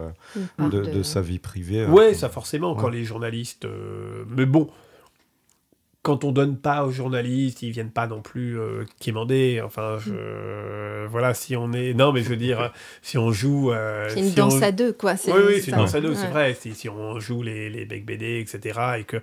de, 0.58 1.02
sa 1.02 1.20
vie 1.20 1.38
privée. 1.38 1.84
Ouais, 1.86 2.14
ça 2.14 2.28
forcément, 2.28 2.74
quand 2.74 2.88
les 2.88 3.04
journalistes. 3.04 3.66
mais 4.28 4.46
bon, 4.46 4.70
quand 6.02 6.24
on 6.24 6.32
donne 6.32 6.56
pas 6.56 6.86
aux 6.86 6.90
journalistes, 6.90 7.60
ils 7.60 7.72
viennent 7.72 7.90
pas 7.90 8.06
non 8.06 8.22
plus 8.22 8.58
euh, 8.58 8.84
quémander. 9.00 9.60
Enfin, 9.62 9.98
je, 9.98 10.12
mm. 10.12 11.08
voilà, 11.08 11.34
si 11.34 11.56
on 11.56 11.72
est, 11.74 11.92
non, 11.92 12.12
mais 12.12 12.22
je 12.22 12.30
veux 12.30 12.38
dire, 12.38 12.72
si 13.02 13.18
on 13.18 13.32
joue, 13.32 13.70
euh, 13.70 14.08
c'est 14.08 14.20
une 14.20 14.32
danse 14.32 14.62
à 14.62 14.72
deux, 14.72 14.94
quoi. 14.94 15.14
Oui, 15.26 15.32
oui, 15.46 15.60
c'est 15.60 15.72
une 15.72 15.76
danse 15.76 15.94
à 15.94 16.00
deux, 16.00 16.14
c'est 16.14 16.28
vrai. 16.28 16.54
Si, 16.54 16.74
si, 16.74 16.88
on 16.88 17.20
joue 17.20 17.42
les 17.42 17.68
les 17.68 17.84
bec 17.84 18.06
BD, 18.06 18.40
etc., 18.40 18.80
et 18.98 19.04
que 19.04 19.18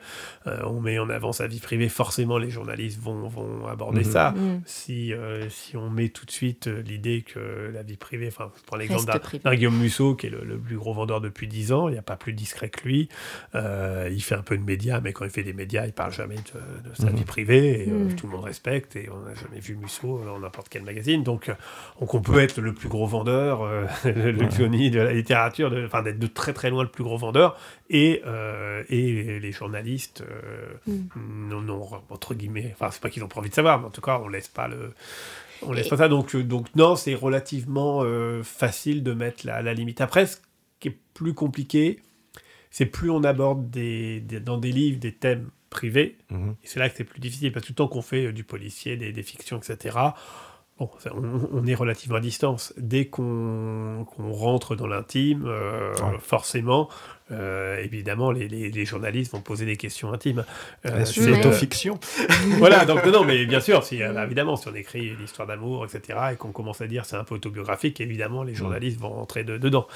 euh, 0.46 0.62
on 0.66 0.80
met 0.80 1.00
en 1.00 1.10
avant 1.10 1.32
sa 1.32 1.48
vie 1.48 1.60
privée, 1.60 1.90
forcément, 1.90 2.38
les 2.38 2.52
journalistes 2.52 3.02
vont 3.02 3.28
vont 3.28 3.66
aborder 3.66 4.02
mm-hmm. 4.02 4.12
ça. 4.12 4.32
Mm. 4.32 4.62
Si 4.66 5.14
si 5.50 5.78
on 5.78 5.90
met 5.90 6.10
tout 6.10 6.26
de 6.28 6.32
suite 6.32 6.68
l'idée 6.68 7.24
que 7.24 7.72
la 7.74 7.82
vie 7.82 7.98
privée, 7.98 8.28
enfin, 8.28 8.52
je 8.56 8.64
prends 8.64 8.78
l'exemple 8.78 9.12
d'un 9.44 9.56
Guillaume 9.56 9.78
Musso, 9.78 10.16
qui 10.16 10.28
est 10.28 10.30
le, 10.30 10.58
plus 10.60 10.78
gros 10.78 10.94
vendeur 10.94 11.22
depuis 11.22 11.48
10 11.48 11.72
ans, 11.72 11.88
il 11.88 11.94
n'y 11.94 11.98
a 11.98 12.04
pas 12.04 12.18
plus 12.18 12.34
discret 12.34 12.70
que 12.70 12.88
lui. 12.88 13.10
il 13.56 14.22
fait 14.22 14.36
un 14.36 14.44
peu 14.44 14.58
de 14.58 14.64
médias, 14.64 15.02
mais 15.02 15.12
quand 15.12 15.26
il 15.26 15.32
fait 15.32 15.44
des 15.44 15.54
médias, 15.54 15.88
il 15.88 15.94
parle 15.94 16.14
jamais 16.14 16.36
de 16.36 16.67
de 16.84 16.96
sa 16.96 17.10
vie 17.10 17.20
mhm. 17.20 17.26
privée, 17.26 17.84
et 17.84 17.90
euh, 17.90 18.06
mhm. 18.06 18.16
tout 18.16 18.28
le 18.28 18.34
monde 18.34 18.46
respecte, 18.46 18.96
et 18.96 19.10
on 19.10 19.20
n'a 19.22 19.36
jamais 19.36 19.60
vu 19.60 19.76
Musso 19.76 20.22
dans 20.26 20.40
n'importe 20.40 20.70
quel 20.70 20.84
magazine. 20.84 21.24
Donc, 21.24 21.50
euh, 21.50 21.54
donc 22.00 22.14
on 22.14 22.22
peut 22.22 22.40
être 22.40 22.60
le 22.60 22.74
plus 22.74 22.90
gros 22.90 23.08
vendeur, 23.08 23.62
euh, 23.62 23.86
le 24.06 24.50
Johnny 24.50 24.92
de 24.92 25.00
la 25.00 25.14
littérature, 25.14 25.74
enfin 25.86 26.04
d'être 26.04 26.20
de 26.20 26.28
très 26.28 26.54
très 26.54 26.70
loin 26.70 26.84
le 26.84 26.90
plus 26.90 27.04
gros 27.04 27.18
vendeur, 27.18 27.58
et, 27.90 28.22
et 28.90 29.40
les 29.40 29.52
journalistes 29.52 30.24
mm. 30.88 30.94
non, 31.50 31.88
entre 32.10 32.34
guillemets, 32.34 32.74
enfin 32.74 32.92
c'est 32.92 33.02
pas 33.02 33.10
qu'ils 33.10 33.24
ont 33.24 33.28
pas 33.28 33.40
envie 33.40 33.50
de 33.50 33.56
savoir, 33.56 33.80
mais 33.80 33.88
en 33.88 33.92
tout 33.92 34.02
cas 34.02 34.20
on 34.24 34.28
laisse 34.28 34.48
pas 34.48 34.68
le... 34.68 34.94
On 35.64 35.72
laisse 35.72 35.88
pas 35.88 35.98
ça, 35.98 36.08
donc, 36.08 36.36
donc 36.36 36.68
non, 36.76 36.96
c'est 36.96 37.16
relativement 37.16 38.04
facile 38.44 39.02
de 39.02 39.14
mettre 39.14 39.48
la, 39.48 39.64
la 39.64 39.74
limite. 39.74 40.02
Après, 40.02 40.28
ce 40.28 40.38
qui 40.80 40.90
est 40.90 40.98
plus 41.16 41.34
compliqué, 41.34 42.00
c'est 42.70 42.86
plus 42.86 43.10
on 43.10 43.24
aborde 43.24 43.70
des, 43.72 44.20
dans 44.22 44.58
des 44.58 44.72
livres 44.72 45.00
des 45.00 45.14
thèmes 45.14 45.50
privés, 45.70 46.18
mhm. 46.30 46.56
et 46.64 46.68
c'est 46.68 46.80
là 46.80 46.90
que 46.90 46.96
c'est 46.96 47.04
plus 47.04 47.20
difficile, 47.20 47.52
parce 47.52 47.64
que 47.64 47.68
tout 47.68 47.74
le 47.74 47.78
temps 47.78 47.88
qu'on 47.88 48.02
fait 48.02 48.28
euh, 48.28 48.34
du 48.34 48.44
policier, 48.44 48.98
des, 48.98 49.12
des 49.12 49.24
fictions, 49.24 49.58
etc., 49.58 49.98
bon, 50.80 50.90
on, 51.52 51.66
est 51.66 51.76
relativement 51.76 52.18
à 52.18 52.20
distance. 52.20 52.74
Dès 52.78 53.06
qu'on 53.06 54.06
rentre 54.18 54.76
dans 54.76 54.88
l'intime, 54.88 55.46
euh, 55.46 55.94
forcément, 56.20 56.90
euh, 57.32 57.78
évidemment, 57.84 58.32
les, 58.32 58.48
les, 58.48 58.86
journalistes 58.86 59.32
vont 59.32 59.42
poser 59.42 59.66
des 59.66 59.76
questions 59.76 60.14
intimes. 60.14 60.46
c'est 61.06 61.32
autofiction. 61.32 62.00
voilà, 62.58 62.86
donc 62.86 63.06
non, 63.06 63.26
mais 63.26 63.46
bien 63.46 63.60
sûr, 63.60 63.84
si, 63.84 64.02
évidemment, 64.02 64.56
si 64.56 64.68
on 64.68 64.76
écrit 64.76 65.08
une 65.08 65.24
histoire 65.24 65.48
d'amour, 65.48 65.86
etc., 65.86 66.20
et 66.34 66.36
qu'on 66.36 66.52
commence 66.52 66.82
à 66.82 66.88
dire 66.88 67.06
c'est 67.06 67.18
un 67.18 67.24
peu 67.24 67.36
autobiographique, 67.36 68.00
évidemment, 68.00 68.44
les 68.44 68.56
journalistes 68.56 69.00
vont 69.00 69.10
rentrer 69.10 69.44
dedans. 69.44 69.88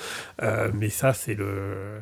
mais 0.74 0.90
ça, 0.90 1.14
c'est 1.14 1.36
le 1.36 2.02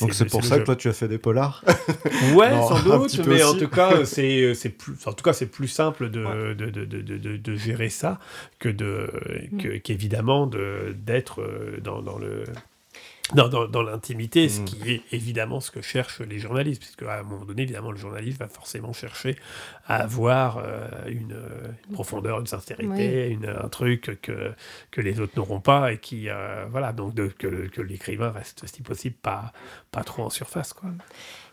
donc 0.00 0.14
c'est 0.14 0.24
pour 0.26 0.44
ça 0.44 0.58
que 0.58 0.64
toi 0.64 0.76
tu 0.76 0.88
as 0.88 0.92
fait 0.92 1.08
des 1.08 1.18
polars 1.18 1.64
Ouais, 2.34 2.50
sans 2.50 2.82
doute, 2.82 3.26
mais 3.26 3.42
en 3.42 3.54
tout 3.54 3.68
cas 3.68 4.04
c'est 4.04 4.54
plus 4.76 4.94
en 5.06 5.12
tout 5.12 5.22
cas 5.22 5.32
c'est 5.32 5.46
plus 5.46 5.68
simple 5.68 6.10
de, 6.10 6.54
de, 6.54 6.70
de, 6.70 6.84
de, 6.84 7.36
de, 7.36 7.56
gérer 7.56 7.88
ça 7.88 8.18
que 8.58 8.68
de 8.68 9.10
mm. 9.52 9.80
qu'évidemment 9.80 10.46
d'être 10.46 11.42
euh, 11.42 11.78
dans, 11.80 12.02
dans 12.02 12.18
le 12.18 12.44
dans, 13.34 13.48
dans, 13.48 13.66
dans 13.66 13.82
l'intimité, 13.82 14.48
ce 14.48 14.60
mm. 14.60 14.64
qui 14.64 14.90
est 14.90 15.02
évidemment 15.12 15.60
ce 15.60 15.70
que 15.70 15.82
cherchent 15.82 16.20
les 16.20 16.38
journalistes, 16.38 16.80
puisque 16.80 17.02
à 17.02 17.18
un 17.18 17.22
moment 17.22 17.44
donné, 17.44 17.62
évidemment, 17.62 17.90
le 17.90 17.98
journaliste 17.98 18.38
va 18.38 18.48
forcément 18.48 18.92
chercher 18.92 19.36
à 19.88 20.02
avoir 20.02 20.58
euh, 20.58 20.86
une, 21.06 21.36
profondeur, 21.92 22.38
une 22.38 22.46
sincérité, 22.46 23.30
une, 23.30 23.48
un 23.48 23.68
truc 23.68 24.20
que, 24.22 24.52
que 24.90 25.00
les 25.00 25.18
autres 25.18 25.32
n'auront 25.36 25.60
pas, 25.60 25.92
et 25.92 25.98
qui, 25.98 26.28
euh, 26.28 26.66
voilà, 26.70 26.92
donc 26.92 27.14
de, 27.14 27.26
que, 27.26 27.68
que 27.68 27.80
l'écrivain 27.80 28.30
reste, 28.30 28.66
si 28.66 28.82
possible, 28.82 29.16
pas, 29.16 29.52
pas 29.90 30.04
trop 30.04 30.24
en 30.24 30.30
surface, 30.30 30.72
quoi. 30.74 30.90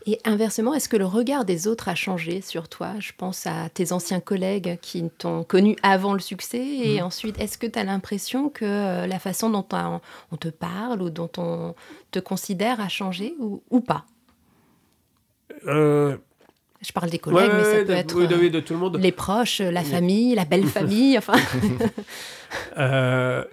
Et 0.07 0.19
inversement, 0.23 0.75
est-ce 0.75 0.87
que 0.87 0.97
le 0.97 1.05
regard 1.05 1.45
des 1.45 1.67
autres 1.67 1.89
a 1.89 1.95
changé 1.95 2.41
sur 2.41 2.69
toi? 2.69 2.93
Je 2.99 3.11
pense 3.17 3.47
à 3.47 3.69
tes 3.69 3.91
anciens 3.91 4.19
collègues 4.19 4.77
qui 4.79 5.09
t'ont 5.17 5.43
connu 5.43 5.75
avant 5.81 6.13
le 6.13 6.19
succès. 6.19 6.63
Et 6.63 6.99
mhm. 6.99 7.07
ensuite, 7.07 7.39
est-ce 7.39 7.57
que 7.57 7.65
tu 7.65 7.79
as 7.79 7.83
l'impression 7.83 8.49
que 8.49 8.65
euh, 8.65 9.07
la 9.07 9.17
façon 9.17 9.49
dont 9.49 9.65
on 10.31 10.37
te 10.37 10.49
parle 10.49 11.01
ou 11.01 11.09
dont 11.09 11.31
on 11.37 11.73
te 12.11 12.19
considère 12.19 12.79
a 12.81 12.87
changé 12.87 13.33
ou, 13.39 13.63
ou 13.71 13.81
pas? 13.81 14.05
Euh, 15.65 16.17
Je 16.85 16.91
parle 16.91 17.09
des 17.09 17.19
collègues, 17.19 17.51
mais 17.53 17.63
ça 17.63 17.83
peut 17.83 17.91
être 17.91 18.27
de, 18.27 18.59
tout 18.59 18.73
le 18.73 18.79
monde. 18.79 18.97
les 18.99 19.11
proches, 19.11 19.59
la 19.59 19.83
famille, 19.83 20.35
la 20.35 20.45
belle 20.45 20.65
famille. 20.67 21.17
enfin. 21.17 21.33
Euh, 22.77 23.43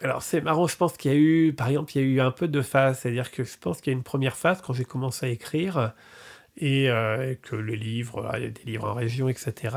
alors 0.00 0.22
c'est 0.22 0.40
marrant, 0.40 0.66
je 0.66 0.76
pense 0.76 0.96
qu'il 0.96 1.12
y 1.12 1.14
a 1.14 1.16
eu, 1.16 1.52
par 1.52 1.68
exemple, 1.68 1.92
il 1.94 2.02
y 2.02 2.04
a 2.04 2.08
eu 2.08 2.20
un 2.20 2.32
peu 2.32 2.48
de 2.48 2.60
phase, 2.60 3.00
c'est-à-dire 3.00 3.30
que 3.30 3.44
je 3.44 3.56
pense 3.60 3.80
qu'il 3.80 3.92
y 3.92 3.94
a 3.94 3.96
une 3.96 4.02
première 4.02 4.36
phase 4.36 4.60
quand 4.60 4.72
j'ai 4.72 4.84
commencé 4.84 5.26
à 5.26 5.28
écrire 5.28 5.92
et 6.56 6.90
euh, 6.90 7.34
que 7.40 7.56
les 7.56 7.76
livres, 7.76 8.30
il 8.36 8.42
y 8.42 8.46
a 8.46 8.50
des 8.50 8.64
livres 8.64 8.88
en 8.88 8.94
région, 8.94 9.28
etc. 9.28 9.76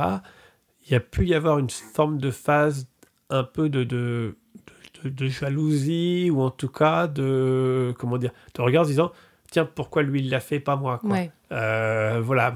Il 0.85 0.91
y 0.91 0.95
a 0.95 0.99
pu 0.99 1.27
y 1.27 1.33
avoir 1.33 1.59
une 1.59 1.69
forme 1.69 2.17
de 2.17 2.31
phase 2.31 2.87
un 3.29 3.43
peu 3.43 3.69
de, 3.69 3.83
de, 3.83 4.35
de, 5.03 5.27
jalousie 5.27 6.29
ou 6.31 6.41
en 6.41 6.51
tout 6.51 6.69
cas 6.69 7.07
de 7.07 7.93
comment 7.97 8.17
dire, 8.17 8.31
de 8.53 8.61
regard 8.61 8.83
en 8.83 8.87
disant 8.87 9.11
tiens 9.51 9.65
pourquoi 9.65 10.03
lui 10.03 10.21
il 10.21 10.29
l'a 10.29 10.39
fait 10.39 10.59
pas 10.59 10.75
moi 10.75 10.99
quoi. 10.99 11.17
Euh, 11.51 12.21
voilà 12.23 12.55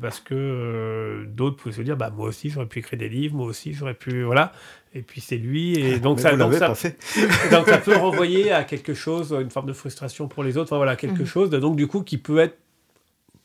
parce 0.00 0.18
que 0.18 0.34
euh, 0.34 1.24
d'autres 1.26 1.56
pouvaient 1.56 1.74
se 1.74 1.82
dire 1.82 1.96
bah 1.96 2.10
moi 2.10 2.26
aussi 2.26 2.50
j'aurais 2.50 2.66
pu 2.66 2.80
écrire 2.80 2.98
des 2.98 3.08
livres 3.08 3.36
moi 3.36 3.46
aussi 3.46 3.72
j'aurais 3.72 3.94
pu 3.94 4.24
voilà 4.24 4.52
et 4.96 5.02
puis 5.02 5.20
c'est 5.20 5.36
lui, 5.36 5.78
et 5.78 5.98
donc 5.98 6.20
ça, 6.20 6.34
donc 6.36 6.54
ça, 6.54 6.68
donc 7.50 7.68
ça 7.68 7.76
peut 7.76 7.96
renvoyer 7.96 8.50
à 8.50 8.64
quelque 8.64 8.94
chose, 8.94 9.36
une 9.38 9.50
forme 9.50 9.66
de 9.66 9.74
frustration 9.74 10.26
pour 10.26 10.42
les 10.42 10.56
autres, 10.56 10.72
enfin 10.72 10.78
voilà, 10.78 10.96
quelque 10.96 11.20
mhm. 11.20 11.26
chose, 11.26 11.50
donc 11.50 11.76
du 11.76 11.86
coup 11.86 12.02
qui 12.02 12.16
peut 12.16 12.38
être 12.38 12.56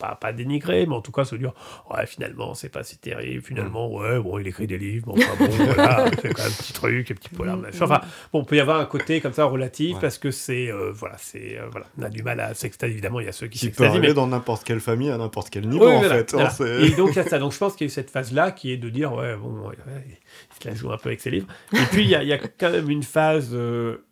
pas, 0.01 0.15
pas 0.15 0.33
dénigré, 0.33 0.85
mais 0.87 0.95
en 0.95 1.01
tout 1.01 1.11
cas 1.11 1.25
se 1.25 1.35
dire 1.35 1.53
ouais 1.89 2.05
finalement 2.07 2.55
c'est 2.55 2.69
pas 2.69 2.83
si 2.83 2.97
terrible, 2.97 3.43
finalement 3.43 3.87
mm. 3.87 3.93
ouais 3.93 4.19
bon 4.19 4.39
il 4.39 4.47
écrit 4.47 4.65
des 4.65 4.77
livres, 4.77 5.05
bon, 5.07 5.13
enfin 5.15 5.35
bon 5.37 5.51
voilà, 5.51 6.09
fait 6.21 6.33
quand 6.33 6.43
même 6.43 6.51
un 6.51 6.55
petit 6.55 6.73
truc, 6.73 7.11
un 7.11 7.13
petit 7.13 7.29
polar, 7.29 7.57
mm. 7.57 7.67
enfin 7.81 8.01
bon 8.33 8.39
on 8.39 8.43
peut 8.43 8.55
y 8.55 8.59
avoir 8.59 8.79
un 8.79 8.85
côté 8.85 9.21
comme 9.21 9.33
ça 9.33 9.45
relatif 9.45 9.97
parce 9.99 10.17
que 10.17 10.31
c'est 10.31 10.71
euh, 10.71 10.91
voilà 10.91 11.15
c'est 11.19 11.59
euh, 11.59 11.67
voilà 11.71 11.85
on 11.99 12.03
a 12.03 12.09
du 12.09 12.23
mal 12.23 12.39
à 12.39 12.53
s'extasier 12.53 12.93
évidemment 12.93 13.19
il 13.19 13.27
y 13.27 13.29
a 13.29 13.31
ceux 13.31 13.47
qui 13.47 13.59
s'extasient. 13.59 13.91
peut 13.91 13.97
arriver 13.97 14.13
dans 14.13 14.27
n'importe 14.27 14.63
quelle 14.63 14.79
famille 14.79 15.11
à 15.11 15.17
n'importe 15.17 15.51
quel 15.51 15.67
niveau 15.67 15.87
en 15.87 16.01
fait. 16.01 16.33
Hein, 16.33 16.49
et 16.79 16.89
donc 16.91 17.11
il 17.11 17.17
y 17.17 17.19
a 17.19 17.23
ça, 17.23 17.37
donc 17.39 17.51
je 17.51 17.57
pense 17.59 17.75
qu'il 17.75 17.85
y 17.85 17.89
a 17.89 17.91
eu 17.91 17.93
cette 17.93 18.09
phase 18.09 18.33
là 18.33 18.51
qui 18.51 18.71
est 18.71 18.77
de 18.77 18.89
dire 18.89 19.13
ouais 19.13 19.35
bon 19.35 19.71
il 19.71 20.63
se 20.63 20.67
la 20.67 20.73
joue 20.73 20.91
un 20.91 20.97
peu 20.97 21.09
avec 21.09 21.21
ses 21.21 21.29
livres. 21.29 21.47
Et 21.73 21.85
puis 21.91 22.03
il 22.03 22.09
y 22.09 22.15
a, 22.15 22.23
y 22.23 22.33
a 22.33 22.39
quand 22.39 22.71
même 22.71 22.89
une 22.89 23.03
phase 23.03 23.51
euh, 23.53 24.03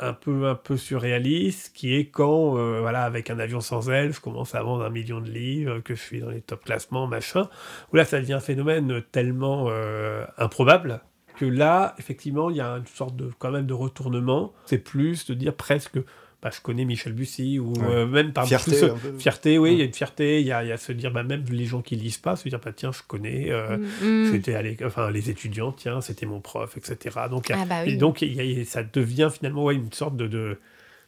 un 0.00 0.12
peu 0.12 0.46
un 0.46 0.54
peu 0.54 0.76
surréaliste 0.76 1.72
qui 1.74 1.94
est 1.94 2.06
quand 2.06 2.56
euh, 2.56 2.80
voilà 2.80 3.02
avec 3.02 3.30
un 3.30 3.38
avion 3.38 3.60
sans 3.60 3.90
aile 3.90 4.12
je 4.12 4.20
commence 4.20 4.54
à 4.54 4.62
vendre 4.62 4.84
un 4.84 4.90
million 4.90 5.20
de 5.20 5.30
livres 5.30 5.80
que 5.80 5.94
je 5.94 6.00
suis 6.00 6.20
dans 6.20 6.30
les 6.30 6.40
top 6.40 6.64
classements 6.64 7.06
machin 7.06 7.48
où 7.92 7.96
là 7.96 8.04
ça 8.04 8.20
devient 8.20 8.34
un 8.34 8.40
phénomène 8.40 9.02
tellement 9.12 9.66
euh, 9.68 10.24
improbable 10.38 11.00
que 11.36 11.44
là 11.44 11.94
effectivement 11.98 12.50
il 12.50 12.56
y 12.56 12.60
a 12.60 12.72
une 12.72 12.86
sorte 12.86 13.14
de 13.14 13.30
quand 13.38 13.50
même 13.50 13.66
de 13.66 13.74
retournement. 13.74 14.52
C'est 14.64 14.78
plus 14.78 15.26
de 15.26 15.34
dire 15.34 15.54
presque 15.54 15.98
bah, 16.46 16.52
je 16.54 16.60
connais 16.60 16.84
Michel 16.84 17.12
Bussy, 17.12 17.58
ou 17.58 17.72
euh, 17.82 18.06
même 18.06 18.32
par 18.32 18.46
fierté, 18.46 18.88
fierté, 19.18 19.58
oui, 19.58 19.72
il 19.72 19.78
y 19.78 19.82
a 19.82 19.84
une 19.84 19.92
fierté, 19.92 20.40
il 20.40 20.46
y 20.46 20.52
a, 20.52 20.62
y 20.62 20.70
a, 20.70 20.76
se 20.76 20.92
dire, 20.92 21.10
bah, 21.10 21.24
même 21.24 21.44
les 21.50 21.64
gens 21.64 21.82
qui 21.82 21.96
lisent 21.96 22.18
pas, 22.18 22.36
se 22.36 22.48
dire, 22.48 22.60
bah, 22.64 22.70
tiens, 22.72 22.92
je 22.92 23.00
connais, 23.04 23.50
euh, 23.50 23.78
mm, 23.78 24.28
mm. 24.28 24.30
c'était 24.30 24.84
enfin, 24.84 25.10
les 25.10 25.28
étudiants, 25.28 25.72
tiens, 25.72 26.00
c'était 26.00 26.24
mon 26.24 26.38
prof, 26.38 26.76
etc. 26.76 27.18
Donc, 27.28 27.50
ah, 27.50 27.64
bah 27.64 27.84
et 27.84 27.96
donc 27.96 28.22
y 28.22 28.60
a, 28.60 28.64
ça 28.64 28.84
devient 28.84 29.28
finalement 29.32 29.64
ouais, 29.64 29.74
une 29.74 29.92
sorte 29.92 30.16
de, 30.16 30.28
de, 30.28 30.60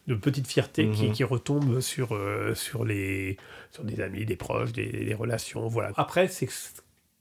de 0.09 0.15
petite 0.17 0.49
fierté 0.49 0.91
qui, 0.91 1.07
mm-hmm. 1.07 1.13
qui, 1.13 1.23
retombe 1.23 1.79
sur, 1.79 2.17
euh, 2.17 2.57
sur, 2.57 2.85
les, 2.85 3.37
sur 3.71 3.85
des 3.85 4.01
amis, 4.01 4.25
des 4.25 4.35
proches, 4.35 4.73
des, 4.73 4.91
des 4.91 5.15
relations. 5.15 5.69
Voilà. 5.69 5.93
Après, 5.95 6.27
c'est 6.27 6.49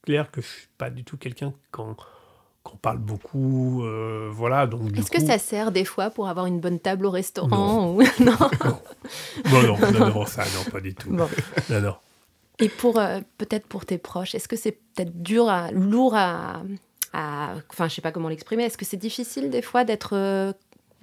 clair 0.02 0.32
que 0.32 0.42
je 0.42 0.48
suis 0.48 0.68
pas 0.80 0.90
du 0.90 1.04
tout 1.04 1.18
quelqu'un 1.18 1.54
quand 1.70 1.96
qu'on 2.70 2.78
parle 2.78 2.98
beaucoup, 2.98 3.84
euh, 3.84 4.30
voilà. 4.32 4.68
Donc 4.68 4.98
est-ce 4.98 5.12
que 5.12 5.22
ça 5.22 5.38
sert 5.38 5.72
des 5.72 5.86
fois 5.86 6.10
pour 6.10 6.28
avoir 6.28 6.46
une 6.46 6.60
bonne 6.60 6.80
table 6.80 7.06
au 7.06 7.10
restaurant 7.10 7.92
ou... 7.96 8.02
non. 8.20 8.38
non. 9.52 9.78
non, 9.92 10.10
non, 10.10 10.26
ça, 10.26 10.44
non, 10.44 10.70
pas 10.72 10.82
du 10.82 10.94
tout. 10.94 11.12
Non, 11.12 11.28
non. 11.70 11.96
Et 12.60 12.70
pour 12.70 13.00
euh, 13.00 13.20
peut-être 13.38 13.68
pour 13.68 13.86
tes 13.86 13.98
proches, 13.98 14.36
est-ce 14.36 14.48
que 14.48 14.56
c'est 14.56 14.72
peut-être 14.72 15.22
dur, 15.22 15.48
à, 15.50 15.72
lourd 15.72 16.16
à, 16.16 16.62
enfin, 17.70 17.88
je 17.88 17.96
sais 17.96 18.02
pas 18.02 18.12
comment 18.12 18.30
l'exprimer. 18.30 18.64
Est-ce 18.64 18.78
que 18.78 18.86
c'est 18.86 18.98
difficile 18.98 19.50
des 19.50 19.62
fois 19.62 19.84
d'être 19.84 20.54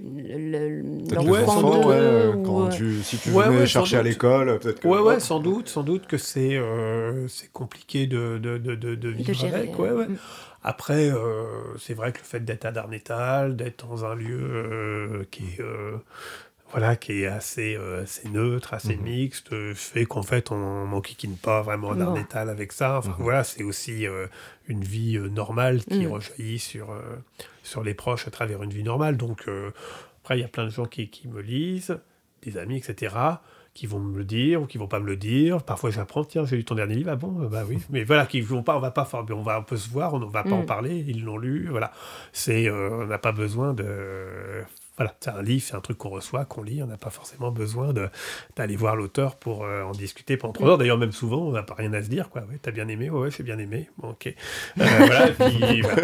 euh, 0.00 0.82
le, 0.82 1.20
ouais, 1.20 1.44
sans 1.44 1.86
ouais, 1.86 2.32
quand 2.44 2.68
tu, 2.68 3.02
si 3.02 3.16
tu 3.18 3.30
venais 3.30 3.66
chercher 3.66 3.98
à 3.98 4.02
l'école, 4.02 4.58
peut-être 4.58 4.80
que... 4.80 4.88
Ouais, 4.88 4.98
ouais, 4.98 5.20
sans 5.20 5.40
doute, 5.40 5.68
sans 5.68 5.82
doute 5.82 6.06
que 6.06 6.18
c'est 6.18 6.60
c'est 7.28 7.52
compliqué 7.52 8.06
de, 8.06 8.38
de, 8.38 8.58
de, 8.58 8.74
de 8.74 9.08
vivre 9.08 9.44
avec. 9.44 9.78
Ouais, 9.78 9.90
ouais. 9.90 10.08
Mm. 10.08 10.16
Après, 10.64 11.10
euh, 11.10 11.76
c'est 11.78 11.92
vrai 11.92 12.12
que 12.12 12.18
le 12.18 12.24
fait 12.24 12.40
d'être 12.40 12.64
à 12.64 12.72
Darnétal, 12.72 13.54
d'être 13.54 13.86
dans 13.86 14.06
un 14.06 14.14
lieu 14.14 14.40
euh, 14.40 15.24
qui 15.30 15.44
est 15.44 15.60
euh, 15.60 15.98
voilà, 16.74 16.96
qui 16.96 17.22
est 17.22 17.26
assez, 17.26 17.76
assez 18.02 18.28
neutre, 18.28 18.74
assez 18.74 18.96
mhm. 18.96 19.02
mixte, 19.02 19.74
fait 19.74 20.04
qu'en 20.04 20.22
fait, 20.22 20.50
on 20.50 20.86
n'enquiquine 20.86 21.36
pas 21.36 21.62
vraiment 21.62 21.92
à 21.92 21.94
Darnétal 21.94 22.50
avec 22.50 22.72
ça. 22.72 22.98
Enfin, 22.98 23.14
mhm. 23.18 23.22
voilà, 23.22 23.44
c'est 23.44 23.62
aussi 23.62 24.06
une 24.68 24.82
vie 24.82 25.18
normale 25.18 25.84
qui 25.84 26.06
mm. 26.06 26.12
rejaillit 26.12 26.58
sur, 26.58 26.88
sur 27.62 27.82
les 27.82 27.94
proches 27.94 28.26
à 28.26 28.30
travers 28.30 28.62
une 28.62 28.72
vie 28.72 28.82
normale. 28.82 29.16
Donc, 29.16 29.46
après, 30.22 30.38
il 30.38 30.40
y 30.42 30.44
a 30.44 30.48
plein 30.48 30.64
de 30.64 30.70
gens 30.70 30.86
qui, 30.86 31.08
qui 31.08 31.28
me 31.28 31.40
lisent, 31.40 31.98
des 32.42 32.58
amis, 32.58 32.76
etc 32.76 33.38
qui 33.74 33.88
vont 33.88 33.98
me 33.98 34.16
le 34.16 34.24
dire 34.24 34.62
ou 34.62 34.66
qui 34.66 34.78
vont 34.78 34.86
pas 34.86 35.00
me 35.00 35.06
le 35.06 35.16
dire. 35.16 35.62
Parfois, 35.62 35.90
j'apprends, 35.90 36.24
tiens, 36.24 36.44
j'ai 36.44 36.56
lu 36.56 36.64
ton 36.64 36.76
dernier 36.76 36.94
livre, 36.94 37.10
ah 37.10 37.16
bon, 37.16 37.32
bah 37.48 37.64
oui. 37.68 37.78
Mais 37.90 38.04
voilà, 38.04 38.24
qui 38.24 38.40
vont 38.40 38.62
pas, 38.62 38.76
on 38.76 38.80
va 38.80 38.92
pas, 38.92 39.08
on 39.12 39.42
va 39.42 39.56
un 39.56 39.62
peu 39.62 39.76
se 39.76 39.90
voir, 39.90 40.14
on 40.14 40.20
ne 40.20 40.26
va 40.26 40.44
pas 40.44 40.52
en 40.52 40.62
mm. 40.62 40.66
parler, 40.66 41.04
ils 41.06 41.24
l'ont 41.24 41.36
lu, 41.36 41.66
voilà. 41.68 41.90
C'est, 42.32 42.68
euh, 42.68 43.02
on 43.02 43.06
n'a 43.06 43.18
pas 43.18 43.32
besoin 43.32 43.74
de 43.74 44.62
voilà, 44.96 45.12
c'est 45.18 45.30
un 45.30 45.42
livre, 45.42 45.64
c'est 45.66 45.74
un 45.74 45.80
truc 45.80 45.98
qu'on 45.98 46.10
reçoit, 46.10 46.44
qu'on 46.44 46.62
lit. 46.62 46.80
On 46.80 46.86
n'a 46.86 46.96
pas 46.96 47.10
forcément 47.10 47.50
besoin 47.50 47.92
d'aller 48.56 48.76
voir 48.76 48.94
l'auteur 48.94 49.34
pour 49.34 49.64
euh, 49.64 49.82
en 49.82 49.90
discuter 49.90 50.36
pendant 50.36 50.52
trois 50.52 50.68
heures. 50.68 50.78
D'ailleurs, 50.78 50.98
même 50.98 51.10
souvent, 51.10 51.38
on 51.38 51.50
n'a 51.50 51.64
pas 51.64 51.74
rien 51.74 51.92
à 51.94 52.02
se 52.02 52.08
dire. 52.08 52.30
Quoi. 52.30 52.42
Ouais, 52.42 52.58
t'as 52.62 52.70
bien 52.70 52.86
aimé? 52.86 53.10
Ouais, 53.10 53.28
j'ai 53.32 53.42
bien 53.42 53.58
aimé. 53.58 53.88
Bon, 53.98 54.10
ok. 54.10 54.28
Euh, 54.28 54.84
voilà, 55.06 55.30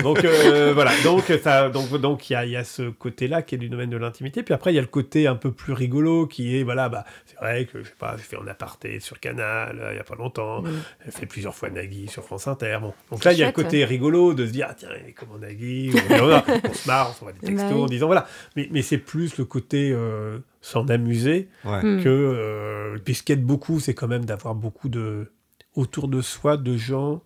Donc, 0.03 0.25
euh, 0.25 0.73
voilà. 0.75 0.91
Donc, 1.05 1.33
ça, 1.41 1.69
donc, 1.69 1.93
donc, 2.01 2.31
il 2.31 2.33
y 2.33 2.37
a, 2.37 2.45
y 2.45 2.57
a, 2.57 2.65
ce 2.65 2.91
côté-là 2.91 3.43
qui 3.43 3.55
est 3.55 3.59
du 3.59 3.69
domaine 3.69 3.91
de 3.91 3.97
l'intimité. 3.97 4.43
Puis 4.43 4.55
après, 4.55 4.73
il 4.73 4.77
y 4.77 4.79
a 4.79 4.83
le 4.83 4.89
côté 4.89 5.29
un 5.29 5.37
peu 5.37 5.53
plus 5.53 5.73
rigolo 5.73 6.27
qui 6.27 6.59
est, 6.59 6.65
voilà, 6.65 6.89
bah, 6.89 7.05
c'est 7.27 7.37
vrai 7.37 7.67
que, 7.67 7.85
je 7.85 7.89
sais 7.89 7.95
pas, 7.97 8.17
j'ai 8.17 8.25
fait 8.25 8.37
en 8.37 8.47
aparté 8.49 8.99
sur 8.99 9.21
Canal 9.21 9.89
il 9.93 9.97
y 9.97 10.01
a 10.01 10.05
pas 10.05 10.17
longtemps. 10.17 10.65
J'ai 11.05 11.13
fait 11.13 11.27
plusieurs 11.27 11.55
fois 11.55 11.71
Nagui 11.71 12.09
sur 12.09 12.25
France 12.25 12.49
Inter. 12.49 12.79
Bon. 12.81 12.93
Donc 13.13 13.23
là, 13.23 13.33
il 13.33 13.39
y 13.39 13.45
a 13.45 13.47
le 13.47 13.53
côté 13.53 13.85
rigolo 13.85 14.35
de 14.35 14.47
se 14.47 14.51
dire, 14.51 14.67
ah, 14.69 14.75
tiens, 14.75 14.89
comment 15.17 15.39
Nagui? 15.39 15.93
On, 15.95 16.73
se 16.73 16.89
marre, 16.89 17.11
on 17.11 17.13
s'envoie 17.13 17.33
des 17.33 17.47
textos 17.47 17.71
bah 17.71 17.77
en 17.77 17.87
disant, 17.87 18.07
voilà. 18.07 18.27
mais 18.57 18.80
c'est 18.83 18.99
plus 18.99 19.37
le 19.39 19.45
côté 19.45 19.91
euh, 19.93 20.39
s'en 20.61 20.87
amuser 20.89 21.49
que. 21.65 22.03
Euh, 22.07 22.99
puis 23.05 23.15
ce 23.15 23.23
qui 23.23 23.33
aide 23.33 23.45
beaucoup, 23.45 23.81
c'est 23.81 23.95
quand 23.95 24.09
même 24.09 24.25
d'avoir 24.25 24.55
beaucoup 24.55 24.89
de. 24.89 25.31
autour 25.75 26.09
de 26.09 26.21
soi 26.21 26.57
de 26.57 26.77
gens 26.77 27.23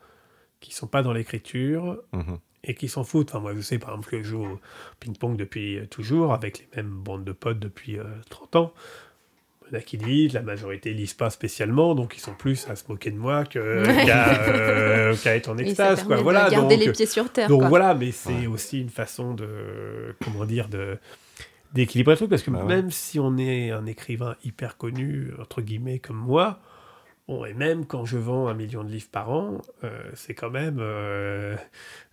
qui 0.60 0.74
sont 0.74 0.86
pas 0.86 1.02
dans 1.02 1.12
l'écriture. 1.12 1.98
Mhm. 2.12 2.38
Et 2.66 2.74
qui 2.74 2.88
s'en 2.88 3.04
foutent. 3.04 3.28
Enfin, 3.28 3.40
moi, 3.40 3.54
je 3.54 3.60
sais, 3.60 3.78
par 3.78 3.90
exemple, 3.90 4.08
que 4.08 4.22
je 4.22 4.22
joue 4.22 4.46
au 4.46 4.60
ping-pong 4.98 5.36
depuis 5.36 5.76
euh, 5.76 5.86
toujours, 5.86 6.32
avec 6.32 6.60
les 6.60 6.68
mêmes 6.76 6.94
bandes 6.94 7.22
de 7.22 7.32
potes 7.32 7.58
depuis 7.58 7.98
30 8.30 8.56
ans. 8.56 8.72
Il 9.66 9.74
y 9.74 9.76
en 9.76 9.80
a 9.80 9.82
qui 9.82 9.98
lisent, 9.98 10.32
la 10.32 10.40
majorité 10.40 10.92
ne 10.92 10.96
lisent 10.96 11.12
pas 11.12 11.28
spécialement, 11.28 11.94
donc 11.94 12.16
ils 12.16 12.20
sont 12.20 12.32
plus 12.32 12.66
à 12.68 12.76
se 12.76 12.84
moquer 12.88 13.10
de 13.10 13.18
moi 13.18 13.44
qu'à 13.50 15.36
être 15.36 15.48
en 15.50 15.58
extase. 15.58 16.04
Quoi. 16.04 16.22
Voilà, 16.22 16.48
garder 16.48 16.78
les 16.78 16.90
pieds 16.90 17.04
sur 17.04 17.30
terre. 17.30 17.50
Donc 17.50 17.64
voilà, 17.64 17.94
mais 17.94 18.12
c'est 18.12 18.46
aussi 18.46 18.80
une 18.80 18.88
façon 18.88 19.34
de, 19.34 20.14
comment 20.24 20.46
dire, 20.46 20.68
de, 20.68 20.98
d'équilibrer 21.74 22.14
le 22.14 22.16
truc, 22.16 22.30
parce 22.30 22.42
que 22.42 22.50
bah 22.50 22.64
même 22.64 22.90
si 22.90 23.18
on 23.18 23.36
est 23.36 23.70
un 23.70 23.86
écrivain 23.86 24.36
hyper 24.44 24.76
connu, 24.76 25.32
entre 25.40 25.60
guillemets, 25.60 25.98
comme 25.98 26.16
moi, 26.16 26.60
bon, 27.28 27.44
et 27.44 27.52
même 27.52 27.84
quand 27.86 28.04
je 28.04 28.16
vends 28.16 28.48
un 28.48 28.54
million 28.54 28.84
de 28.84 28.90
livres 28.90 29.10
par 29.10 29.30
an, 29.30 29.58
euh, 29.82 30.10
c'est 30.14 30.34
quand 30.34 30.50
même 30.50 30.78
euh, 30.80 31.56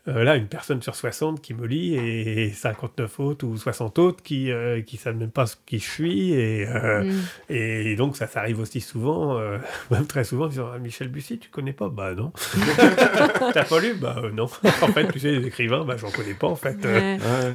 euh, 0.07 0.23
là 0.23 0.35
une 0.35 0.47
personne 0.47 0.81
sur 0.81 0.95
60 0.95 1.41
qui 1.41 1.53
me 1.53 1.67
lit 1.67 1.95
et 1.95 2.51
59 2.51 3.19
autres 3.19 3.45
ou 3.45 3.55
60 3.55 3.99
autres 3.99 4.23
qui 4.23 4.45
ne 4.49 4.81
savent 4.97 5.15
même 5.15 5.31
pas 5.31 5.45
ce 5.45 5.55
qui 5.65 5.79
je 5.79 5.89
suis. 5.89 6.33
Et, 6.33 6.65
mm. 6.65 7.11
et 7.49 7.95
donc 7.95 8.17
ça, 8.17 8.27
s'arrive 8.27 8.59
aussi 8.59 8.81
souvent, 8.81 9.39
même 9.91 10.07
très 10.07 10.23
souvent, 10.23 10.47
disant 10.47 10.69
ah, 10.73 10.79
Michel 10.79 11.07
Bussy, 11.07 11.39
tu 11.39 11.49
connais 11.49 11.73
pas? 11.73 11.89
Bah 11.89 12.13
non. 12.15 12.31
T'as 13.53 13.65
pas 13.65 13.79
lu? 13.79 13.93
Bah 13.93 14.21
non. 14.33 14.45
en 14.81 14.87
fait, 14.87 15.11
tu 15.11 15.19
sais, 15.19 15.31
les 15.31 15.47
écrivains, 15.47 15.85
bah 15.85 15.97
j'en 15.97 16.11
connais 16.11 16.33
pas 16.33 16.47
en 16.47 16.55
fait. 16.55 16.77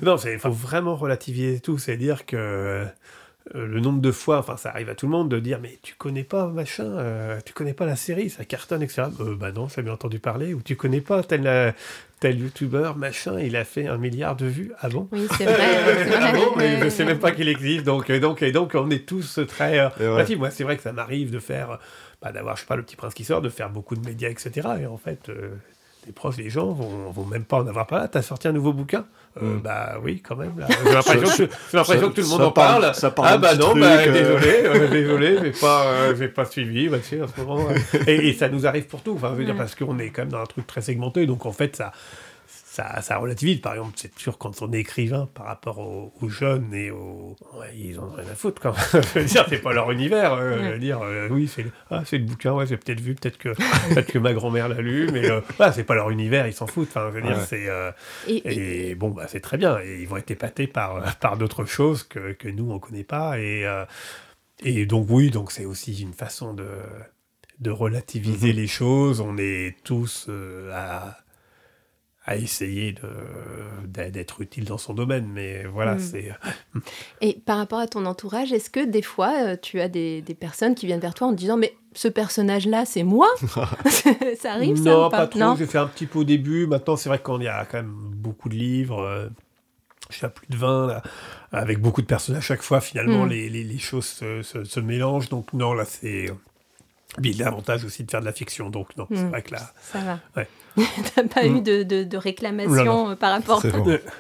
Non, 0.03 0.17
il 0.17 0.39
faut 0.39 0.51
vraiment 0.51 0.97
relativiser 0.97 1.61
tout, 1.61 1.79
c'est 1.79 1.97
dire 1.97 2.27
que 2.27 2.37
euh, 2.37 2.85
le 3.55 3.81
nombre 3.81 4.01
de 4.01 4.11
fois, 4.11 4.39
enfin 4.39 4.57
ça 4.57 4.71
arrive 4.71 4.89
à 4.89 4.95
tout 4.95 5.07
le 5.07 5.13
monde 5.13 5.29
de 5.29 5.39
dire 5.39 5.59
mais 5.61 5.79
tu 5.83 5.95
connais 5.97 6.25
pas 6.25 6.49
machin, 6.49 6.85
euh, 6.85 7.39
tu 7.45 7.53
connais 7.53 7.75
pas 7.75 7.87
la 7.87 7.97
série, 7.97 8.29
ça 8.29 8.45
cartonne, 8.45 8.83
etc. 8.83 9.05
Euh, 9.21 9.37
bah 9.37 9.53
non, 9.53 9.69
j'ai 9.69 9.83
bien 9.83 9.93
entendu 9.93 10.19
parler, 10.19 10.53
ou 10.53 10.63
tu 10.63 10.75
connais 10.75 11.01
pas 11.01 11.23
tel, 11.23 11.75
tel 12.21 12.41
youtubeur, 12.41 12.97
machin, 12.97 13.39
il 13.39 13.57
a 13.57 13.65
fait 13.65 13.87
un 13.87 13.99
milliard 13.99 14.37
de 14.37 14.47
vues. 14.47 14.73
Ah 14.81 14.89
bon? 14.89 15.09
Oui, 15.13 15.29
c'est 15.39 15.45
vrai. 15.45 16.11
ah 16.21 16.33
bon, 16.33 16.55
mais 16.57 16.81
je 16.81 16.89
sais 16.89 17.05
même 17.05 17.21
pas 17.21 17.31
qu'il 17.31 17.49
existe. 17.49 17.85
Donc, 17.85 18.11
donc, 18.11 18.43
et 18.43 18.53
donc 18.53 18.73
on 18.75 18.91
est 18.91 19.07
tous 19.07 19.39
très. 19.47 19.91
Moi, 20.37 20.51
c'est 20.51 20.65
vrai 20.65 20.77
que 20.77 20.83
ça 20.83 20.93
m'arrive 20.93 21.31
de 21.31 21.39
faire, 21.39 21.79
bah, 22.21 22.33
d'avoir, 22.33 22.57
je 22.57 22.63
sais 22.63 22.67
pas, 22.67 22.77
le 22.77 22.83
petit 22.83 22.97
prince 22.97 23.15
qui 23.15 23.25
sort, 23.25 23.43
de 23.43 23.49
faire 23.49 23.71
beaucoup 23.71 23.95
de 23.95 24.05
médias, 24.05 24.31
etc. 24.31 24.69
Et 24.81 24.87
en 24.87 24.97
fait, 24.97 25.31
les 26.07 26.13
proches 26.13 26.37
des 26.37 26.49
gens 26.51 26.73
vont, 26.73 27.11
vont 27.11 27.25
même 27.25 27.45
pas 27.45 27.59
en 27.59 27.67
avoir 27.67 27.87
pas 27.87 27.99
là. 27.99 28.09
T'as 28.09 28.23
sorti 28.23 28.47
un 28.47 28.53
nouveau 28.53 28.73
bouquin 28.73 29.05
euh, 29.43 29.57
mm. 29.57 29.61
Bah 29.61 29.99
oui, 30.03 30.23
quand 30.27 30.37
même. 30.37 30.53
J'ai 30.87 30.93
l'impression 30.93 32.09
que, 32.11 32.15
tout 32.15 32.21
le 32.23 32.29
monde 32.29 32.43
en 32.43 32.53
parle. 32.53 32.93
ah 33.19 33.39
bah 33.39 33.55
non, 33.55 33.75
bah, 33.75 33.99
euh. 33.99 34.13
désolé, 34.13 34.63
euh, 34.65 34.89
désolé, 34.89 35.39
j'ai 35.43 35.61
pas, 35.61 36.15
j'ai 36.15 36.29
pas 36.29 36.45
suivi. 36.45 36.89
Bah, 36.89 36.99
tu 36.99 37.17
sais, 37.17 37.23
en 37.23 37.29
ce 37.29 37.41
moment, 37.41 37.67
et, 38.07 38.29
et, 38.29 38.33
ça 38.33 38.49
nous 38.49 38.67
arrive 38.67 38.87
pour 38.87 39.03
tout. 39.03 39.13
Enfin, 39.15 39.31
je 39.33 39.39
veux 39.39 39.45
dire, 39.45 39.57
parce 39.57 39.75
qu'on 39.75 39.99
est 39.99 40.09
quand 40.11 40.23
même 40.23 40.31
dans 40.31 40.41
un 40.41 40.47
truc 40.47 40.67
très 40.67 40.81
segmenté. 40.81 41.27
Donc 41.27 41.45
en 41.45 41.53
fait, 41.53 41.77
ça, 41.77 41.93
ça, 42.77 43.01
ça 43.01 43.17
relativise. 43.17 43.61
Par 43.61 43.73
exemple, 43.73 43.93
c'est 43.97 44.17
sûr, 44.19 44.37
quand 44.37 44.61
on 44.61 44.71
est 44.73 44.81
écrivain 44.81 45.29
par 45.33 45.47
rapport 45.47 45.79
aux, 45.79 46.29
jeunes 46.29 46.75
et 46.75 46.91
aux. 46.91 47.35
ils 47.75 47.99
ont 47.99 48.11
rien 48.11 48.27
à 48.31 48.35
foutre 48.35 48.61
quand 48.61 48.73
même. 48.73 49.03
je 49.15 49.19
veux 49.19 49.25
dire, 49.25 49.47
c'est 49.49 49.63
pas 49.63 49.73
leur 49.73 49.91
univers. 49.91 50.35
Euh, 50.35 50.77
dire, 50.77 51.01
euh, 51.03 51.29
oui, 51.31 51.49
c'est 51.49 51.65
ah, 51.91 52.03
le 52.13 52.19
bouquin, 52.19 52.53
ouais, 52.53 52.67
j'ai 52.67 52.77
peut-être 52.77 53.01
vu, 53.01 53.15
peut-être 53.15 53.39
que, 53.39 53.49
peut 53.95 54.03
que 54.03 54.19
ma 54.19 54.35
grand-mère 54.35 54.69
l'a 54.69 54.83
lu, 54.83 55.09
mais 55.11 55.31
euh, 55.31 55.41
c'est 55.73 55.85
pas 55.85 55.95
leur 55.95 56.11
univers, 56.11 56.47
ils 56.47 56.53
s'en 56.53 56.67
foutent. 56.67 56.89
Enfin, 56.89 57.09
je 57.11 57.19
veux 57.19 57.23
dire, 57.23 57.41
c'est. 57.41 57.67
Euh, 57.67 57.93
et, 58.27 58.95
bon, 58.95 59.09
bah, 59.09 59.25
c'est 59.27 59.41
très 59.41 59.57
bien. 59.57 59.79
Et 59.81 60.03
ils 60.03 60.09
vont 60.09 60.19
être 60.19 60.31
épatés 60.31 60.67
par, 60.67 61.17
par 61.19 61.39
d'autres 61.39 61.65
choses 61.65 62.03
que, 62.03 62.33
que 62.33 62.49
nous, 62.49 62.71
on 62.71 62.79
connaît 62.79 63.05
pas. 63.05 63.39
Et, 63.41 63.65
et 64.63 64.85
donc, 64.85 65.07
oui, 65.09 65.31
donc 65.31 65.51
c'est 65.51 65.65
aussi 65.65 66.03
une 66.03 66.15
façon 66.15 66.53
de 66.53 66.69
de 67.59 67.71
relativiser 67.71 68.53
mm-hmm. 68.53 68.57
les 68.57 68.67
choses. 68.67 69.21
On 69.21 69.39
est 69.39 69.77
tous 69.83 70.29
à, 70.75 71.17
à 72.27 72.37
essayer 72.37 72.95
d'être 73.87 74.41
utile 74.41 74.65
dans 74.65 74.79
son 74.79 74.95
domaine. 74.95 75.31
Mais 75.33 75.65
voilà, 75.65 75.95
mm. 75.95 75.99
c'est... 76.01 76.31
Euh, 76.31 76.81
Et 77.21 77.35
par 77.35 77.59
rapport 77.59 77.79
à 77.79 77.87
ton 77.87 78.05
entourage, 78.05 78.53
est-ce 78.53 78.69
que 78.69 78.85
des 78.85 79.03
fois, 79.03 79.33
euh, 79.39 79.57
tu 79.61 79.81
as 79.81 79.89
des, 79.89 80.23
des, 80.23 80.35
personnes 80.35 80.75
qui 80.75 80.87
viennent 80.87 81.01
vers 81.01 81.15
toi 81.15 81.29
en 81.29 81.31
te 81.31 81.37
disant, 81.37 81.57
mais 81.57 81.75
ce 81.95 82.09
personnage-là, 82.09 82.85
c'est 82.85 83.05
moi 83.05 83.29
Ça 84.41 84.53
arrive, 84.53 84.77
ça 84.77 84.91
Non, 84.91 85.09
pas, 85.09 85.29
trop. 85.29 85.57
J'ai 85.57 85.67
fait 85.67 85.79
un 85.79 85.87
petit 85.87 86.07
peu 86.07 86.19
au 86.19 86.25
début. 86.25 86.67
Maintenant, 86.67 86.97
c'est 86.97 87.09
vrai 87.09 87.21
qu'on 87.21 87.41
y 87.41 87.47
a 87.47 87.65
quand 87.65 87.79
même 87.79 87.95
beaucoup 87.95 88.49
de 88.49 88.57
livres. 88.57 89.01
Euh, 89.01 89.29
je 90.11 90.17
suis 90.17 90.27
à 90.27 90.29
plus 90.29 90.49
de 90.49 90.57
20, 90.57 90.89
là, 90.89 91.03
avec 91.53 91.81
beaucoup 91.81 92.03
de 92.03 92.07
personnages. 92.07 92.43
À 92.43 92.47
chaque 92.47 92.63
fois, 92.63 92.81
finalement, 92.81 93.25
mm. 93.25 93.29
les, 93.29 93.49
les, 93.49 93.63
les, 93.63 93.79
choses 93.79 94.07
se, 94.07 94.43
se, 94.43 94.81
mélangent. 94.81 95.29
Donc, 95.29 95.53
non, 95.53 95.75
là, 95.75 95.85
c'est... 95.85 96.27
Mais 97.23 97.33
l'avantage 97.33 97.85
aussi 97.85 98.05
de 98.05 98.11
faire 98.11 98.21
de 98.21 98.27
la 98.27 98.33
fiction, 98.33 98.71
donc 98.71 98.97
non, 98.97 99.07
c'est 99.11 99.25
mm. 99.25 99.31
vrai 99.31 99.43
que 99.43 99.53
là... 99.53 99.61
Ça 99.81 100.01
va. 100.01 100.21
Ouais. 100.37 100.49
T'as 101.15 101.25
pas 101.25 101.47
eu 101.47 101.61
de, 101.61 101.83
de, 101.83 102.17
réclamation 102.17 103.11
euh, 103.11 103.15
par 103.17 103.33
rapport 103.33 103.63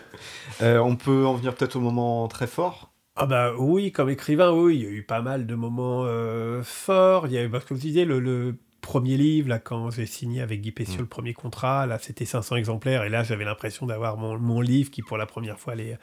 euh, 0.62 0.78
On 0.78 0.97
peut 0.97 1.26
en 1.26 1.34
venir 1.34 1.55
peut-être 1.55 1.76
au 1.76 1.80
moment 1.80 2.26
très 2.28 2.47
fort 2.47 2.92
ah 3.18 3.24
bah 3.24 3.55
oui, 3.57 3.92
comme 3.92 4.11
écrivain, 4.11 4.53
oui, 4.53 4.76
il 4.76 4.82
y 4.82 4.86
a 4.86 4.90
eu 4.90 5.03
pas 5.03 5.22
mal 5.22 5.47
de 5.47 5.55
moments 5.55 6.03
euh, 6.05 6.62
forts. 6.62 7.26
Il 7.26 7.32
y 7.32 7.38
a 7.38 7.44
eu, 7.44 7.49
bah, 7.49 7.61
comme 7.66 7.78
je 7.78 7.82
disais, 7.82 8.05
le, 8.05 8.20
le 8.20 8.57
premier 8.82 9.16
livre, 9.16 9.49
là, 9.49 9.59
quand 9.59 9.90
j'ai 9.90 10.05
signé 10.05 10.42
avec 10.42 10.61
Guy 10.61 10.70
Pessieux 10.70 10.99
mm. 10.99 11.01
le 11.01 11.07
premier 11.07 11.32
contrat, 11.32 11.86
là, 11.86 11.99
c'était 11.99 12.26
500 12.26 12.57
exemplaires. 12.57 13.05
Et 13.05 13.09
là, 13.09 13.22
j'avais 13.22 13.44
l'impression 13.44 13.86
d'avoir 13.86 14.18
mon, 14.18 14.38
mon, 14.38 14.61
livre 14.61 14.90
qui, 14.90 15.01
pour 15.01 15.16
la 15.16 15.24
première 15.24 15.59
fois, 15.59 15.72
allait 15.72 15.99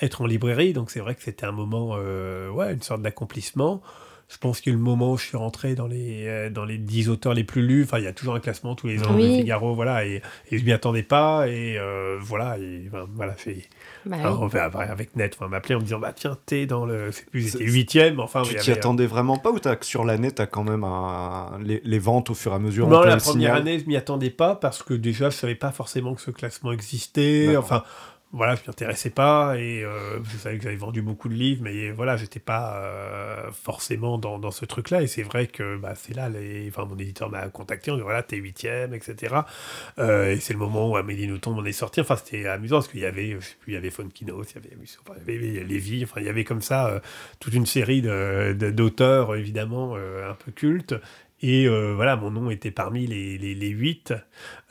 être 0.00 0.22
en 0.22 0.26
librairie. 0.26 0.72
Donc, 0.72 0.90
c'est 0.90 1.00
vrai 1.00 1.14
que 1.14 1.22
c'était 1.22 1.44
un 1.44 1.52
moment, 1.52 1.96
euh, 1.98 2.48
ouais, 2.48 2.72
une 2.72 2.82
sorte 2.82 3.02
d'accomplissement. 3.02 3.82
Je 4.28 4.38
pense 4.38 4.60
que 4.60 4.70
le 4.70 4.78
moment 4.78 5.12
où 5.12 5.18
je 5.18 5.26
suis 5.26 5.36
rentré 5.36 5.74
dans 5.74 5.86
les, 5.86 6.26
euh, 6.26 6.50
dans 6.50 6.64
les 6.64 6.78
10 6.78 7.10
auteurs 7.10 7.34
les 7.34 7.44
plus 7.44 7.66
lus, 7.66 7.84
enfin, 7.84 7.98
il 7.98 8.04
y 8.04 8.08
a 8.08 8.12
toujours 8.12 8.34
un 8.34 8.40
classement 8.40 8.74
tous 8.74 8.86
les 8.86 9.02
ans 9.04 9.14
oui. 9.14 9.38
Figaro, 9.38 9.74
voilà, 9.74 10.04
et, 10.06 10.22
et 10.50 10.58
je 10.58 10.64
m'y 10.64 10.72
attendais 10.72 11.02
pas, 11.02 11.46
et 11.48 11.78
euh, 11.78 12.18
voilà, 12.20 12.58
et 12.58 12.90
voilà, 13.14 13.34
c'est 13.36 13.68
bah 14.06 14.70
avec 14.74 15.16
Net, 15.16 15.36
on 15.40 15.48
m'appelait 15.48 15.74
en 15.74 15.78
me 15.78 15.84
disant 15.84 15.98
bah 15.98 16.12
tiens, 16.14 16.36
t'es 16.46 16.66
dans 16.66 16.84
le. 16.84 17.10
J'étais 17.32 17.64
huitième, 17.64 18.20
enfin. 18.20 18.42
Tu 18.42 18.54
t'y 18.56 18.72
attendais 18.72 19.06
vraiment 19.06 19.38
pas 19.38 19.50
ou 19.50 19.58
as, 19.64 19.76
sur 19.82 20.04
l'année, 20.04 20.30
t'as 20.30 20.46
quand 20.46 20.64
même 20.64 20.84
un, 20.84 21.58
les, 21.62 21.80
les, 21.84 21.98
ventes 21.98 22.30
au 22.30 22.34
fur 22.34 22.52
et 22.52 22.56
à 22.56 22.58
mesure 22.58 22.88
Non, 22.88 23.02
la 23.02 23.16
première 23.16 23.54
année, 23.54 23.78
je 23.78 23.86
m'y 23.86 23.96
attendais 23.96 24.30
pas 24.30 24.56
parce 24.56 24.82
que 24.82 24.94
déjà, 24.94 25.30
je 25.30 25.36
savais 25.36 25.54
pas 25.54 25.72
forcément 25.72 26.14
que 26.14 26.20
ce 26.20 26.30
classement 26.30 26.72
existait. 26.72 27.56
Enfin, 27.56 27.82
voilà, 28.34 28.56
je 28.56 28.62
m'y 28.62 28.68
intéressais 28.68 29.10
pas 29.10 29.56
et 29.56 29.84
euh, 29.84 30.18
je 30.24 30.36
savais 30.36 30.58
que 30.58 30.64
j'avais 30.64 30.74
vendu 30.76 31.02
beaucoup 31.02 31.28
de 31.28 31.34
livres, 31.34 31.62
mais 31.62 31.92
voilà, 31.92 32.16
j'étais 32.16 32.40
pas 32.40 32.78
euh, 32.78 33.50
forcément 33.52 34.18
dans, 34.18 34.40
dans 34.40 34.50
ce 34.50 34.64
truc-là. 34.64 35.02
Et 35.02 35.06
c'est 35.06 35.22
vrai 35.22 35.46
que 35.46 35.76
bah, 35.76 35.94
c'est 35.94 36.14
là, 36.14 36.28
les, 36.28 36.68
enfin, 36.68 36.84
mon 36.84 36.98
éditeur 36.98 37.30
m'a 37.30 37.48
contacté, 37.48 37.92
on 37.92 37.96
dit 37.96 38.02
voilà, 38.02 38.24
t'es 38.24 38.36
huitième, 38.36 38.92
etc. 38.92 39.36
Euh, 39.98 40.32
et 40.32 40.40
c'est 40.40 40.52
le 40.52 40.58
moment 40.58 40.90
où 40.90 40.96
Amélie 40.96 41.28
Nothomb 41.28 41.54
m'en 41.54 41.64
est 41.64 41.72
sorti. 41.72 42.00
Enfin, 42.00 42.16
c'était 42.16 42.46
amusant 42.46 42.78
parce 42.78 42.88
qu'il 42.88 43.00
y 43.00 43.06
avait, 43.06 43.38
je 43.40 43.46
il 43.68 43.74
y 43.74 43.76
avait 43.76 43.90
Fonkinos, 43.90 44.44
il 44.50 44.54
y 44.56 44.58
avait, 44.58 44.76
enfin, 45.06 45.14
enfin, 46.02 46.20
il 46.20 46.26
y 46.26 46.28
avait 46.28 46.44
comme 46.44 46.60
ça 46.60 47.00
toute 47.38 47.54
une 47.54 47.66
série 47.66 48.02
d'auteurs, 48.02 49.30
de, 49.32 49.36
évidemment, 49.36 49.94
un 49.96 50.34
peu 50.34 50.50
cultes. 50.50 50.94
Et 51.46 51.66
euh, 51.66 51.92
voilà, 51.94 52.16
mon 52.16 52.30
nom 52.30 52.48
était 52.48 52.70
parmi 52.70 53.06
les, 53.06 53.36
les, 53.36 53.54
les 53.54 53.68
8, 53.68 54.14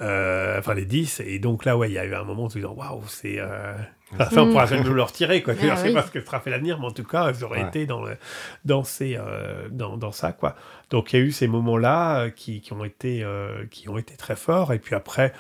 euh, 0.02 0.58
enfin 0.58 0.74
les 0.74 0.86
10. 0.86 1.20
Et 1.24 1.38
donc 1.38 1.66
là, 1.66 1.78
ouais, 1.78 1.88
il 1.88 1.94
y 1.94 2.00
a 2.00 2.06
eu 2.06 2.16
un 2.16 2.24
moment 2.24 2.46
où 2.46 2.50
je 2.50 2.58
me 2.58 2.64
disant, 2.64 2.74
waouh, 2.74 3.04
c'est. 3.08 3.36
Euh... 3.38 3.76
Enfin, 4.20 4.42
on 4.42 4.50
pourra 4.50 4.66
jamais 4.66 4.84
me 4.84 4.92
le 4.92 5.04
retirer, 5.04 5.44
quoi. 5.44 5.54
Ah, 5.56 5.76
je 5.76 5.82
sais 5.82 5.94
pas 5.94 6.02
ce 6.02 6.10
que 6.10 6.20
sera 6.20 6.40
fait 6.40 6.50
l'avenir, 6.50 6.80
mais 6.80 6.88
en 6.88 6.92
tout 6.92 7.04
cas, 7.04 7.32
j'aurais 7.32 7.62
été 7.62 7.86
dans, 7.86 8.04
le, 8.04 8.18
dans, 8.66 8.84
ces, 8.84 9.18
euh, 9.18 9.70
dans, 9.70 9.98
dans, 9.98 10.12
ça, 10.12 10.32
quoi. 10.32 10.56
Donc 10.90 11.14
il 11.14 11.20
y 11.20 11.22
a 11.22 11.26
eu 11.26 11.32
ces 11.32 11.48
moments-là 11.48 12.32
qui, 12.32 12.62
qui, 12.62 12.74
ont 12.74 12.84
été, 12.84 13.24
qui 13.70 13.88
ont 13.88 14.00
été 14.00 14.16
très 14.16 14.36
forts. 14.36 14.74
Et 14.74 14.80
puis 14.80 14.96
après, 14.96 15.32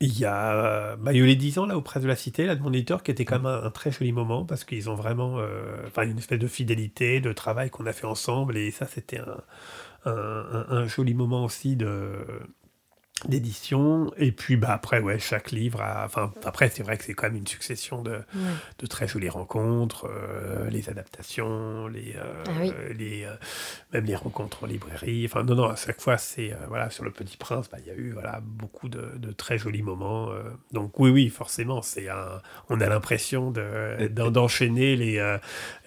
il 0.00 0.18
y 0.18 0.24
a 0.24 0.96
bah, 0.96 1.12
il 1.12 1.18
y 1.18 1.20
a 1.20 1.24
eu 1.24 1.26
les 1.26 1.36
10 1.36 1.58
ans 1.58 1.66
là 1.66 1.76
auprès 1.76 2.00
de 2.00 2.06
la 2.06 2.16
Cité, 2.16 2.46
là, 2.46 2.56
de 2.56 2.62
mon 2.62 2.72
éditeur, 2.72 3.02
qui 3.02 3.10
était 3.10 3.26
quand 3.26 3.38
même 3.38 3.64
un, 3.64 3.70
très 3.70 3.90
joli 3.90 4.12
moment 4.12 4.46
parce 4.46 4.64
qu'ils 4.64 4.88
ont 4.88 4.94
vraiment 4.94 5.40
enfin 5.86 6.02
une 6.04 6.16
espèce 6.16 6.38
de 6.38 6.48
fidélité, 6.48 7.20
de 7.20 7.32
travail 7.34 7.68
qu'on 7.68 7.84
a 7.84 7.92
fait 7.92 8.06
ensemble. 8.06 8.56
Et 8.56 8.70
ça, 8.70 8.86
c'était 8.86 9.18
un, 9.18 9.42
un, 10.04 10.86
joli 10.86 11.14
moment 11.14 11.44
aussi 11.44 11.76
de 11.76 12.12
d'édition. 13.28 14.12
Et 14.16 14.32
puis 14.32 14.56
bah 14.56 14.72
après 14.72 15.00
ouais 15.00 15.18
chaque 15.18 15.50
livre 15.50 15.82
enfin 16.04 16.32
après 16.44 16.68
c'est 16.68 16.82
vrai 16.82 16.96
que 16.96 17.04
c'est 17.04 17.14
quand 17.14 17.26
même 17.26 17.36
une 17.36 17.46
succession 17.46 18.02
de, 18.02 18.20
de 18.78 18.86
très 18.86 19.06
jolies 19.06 19.28
rencontres 19.28 20.08
euh, 20.08 20.68
les 20.70 20.88
adaptations 20.88 21.86
les, 21.88 22.14
euh, 22.16 22.44
ah 22.46 22.92
les 22.96 23.24
euh, 23.24 23.34
même 23.92 24.04
les 24.04 24.16
rencontres 24.16 24.64
en 24.64 24.66
librairie. 24.66 25.26
Enfin 25.26 25.42
non 25.42 25.54
non 25.54 25.64
à 25.64 25.76
chaque 25.76 26.00
fois 26.00 26.18
c'est 26.18 26.54
voilà 26.68 26.90
sur 26.90 27.04
le 27.04 27.10
Petit 27.10 27.36
Prince 27.36 27.68
bah, 27.70 27.78
il 27.80 27.86
y 27.86 27.90
a 27.90 27.94
eu 27.94 28.12
voilà 28.12 28.40
beaucoup 28.42 28.88
de, 28.88 29.12
de 29.16 29.32
très 29.32 29.58
jolis 29.58 29.82
moments 29.82 30.30
donc 30.72 30.98
oui 30.98 31.10
oui 31.10 31.28
forcément 31.28 31.82
c'est 31.82 32.08
un 32.08 32.40
on 32.68 32.80
a 32.80 32.88
l'impression 32.88 33.50
de 33.50 34.08
d'enchaîner 34.08 34.96
les, 34.96 35.36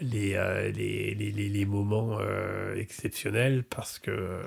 les, 0.01 0.71
les, 0.73 1.15
les, 1.15 1.31
les 1.31 1.65
moments 1.65 2.19
exceptionnels 2.75 3.63
parce 3.63 3.99
que 3.99 4.39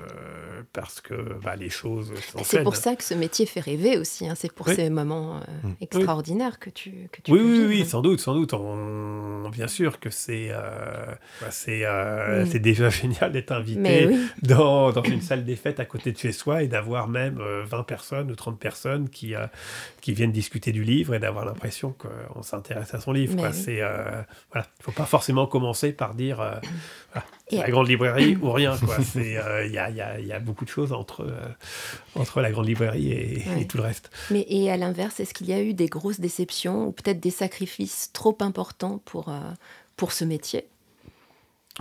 parce 0.73 1.01
que 1.01 1.15
bah, 1.43 1.55
les 1.55 1.69
choses 1.69 2.13
c'est 2.43 2.63
pour 2.63 2.76
ça 2.77 2.95
que 2.95 3.03
ce 3.03 3.13
métier 3.13 3.45
fait 3.45 3.59
rêver 3.59 3.97
aussi. 3.97 4.27
Hein. 4.27 4.33
C'est 4.35 4.51
pour 4.51 4.67
ces 4.67 4.89
moments 4.89 5.37
euh, 5.37 5.67
mm. 5.67 5.73
extraordinaires 5.81 6.59
que 6.59 6.69
tu, 6.69 7.09
que 7.11 7.21
tu 7.21 7.31
Oui, 7.31 7.39
oui, 7.43 7.65
oui, 7.67 7.85
sans 7.85 8.01
doute, 8.01 8.19
sans 8.19 8.33
doute. 8.33 8.53
On, 8.53 9.49
bien 9.49 9.67
sûr 9.67 9.99
que 9.99 10.09
c'est 10.09 10.47
euh, 10.51 11.05
bah, 11.41 11.47
c'est 11.51 11.81
euh, 11.85 12.45
mm. 12.45 12.59
déjà 12.59 12.89
génial 12.91 13.31
d'être 13.31 13.51
invité 13.51 14.09
dans, 14.41 14.91
dans, 14.91 15.03
une 15.03 15.21
salle 15.21 15.45
des 15.45 15.55
fêtes 15.55 15.79
à 15.79 15.85
côté 15.85 16.11
de 16.11 16.17
chez 16.17 16.31
soi 16.31 16.63
et 16.63 16.67
d'avoir 16.67 17.07
même 17.07 17.39
20 17.65 17.83
personnes 17.83 18.31
ou 18.31 18.35
30 18.35 18.59
personnes 18.59 19.09
qui, 19.09 19.33
qui 20.01 20.13
viennent 20.13 20.31
discuter 20.31 20.71
du 20.71 20.83
livre 20.83 21.15
et 21.15 21.19
d'avoir 21.19 21.45
l'impression 21.45 21.93
qu'on 21.93 22.41
s'intéresse 22.41 22.93
à 22.93 22.99
son 22.99 23.11
livre. 23.11 23.35
Il 23.67 23.73
ne 23.73 24.61
faut 24.81 24.91
pas 24.91 25.05
forcément 25.05 25.47
commencer 25.47 25.91
par 25.91 26.13
dire 26.13 26.59
la 27.51 27.69
grande 27.69 27.87
librairie 27.87 28.37
ou 28.41 28.51
rien. 28.51 28.75
Il 29.15 29.21
y, 29.21 29.37
a, 29.37 29.89
y, 29.89 30.01
a, 30.01 30.19
y, 30.19 30.31
a, 30.31 30.39
beaucoup 30.39 30.65
de 30.65 30.69
choses 30.69 30.91
entre, 30.91 31.27
entre 32.15 32.41
la 32.41 32.51
grande 32.51 32.67
librairie 32.67 33.11
et, 33.11 33.67
tout 33.67 33.77
le 33.77 33.83
reste. 33.83 34.09
Mais 34.31 34.45
et 34.49 34.71
à 34.71 34.77
l'inverse, 34.77 35.19
est-ce 35.19 35.33
qu'il 35.33 35.47
y 35.47 35.53
a 35.53 35.61
eu 35.61 35.73
des 35.73 35.87
grosses 35.87 36.19
déceptions 36.19 36.87
ou 36.87 36.91
peut-être 36.91 37.19
des 37.19 37.31
sacrifices 37.31 38.11
trop 38.13 38.37
importants 38.41 39.01
pour, 39.05 39.29
euh, 39.29 39.39
pour 39.95 40.11
ce 40.11 40.25
métier? 40.25 40.67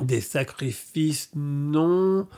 Des 0.02 0.20
sacrifices, 0.20 1.30
non. 1.34 2.28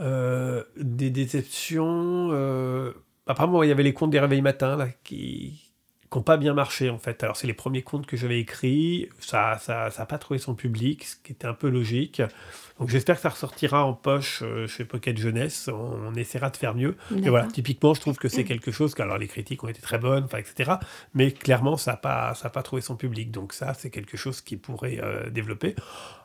Euh, 0.00 0.64
des 0.76 1.10
déceptions. 1.10 2.30
Euh... 2.32 2.92
Apparemment, 3.26 3.62
il 3.62 3.68
y 3.68 3.72
avait 3.72 3.82
les 3.82 3.94
contes 3.94 4.10
des 4.10 4.18
réveils 4.18 4.42
matins 4.42 4.76
là, 4.76 4.88
qui 5.04 5.70
n'ont 6.12 6.22
pas 6.22 6.36
bien 6.36 6.54
marché 6.54 6.90
en 6.90 6.98
fait. 6.98 7.22
Alors 7.22 7.36
c'est 7.36 7.46
les 7.46 7.54
premiers 7.54 7.82
contes 7.82 8.06
que 8.06 8.16
j'avais 8.16 8.40
écrits, 8.40 9.08
ça 9.20 9.52
n'a 9.52 9.58
ça, 9.58 9.90
ça 9.90 10.06
pas 10.06 10.18
trouvé 10.18 10.38
son 10.38 10.54
public, 10.54 11.04
ce 11.04 11.16
qui 11.22 11.32
était 11.32 11.46
un 11.46 11.54
peu 11.54 11.68
logique. 11.68 12.22
Donc 12.82 12.88
j'espère 12.88 13.14
que 13.14 13.22
ça 13.22 13.28
ressortira 13.28 13.84
en 13.84 13.92
poche 13.92 14.42
euh, 14.42 14.66
chez 14.66 14.84
Pocket 14.84 15.16
Jeunesse. 15.16 15.70
On, 15.72 16.12
essaiera 16.16 16.50
de 16.50 16.56
faire 16.56 16.74
mieux. 16.74 16.96
Et 17.16 17.28
voilà, 17.28 17.46
typiquement, 17.46 17.94
je 17.94 18.00
trouve 18.00 18.16
que 18.16 18.28
c'est 18.28 18.42
quelque 18.42 18.72
chose. 18.72 18.92
Que, 18.96 19.02
alors 19.02 19.18
les 19.18 19.28
critiques 19.28 19.62
ont 19.62 19.68
été 19.68 19.80
très 19.80 19.98
bonnes, 19.98 20.26
etc. 20.36 20.72
Mais 21.14 21.30
clairement, 21.30 21.76
ça 21.76 21.92
n'a 21.92 21.96
pas, 21.96 22.34
ça 22.34 22.50
pas 22.50 22.64
trouvé 22.64 22.82
son 22.82 22.96
public. 22.96 23.30
Donc 23.30 23.52
ça, 23.52 23.72
c'est 23.72 23.88
quelque 23.90 24.16
chose 24.16 24.40
qui 24.40 24.56
pourrait 24.56 24.98
euh, 25.00 25.30
développer. 25.30 25.76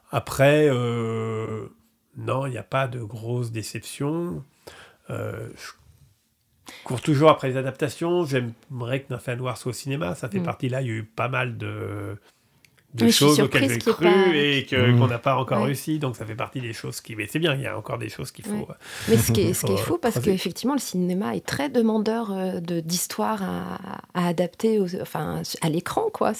Après, 0.09 0.67
euh, 0.67 1.67
non, 2.15 2.47
il 2.47 2.53
n'y 2.53 2.57
a 2.57 2.63
pas 2.63 2.87
de 2.87 3.03
grosses 3.03 3.51
déceptions. 3.51 4.43
je 5.09 5.13
cours 6.83 7.01
toujours 7.01 7.29
après 7.29 7.49
les 7.49 7.57
adaptations. 7.57 8.25
J'aimerais 8.25 9.03
que 9.03 9.13
Nymphéa 9.13 9.35
Noir 9.35 9.57
soit 9.57 9.69
au 9.69 9.73
cinéma. 9.73 10.15
Ça 10.15 10.27
fait 10.27 10.39
mm. 10.39 10.43
partie 10.43 10.69
là. 10.69 10.81
Il 10.81 10.87
y 10.87 10.89
a 10.89 10.93
eu 10.93 11.03
pas 11.03 11.27
mal 11.27 11.59
de 11.59 12.17
des 12.97 13.11
choses 13.11 13.39
auxquelles 13.39 13.69
j'ai 13.69 13.77
cru 13.79 14.07
et 14.35 14.67
mmh. 14.71 14.97
qu'on 14.97 15.07
n'a 15.07 15.19
pas 15.19 15.35
encore 15.37 15.63
réussi. 15.63 15.99
Donc 15.99 16.15
ça 16.15 16.25
fait 16.25 16.35
partie 16.35 16.61
des 16.61 16.73
choses 16.73 17.01
qui. 17.01 17.15
Mais 17.15 17.27
c'est 17.27 17.39
bien, 17.39 17.55
il 17.55 17.61
y 17.61 17.67
a 17.67 17.77
encore 17.77 17.97
des 17.97 18.09
choses 18.09 18.31
qu'il 18.31 18.45
faut. 18.45 18.67
Euh, 18.69 18.73
Mais 19.07 19.17
ce 19.17 19.31
qui 19.31 19.41
est, 19.41 19.53
ce 19.53 19.65
qui 19.65 19.73
est 19.73 19.77
fou, 19.87 19.97
parce 19.97 20.19
qu'effectivement, 20.19 20.73
le 20.73 20.79
cinéma 20.79 21.35
est 21.35 21.45
très 21.45 21.69
demandeur 21.69 22.31
euh, 22.31 22.59
d'histoires 22.59 23.43
à, 23.43 23.79
à, 24.13 24.27
adapter 24.27 24.81
enfin, 25.01 25.41
à 25.61 25.69
l'écran, 25.69 26.09
quoi. 26.11 26.33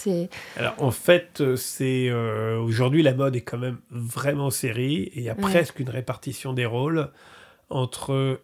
Alors 0.58 0.76
en 0.80 0.92
fait, 0.92 1.42
euh, 1.42 1.56
c'est 1.56 2.12
aujourd'hui 2.12 3.04
la 3.04 3.14
mode 3.14 3.36
est 3.36 3.42
quand 3.42 3.58
même 3.58 3.78
vraiment 3.92 4.50
série 4.50 5.04
et 5.04 5.18
il 5.18 5.24
y 5.24 5.30
a 5.30 5.36
presque 5.36 5.80
une 5.80 5.90
répartition 5.90 6.54
des 6.54 6.66
rôles 6.66 7.10
entre, 7.70 8.42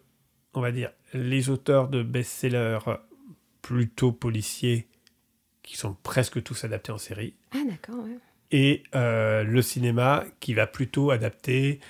on 0.54 0.60
va 0.60 0.72
dire, 0.72 0.90
les 1.12 1.50
auteurs 1.50 1.88
de 1.88 2.02
best-sellers 2.02 2.78
plutôt 3.62 4.12
policiers 4.12 4.88
qui 5.64 5.76
sont 5.76 5.96
presque 6.04 6.40
tous 6.42 6.62
adaptés 6.62 6.92
en 6.92 6.98
série. 6.98 7.34
Ah, 7.52 7.62
d'accord, 7.68 8.04
ouais. 8.04 8.18
Et 8.52 8.84
euh, 8.94 9.42
le 9.42 9.62
cinéma 9.62 10.24
qui 10.38 10.54
va 10.54 10.68
plutôt 10.68 11.10
adapter, 11.10 11.80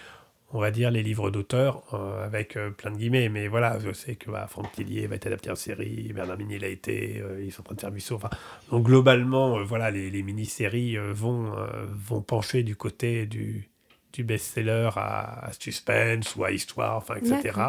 on 0.53 0.61
va 0.61 0.71
dire, 0.71 0.91
les 0.91 1.03
livres 1.03 1.31
d'auteurs, 1.31 1.83
euh, 1.93 2.25
avec 2.25 2.57
euh, 2.57 2.71
plein 2.71 2.91
de 2.91 2.97
guillemets. 2.97 3.29
Mais 3.29 3.49
voilà, 3.49 3.79
je 3.81 3.93
sais 3.93 4.15
que 4.15 4.31
bah, 4.31 4.47
Franck 4.49 4.73
Tillier 4.73 5.07
va 5.07 5.17
être 5.17 5.27
adapté 5.27 5.51
en 5.51 5.57
série, 5.57 6.11
Bernard 6.15 6.39
Minier 6.39 6.59
l'a 6.59 6.69
été, 6.69 7.23
ils 7.43 7.53
sont 7.53 7.61
en 7.63 7.65
train 7.65 7.75
de 7.75 7.81
faire 7.81 7.93
Musso. 7.93 8.15
Enfin, 8.15 8.31
donc 8.71 8.87
globalement, 8.87 9.63
voilà, 9.65 9.91
les, 9.91 10.09
les 10.11 10.23
mini-séries 10.23 10.97
vont, 11.13 11.53
vont 11.93 12.23
pencher 12.23 12.63
du 12.63 12.77
côté 12.77 13.27
du, 13.27 13.69
du 14.15 14.23
best-seller 14.23 14.91
à, 14.97 15.51
suspense 15.59 16.37
ou 16.37 16.45
à 16.45 16.53
histoire, 16.53 16.97
enfin, 16.97 17.17
etc. 17.17 17.61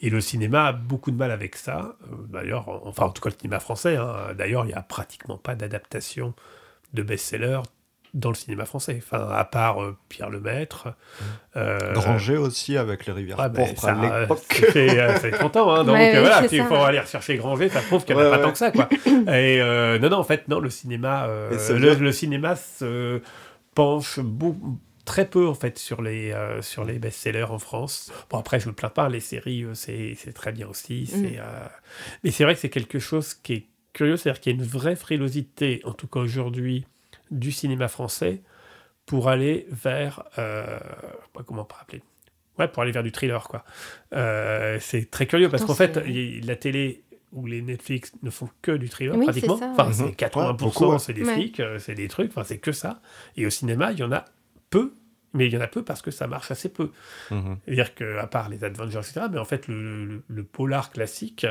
Et 0.00 0.08
le 0.08 0.20
cinéma 0.20 0.66
a 0.66 0.72
beaucoup 0.72 1.10
de 1.10 1.16
mal 1.16 1.30
avec 1.30 1.54
ça. 1.54 1.96
Euh, 2.04 2.16
d'ailleurs, 2.30 2.68
enfin, 2.86 3.04
en 3.04 3.10
tout 3.10 3.22
cas, 3.22 3.28
le 3.28 3.36
cinéma 3.38 3.60
français. 3.60 3.96
Hein. 3.96 4.32
D'ailleurs, 4.36 4.64
il 4.64 4.68
n'y 4.68 4.74
a 4.74 4.82
pratiquement 4.82 5.36
pas 5.36 5.54
d'adaptation 5.54 6.34
de 6.94 7.02
best-seller 7.02 7.60
dans 8.14 8.30
le 8.30 8.34
cinéma 8.34 8.64
français. 8.64 9.02
Enfin, 9.02 9.28
à 9.32 9.44
part 9.44 9.82
euh, 9.82 9.96
Pierre 10.08 10.30
Lemaître. 10.30 10.88
Euh, 11.56 11.92
Granger 11.92 12.38
aussi, 12.38 12.78
avec 12.78 13.04
les 13.04 13.12
rivières 13.12 13.36
ben, 13.50 13.50
pourpres 13.50 13.84
à 13.84 14.20
l'époque. 14.20 14.40
Ça 14.48 15.18
fait 15.18 15.30
30 15.30 15.56
ans, 15.56 15.74
hein, 15.74 15.84
donc 15.84 15.96
voilà, 15.96 16.42
il 16.50 16.62
faut 16.64 16.74
aller 16.76 17.00
rechercher 17.00 17.36
Granger, 17.36 17.68
ça 17.68 17.82
prouve 17.82 18.04
qu'il 18.06 18.16
n'y 18.16 18.22
en 18.22 18.26
a 18.26 18.30
pas 18.30 18.38
tant 18.38 18.52
que 18.52 18.58
ça, 18.58 18.70
quoi. 18.70 18.88
Et 19.34 19.60
non, 20.00 20.08
non, 20.08 20.18
en 20.18 20.24
fait, 20.24 20.48
non, 20.48 20.58
le 20.58 20.70
cinéma, 20.70 21.26
le, 21.26 21.94
le, 21.94 22.12
cinéma 22.12 22.56
se 22.56 23.20
penche 23.74 24.20
beaucoup 24.20 24.78
très 25.04 25.28
peu 25.28 25.46
en 25.46 25.54
fait 25.54 25.78
sur 25.78 26.02
les, 26.02 26.32
euh, 26.32 26.62
sur 26.62 26.84
les 26.84 26.98
best-sellers 26.98 27.50
en 27.50 27.58
France. 27.58 28.12
Bon 28.30 28.38
après 28.38 28.60
je 28.60 28.68
me 28.68 28.74
plains 28.74 28.88
pas, 28.88 29.08
les 29.08 29.20
séries 29.20 29.64
euh, 29.64 29.74
c'est, 29.74 30.16
très 30.34 30.52
bien 30.52 30.68
aussi. 30.68 31.10
Mm. 31.14 31.24
Euh, 31.38 31.66
mais 32.24 32.30
c'est 32.30 32.44
vrai 32.44 32.54
que 32.54 32.60
c'est 32.60 32.70
quelque 32.70 32.98
chose 32.98 33.34
qui 33.34 33.52
est 33.52 33.66
curieux, 33.92 34.16
c'est-à-dire 34.16 34.40
qu'il 34.40 34.52
y 34.52 34.54
a 34.54 34.58
une 34.58 34.66
vraie 34.66 34.96
frilosité, 34.96 35.82
en 35.84 35.92
tout 35.92 36.06
cas 36.06 36.20
aujourd'hui, 36.20 36.86
du 37.30 37.52
cinéma 37.52 37.88
français 37.88 38.42
pour 39.06 39.28
aller 39.28 39.66
vers, 39.70 40.22
comment 41.44 41.62
on 41.62 41.64
peut 41.64 41.74
appeler, 41.80 42.02
Ouais, 42.58 42.68
pour 42.68 42.82
aller 42.82 42.92
vers 42.92 43.02
du 43.02 43.12
thriller, 43.12 43.48
quoi. 43.48 43.64
Euh, 44.14 44.78
c'est 44.80 45.10
très 45.10 45.26
curieux 45.26 45.48
parce 45.48 45.64
qu'en 45.64 45.74
fait, 45.74 45.96
la 45.96 46.56
télé 46.56 47.02
ou 47.32 47.46
les 47.46 47.62
Netflix 47.62 48.12
ne 48.22 48.30
font 48.30 48.48
que 48.60 48.72
du 48.72 48.88
thriller 48.88 49.18
pratiquement. 49.18 49.54
enfin, 49.54 49.90
c'est 49.92 50.16
80%, 50.16 50.98
c'est 50.98 51.14
des 51.14 51.24
flics, 51.24 51.62
c'est 51.78 51.94
des 51.94 52.08
trucs, 52.08 52.30
enfin, 52.30 52.44
c'est 52.44 52.58
que 52.58 52.72
ça. 52.72 53.00
Et 53.36 53.46
au 53.46 53.50
cinéma, 53.50 53.92
il 53.92 53.98
y 53.98 54.02
en 54.02 54.12
a 54.12 54.24
peu, 54.72 54.94
mais 55.34 55.46
il 55.46 55.52
y 55.52 55.56
en 55.56 55.60
a 55.60 55.68
peu 55.68 55.84
parce 55.84 56.02
que 56.02 56.10
ça 56.10 56.26
marche 56.26 56.50
assez 56.50 56.68
peu. 56.68 56.90
Mhm. 57.30 57.58
C'est-à-dire 57.64 57.94
qu'à 57.94 58.26
part 58.26 58.48
les 58.48 58.64
Avengers, 58.64 58.98
etc., 58.98 59.26
mais 59.30 59.38
en 59.38 59.44
fait, 59.44 59.68
le, 59.68 60.22
le 60.26 60.42
polar 60.42 60.90
classique, 60.90 61.46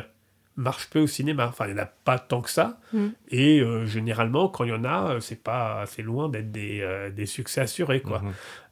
marche 0.58 0.90
peu 0.90 1.00
au 1.00 1.08
cinéma. 1.08 1.48
Enfin, 1.48 1.66
il 1.68 1.74
n'y 1.74 1.80
en 1.80 1.84
a 1.84 1.88
pas 1.88 2.20
tant 2.20 2.42
que 2.42 2.50
ça. 2.50 2.80
Mm. 2.94 3.08
Et 3.30 3.60
euh, 3.60 3.86
généralement, 3.86 4.50
quand 4.50 4.64
il 4.64 4.70
y 4.70 4.74
en 4.74 4.84
a, 4.84 5.14
euh, 5.14 5.20
c'est 5.20 5.42
pas 5.42 5.82
assez 5.82 6.02
loin 6.02 6.30
d'être 6.30 6.52
des, 6.52 6.82
euh, 6.82 7.10
des, 7.10 7.26
succès 7.26 7.62
assurés, 7.62 8.02
quoi. 8.02 8.22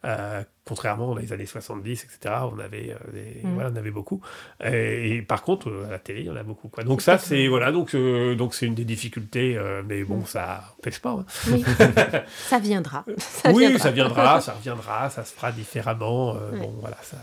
Mm-hmm. 0.04 0.46
contrairement 0.66 1.08
dans 1.08 1.16
les 1.16 1.34
années 1.34 1.46
70, 1.46 2.04
etc., 2.04 2.36
on 2.52 2.60
avait, 2.60 2.96
mm. 3.44 3.54
voilà, 3.54 3.70
on 3.74 3.76
avait 3.76 3.92
beaucoup. 3.92 4.22
Et, 4.64 5.22
par 5.22 5.42
contre, 5.42 5.72
à 5.88 5.92
la 5.92 6.00
télé, 6.00 6.22
il 6.22 6.26
y 6.28 6.30
en 6.30 6.36
a 6.36 6.44
beaucoup, 6.44 6.68
quoi. 6.68 6.84
Donc 6.84 7.02
ça, 7.02 7.18
c'est 7.18 7.48
voilà, 7.48 7.72
donc 7.72 7.96
donc 7.96 8.54
c'est 8.54 8.66
une 8.66 8.76
des 8.76 8.86
difficultés, 8.86 9.60
mais 9.88 10.04
bon, 10.04 10.20
mm. 10.20 10.26
ça 10.26 10.64
n'empêche 10.78 11.00
pas. 11.00 11.12
Hein. 11.12 11.26
Oui. 11.52 11.64
ça 12.28 12.60
viendra. 12.60 13.06
Ça 13.18 13.52
oui, 13.52 13.68
viendra. 13.68 13.80
ça 13.80 13.92
viendra, 13.92 14.42
ça 14.42 14.54
reviendra, 14.54 15.10
ça 15.10 15.24
se 15.24 15.34
fera 15.34 15.52
différemment. 15.52 16.36
Bon, 16.54 16.76
voilà, 16.80 16.98
ça. 17.02 17.18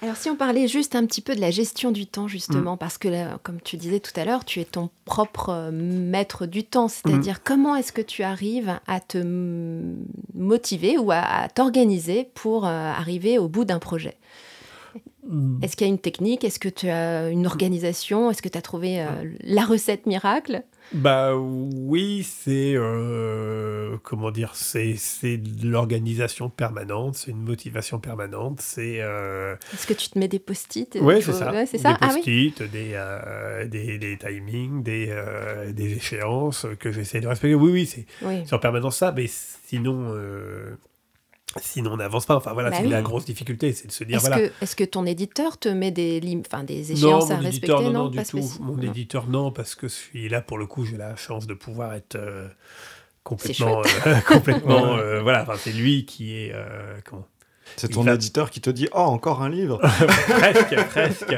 Alors 0.00 0.16
si 0.16 0.30
on 0.30 0.36
parlait 0.36 0.68
juste 0.68 0.94
un 0.94 1.04
petit 1.06 1.20
peu 1.20 1.34
de 1.34 1.40
la 1.40 1.50
gestion 1.50 1.90
du 1.90 2.06
temps 2.06 2.28
justement, 2.28 2.74
mm. 2.74 2.78
parce 2.78 2.98
que 2.98 3.36
comme 3.38 3.60
tu 3.60 3.76
disais 3.76 4.00
tout 4.00 4.12
à 4.16 4.24
l'heure, 4.24 4.44
tu 4.44 4.60
es 4.60 4.64
ton 4.64 4.90
propre 5.04 5.50
euh, 5.50 5.70
maître 5.72 6.46
du 6.46 6.64
temps, 6.64 6.88
c'est-à-dire 6.88 7.36
mm. 7.36 7.42
comment 7.44 7.76
est-ce 7.76 7.92
que 7.92 8.02
tu 8.02 8.22
arrives 8.22 8.78
à 8.86 9.00
te 9.00 9.18
motiver 10.34 10.98
ou 10.98 11.10
à, 11.10 11.48
t'organiser 11.52 12.30
pour 12.34 12.66
euh, 12.66 12.68
arriver 12.70 13.38
au 13.38 13.48
bout 13.48 13.64
d'un 13.64 13.80
projet? 13.80 14.16
Mm. 15.26 15.58
Est-ce 15.62 15.76
qu'il 15.76 15.86
y 15.86 15.90
a 15.90 15.92
une 15.92 15.98
technique? 15.98 16.44
Est-ce 16.44 16.60
que 16.60 16.68
tu 16.68 16.88
as 16.88 17.28
une 17.30 17.46
organisation? 17.46 18.30
Est-ce 18.30 18.42
que 18.42 18.48
tu 18.48 18.58
as 18.58 18.62
trouvé 18.62 19.00
euh, 19.00 19.06
la 19.42 19.64
recette 19.64 20.06
miracle? 20.06 20.62
Bah 20.92 21.36
oui, 21.36 22.22
c'est 22.22 22.74
euh, 22.74 23.96
comment 24.02 24.30
dire, 24.30 24.54
c'est 24.54 24.94
c'est 24.96 25.36
de 25.36 25.68
l'organisation 25.68 26.48
permanente, 26.48 27.16
c'est 27.16 27.30
une 27.30 27.42
motivation 27.42 27.98
permanente, 27.98 28.60
c'est. 28.60 29.00
Euh... 29.00 29.54
Est-ce 29.74 29.86
que 29.86 29.94
tu 29.94 30.08
te 30.08 30.18
mets 30.18 30.28
des 30.28 30.38
post-it 30.38 30.98
Oui, 31.00 31.22
c'est 31.22 31.32
ça. 31.32 31.52
c'est 31.66 31.78
ça? 31.78 31.92
Des 31.92 31.98
ah 32.00 32.08
post-it, 32.08 32.62
des, 32.62 32.92
euh, 32.94 33.66
des, 33.66 33.98
des 33.98 34.16
timings, 34.16 34.82
des 34.82 35.14
des 35.72 35.92
échéances 35.94 36.66
que 36.78 36.92
j'essaie 36.92 37.20
de 37.20 37.28
respecter. 37.28 37.54
Oui, 37.54 37.70
oui, 37.70 37.86
c'est 37.86 38.06
oui. 38.22 38.44
en 38.50 38.58
permanence 38.58 38.96
ça, 38.96 39.12
mais 39.12 39.26
sinon 39.28 40.14
Sinon, 41.62 41.92
on 41.92 41.96
n'avance 41.96 42.26
pas. 42.26 42.36
Enfin, 42.36 42.52
voilà, 42.52 42.70
bah 42.70 42.78
c'est 42.80 42.86
la 42.86 43.02
grosse 43.02 43.24
difficulté, 43.24 43.72
c'est 43.72 43.86
de 43.86 43.92
se 43.92 44.04
dire. 44.04 44.16
Est-ce 44.16 44.26
voilà. 44.26 44.48
que, 44.48 44.64
est 44.64 44.74
que, 44.74 44.84
ton 44.84 45.06
éditeur 45.06 45.58
te 45.58 45.68
met 45.68 45.90
des, 45.90 46.20
enfin, 46.46 46.64
des 46.64 46.92
échéances 46.92 47.30
à 47.30 47.36
respecter 47.36 47.72
Non, 47.72 47.90
non, 47.90 48.08
du 48.08 48.22
tout. 48.22 48.52
Mon 48.60 48.78
éditeur, 48.80 49.28
non, 49.28 49.50
parce 49.50 49.74
que 49.74 49.88
celui-là, 49.88 50.40
pour 50.40 50.58
le 50.58 50.66
coup, 50.66 50.84
j'ai 50.84 50.96
la 50.96 51.16
chance 51.16 51.46
de 51.46 51.54
pouvoir 51.54 51.94
être 51.94 52.16
euh, 52.16 52.48
complètement. 53.24 53.82
Euh, 54.06 54.14
complètement 54.26 54.96
euh, 54.96 55.22
voilà, 55.22 55.42
enfin, 55.42 55.54
c'est 55.58 55.72
lui 55.72 56.04
qui 56.04 56.34
est. 56.34 56.54
comment 57.04 57.26
c'est 57.76 57.88
ton 57.88 58.06
éditeur 58.10 58.48
qui 58.50 58.62
te 58.62 58.70
dit 58.70 58.88
Oh, 58.92 59.00
encore 59.00 59.42
un 59.42 59.50
livre 59.50 59.78
Presque, 60.28 60.74
presque. 60.86 61.36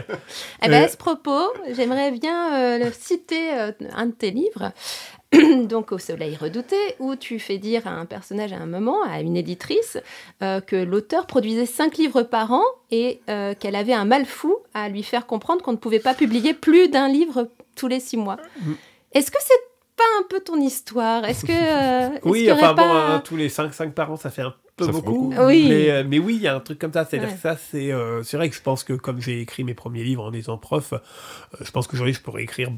Eh 0.63 0.69
ben, 0.69 0.85
à 0.85 0.89
ce 0.89 0.97
propos, 0.97 1.53
j'aimerais 1.75 2.13
bien 2.13 2.79
citer 2.93 3.51
un 3.51 4.07
de 4.07 4.13
tes 4.13 4.31
livres. 4.31 4.73
donc 5.69 5.93
au 5.93 5.99
Soleil 5.99 6.37
redouté, 6.37 6.77
où 6.99 7.15
tu 7.15 7.39
fais 7.39 7.59
dire 7.59 7.87
à 7.87 7.91
un 7.91 8.05
personnage 8.05 8.53
à 8.53 8.57
un 8.57 8.67
moment, 8.67 9.03
à 9.05 9.21
une 9.21 9.37
éditrice, 9.37 9.99
euh, 10.43 10.61
que 10.61 10.77
l'auteur 10.77 11.27
produisait 11.27 11.67
cinq 11.67 11.99
livres 11.99 12.23
par 12.23 12.53
an 12.53 12.65
et 12.91 13.21
euh, 13.29 13.55
qu'elle 13.55 13.77
avait 13.77 13.93
un 13.93 14.05
mal 14.05 14.27
fou 14.27 14.57
à 14.75 14.89
lui 14.89 15.05
faire 15.05 15.27
comprendre 15.27 15.63
qu'on 15.63 15.73
ne 15.73 15.77
pouvait 15.77 16.01
pas 16.01 16.15
publier 16.15 16.53
plus 16.53 16.89
d'un 16.89 17.09
livre 17.09 17.49
tous 17.77 17.87
les 17.87 18.01
six 18.01 18.17
mois. 18.17 18.39
Mm. 18.61 18.73
Est-ce 19.13 19.31
que 19.31 19.39
c'est 19.41 19.55
pas 19.97 20.03
un 20.19 20.25
peu 20.29 20.41
ton 20.41 20.61
histoire? 20.61 21.25
Est-ce 21.25 21.45
que 21.45 21.53
euh, 21.53 22.19
oui, 22.25 22.51
enfin 22.51 22.75
bon, 22.75 23.21
tous 23.23 23.37
les 23.37 23.49
cinq, 23.49 23.73
cinq 23.73 23.95
par 23.95 24.11
an, 24.11 24.17
ça 24.17 24.31
fait 24.31 24.43
un 24.43 24.55
peu 24.77 24.89
beaucoup. 24.89 25.33
Oui. 25.39 25.69
Mais, 25.69 26.19
oui, 26.19 26.37
il 26.37 26.43
y 26.43 26.49
a 26.49 26.57
un 26.57 26.61
truc 26.61 26.81
comme 26.81 26.93
ça. 26.93 27.07
C'est 27.09 27.21
ça, 27.37 27.57
c'est 27.57 27.93
c'est 28.25 28.37
vrai 28.37 28.49
que 28.49 28.57
je 28.57 28.63
pense 28.63 28.83
que 28.83 28.95
comme 28.95 29.21
j'ai 29.21 29.41
écrit 29.41 29.63
mes 29.63 29.75
premiers 29.75 30.03
livres 30.03 30.25
en 30.25 30.33
étant 30.33 30.59
prof, 30.59 30.95
je 31.61 31.71
pense 31.71 31.87
qu'aujourd'hui 31.87 32.15
je 32.15 32.21
pourrais 32.21 32.43
écrire 32.43 32.71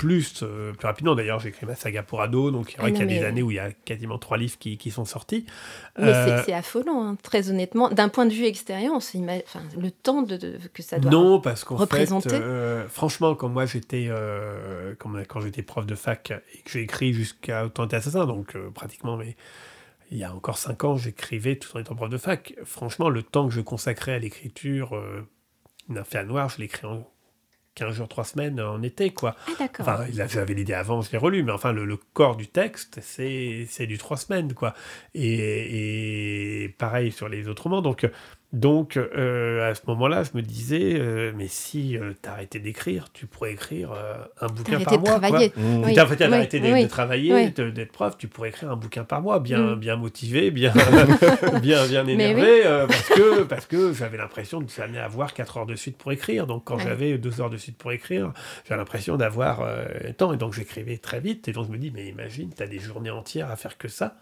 plus, 0.00 0.42
euh, 0.42 0.72
plus 0.72 0.86
rapidement. 0.86 1.14
D'ailleurs, 1.14 1.40
j'ai 1.40 1.50
écrit 1.50 1.66
ma 1.66 1.74
saga 1.74 2.02
pour 2.02 2.22
ado, 2.22 2.50
donc 2.50 2.74
il 2.82 2.96
y 2.96 3.02
a 3.02 3.04
des 3.04 3.22
années 3.22 3.42
où 3.42 3.50
il 3.50 3.56
y 3.56 3.58
a 3.58 3.70
quasiment 3.70 4.18
trois 4.18 4.38
livres 4.38 4.56
qui, 4.58 4.78
qui 4.78 4.90
sont 4.90 5.04
sortis. 5.04 5.44
Mais 5.98 6.06
euh, 6.06 6.42
c'est 6.46 6.54
affolant, 6.54 7.04
hein, 7.04 7.16
très 7.22 7.50
honnêtement. 7.50 7.90
D'un 7.90 8.08
point 8.08 8.24
de 8.24 8.32
vue 8.32 8.46
extérieur, 8.46 8.94
enfin, 8.94 9.18
le 9.78 9.90
temps 9.90 10.22
de, 10.22 10.58
que 10.72 10.82
ça 10.82 10.98
doit 10.98 11.10
non, 11.10 11.38
parce 11.38 11.64
qu'en. 11.64 11.86
Fait, 11.86 12.10
euh, 12.32 12.88
franchement, 12.88 13.34
quand 13.34 13.50
moi 13.50 13.66
j'étais 13.66 14.08
quand, 14.98 15.10
quand 15.28 15.40
j'étais 15.40 15.62
prof 15.62 15.84
de 15.84 15.94
fac 15.94 16.30
et 16.30 16.62
que 16.62 16.70
j'ai 16.70 16.80
écrit 16.80 17.12
jusqu'à 17.12 17.66
Autant 17.66 17.84
assassin, 17.84 18.24
donc 18.24 18.56
pratiquement, 18.72 19.18
mais 19.18 19.36
il 20.10 20.16
y 20.16 20.24
a 20.24 20.34
encore 20.34 20.56
cinq 20.56 20.82
ans, 20.84 20.96
j'écrivais 20.96 21.56
tout 21.56 21.76
en 21.76 21.80
étant 21.80 21.94
prof 21.94 22.08
de 22.08 22.16
fac. 22.16 22.54
Franchement, 22.64 23.10
le 23.10 23.22
temps 23.22 23.48
que 23.48 23.54
je 23.54 23.60
consacrais 23.60 24.14
à 24.14 24.18
l'écriture, 24.18 24.98
une 25.90 25.98
affaire 25.98 26.24
noire, 26.24 26.48
je 26.48 26.56
l'écris 26.58 26.86
en 26.86 27.06
15 27.80 27.94
jours, 27.94 28.08
3 28.08 28.24
semaines 28.24 28.60
en 28.60 28.82
été, 28.82 29.10
quoi. 29.10 29.36
Ah, 29.58 29.66
enfin, 29.78 30.04
j'avais 30.12 30.52
l'idée 30.52 30.74
avant, 30.74 31.00
je 31.00 31.10
l'ai 31.12 31.16
relu, 31.16 31.42
mais 31.42 31.52
enfin, 31.52 31.72
le, 31.72 31.96
corps 32.12 32.36
du 32.36 32.46
texte, 32.46 32.98
c'est 33.00 33.86
du 33.86 33.96
3 33.96 34.18
semaines, 34.18 34.52
quoi. 34.52 34.74
Et, 35.14 36.64
et, 36.64 36.68
pareil 36.68 37.10
sur 37.10 37.30
les 37.30 37.48
autres 37.48 37.62
romans. 37.62 37.80
Donc, 37.80 38.06
donc, 38.52 38.96
euh, 38.96 39.70
à 39.70 39.76
ce 39.76 39.82
moment-là, 39.86 40.24
je 40.24 40.30
me 40.34 40.42
disais, 40.42 40.96
euh, 40.98 41.30
mais 41.36 41.46
si 41.46 41.96
euh, 41.96 42.14
tu 42.20 42.28
arrêtais 42.28 42.58
d'écrire, 42.58 43.06
tu 43.12 43.26
pourrais 43.26 43.52
écrire 43.52 43.92
un 44.40 44.48
bouquin 44.48 44.80
par 44.80 44.98
mois. 44.98 45.20
Travailler. 45.20 45.50
Quoi. 45.50 45.62
Mmh. 45.62 45.82
Oui. 45.84 46.00
En 46.00 46.06
fait, 46.06 46.24
arrêté 46.24 46.58
de, 46.58 46.88
travailler, 46.88 47.50
d'être 47.50 47.92
prof, 47.92 48.18
tu 48.18 48.26
pourrais 48.26 48.48
écrire 48.48 48.72
un 48.72 48.76
bouquin 48.76 49.04
par 49.04 49.22
mois, 49.22 49.38
bien, 49.38 49.60
mmh. 49.60 49.74
bien 49.76 49.94
motivé, 49.94 50.50
bien, 50.50 50.72
bien, 51.62 51.86
bien 51.86 52.04
énervé, 52.08 52.62
parce 52.88 53.08
que, 53.08 53.42
parce 53.44 53.66
que 53.66 53.92
j'avais 53.92 54.16
l'impression 54.16 54.60
de 54.60 54.68
jamais 54.68 54.98
avoir 54.98 55.32
4 55.32 55.58
heures 55.58 55.66
de 55.66 55.76
suite 55.76 55.96
pour 55.96 56.10
écrire. 56.10 56.48
Donc, 56.48 56.64
quand 56.64 56.78
j'avais 56.78 57.18
2 57.18 57.40
heures 57.40 57.50
de 57.50 57.56
suite 57.56 57.78
pour 57.78 57.92
écrire, 57.92 58.32
j'avais 58.68 58.80
l'impression 58.80 59.16
d'avoir 59.16 59.64
temps. 60.16 60.32
Et 60.32 60.36
donc, 60.36 60.54
j'écrivais 60.54 60.96
très 60.96 61.20
vite. 61.20 61.46
Et 61.46 61.52
donc, 61.52 61.68
je 61.68 61.72
me 61.72 61.78
dis, 61.78 61.92
mais 61.94 62.08
imagine, 62.08 62.50
tu 62.52 62.62
as 62.64 62.66
des 62.66 62.80
journées 62.80 63.10
entières 63.10 63.48
à 63.48 63.54
faire 63.54 63.78
que 63.78 63.86
ça 63.86 64.16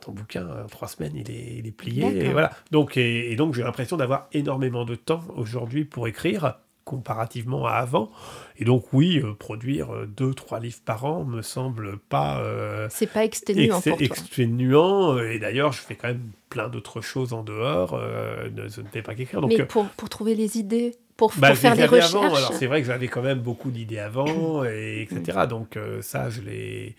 ton 0.00 0.12
bouquin, 0.12 0.46
en 0.46 0.66
trois 0.66 0.88
semaines, 0.88 1.12
il 1.14 1.30
est, 1.30 1.56
il 1.58 1.66
est 1.66 1.72
plié. 1.72 2.06
Et 2.24 2.28
voilà. 2.28 2.50
Donc, 2.70 2.96
et, 2.96 3.34
donc 3.36 3.54
j'ai 3.54 3.62
l'impression 3.62 3.96
d'avoir 3.96 4.28
énormément 4.32 4.84
de 4.84 4.94
temps 4.94 5.22
aujourd'hui 5.36 5.84
pour 5.84 6.08
écrire 6.08 6.54
comparativement 6.84 7.66
à 7.66 7.74
avant. 7.74 8.10
Et 8.58 8.64
donc 8.64 8.92
oui, 8.92 9.20
euh, 9.22 9.32
produire 9.32 9.94
euh, 9.94 10.06
deux, 10.06 10.34
trois 10.34 10.58
livres 10.58 10.80
par 10.84 11.04
an 11.04 11.24
me 11.24 11.40
semble 11.40 11.98
pas... 11.98 12.40
Euh, 12.40 12.88
c'est 12.90 13.06
pas 13.06 13.24
exténuant 13.24 13.80
pour 13.80 13.96
toi. 13.96 14.04
Exténuant, 14.04 15.18
et 15.18 15.38
d'ailleurs 15.38 15.72
je 15.72 15.80
fais 15.80 15.94
quand 15.94 16.08
même 16.08 16.30
plein 16.48 16.68
d'autres 16.68 17.00
choses 17.00 17.32
en 17.32 17.44
dehors, 17.44 17.96
je 17.96 18.80
ne 18.80 18.88
fais 18.88 19.02
pas 19.02 19.14
qu'écrire. 19.14 19.40
Mais 19.46 19.62
pour, 19.64 19.86
pour, 19.90 20.08
trouver 20.08 20.34
les 20.34 20.58
idées 20.58 20.96
pour, 21.16 21.32
bah, 21.36 21.54
faire 21.54 21.76
des 21.76 21.86
recherches. 21.86 22.14
Alors 22.14 22.54
c'est 22.54 22.66
vrai 22.66 22.80
que 22.80 22.88
j'avais 22.88 23.06
quand 23.06 23.22
même 23.22 23.38
beaucoup 23.38 23.70
d'idées 23.70 24.00
avant, 24.00 24.64
et 24.64 25.02
etc. 25.08 25.46
Donc 25.48 25.78
ça, 26.00 26.28
je 26.28 26.40
l'ai 26.40 26.96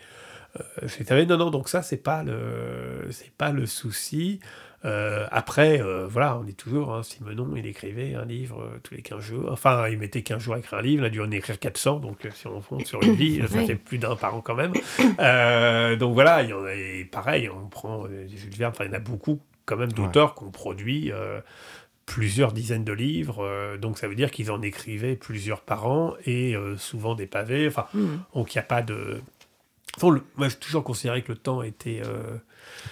euh, 0.58 1.26
non, 1.26 1.38
non, 1.38 1.50
donc 1.50 1.70
ça, 1.70 1.82
c'est 1.82 1.98
pas 1.98 2.24
le, 2.24 3.08
c'est 3.12 3.32
pas 3.32 3.52
le 3.52 3.66
souci. 3.66 4.40
Euh, 4.84 5.28
après, 5.30 5.80
euh, 5.80 6.08
voilà, 6.08 6.38
on 6.38 6.48
est 6.48 6.58
toujours, 6.58 6.94
hein, 6.94 7.04
Simonon, 7.04 7.56
il 7.56 7.68
écrivait 7.68 8.16
un 8.16 8.26
livre 8.26 8.68
tous 8.84 8.96
les 8.96 9.02
15 9.02 9.20
jours. 9.20 9.50
Enfin, 9.52 9.88
il 9.90 10.00
mettait 10.00 10.24
15 10.24 10.42
jours 10.42 10.56
à 10.56 10.60
écrire 10.60 10.80
un 10.80 10.82
livre, 10.82 11.04
il 11.04 11.06
a 11.06 11.10
dû 11.10 11.22
en 11.22 11.30
écrire 11.30 11.60
400, 11.60 12.00
donc 12.00 12.28
si 12.34 12.48
on 12.48 12.62
compte 12.62 12.88
sur 12.88 13.02
une 13.04 13.14
vie, 13.14 13.42
ça 13.48 13.64
fait 13.64 13.76
plus 13.76 14.00
d'un 14.00 14.16
par 14.16 14.36
an 14.36 14.42
quand 14.42 14.56
même. 14.56 14.74
donc 15.98 16.14
voilà, 16.14 16.42
il 16.42 16.50
y 16.50 16.54
en 16.54 16.66
a, 16.66 17.06
pareil, 17.12 17.50
on 17.50 17.68
prend 17.68 18.08
Jules 18.08 18.56
Verne, 18.58 18.72
enfin, 18.74 18.86
il 18.86 18.88
y 18.88 18.92
en 18.92 18.98
a 18.98 19.00
beaucoup 19.00 19.40
quand 19.66 19.78
même 19.78 19.92
d'auteurs 19.92 20.34
qui 20.34 20.44
ont 20.44 20.52
produit 20.52 21.12
plusieurs 22.08 22.52
dizaines 22.52 22.84
de 22.84 22.92
livres, 22.92 23.78
donc 23.80 24.00
ça 24.00 24.08
veut 24.08 24.16
dire 24.16 24.32
qu'ils 24.32 24.50
en 24.50 24.64
écrivaient 24.64 25.16
plusieurs 25.16 25.62
par 25.62 25.86
an 25.86 26.16
et 26.26 26.56
souvent 26.78 27.14
des 27.14 27.28
pavés. 27.28 27.68
Enfin, 27.68 27.86
mm. 27.94 28.08
donc 28.34 28.56
il 28.56 28.58
n'y 28.58 28.62
a 28.62 28.66
pas 28.66 28.82
de 28.82 29.22
moi, 30.02 30.22
j'ai 30.40 30.56
toujours 30.56 30.84
considéré 30.84 31.24
que 31.24 31.32
le 31.32 31.38
temps 31.38 31.62
était. 31.62 32.02
Euh, 32.06 32.38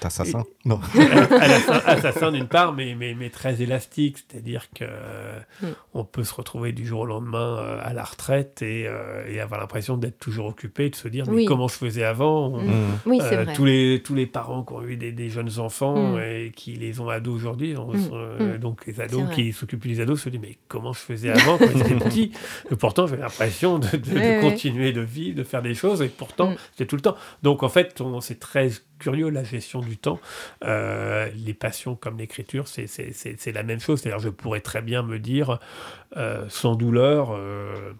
assassin? 0.01 0.43
Non. 0.65 0.79
assassin 1.85 2.31
d'une 2.31 2.47
part, 2.47 2.73
mais, 2.73 2.95
mais, 2.95 3.13
mais, 3.13 3.29
très 3.29 3.61
élastique. 3.61 4.17
C'est-à-dire 4.17 4.67
que 4.73 4.85
mm. 4.85 5.67
on 5.93 6.03
peut 6.03 6.23
se 6.23 6.33
retrouver 6.33 6.71
du 6.71 6.85
jour 6.85 7.01
au 7.01 7.05
lendemain 7.05 7.57
euh, 7.57 7.79
à 7.81 7.93
la 7.93 8.03
retraite 8.03 8.61
et, 8.61 8.85
euh, 8.87 9.25
et 9.27 9.39
avoir 9.39 9.59
l'impression 9.59 9.97
d'être 9.97 10.19
toujours 10.19 10.47
occupé, 10.47 10.89
de 10.89 10.95
se 10.95 11.07
dire 11.07 11.29
mais 11.29 11.45
comment 11.45 11.67
je 11.67 11.75
faisais 11.75 12.03
avant? 12.03 12.59
Mm. 12.59 12.99
Oui, 13.05 13.19
c'est 13.21 13.43
vrai. 13.43 13.53
Tous, 13.53 13.65
les, 13.65 14.01
tous 14.03 14.15
les 14.15 14.25
parents 14.25 14.63
qui 14.63 14.73
ont 14.73 14.83
eu 14.83 14.97
des, 14.97 15.11
des 15.11 15.29
jeunes 15.29 15.59
enfants 15.59 16.13
mm. 16.13 16.19
et 16.19 16.51
qui 16.55 16.73
les 16.73 16.99
ont 16.99 17.09
ados 17.09 17.35
aujourd'hui, 17.35 17.75
donc 18.59 18.85
les 18.85 19.01
ados 19.01 19.23
qui 19.33 19.53
s'occupent 19.53 19.87
des 19.87 20.01
ados 20.01 20.21
se 20.21 20.29
disent 20.29 20.41
mais 20.41 20.57
comment 20.67 20.93
je 20.93 20.99
faisais 20.99 21.29
avant 21.29 21.57
quand 21.57 21.69
j'étais 21.75 21.95
petit? 22.03 22.31
Et 22.71 22.75
Pourtant, 22.75 23.07
j'ai 23.07 23.17
l'impression 23.17 23.79
de, 23.79 23.87
de, 23.87 24.41
continuer 24.41 24.91
de 24.91 25.01
vivre, 25.01 25.37
de 25.37 25.43
faire 25.43 25.61
des 25.61 25.73
choses 25.73 26.01
et 26.01 26.09
pourtant, 26.09 26.53
j'étais 26.71 26.85
tout 26.85 26.95
le 26.95 27.01
temps. 27.01 27.15
Donc 27.43 27.63
en 27.63 27.69
fait, 27.69 28.01
c'est 28.21 28.39
très 28.39 28.69
curieux 28.99 29.29
la 29.29 29.43
gestion 29.43 29.79
du 29.79 29.97
temps. 29.97 30.19
Euh, 30.63 31.29
les 31.35 31.53
passions 31.53 31.95
comme 31.95 32.17
l'écriture, 32.17 32.67
c'est 32.67 33.51
la 33.51 33.63
même 33.63 33.79
chose. 33.79 34.01
C'est-à-dire, 34.01 34.19
je 34.19 34.29
pourrais 34.29 34.61
très 34.61 34.81
bien 34.81 35.01
me 35.01 35.17
dire, 35.17 35.59
euh, 36.17 36.45
sans 36.49 36.75
douleur, 36.75 37.31
euh, 37.31 37.93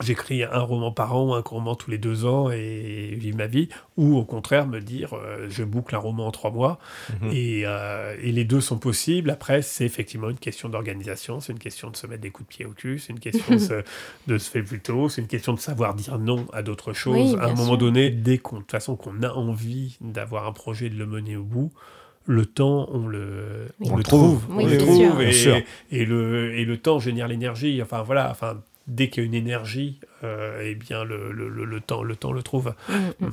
j'écris 0.00 0.42
un 0.42 0.60
roman 0.60 0.90
par 0.90 1.14
an, 1.14 1.34
un 1.36 1.40
roman 1.40 1.74
tous 1.74 1.90
les 1.90 1.98
deux 1.98 2.24
ans 2.24 2.50
et 2.50 3.14
vivre 3.14 3.36
ma 3.36 3.46
vie, 3.46 3.68
ou 3.96 4.16
au 4.16 4.24
contraire 4.24 4.66
me 4.66 4.80
dire 4.80 5.14
euh, 5.14 5.46
je 5.50 5.64
boucle 5.64 5.94
un 5.94 5.98
roman 5.98 6.28
en 6.28 6.30
trois 6.30 6.50
mois 6.50 6.78
mhm. 7.10 7.30
et, 7.32 7.62
euh, 7.66 8.16
et, 8.22 8.32
les 8.32 8.44
deux 8.44 8.62
sont 8.62 8.78
possibles. 8.78 9.28
Après, 9.30 9.60
c'est 9.60 9.84
effectivement 9.84 10.30
une 10.30 10.38
question 10.38 10.70
d'organisation, 10.70 11.40
c'est 11.40 11.52
une 11.52 11.58
question 11.58 11.90
de 11.90 11.96
se 11.96 12.06
mettre 12.06 12.22
des 12.22 12.30
coups 12.30 12.48
de 12.48 12.54
pied 12.54 12.64
au 12.64 12.70
cul, 12.72 12.98
c'est 12.98 13.12
une 13.12 13.20
question 13.20 13.54
de, 13.54 13.58
se, 13.58 13.82
de 14.26 14.38
se 14.38 14.50
faire 14.50 14.64
plus 14.64 14.80
tôt, 14.80 15.10
c'est 15.10 15.20
une 15.20 15.28
question 15.28 15.52
de 15.52 15.60
savoir 15.60 15.94
dire 15.94 16.18
non 16.18 16.46
à 16.52 16.62
d'autres 16.62 16.94
choses. 16.94 17.36
à 17.36 17.46
un 17.46 17.54
moment 17.54 17.76
donné, 17.76 18.10
dès 18.10 18.38
qu'on, 18.38 18.56
de 18.56 18.60
toute 18.62 18.70
façon 18.70 18.96
qu'on 18.96 19.22
a 19.22 19.30
envie 19.30 19.98
d'avoir 20.00 20.46
un 20.46 20.52
projet, 20.52 20.88
de 20.88 20.96
le 20.96 21.06
mener 21.06 21.36
au 21.36 21.44
bout, 21.44 21.70
le 22.24 22.46
temps, 22.46 22.88
on 22.92 23.06
le, 23.06 23.66
on, 23.80 23.96
le 23.96 24.02
trouve. 24.02 24.44
on 24.50 24.64
le 24.64 24.78
trouve. 24.78 25.22
Et, 25.22 25.64
et, 25.90 26.04
le, 26.04 26.54
et 26.54 26.64
le 26.64 26.76
temps 26.78 27.00
génère 27.00 27.26
l'énergie. 27.26 27.82
Enfin, 27.82 28.02
voilà. 28.02 28.30
Enfin, 28.30 28.58
dès 28.86 29.08
qu'il 29.08 29.22
y 29.22 29.26
a 29.26 29.26
une 29.26 29.34
énergie, 29.34 30.00
euh, 30.24 30.60
eh 30.62 30.74
bien 30.74 31.04
le, 31.04 31.32
le, 31.32 31.48
le, 31.48 31.80
temps, 31.80 32.02
le 32.02 32.16
temps 32.16 32.32
le 32.32 32.42
trouve. 32.42 32.74
Mm, 32.88 32.94
mm. 32.94 33.26
Mm. 33.26 33.32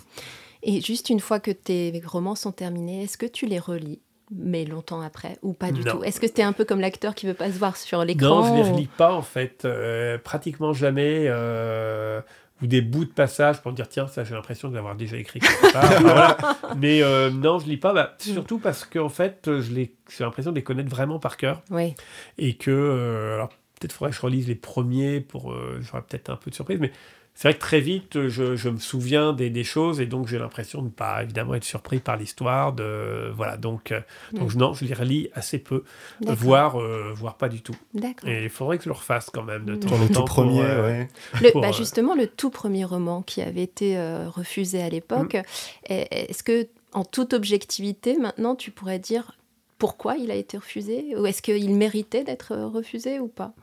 Et 0.63 0.81
juste 0.81 1.09
une 1.09 1.19
fois 1.19 1.39
que 1.39 1.51
tes 1.51 2.01
romans 2.05 2.35
sont 2.35 2.51
terminés, 2.51 3.03
est-ce 3.03 3.17
que 3.17 3.25
tu 3.25 3.45
les 3.45 3.59
relis 3.59 3.99
mais 4.31 4.63
longtemps 4.65 5.01
après 5.01 5.37
ou 5.41 5.53
pas 5.53 5.71
du 5.71 5.83
tout? 5.83 6.03
Est-ce 6.03 6.19
que 6.19 6.27
c'était 6.27 6.43
un 6.43 6.53
peu 6.53 6.65
comme 6.65 6.81
l'acteur 6.81 7.15
qui 7.15 7.25
veut 7.25 7.33
pas 7.33 7.51
se 7.51 7.57
voir 7.57 7.77
sur 7.77 8.03
l'écran 8.03 8.41
Non, 8.41 8.47
je 8.47 8.53
les 8.63 8.69
relis 8.69 8.89
pas 8.97 9.13
en 9.13 9.21
fait, 9.21 9.63
euh, 9.65 10.17
pratiquement 10.17 10.73
jamais. 10.73 11.25
Euh, 11.27 12.21
ou 12.61 12.67
des 12.67 12.81
bouts 12.81 13.05
de 13.05 13.09
passage 13.09 13.61
pour 13.61 13.71
me 13.71 13.75
dire 13.77 13.87
tiens 13.87 14.07
ça 14.07 14.25
j'ai 14.25 14.35
l'impression 14.35 14.67
de 14.67 14.75
l'avoir 14.75 14.93
déjà 14.93 15.15
écrit 15.15 15.39
quelque 15.39 15.71
part. 15.71 16.57
mais 16.77 16.99
non 17.31 17.57
je 17.57 17.65
lis 17.65 17.77
pas 17.77 17.93
bah, 17.93 18.15
surtout 18.19 18.59
parce 18.59 18.83
qu'en 18.83 19.07
fait 19.07 19.43
je 19.45 19.61
j'ai 19.61 20.23
l'impression 20.25 20.51
de 20.51 20.57
les 20.57 20.63
connaître 20.63 20.89
vraiment 20.89 21.19
par 21.19 21.37
cœur 21.37 21.61
oui. 21.71 21.95
et 22.37 22.55
que 22.55 23.35
alors 23.35 23.47
Peut-être 23.79 23.93
faudrait 23.93 24.11
que 24.11 24.17
je 24.17 24.21
relise 24.21 24.47
les 24.47 24.55
premiers 24.55 25.21
pour. 25.21 25.51
Euh, 25.51 25.79
j'aurais 25.81 26.01
peut-être 26.01 26.29
un 26.29 26.35
peu 26.35 26.49
de 26.49 26.55
surprise, 26.55 26.79
mais 26.79 26.91
c'est 27.33 27.47
vrai 27.47 27.53
que 27.53 27.61
très 27.61 27.79
vite, 27.79 28.27
je, 28.27 28.57
je 28.57 28.67
me 28.67 28.79
souviens 28.79 29.31
des, 29.31 29.49
des, 29.49 29.63
choses 29.63 30.01
et 30.01 30.05
donc 30.05 30.27
j'ai 30.27 30.37
l'impression 30.37 30.81
de 30.81 30.87
ne 30.87 30.91
pas 30.91 31.23
évidemment 31.23 31.53
être 31.53 31.63
surpris 31.63 31.99
par 31.99 32.17
l'histoire. 32.17 32.73
De, 32.73 33.31
voilà, 33.33 33.55
donc, 33.55 33.93
euh, 33.93 34.01
donc 34.33 34.53
mm. 34.53 34.57
non, 34.57 34.73
je 34.73 34.83
les 34.83 34.93
relis 34.93 35.29
assez 35.33 35.57
peu, 35.57 35.85
voire, 36.21 36.81
euh, 36.81 37.13
voire 37.15 37.37
pas 37.37 37.47
du 37.47 37.61
tout. 37.61 37.77
Et 38.25 38.43
il 38.43 38.49
faudrait 38.49 38.77
que 38.77 38.83
je 38.83 38.89
le 38.89 38.95
refasse 38.95 39.29
quand 39.29 39.43
même 39.43 39.63
de 39.63 39.75
mm. 39.75 39.79
temps 39.79 40.01
en 40.01 40.07
temps. 40.09 40.25
premier, 40.25 40.63
le, 40.63 41.61
bah, 41.61 41.71
justement, 41.71 42.13
le 42.13 42.27
tout 42.27 42.49
premier 42.49 42.83
roman 42.83 43.21
qui 43.21 43.41
avait 43.41 43.63
été 43.63 43.97
refusé 44.27 44.81
à 44.81 44.89
l'époque, 44.89 45.35
mm. 45.35 45.43
est-ce 45.89 46.43
que 46.43 46.67
en 46.91 47.05
toute 47.05 47.33
objectivité, 47.33 48.17
maintenant, 48.17 48.55
tu 48.55 48.71
pourrais 48.71 48.99
dire 48.99 49.37
pourquoi 49.77 50.17
il 50.17 50.29
a 50.29 50.35
été 50.35 50.57
refusé 50.57 51.15
Ou 51.17 51.25
est-ce 51.25 51.41
qu'il 51.41 51.73
méritait 51.73 52.23
d'être 52.23 52.55
refusé 52.55 53.19
ou 53.19 53.27
pas? 53.27 53.53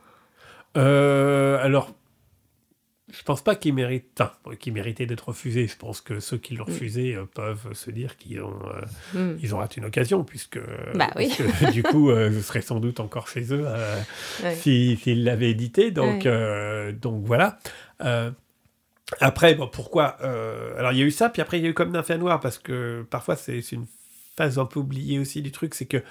Euh, 0.75 1.57
alors, 1.63 1.93
je 3.09 3.23
pense 3.23 3.41
pas 3.41 3.55
qu'il 3.55 3.73
mérite, 3.73 4.21
qu'il 4.59 4.73
méritait 4.73 5.05
d'être 5.05 5.29
refusé. 5.29 5.67
Je 5.67 5.77
pense 5.77 6.01
que 6.01 6.19
ceux 6.19 6.37
qui 6.37 6.55
l'ont 6.55 6.65
mm. 6.65 6.71
refusé 6.71 7.15
euh, 7.15 7.25
peuvent 7.25 7.73
se 7.73 7.89
dire 7.89 8.17
qu'ils 8.17 8.41
ont, 8.41 8.59
euh, 9.15 9.33
mm. 9.33 9.39
ils 9.41 9.55
ont 9.55 9.59
raté 9.59 9.79
une 9.79 9.85
occasion, 9.85 10.23
puisque, 10.23 10.59
bah 10.95 11.09
du 11.71 11.83
coup, 11.83 12.11
je 12.11 12.39
serais 12.39 12.61
sans 12.61 12.79
doute 12.79 12.99
encore 12.99 13.27
chez 13.27 13.53
eux 13.53 13.65
s'ils 14.55 15.23
l'avaient 15.23 15.51
édité. 15.51 15.91
Donc, 15.91 16.27
donc 17.01 17.25
voilà. 17.25 17.59
après, 19.21 19.55
bon, 19.55 19.67
pourquoi 19.67 20.05
Alors, 20.77 20.91
il 20.91 20.99
y 20.99 21.01
a 21.01 21.05
eu 21.05 21.11
ça, 21.11 21.29
puis 21.29 21.41
après, 21.41 21.59
il 21.59 21.63
y 21.63 21.67
a 21.67 21.69
eu 21.69 21.73
comme 21.73 21.91
Nymphéa 21.91 22.17
Noir, 22.17 22.39
parce 22.39 22.57
que 22.57 23.05
parfois, 23.09 23.35
c'est 23.35 23.59
une 23.71 23.85
phase 24.35 24.59
un 24.59 24.65
peu 24.65 24.79
oubliée 24.79 25.17
aussi 25.17 25.41
du 25.41 25.51
truc, 25.51 25.73
c'est 25.73 25.87
que 25.87 26.03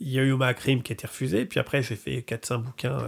il 0.00 0.08
y 0.08 0.18
a 0.18 0.22
eu 0.22 0.32
Oma 0.32 0.52
Crime 0.52 0.82
qui 0.82 0.92
a 0.92 0.94
été 0.94 1.06
refusé, 1.06 1.44
puis 1.44 1.60
après, 1.60 1.80
j'ai 1.80 1.94
fait 1.94 2.18
4-5 2.26 2.62
bouquins 2.62 2.98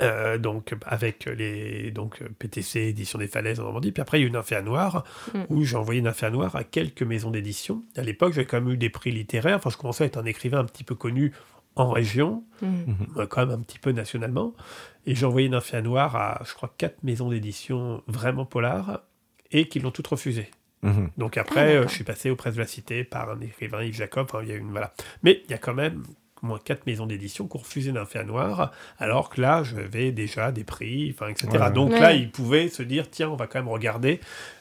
euh, 0.00 0.38
donc 0.38 0.74
avec 0.86 1.26
les 1.26 1.90
donc 1.90 2.22
PTC 2.38 2.80
édition 2.80 3.18
des 3.18 3.26
falaises 3.26 3.60
en 3.60 3.64
Normandie 3.64 3.92
puis 3.92 4.00
après 4.00 4.18
il 4.18 4.22
y 4.22 4.24
a 4.24 4.28
eu 4.28 4.30
Nymphéa 4.30 4.62
Noir 4.62 5.04
mm. 5.34 5.40
où 5.48 5.64
j'ai 5.64 5.76
envoyé 5.76 6.00
Nymphéa 6.00 6.30
Noir 6.30 6.54
à 6.54 6.64
quelques 6.64 7.02
maisons 7.02 7.30
d'édition 7.30 7.82
à 7.96 8.02
l'époque 8.02 8.32
j'avais 8.32 8.46
quand 8.46 8.60
même 8.60 8.72
eu 8.72 8.76
des 8.76 8.88
prix 8.90 9.10
littéraires 9.10 9.56
enfin 9.56 9.70
je 9.70 9.76
commençais 9.76 10.04
à 10.04 10.06
être 10.06 10.16
un 10.16 10.24
écrivain 10.24 10.60
un 10.60 10.64
petit 10.64 10.84
peu 10.84 10.94
connu 10.94 11.32
en 11.74 11.90
région 11.90 12.44
mm. 12.62 12.66
euh, 13.16 13.26
quand 13.26 13.46
même 13.46 13.58
un 13.58 13.62
petit 13.62 13.78
peu 13.78 13.90
nationalement 13.90 14.54
et 15.06 15.14
j'ai 15.14 15.26
envoyé 15.26 15.48
Nymphéa 15.48 15.82
Noir 15.82 16.14
à 16.16 16.42
je 16.44 16.54
crois 16.54 16.72
quatre 16.78 17.02
maisons 17.02 17.28
d'édition 17.28 18.02
vraiment 18.06 18.44
polar 18.44 19.02
et 19.50 19.68
qui 19.68 19.80
l'ont 19.80 19.90
toutes 19.90 20.06
refusé 20.06 20.50
mm-hmm. 20.84 21.08
donc 21.18 21.36
après, 21.36 21.76
ah, 21.76 21.80
euh, 21.80 21.88
je 21.88 21.94
suis 21.94 22.04
passé 22.04 22.30
aux 22.30 22.36
presses 22.36 22.54
de 22.54 22.60
la 22.60 22.66
Cité 22.66 23.02
par 23.02 23.28
un 23.28 23.40
écrivain 23.40 23.82
Yves 23.82 23.96
Jacob. 23.96 24.28
il 24.42 24.48
y 24.48 24.52
a 24.52 24.56
une 24.56 24.70
voilà. 24.70 24.94
Mais 25.24 25.42
il 25.44 25.50
y 25.50 25.54
a 25.54 25.58
quand 25.58 25.74
même 25.74 26.04
moins 26.42 26.58
quatre 26.62 26.86
maisons 26.86 27.06
d'édition 27.06 27.46
qui 27.46 27.56
ont 27.56 27.60
refusé 27.60 27.92
d'un 27.92 28.06
noir, 28.24 28.72
alors 28.98 29.30
que 29.30 29.40
là, 29.40 29.62
j'avais 29.62 30.12
déjà 30.12 30.52
des 30.52 30.64
prix, 30.64 31.14
enfin, 31.14 31.28
etc. 31.28 31.66
Donc 31.74 31.92
là, 31.92 32.12
ils 32.12 32.30
pouvaient 32.30 32.68
se 32.68 32.82
dire, 32.82 33.10
tiens, 33.10 33.30
on 33.30 33.36
va 33.36 33.46
quand 33.46 33.58
même 33.58 33.68
regarder 33.68 34.20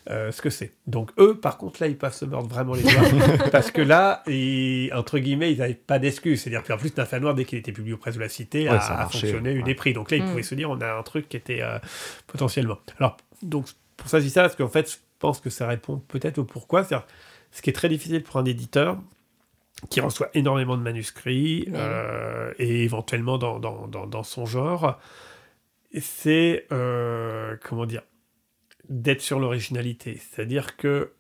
euh, 0.10 0.32
ce 0.32 0.42
que 0.42 0.50
c'est. 0.50 0.74
Donc 0.88 1.12
eux, 1.20 1.36
par 1.36 1.58
contre, 1.58 1.82
là, 1.82 1.88
ils 1.88 1.98
peuvent 1.98 2.14
se 2.14 2.26
mordre 2.26 2.50
vraiment 2.50 2.74
les 2.74 2.84
doigts, 2.84 3.50
parce 3.52 3.72
que 3.72 3.82
là, 3.82 4.24
entre 4.94 5.20
guillemets, 5.20 5.52
ils 5.52 5.60
n'avaient 5.60 5.74
pas 5.74 6.00
d'excuses. 6.00 6.42
C'est-à-dire 6.42 6.64
qu'en 6.64 6.78
plus, 6.78 6.94
d'un 6.94 7.20
noir, 7.20 7.36
dès 7.36 7.46
qu'il 7.46 7.58
était 7.58 7.72
publié 7.72 7.94
auprès 7.94 8.12
de 8.12 8.20
la 8.20 8.30
Cité, 8.30 8.68
a, 8.68 9.08
fonctionné, 9.10 9.54
eu 9.54 9.64
des 9.64 9.76
prix. 9.76 9.94
Donc 9.94 10.12
là, 10.12 10.18
ils 10.18 10.24
mm. 10.24 10.30
pouvaient 10.30 10.44
se 10.44 10.56
dire, 10.56 10.70
on 10.70 10.80
a 10.82 10.92
un 10.92 11.04
truc 11.04 11.30
qui 11.30 11.38
était 11.38 11.62
euh, 11.62 11.80
potentiellement. 12.28 12.80
Alors, 12.98 13.18
donc, 13.42 13.68
pour 13.98 14.10
ça, 14.10 14.20
je 14.20 14.26
dis 14.26 14.30
ça, 14.30 14.42
parce 14.42 14.56
qu'en 14.56 14.68
fait, 14.68 14.92
je 14.92 14.98
pense 15.20 15.40
que 15.40 15.50
ça 15.50 15.68
répond 15.68 16.02
peut-être 16.08 16.38
au 16.40 16.44
pourquoi. 16.44 16.84
C'est-à-dire, 16.84 17.08
ce 17.52 17.62
qui 17.62 17.70
est 17.70 17.74
très 17.74 17.90
difficile 17.90 18.24
pour 18.24 18.38
un 18.38 18.46
éditeur, 18.46 18.98
qui 19.90 20.02
reçoit 20.02 20.30
énormément 20.34 20.78
de 20.78 20.84
manuscrits 20.84 21.70
euh, 21.74 22.54
et 22.60 22.84
éventuellement 22.84 23.38
dans, 23.38 23.60
dans, 23.60 23.88
dans, 23.88 24.24
son 24.24 24.46
genre, 24.46 25.00
c'est 25.98 26.68
euh, 26.72 27.56
comment 27.64 27.86
dire 27.86 28.02
d'être 28.90 29.22
sur 29.22 29.40
l'originalité, 29.40 30.16
c'est-à-dire 30.16 30.76
que 30.76 31.14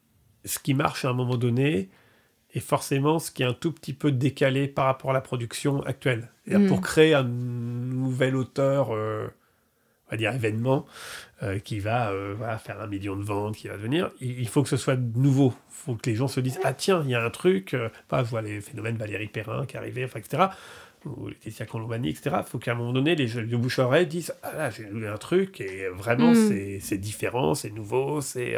ce 0.43 0.57
qui 0.59 0.73
marche 0.73 1.05
à 1.05 1.09
un 1.09 1.13
moment 1.13 1.37
donné 1.37 1.89
est 2.53 2.59
forcément 2.59 3.19
ce 3.19 3.29
qui 3.29 3.43
est 3.43 3.45
un 3.45 3.53
tout 3.53 3.71
petit 3.71 3.93
peu 3.93 4.11
décalé 4.11 4.67
par 4.67 4.85
rapport 4.85 5.11
à 5.11 5.13
la 5.13 5.21
production 5.21 5.83
actuelle. 5.83 6.31
Mm. 6.47 6.67
Pour 6.67 6.81
créer 6.81 7.13
un 7.13 7.23
nouvel 7.23 8.35
auteur, 8.35 8.89
euh, 8.91 9.27
on 10.09 10.11
va 10.11 10.17
dire 10.17 10.33
événement, 10.33 10.85
euh, 11.43 11.59
qui 11.59 11.79
va 11.79 12.11
euh, 12.11 12.35
faire 12.57 12.81
un 12.81 12.87
million 12.87 13.15
de 13.15 13.23
ventes, 13.23 13.55
qui 13.55 13.67
va 13.67 13.77
venir, 13.77 14.09
il, 14.19 14.47
faut 14.47 14.63
que 14.63 14.69
ce 14.69 14.77
soit 14.77 14.97
nouveau. 14.97 15.53
Il 15.69 15.75
faut 15.85 15.95
que 15.95 16.09
les 16.09 16.15
gens 16.15 16.27
se 16.27 16.39
disent 16.39 16.59
Ah, 16.63 16.73
tiens, 16.73 17.01
il 17.05 17.11
y 17.11 17.15
a 17.15 17.23
un 17.23 17.29
truc. 17.29 17.73
Euh, 17.73 17.89
pas, 18.07 18.23
je 18.23 18.29
vois 18.29 18.41
les 18.41 18.59
phénomènes 18.59 18.97
Valérie 18.97 19.27
Perrin 19.27 19.65
qui 19.65 19.77
arrivait, 19.77 20.03
enfin, 20.03 20.19
etc. 20.19 20.47
Ou 21.05 21.29
Laetitia 21.29 21.65
Colombani, 21.65 22.09
etc. 22.09 22.37
Il 22.39 22.49
faut 22.49 22.57
qu'à 22.57 22.73
un 22.73 22.75
moment 22.75 22.91
donné, 22.91 23.15
les, 23.15 23.27
les 23.27 23.55
bouche 23.55 23.79
oreille 23.79 24.07
disent 24.07 24.33
Ah 24.43 24.53
là, 24.53 24.69
j'ai 24.69 24.83
lu 24.83 25.07
un 25.07 25.17
truc 25.17 25.61
et 25.61 25.87
vraiment, 25.87 26.31
mm. 26.31 26.79
c'est 26.81 26.97
différent, 26.97 27.55
c'est 27.55 27.69
nouveau, 27.69 28.19
c'est 28.19 28.57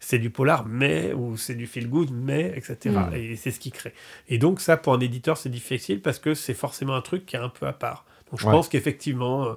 c'est 0.00 0.18
du 0.18 0.28
polar, 0.28 0.66
mais, 0.66 1.12
ou 1.14 1.36
c'est 1.36 1.54
du 1.54 1.66
feel 1.66 1.88
good, 1.88 2.10
mais, 2.12 2.52
etc. 2.56 2.94
Mm. 3.10 3.14
Et 3.14 3.36
c'est 3.36 3.52
ce 3.52 3.60
qui 3.60 3.70
crée. 3.70 3.94
Et 4.28 4.36
donc, 4.36 4.60
ça, 4.60 4.76
pour 4.76 4.92
un 4.92 5.00
éditeur, 5.00 5.38
c'est 5.38 5.48
difficile 5.48 6.02
parce 6.02 6.18
que 6.18 6.34
c'est 6.34 6.54
forcément 6.54 6.94
un 6.94 7.00
truc 7.00 7.24
qui 7.24 7.36
est 7.36 7.40
un 7.40 7.48
peu 7.48 7.66
à 7.66 7.72
part. 7.72 8.04
Donc 8.30 8.40
je 8.40 8.44
pense 8.44 8.68
qu'effectivement, 8.68 9.56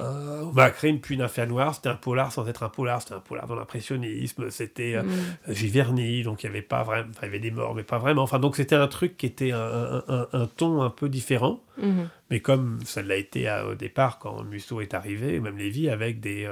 euh, 0.00 0.44
euh, 0.56 0.70
créer 0.70 0.90
une 0.90 1.00
puis 1.00 1.16
une 1.16 1.26
noire, 1.48 1.74
c'était 1.74 1.88
un 1.88 1.96
polar 1.96 2.32
sans 2.32 2.48
être 2.48 2.62
un 2.62 2.68
polar, 2.68 3.02
c'était 3.02 3.14
un 3.14 3.20
polar 3.20 3.46
dans 3.46 3.54
l'impressionnisme, 3.54 4.50
c'était 4.50 4.94
euh, 4.94 5.02
mm. 5.02 5.52
Giverny, 5.52 6.22
donc 6.22 6.42
il 6.42 6.46
y 6.46 6.48
avait 6.48 6.62
pas 6.62 6.82
vraiment, 6.82 7.10
il 7.20 7.24
y 7.24 7.28
avait 7.28 7.38
des 7.38 7.50
morts, 7.50 7.74
mais 7.74 7.82
pas 7.82 7.98
vraiment. 7.98 8.22
Enfin, 8.22 8.38
donc 8.38 8.56
c'était 8.56 8.74
un 8.74 8.88
truc 8.88 9.16
qui 9.16 9.26
était 9.26 9.52
un, 9.52 10.02
un, 10.32 10.46
ton 10.56 10.82
un 10.82 10.90
peu 10.90 11.08
différent, 11.08 11.60
mm-hmm. 11.80 12.06
mais 12.30 12.40
comme 12.40 12.78
ça 12.84 13.02
l'a 13.02 13.16
été 13.16 13.50
au 13.68 13.74
départ 13.74 14.18
quand 14.18 14.42
Musso 14.44 14.80
est 14.80 14.94
arrivé, 14.94 15.40
même 15.40 15.58
Lévy, 15.58 15.88
avec 15.88 16.20
des, 16.20 16.48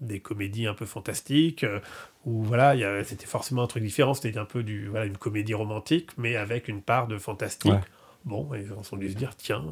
des 0.00 0.20
comédies 0.20 0.66
un 0.66 0.74
peu 0.74 0.86
fantastiques, 0.86 1.66
où 2.24 2.42
voilà, 2.42 3.02
c'était 3.04 3.26
forcément 3.26 3.62
un 3.62 3.66
truc 3.66 3.82
différent, 3.82 4.14
c'était 4.14 4.38
un 4.38 4.44
peu 4.44 4.62
du, 4.62 4.88
voilà, 4.88 5.06
une 5.06 5.18
comédie 5.18 5.54
romantique, 5.54 6.10
mais 6.16 6.36
avec 6.36 6.68
une 6.68 6.82
part 6.82 7.06
de 7.06 7.18
fantastique. 7.18 7.72
Bon, 8.24 8.48
ils 8.54 8.72
ont 8.72 8.96
dû 8.96 9.10
se 9.10 9.16
dire, 9.16 9.36
tiens, 9.36 9.62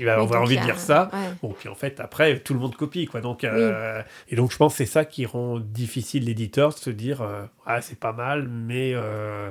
il 0.00 0.06
va 0.06 0.14
avoir 0.14 0.42
envie 0.42 0.58
de 0.58 0.64
dire 0.64 0.78
ça 0.78 1.10
Bon, 1.42 1.54
puis 1.56 1.68
en 1.68 1.76
fait, 1.76 2.00
après, 2.00 2.40
tout 2.40 2.54
le 2.54 2.60
monde 2.60 2.74
copie, 2.74 3.06
quoi. 3.06 3.20
Donc, 3.20 3.44
euh, 3.44 4.02
Et 4.28 4.34
donc, 4.36 4.50
je 4.50 4.56
pense 4.56 4.72
que 4.72 4.78
c'est 4.78 4.90
ça 4.90 5.04
qui 5.04 5.26
rend 5.26 5.60
difficile 5.60 6.24
l'éditeur 6.24 6.70
de 6.70 6.78
se 6.78 6.90
dire, 6.90 7.22
euh, 7.22 7.44
ah, 7.66 7.80
c'est 7.80 7.98
pas 7.98 8.12
mal, 8.12 8.48
mais 8.48 8.92
euh, 8.94 9.50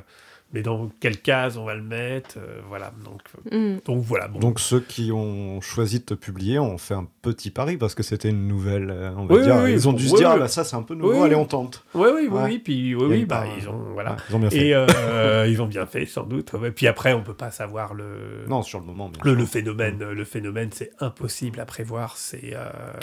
mais 0.51 0.63
dans 0.63 0.89
quelle 0.99 1.21
case 1.21 1.57
on 1.57 1.65
va 1.65 1.75
le 1.75 1.83
mettre 1.83 2.37
euh, 2.37 2.59
Voilà. 2.67 2.91
Donc, 3.03 3.21
euh, 3.51 3.75
mm. 3.75 3.81
donc 3.85 4.03
voilà. 4.03 4.27
Donc 4.27 4.59
ceux 4.59 4.79
qui 4.79 5.11
ont 5.11 5.61
choisi 5.61 5.99
de 5.99 6.05
te 6.05 6.13
publier 6.15 6.57
ont 6.57 6.77
fait 6.77 6.95
un 6.95 7.07
petit 7.21 7.51
pari 7.51 7.77
parce 7.77 7.93
que 7.93 8.01
c'était 8.01 8.29
une 8.29 8.47
nouvelle. 8.47 8.89
Euh, 8.89 9.11
on 9.15 9.25
va 9.25 9.41
dire, 9.41 9.67
ils 9.67 9.87
ont 9.87 9.93
dû 9.93 10.07
se 10.07 10.15
dire, 10.15 10.31
ah, 10.31 10.47
ça 10.47 10.63
c'est 10.63 10.75
un 10.75 10.81
peu 10.81 10.95
nouveau, 10.95 11.23
allez 11.23 11.35
on 11.35 11.45
tente. 11.45 11.83
Oui, 11.93 12.09
oui, 12.13 12.27
oui, 12.31 12.59
Puis 12.59 12.95
oui, 12.95 13.05
oui, 13.07 13.25
bah, 13.25 13.45
ils 13.57 13.69
ont 13.69 13.93
voilà. 13.93 14.17
ils 14.29 14.35
ont 14.35 14.39
bien 14.39 14.49
fait. 14.49 15.47
Et 15.47 15.51
ils 15.51 15.61
ont 15.61 15.67
bien 15.67 15.85
fait 15.85 16.05
sans 16.05 16.23
doute. 16.23 16.51
Puis 16.75 16.87
après, 16.87 17.13
on 17.13 17.21
peut 17.21 17.33
pas 17.33 17.51
savoir 17.51 17.93
le. 17.93 18.45
Non, 18.47 18.63
sur 18.63 18.79
le 18.79 18.85
moment. 18.85 19.11
Le, 19.23 19.33
le, 19.35 19.45
phénomène, 19.45 19.99
le 19.99 20.25
phénomène, 20.25 20.69
c'est 20.71 20.91
impossible 20.99 21.59
à 21.59 21.65
prévoir. 21.65 22.17
C'est. 22.17 22.55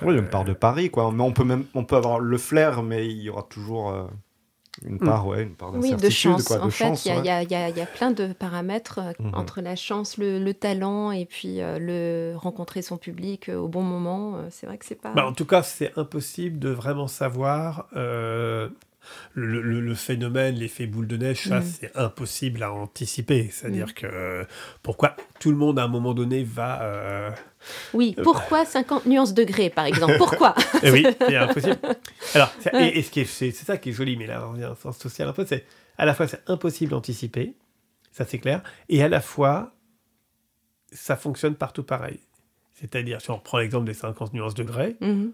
oui, 0.04 0.16
une 0.16 0.28
part 0.28 0.44
de 0.44 0.52
pari 0.52 0.90
quoi. 0.90 1.12
Mais 1.12 1.22
on 1.22 1.32
peut 1.32 1.44
même, 1.44 1.64
on 1.74 1.84
peut 1.84 1.96
avoir 1.96 2.18
le 2.18 2.38
flair, 2.38 2.82
mais 2.82 3.06
il 3.06 3.22
y 3.22 3.30
aura 3.30 3.42
toujours 3.42 4.08
une 4.84 4.98
part, 4.98 5.26
ouais, 5.26 5.42
une 5.42 5.54
part 5.54 5.72
oui, 5.74 5.94
de 5.94 6.10
chance. 6.10 6.50
en 6.50 6.70
fait, 6.70 7.06
il 7.06 7.24
y, 7.24 7.30
a 7.30 7.86
plein 7.86 8.10
de 8.10 8.32
paramètres 8.32 9.00
mhm. 9.18 9.34
entre 9.34 9.60
la 9.60 9.76
chance, 9.76 10.18
le, 10.18 10.52
talent 10.52 11.10
et 11.12 11.26
puis 11.26 11.58
le 11.60 12.34
rencontrer 12.36 12.82
son 12.82 12.96
public 12.96 13.50
au 13.54 13.68
bon 13.68 13.82
moment. 13.82 14.38
c'est 14.50 14.66
vrai 14.66 14.78
que 14.78 14.84
c'est 14.84 15.00
pas. 15.00 15.12
Bah, 15.12 15.26
en 15.26 15.32
tout 15.32 15.46
cas, 15.46 15.62
c'est 15.62 15.92
impossible 15.96 16.58
de 16.58 16.70
vraiment 16.70 17.08
savoir 17.08 17.88
le, 19.34 19.94
phénomène, 19.94 20.54
l'effet 20.56 20.86
boule 20.86 21.06
de 21.06 21.16
neige, 21.16 21.48
ça, 21.48 21.60
mm. 21.60 21.64
c'est 21.64 21.96
impossible 21.96 22.62
à 22.62 22.72
anticiper. 22.72 23.48
C'est-à-dire 23.50 23.88
mm. 23.88 23.92
que 23.92 24.46
pourquoi 24.82 25.16
tout 25.40 25.50
le 25.50 25.56
monde, 25.56 25.78
à 25.78 25.84
un 25.84 25.88
moment 25.88 26.14
donné, 26.14 26.44
va. 26.44 26.82
Euh, 26.82 27.30
oui, 27.94 28.14
euh, 28.18 28.22
pourquoi 28.22 28.64
50 28.64 29.06
nuances 29.06 29.34
degrés, 29.34 29.70
par 29.70 29.86
exemple? 29.86 30.14
Pourquoi? 30.18 30.54
Eh 30.82 30.90
Oui, 30.90 31.06
c'est 31.18 31.36
impossible. 31.36 31.78
Alors, 32.34 32.52
et, 32.72 33.02
ce 33.02 33.10
qui 33.10 33.24
c'est, 33.26 33.50
ça 33.50 33.76
qui 33.76 33.90
est 33.90 33.92
joli, 33.92 34.16
mais 34.16 34.26
là, 34.26 34.46
on 34.46 34.52
revient 34.52 34.64
un 34.64 34.74
sens 34.74 34.98
social 34.98 35.28
un 35.28 35.32
peu, 35.32 35.44
c'est 35.46 35.64
à 35.98 36.04
la 36.04 36.14
fois, 36.14 36.28
c'est 36.28 36.42
impossible 36.46 36.90
d'anticiper, 36.90 37.54
ça 38.12 38.24
c'est 38.24 38.38
clair, 38.38 38.62
et 38.88 39.02
à 39.02 39.08
la 39.08 39.20
fois, 39.20 39.74
ça 40.92 41.16
fonctionne 41.16 41.54
partout 41.54 41.82
pareil. 41.82 42.20
C'est-à-dire, 42.74 43.20
si 43.20 43.30
on 43.30 43.36
reprend 43.36 43.58
l'exemple 43.58 43.86
des 43.86 43.94
50 43.94 44.34
nuances 44.34 44.54
degrés, 44.54 44.96
mm-hmm. 45.00 45.30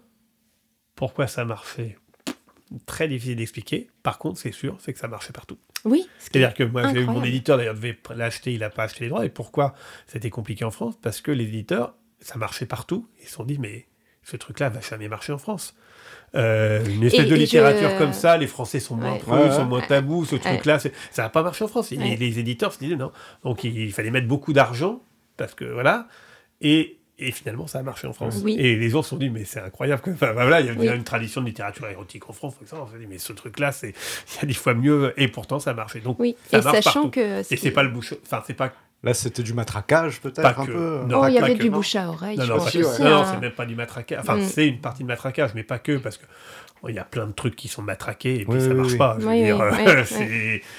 pourquoi 0.95 1.27
ça 1.27 1.43
marchait? 1.45 1.97
Très 2.85 3.07
difficile 3.07 3.35
d'expliquer. 3.35 3.89
Par 4.03 4.17
contre, 4.17 4.39
c'est 4.39 4.51
sûr, 4.51 4.77
c'est 4.79 4.93
que 4.93 4.99
ça 4.99 5.07
marchait 5.07 5.33
partout. 5.33 5.57
Oui. 5.85 6.07
C'est-à-dire 6.19 6.53
que 6.53 6.63
moi, 6.63 6.91
mon 6.93 7.23
éditeur 7.23 7.57
d'ailleurs 7.57 7.75
devait 7.75 7.97
l'acheter, 8.15 8.53
il 8.53 8.59
n'a 8.59 8.69
pas 8.69 8.83
acheté 8.83 9.03
les 9.03 9.09
droits. 9.09 9.25
Et 9.25 9.29
pourquoi 9.29 9.73
c'était 10.07 10.29
compliqué 10.29 10.65
en 10.65 10.71
France? 10.71 10.95
Parce 11.01 11.21
que 11.21 11.31
les 11.31 11.45
éditeurs, 11.45 11.95
ça 12.19 12.37
marchait 12.37 12.65
partout. 12.65 13.07
Ils 13.21 13.27
se 13.27 13.33
sont 13.33 13.43
dit, 13.43 13.57
mais 13.59 13.87
ce 14.23 14.37
truc-là 14.37 14.69
va 14.69 14.79
jamais 14.79 15.07
marcher 15.07 15.33
en 15.33 15.37
France. 15.37 15.75
Euh, 16.35 16.83
une 16.85 17.03
espèce 17.03 17.27
de 17.27 17.35
littérature 17.35 17.97
comme 17.97 18.13
ça, 18.13 18.37
les 18.37 18.47
Français 18.47 18.79
sont 18.79 18.95
moins 18.95 19.19
ouais. 19.27 19.51
sont 19.51 19.65
moins 19.65 19.81
tabous, 19.81 20.25
ce 20.25 20.35
truc-là, 20.35 20.79
ça 20.79 20.89
va 21.17 21.29
pas 21.29 21.43
marcher 21.43 21.65
en 21.65 21.67
France. 21.67 21.91
Et 21.91 21.97
les 21.97 22.39
éditeurs 22.39 22.73
se 22.73 22.79
disaient 22.79 22.95
non. 22.95 23.11
Donc 23.43 23.63
il 23.63 23.91
fallait 23.93 24.11
mettre 24.11 24.27
beaucoup 24.27 24.53
d'argent, 24.53 25.03
parce 25.37 25.53
que 25.53 25.65
voilà. 25.65 26.07
Et 26.61 26.99
et 27.19 27.31
finalement, 27.31 27.67
ça 27.67 27.79
a 27.79 27.83
marché 27.83 28.07
en 28.07 28.13
France. 28.13 28.43
Et 28.47 28.75
les 28.75 28.89
gens 28.89 29.03
se 29.03 29.09
sont 29.09 29.17
dit, 29.17 29.29
mais 29.29 29.45
c'est 29.45 29.59
incroyable. 29.59 30.01
Enfin, 30.07 30.33
voilà, 30.33 30.61
il 30.61 30.83
y 30.83 30.89
a 30.89 30.95
une 30.95 31.03
tradition 31.03 31.41
de 31.41 31.45
littérature 31.45 31.87
érotique 31.87 32.27
en 32.29 32.33
France. 32.33 32.55
On 32.59 32.87
s'est 32.87 32.97
dit, 32.99 33.05
mais 33.07 33.19
ce 33.19 33.33
truc-là, 33.33 33.71
c'est 33.71 33.89
il 34.33 34.41
y 34.41 34.43
a 34.43 34.45
des 34.47 34.53
fois 34.53 34.73
mieux. 34.73 35.13
Et 35.17 35.27
pourtant, 35.27 35.59
ça 35.59 35.71
a 35.71 35.73
marché. 35.73 35.99
Donc, 35.99 36.19
oui. 36.19 36.35
ça 36.49 36.57
et 36.57 36.61
sachant 36.61 37.09
que. 37.09 37.41
Et 37.53 37.57
c'est 37.57 37.71
pas 37.71 37.83
le 37.83 37.89
bouche. 37.89 38.15
Enfin, 38.25 38.43
c'est 38.45 38.55
pas 38.55 38.73
Là, 39.03 39.13
c'était 39.13 39.43
du 39.43 39.53
matraquage, 39.53 40.21
peut-être, 40.21 40.59
un 40.61 40.65
peu 40.65 41.01
Non, 41.07 41.23
oh, 41.23 41.27
il 41.27 41.33
y 41.33 41.37
avait 41.37 41.55
du 41.55 41.69
bouche 41.69 41.95
à 41.95 42.07
oreille. 42.07 42.37
Non, 42.37 42.45
non, 42.45 42.57
non, 42.57 42.65
c'est 42.69 43.41
même 43.41 43.51
pas 43.51 43.65
du 43.65 43.75
matraquage. 43.75 44.19
Enfin, 44.21 44.37
mm. 44.37 44.43
c'est 44.43 44.67
une 44.67 44.79
partie 44.79 45.03
de 45.03 45.07
matraquage, 45.07 45.51
mais 45.55 45.63
pas 45.63 45.79
que, 45.79 45.97
parce 45.97 46.17
que 46.17 46.25
il 46.89 46.95
y 46.95 46.99
a 46.99 47.03
plein 47.03 47.27
de 47.27 47.31
trucs 47.31 47.55
qui 47.55 47.67
sont 47.67 47.81
matraqués 47.81 48.41
et 48.41 48.45
puis 48.45 48.59
ça 48.59 48.73
marche 48.73 48.97
pas. 48.97 49.15
Je 49.19 49.25
veux 49.25 49.35
dire, 49.35 49.61
euh, 49.61 50.03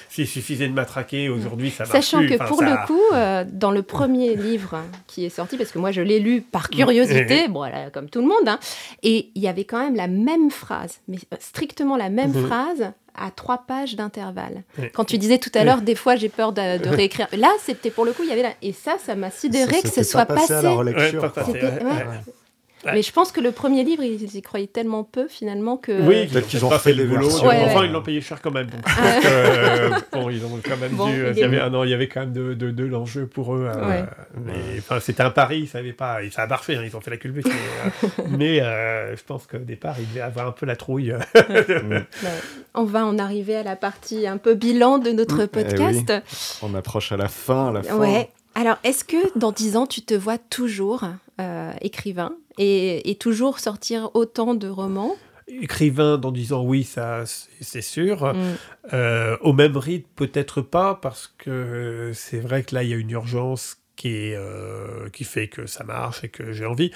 s'il 0.09 0.27
suffisait 0.27 0.67
de 0.67 0.73
matraquer 0.73 1.29
aujourd'hui, 1.29 1.71
ça 1.71 1.83
marche 1.83 1.93
Sachant 1.93 2.19
que 2.19 2.47
pour 2.47 2.61
le 2.61 2.85
coup, 2.85 3.01
euh, 3.13 3.43
dans 3.47 3.71
le 3.71 3.81
premier 3.81 4.35
livre 4.35 4.81
qui 5.07 5.25
est 5.25 5.29
sorti, 5.29 5.57
parce 5.57 5.71
que 5.71 5.79
moi 5.79 5.91
je 5.91 6.01
l'ai 6.01 6.19
lu 6.19 6.41
par 6.41 6.69
curiosité, 6.69 7.47
bon, 7.49 7.65
comme 7.91 8.09
tout 8.09 8.21
le 8.21 8.27
monde, 8.27 8.47
hein, 8.47 8.59
et 9.01 9.31
il 9.33 9.41
y 9.41 9.47
avait 9.47 9.65
quand 9.65 9.79
même 9.79 9.95
la 9.95 10.07
même 10.07 10.51
phrase, 10.51 10.99
mais 11.07 11.17
strictement 11.39 11.97
la 11.97 12.09
même 12.09 12.33
mhm. 12.33 12.45
phrase 12.45 12.91
à 13.17 13.31
trois 13.31 13.63
pages 13.67 13.95
d'intervalle. 13.95 14.63
Quand 14.93 15.05
tu 15.05 15.17
disais 15.17 15.37
tout 15.37 15.51
à 15.53 15.63
l'heure, 15.63 15.81
des 15.81 15.95
fois 15.95 16.15
j'ai 16.15 16.29
peur 16.29 16.53
de, 16.53 16.87
réécrire. 16.87 17.27
Là, 17.37 17.49
c'était 17.61 17.91
pour 17.91 18.05
le 18.05 18.13
coup, 18.13 18.23
il 18.23 18.29
y 18.29 18.31
avait 18.31 18.43
là. 18.43 18.53
Et 18.61 18.73
ça, 18.73 18.97
ça 19.03 19.15
m'a 19.15 19.31
sidéré 19.31 19.81
que 19.81 19.89
ce 19.89 20.03
soit 20.03 20.25
passé. 20.25 20.53
À 20.53 20.61
la 20.61 20.81
mais 22.93 23.01
je 23.01 23.11
pense 23.11 23.31
que 23.31 23.41
le 23.41 23.51
premier 23.51 23.83
livre, 23.83 24.03
ils 24.03 24.35
y 24.35 24.41
croyaient 24.41 24.67
tellement 24.67 25.03
peu 25.03 25.27
finalement 25.27 25.77
que. 25.77 25.91
Oui, 26.01 26.27
peut-être 26.27 26.47
qu'ils 26.47 26.63
ont 26.65 26.69
fait 26.71 26.93
les 26.93 27.05
vélos. 27.05 27.43
Enfin, 27.43 27.85
ils 27.85 27.91
l'ont 27.91 28.01
payé 28.01 28.21
cher 28.21 28.41
quand 28.41 28.51
même. 28.51 28.67
Ah. 28.85 29.19
Euh, 29.25 29.89
bon, 30.11 30.29
ils 30.29 30.43
ont 30.45 30.59
quand 30.63 30.77
même 30.77 30.91
dû. 30.91 31.25
Il 31.31 31.37
y, 31.37 31.43
avait, 31.43 31.57
il 31.57 31.89
y 31.89 31.93
avait 31.93 32.07
quand 32.07 32.21
même 32.21 32.33
de, 32.33 32.53
de, 32.53 32.71
de 32.71 32.83
l'enjeu 32.85 33.27
pour 33.27 33.55
eux. 33.55 33.69
Euh, 33.73 34.03
mais 34.45 34.79
enfin, 34.79 34.99
c'était 34.99 35.23
un 35.23 35.29
pari, 35.29 35.61
ils 35.61 35.67
savaient 35.67 35.93
pas. 35.93 36.19
Ça 36.31 36.43
a 36.43 36.47
marché, 36.47 36.75
hein, 36.75 36.83
ils 36.85 36.95
ont 36.95 37.01
fait 37.01 37.11
la 37.11 37.17
culbute. 37.17 37.47
mais, 38.29 38.61
euh, 38.61 39.15
je 39.15 39.23
pense 39.23 39.47
qu'au 39.47 39.57
départ, 39.57 39.95
ils 39.99 40.07
devaient 40.09 40.21
avoir 40.21 40.47
un 40.47 40.51
peu 40.51 40.65
la 40.65 40.75
trouille. 40.75 41.13
On 42.73 42.83
va 42.83 43.05
en 43.05 43.17
arriver 43.17 43.55
à 43.55 43.63
la 43.63 43.75
partie 43.75 44.27
un 44.27 44.37
peu 44.37 44.53
bilan 44.53 44.99
de 44.99 45.11
notre 45.11 45.43
mm. 45.43 45.47
podcast. 45.47 46.11
Eh 46.11 46.65
On 46.65 46.73
approche 46.75 47.11
à 47.11 47.17
la 47.17 47.27
fin, 47.27 47.69
à 47.69 47.71
la 47.71 47.83
fin. 47.83 47.97
Ouais. 47.97 48.29
Alors, 48.55 48.77
est-ce 48.83 49.03
que 49.03 49.37
dans 49.37 49.51
dix 49.51 49.75
ans, 49.75 49.85
tu 49.85 50.01
te 50.01 50.13
vois 50.13 50.37
toujours 50.37 51.03
écrivain? 51.81 52.31
Et, 52.57 53.17
toujours 53.19 53.59
sortir 53.59 54.09
autant 54.13 54.55
de 54.55 54.67
romans 54.67 55.15
écrivain 55.47 56.17
dans 56.17 56.31
disant 56.31 56.63
oui, 56.63 56.83
ça 56.83 57.23
c'est 57.61 57.81
sûr. 57.81 58.33
Mm. 58.33 58.55
Euh, 58.93 59.37
au 59.41 59.53
même 59.53 59.77
rythme, 59.77 60.09
peut-être 60.15 60.61
pas, 60.61 60.95
parce 60.95 61.33
que 61.37 62.11
c'est 62.15 62.39
vrai 62.39 62.63
que 62.63 62.73
là, 62.73 62.83
il 62.83 62.89
y 62.89 62.93
a 62.93 62.97
une 62.97 63.11
urgence 63.11 63.77
qui, 63.95 64.09
est, 64.09 64.35
euh, 64.35 65.07
qui 65.09 65.23
fait 65.23 65.47
que 65.47 65.67
ça 65.67 65.83
marche 65.83 66.23
et 66.23 66.29
que 66.29 66.51
j'ai 66.51 66.65
envie. 66.65 66.91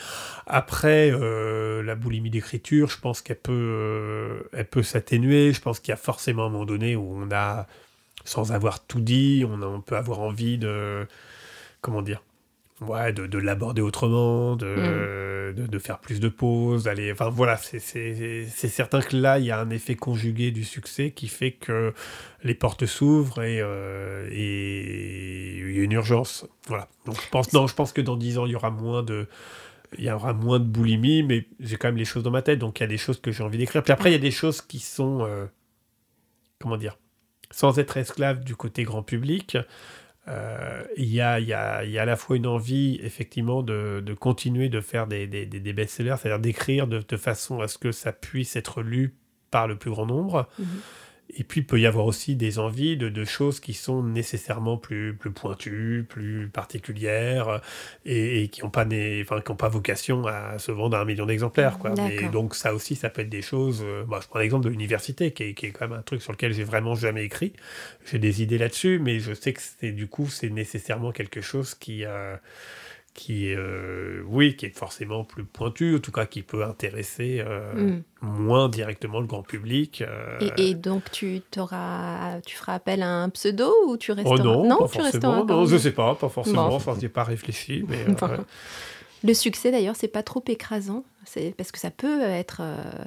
Après, 0.47 1.11
euh, 1.11 1.83
la 1.83 1.95
boulimie 1.95 2.31
d'écriture, 2.31 2.89
je 2.89 2.99
pense 2.99 3.21
qu'elle 3.21 3.37
peut, 3.37 4.43
elle 4.51 4.67
peut 4.67 4.83
s'atténuer. 4.83 5.53
Je 5.53 5.61
pense 5.61 5.79
qu'il 5.79 5.91
y 5.91 5.93
a 5.93 5.97
forcément 5.97 6.45
un 6.45 6.49
moment 6.49 6.65
donné 6.65 6.95
où 6.95 7.15
on 7.15 7.31
a, 7.31 7.67
sans 8.25 8.51
avoir 8.51 8.83
tout 8.85 8.99
dit, 8.99 9.45
on 9.47 9.81
peut 9.81 9.95
avoir 9.95 10.19
envie 10.21 10.57
de. 10.57 11.07
Comment 11.81 12.01
dire 12.01 12.21
ouais, 12.81 13.13
de, 13.13 13.27
de 13.27 13.37
l'aborder 13.37 13.81
autrement, 13.81 14.55
de, 14.55 15.53
mm. 15.55 15.67
de, 15.67 15.79
faire 15.79 15.99
plus 15.99 16.19
de 16.19 16.29
pauses. 16.29 16.89
Enfin 17.11 17.29
voilà, 17.29 17.57
c'est 17.57 18.47
certain 18.47 19.01
que 19.01 19.15
là, 19.15 19.39
il 19.39 19.45
y 19.45 19.51
a 19.51 19.59
un 19.59 19.69
effet 19.69 19.95
conjugué 19.95 20.51
du 20.51 20.63
succès 20.63 21.11
qui 21.11 21.27
fait 21.27 21.51
que 21.51 21.93
les 22.43 22.53
portes 22.53 22.85
s'ouvrent 22.85 23.43
et, 23.43 23.59
euh, 23.61 24.27
et 24.31 25.57
il 25.57 25.77
y 25.77 25.79
a 25.79 25.83
une 25.83 25.91
urgence. 25.91 26.47
Voilà. 26.67 26.87
Donc 27.05 27.21
je 27.21 27.29
pense, 27.29 27.53
non, 27.53 27.67
je 27.67 27.75
pense 27.75 27.93
que 27.93 28.01
dans 28.01 28.15
dix 28.15 28.37
ans, 28.37 28.45
il 28.45 28.51
y 28.51 28.55
aura 28.55 28.71
moins 28.71 29.03
de. 29.03 29.27
Il 29.97 30.03
y 30.03 30.11
aura 30.11 30.33
moins 30.33 30.59
de 30.59 30.65
boulimie, 30.65 31.23
mais 31.23 31.47
j'ai 31.59 31.77
quand 31.77 31.87
même 31.87 31.97
les 31.97 32.05
choses 32.05 32.21
dans 32.21 32.29
ma 32.29 32.43
tête, 32.43 32.59
donc 32.59 32.79
il 32.79 32.83
y 32.83 32.85
a 32.85 32.87
des 32.87 32.99
choses 32.99 33.19
que 33.19 33.31
j'ai 33.31 33.43
envie 33.43 33.57
d'écrire. 33.57 33.81
Puis 33.81 33.91
après, 33.91 34.11
il 34.11 34.13
y 34.13 34.15
a 34.15 34.19
des 34.19 34.29
choses 34.29 34.61
qui 34.61 34.77
sont. 34.77 35.25
Euh, 35.25 35.47
comment 36.59 36.77
dire 36.77 36.99
Sans 37.49 37.79
être 37.79 37.97
esclave 37.97 38.43
du 38.43 38.55
côté 38.55 38.83
grand 38.83 39.01
public, 39.01 39.57
euh, 40.29 40.83
il 40.95 41.05
y, 41.05 41.21
a, 41.21 41.39
y, 41.39 41.45
y, 41.47 41.53
a, 41.53 42.01
à 42.01 42.05
la 42.05 42.15
fois 42.15 42.35
une 42.35 42.45
envie, 42.45 42.99
effectivement, 43.01 43.63
de, 43.63 44.01
de 44.05 44.13
continuer 44.13 44.69
de 44.69 44.79
faire 44.79 45.07
des, 45.07 45.25
des, 45.27 45.73
best-sellers, 45.73 46.15
c'est-à-dire 46.19 46.39
d'écrire 46.39 46.87
de, 46.87 47.17
façon 47.17 47.61
à 47.61 47.67
ce 47.67 47.77
que 47.77 47.91
ça 47.91 48.11
puisse 48.11 48.55
être 48.55 48.81
lu 48.81 49.15
par 49.49 49.67
le 49.67 49.75
plus 49.75 49.89
grand 49.89 50.05
nombre. 50.05 50.47
Mhm. 50.59 50.67
Et 51.37 51.43
puis, 51.43 51.61
il 51.61 51.65
peut 51.65 51.79
y 51.79 51.85
avoir 51.85 52.05
aussi 52.05 52.35
des 52.35 52.57
envies 52.57 52.97
de, 52.97 53.07
de 53.07 53.25
choses 53.25 53.59
qui 53.59 53.73
sont 53.73 54.01
nécessairement 54.03 54.77
plus, 54.77 55.15
plus 55.15 55.31
pointues, 55.31 56.05
plus 56.09 56.47
particulières, 56.47 57.61
et, 58.05 58.47
qui 58.47 58.61
n'ont 58.61 58.71
pas, 58.71 58.85
enfin, 59.21 59.41
pas 59.55 59.69
vocation 59.69 60.25
à 60.25 60.57
se 60.57 60.71
vendre 60.71 60.97
à 60.97 61.01
un 61.01 61.05
million 61.05 61.25
d'exemplaires. 61.25 61.77
Quoi. 61.77 61.93
Mais 61.97 62.29
donc, 62.29 62.55
ça 62.55 62.73
aussi, 62.73 62.95
ça 62.95 63.09
peut 63.09 63.21
être 63.21 63.29
des 63.29 63.43
choses. 63.43 63.83
Euh, 63.83 64.03
je 64.21 64.27
prends 64.27 64.39
l'exemple 64.39 64.65
de 64.65 64.69
l'université, 64.69 65.31
qui 65.31 65.43
est, 65.43 65.53
qui 65.53 65.67
est, 65.67 65.71
quand 65.71 65.87
même 65.87 65.99
un 65.99 66.01
truc 66.01 66.21
sur 66.21 66.31
lequel 66.31 66.53
j'ai 66.53 66.63
vraiment 66.63 66.95
jamais 66.95 67.23
écrit. 67.23 67.53
J'ai 68.05 68.19
des 68.19 68.41
idées 68.41 68.57
là-dessus, 68.57 68.99
mais 68.99 69.19
je 69.19 69.33
sais 69.33 69.53
que 69.53 69.61
c'est 69.61 69.91
du 69.91 70.07
coup, 70.07 70.27
c'est 70.27 70.49
nécessairement 70.49 71.11
quelque 71.11 71.41
chose 71.41 71.75
qui. 71.75 72.05
Euh, 72.05 72.35
qui 73.19 73.49
est, 73.49 73.55
euh, 73.55 74.23
oui, 74.27 74.55
qui 74.55 74.65
est 74.65 74.77
forcément 74.77 75.25
plus 75.25 75.43
pointu, 75.43 75.97
en 75.97 75.99
tout 75.99 76.13
cas 76.13 76.25
qui 76.25 76.41
peut 76.41 76.63
intéresser 76.63 77.43
euh, 77.45 77.73
mm. 77.73 78.03
moins 78.21 78.69
directement 78.69 79.19
le 79.19 79.27
grand 79.27 79.43
public. 79.43 80.01
Euh. 80.01 80.39
Et, 80.55 80.73
donc 80.73 81.11
tu, 81.11 81.41
auras, 81.57 82.39
tu 82.45 82.55
feras 82.55 82.75
appel 82.75 83.03
à 83.03 83.09
un 83.09 83.29
pseudo 83.29 83.69
ou 83.87 83.97
tu 83.97 84.13
resteras... 84.13 84.37
Oh 84.39 84.65
non, 84.65 84.77
pas 84.77 84.87
forcément, 84.87 85.43
non, 85.43 85.65
je 85.65 85.75
sais 85.75 85.91
pas, 85.91 86.15
pas 86.15 86.29
forcément, 86.29 86.73
enfin, 86.73 86.93
je 86.95 87.01
n'ai 87.01 87.09
pas 87.09 87.25
réfléchi. 87.25 87.83
Mais, 87.89 88.05
Le 89.25 89.33
succès 89.33 89.69
d'ailleurs, 89.69 89.97
c'est 89.97 90.07
pas 90.07 90.23
trop 90.23 90.41
écrasant, 90.47 91.03
c'est 91.25 91.53
parce 91.57 91.73
que 91.73 91.77
ça 91.77 91.91
peut 91.91 92.21
être, 92.21 92.61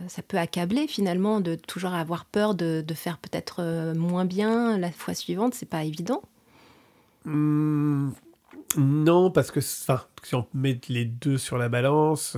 ça 0.09 0.21
peut 0.21 0.37
accabler 0.37 0.87
finalement 0.87 1.41
de 1.41 1.55
toujours 1.55 1.95
avoir 1.95 2.27
peur 2.27 2.55
de, 2.55 2.85
de 2.87 2.95
faire 2.95 3.17
peut-être 3.17 3.95
moins 3.95 4.27
bien 4.27 4.77
la 4.77 4.91
fois 4.91 5.15
suivante, 5.15 5.55
c'est 5.55 5.65
pas 5.65 5.85
évident. 5.85 6.21
Mmh 7.25 8.11
non, 8.77 9.31
parce 9.31 9.51
que 9.51 9.61
si 9.61 10.35
on 10.35 10.47
met 10.55 10.81
les 10.89 11.05
deux 11.05 11.39
sur 11.39 11.59
la 11.59 11.69
balance, 11.69 12.37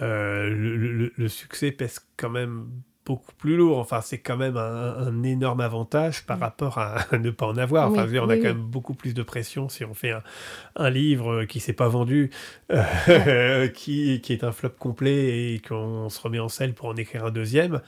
euh, 0.00 1.10
le, 1.16 1.28
succès 1.28 1.70
pèse 1.70 2.00
quand 2.16 2.30
même 2.30 2.66
beaucoup 3.04 3.32
plus 3.36 3.56
lourd. 3.56 3.78
Enfin, 3.78 4.00
c'est 4.00 4.18
quand 4.18 4.36
même 4.36 4.56
un, 4.56 5.22
énorme 5.22 5.60
avantage 5.60 6.24
par 6.24 6.38
mm. 6.38 6.42
rapport 6.42 6.78
à, 6.78 7.04
ne 7.18 7.30
pas 7.30 7.46
en 7.46 7.56
avoir. 7.56 7.90
Enfin, 7.90 8.06
on 8.20 8.28
a 8.28 8.36
quand 8.36 8.42
même 8.42 8.62
beaucoup 8.62 8.94
plus 8.94 9.14
de 9.14 9.22
pression 9.22 9.68
si 9.68 9.84
on 9.84 9.94
fait 9.94 10.14
un, 10.76 10.90
livre 10.90 11.44
qui 11.44 11.60
s'est 11.60 11.72
pas 11.72 11.88
vendu, 11.88 12.30
euh, 12.70 13.68
qui, 13.74 14.20
qui, 14.20 14.32
est 14.32 14.44
un 14.44 14.52
flop 14.52 14.70
complet 14.78 15.54
et 15.54 15.60
qu'on 15.60 16.08
se 16.08 16.20
remet 16.20 16.40
en 16.40 16.48
selle 16.48 16.74
pour 16.74 16.88
en 16.88 16.96
écrire 16.96 17.26
un 17.26 17.30
deuxième 17.30 17.80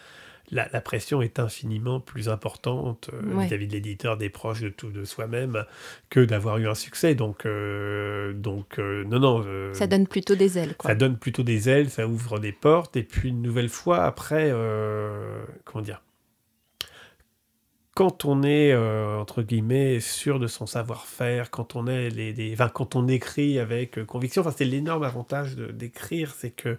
la, 0.55 0.81
pression 0.81 1.21
est 1.21 1.39
infiniment 1.39 2.01
plus 2.01 2.29
importante 2.29 3.11
euh, 3.13 3.41
vis-à-vis 3.41 3.67
de 3.67 3.73
l'éditeur, 3.73 4.17
des 4.17 4.31
proches, 4.31 4.61
de 4.61 4.69
tout, 4.69 4.91
de 4.91 5.05
soi-même, 5.05 5.65
que 6.11 6.21
d'avoir 6.21 6.59
eu 6.59 6.69
un 6.69 6.75
succès. 6.75 7.15
Donc, 7.15 7.45
euh, 7.45 8.33
donc 8.33 8.79
euh, 8.79 9.05
non, 9.05 9.19
non. 9.19 9.75
ça 9.75 9.87
donne 9.87 10.07
plutôt 10.07 10.35
des 10.35 10.59
ailes. 10.59 10.75
Ça 10.83 10.95
donne 10.95 11.19
plutôt 11.19 11.43
des 11.43 11.69
ailes, 11.69 11.91
ça 11.91 12.07
ouvre 12.07 12.39
des 12.39 12.53
portes. 12.53 12.97
Et 12.97 13.03
puis, 13.03 13.31
une 13.31 13.43
nouvelle 13.43 13.69
fois, 13.69 14.05
après, 14.05 14.53
comment 15.65 15.83
dire 15.83 16.01
quand 17.95 18.25
on 18.25 18.43
est, 18.43 18.73
euh, 18.73 19.19
entre 19.19 19.43
guillemets, 19.43 20.01
sûr 20.01 20.41
de 20.41 20.49
son 20.49 20.67
savoir-faire, 20.67 21.51
quand 21.51 21.77
on 21.77 21.87
est 21.87 22.11
les, 22.11 22.57
quand 22.75 22.97
on 22.97 23.07
écrit 23.07 23.59
avec 23.61 24.05
conviction, 24.05 24.43
enfin, 24.43 24.53
c'est 24.57 24.65
l'énorme 24.65 25.05
avantage 25.05 25.55
d'écrire, 25.57 26.35
c'est 26.37 26.51
que 26.51 26.77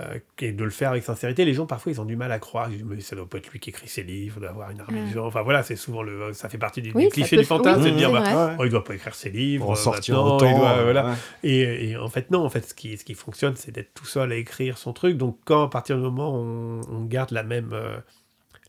euh, 0.00 0.18
et 0.40 0.52
de 0.52 0.64
le 0.64 0.70
faire 0.70 0.90
avec 0.90 1.02
sincérité. 1.02 1.46
Les 1.46 1.54
gens, 1.54 1.64
parfois, 1.64 1.90
ils 1.90 2.00
ont 2.00 2.04
du 2.04 2.14
mal 2.14 2.30
à 2.30 2.38
croire. 2.38 2.68
Mais 2.84 3.00
ça 3.00 3.16
doit 3.16 3.28
pas 3.28 3.38
être 3.38 3.48
lui 3.50 3.58
qui 3.58 3.70
écrit 3.70 3.88
ses 3.88 4.02
livres, 4.02 4.38
d'avoir 4.38 4.70
une 4.70 4.80
armée 4.80 5.00
de 5.00 5.14
gens. 5.14 5.26
Enfin, 5.26 5.40
voilà, 5.42 5.62
c'est 5.62 5.76
souvent 5.76 6.02
le. 6.02 6.32
Ça 6.34 6.50
fait 6.50 6.58
partie 6.58 6.82
du, 6.82 6.92
cliché 6.92 7.38
du 7.38 7.44
fantasme, 7.44 7.82
de 7.82 7.90
dire, 7.90 8.12
bah, 8.12 8.56
oh, 8.58 8.64
il 8.64 8.70
doit 8.70 8.84
pas 8.84 8.94
écrire 8.94 9.14
ses 9.14 9.30
livres. 9.30 9.74
sortir 9.76 10.22
autant, 10.22 10.58
voilà. 10.58 11.16
et, 11.42 11.96
en 11.96 12.08
fait, 12.08 12.30
non, 12.30 12.44
en 12.44 12.50
fait, 12.50 12.68
ce 12.68 12.74
qui, 12.74 12.98
ce 12.98 13.04
qui 13.04 13.14
fonctionne, 13.14 13.56
c'est 13.56 13.72
d'être 13.72 13.94
tout 13.94 14.04
seul 14.04 14.30
à 14.32 14.36
écrire 14.36 14.76
son 14.76 14.92
truc. 14.92 15.16
Donc, 15.16 15.38
quand, 15.44 15.64
à 15.64 15.70
partir 15.70 15.96
du 15.96 16.02
moment 16.02 16.38
où 16.38 16.80
on, 16.90 17.04
garde 17.04 17.30
la 17.30 17.42
même, 17.42 17.74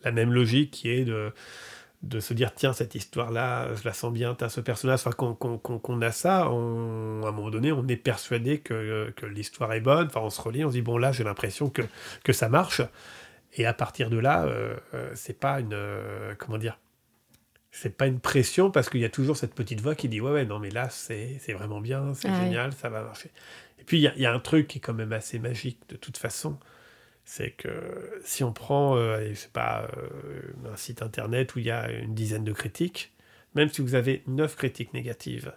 la 0.05 0.11
même 0.11 0.31
logique 0.31 0.71
qui 0.71 0.89
est 0.89 1.03
de 1.03 1.33
de 2.01 2.21
se 2.21 2.33
dire 2.33 2.53
tiens 2.55 2.71
cette 2.71 2.95
histoire 2.95 3.29
là 3.29 3.75
je 3.75 3.83
la 3.83 3.91
sens 3.91 4.13
bien 4.13 4.35
as 4.39 4.49
ce 4.49 4.61
personnage 4.61 5.01
enfin 5.05 5.11
qu'on 5.11 6.01
a 6.01 6.11
ça 6.11 6.43
à 6.43 6.45
un 6.45 6.51
moment 7.31 7.49
donné 7.49 7.73
on 7.73 7.85
est 7.87 7.97
persuadé 7.97 8.59
que, 8.59 9.13
l'histoire 9.27 9.73
est 9.73 9.81
bonne 9.81 10.07
enfin 10.07 10.21
on 10.21 10.29
se 10.29 10.41
relit 10.41 10.63
on 10.63 10.69
se 10.69 10.75
dit 10.75 10.81
bon 10.81 10.97
là 10.97 11.11
j'ai 11.11 11.23
l'impression 11.23 11.69
que, 11.69 11.81
que 12.23 12.33
ça 12.33 12.49
marche. 12.49 12.81
Et 13.53 13.65
à 13.65 13.73
partir 13.73 14.09
de 14.09 14.17
là 14.17 14.45
euh, 14.45 14.75
euh, 14.93 15.11
c'est 15.15 15.37
pas 15.37 15.59
une 15.59 15.73
euh, 15.73 16.35
comment 16.37 16.57
dire 16.57 16.77
c'est 17.71 17.97
pas 17.97 18.07
une 18.07 18.19
pression 18.19 18.71
parce 18.71 18.89
qu'il 18.89 19.01
y 19.01 19.05
a 19.05 19.09
toujours 19.09 19.35
cette 19.35 19.53
petite 19.53 19.81
voix 19.81 19.95
qui 19.95 20.07
dit 20.07 20.21
ouais 20.21 20.31
ouais 20.31 20.45
non 20.45 20.59
mais 20.59 20.69
là 20.69 20.89
c'est 20.89 21.39
vraiment 21.49 21.81
bien 21.81 22.13
c'est 22.13 22.33
génial 22.33 22.71
ça 22.73 22.89
va 22.89 23.03
marcher. 23.03 23.31
Et 23.79 23.83
puis 23.83 23.97
il 23.97 24.13
y, 24.15 24.21
y, 24.21 24.25
a 24.25 24.33
un 24.33 24.39
truc 24.39 24.67
qui 24.67 24.77
est 24.77 24.81
quand 24.81 24.93
même 24.93 25.13
assez 25.13 25.39
magique 25.39 25.79
de 25.89 25.97
toute 25.97 26.17
façon 26.17 26.57
c'est 27.29 27.51
que 27.51 27.69
si 28.23 28.43
on 28.43 28.51
prend, 28.51 28.95
euh, 28.97 29.35
sais 29.35 29.49
pas, 29.53 29.87
euh, 29.97 30.73
un 30.73 30.75
site 30.75 31.03
internet 31.03 31.53
où 31.53 31.59
il 31.59 31.65
y 31.65 31.71
a 31.71 31.91
une 31.91 32.15
dizaine 32.15 32.43
de 32.43 32.51
critiques, 32.51 33.13
même 33.53 33.69
si 33.69 33.83
vous 33.83 33.93
avez 33.93 34.23
neuf 34.25 34.55
critiques 34.55 34.95
négatives 34.95 35.53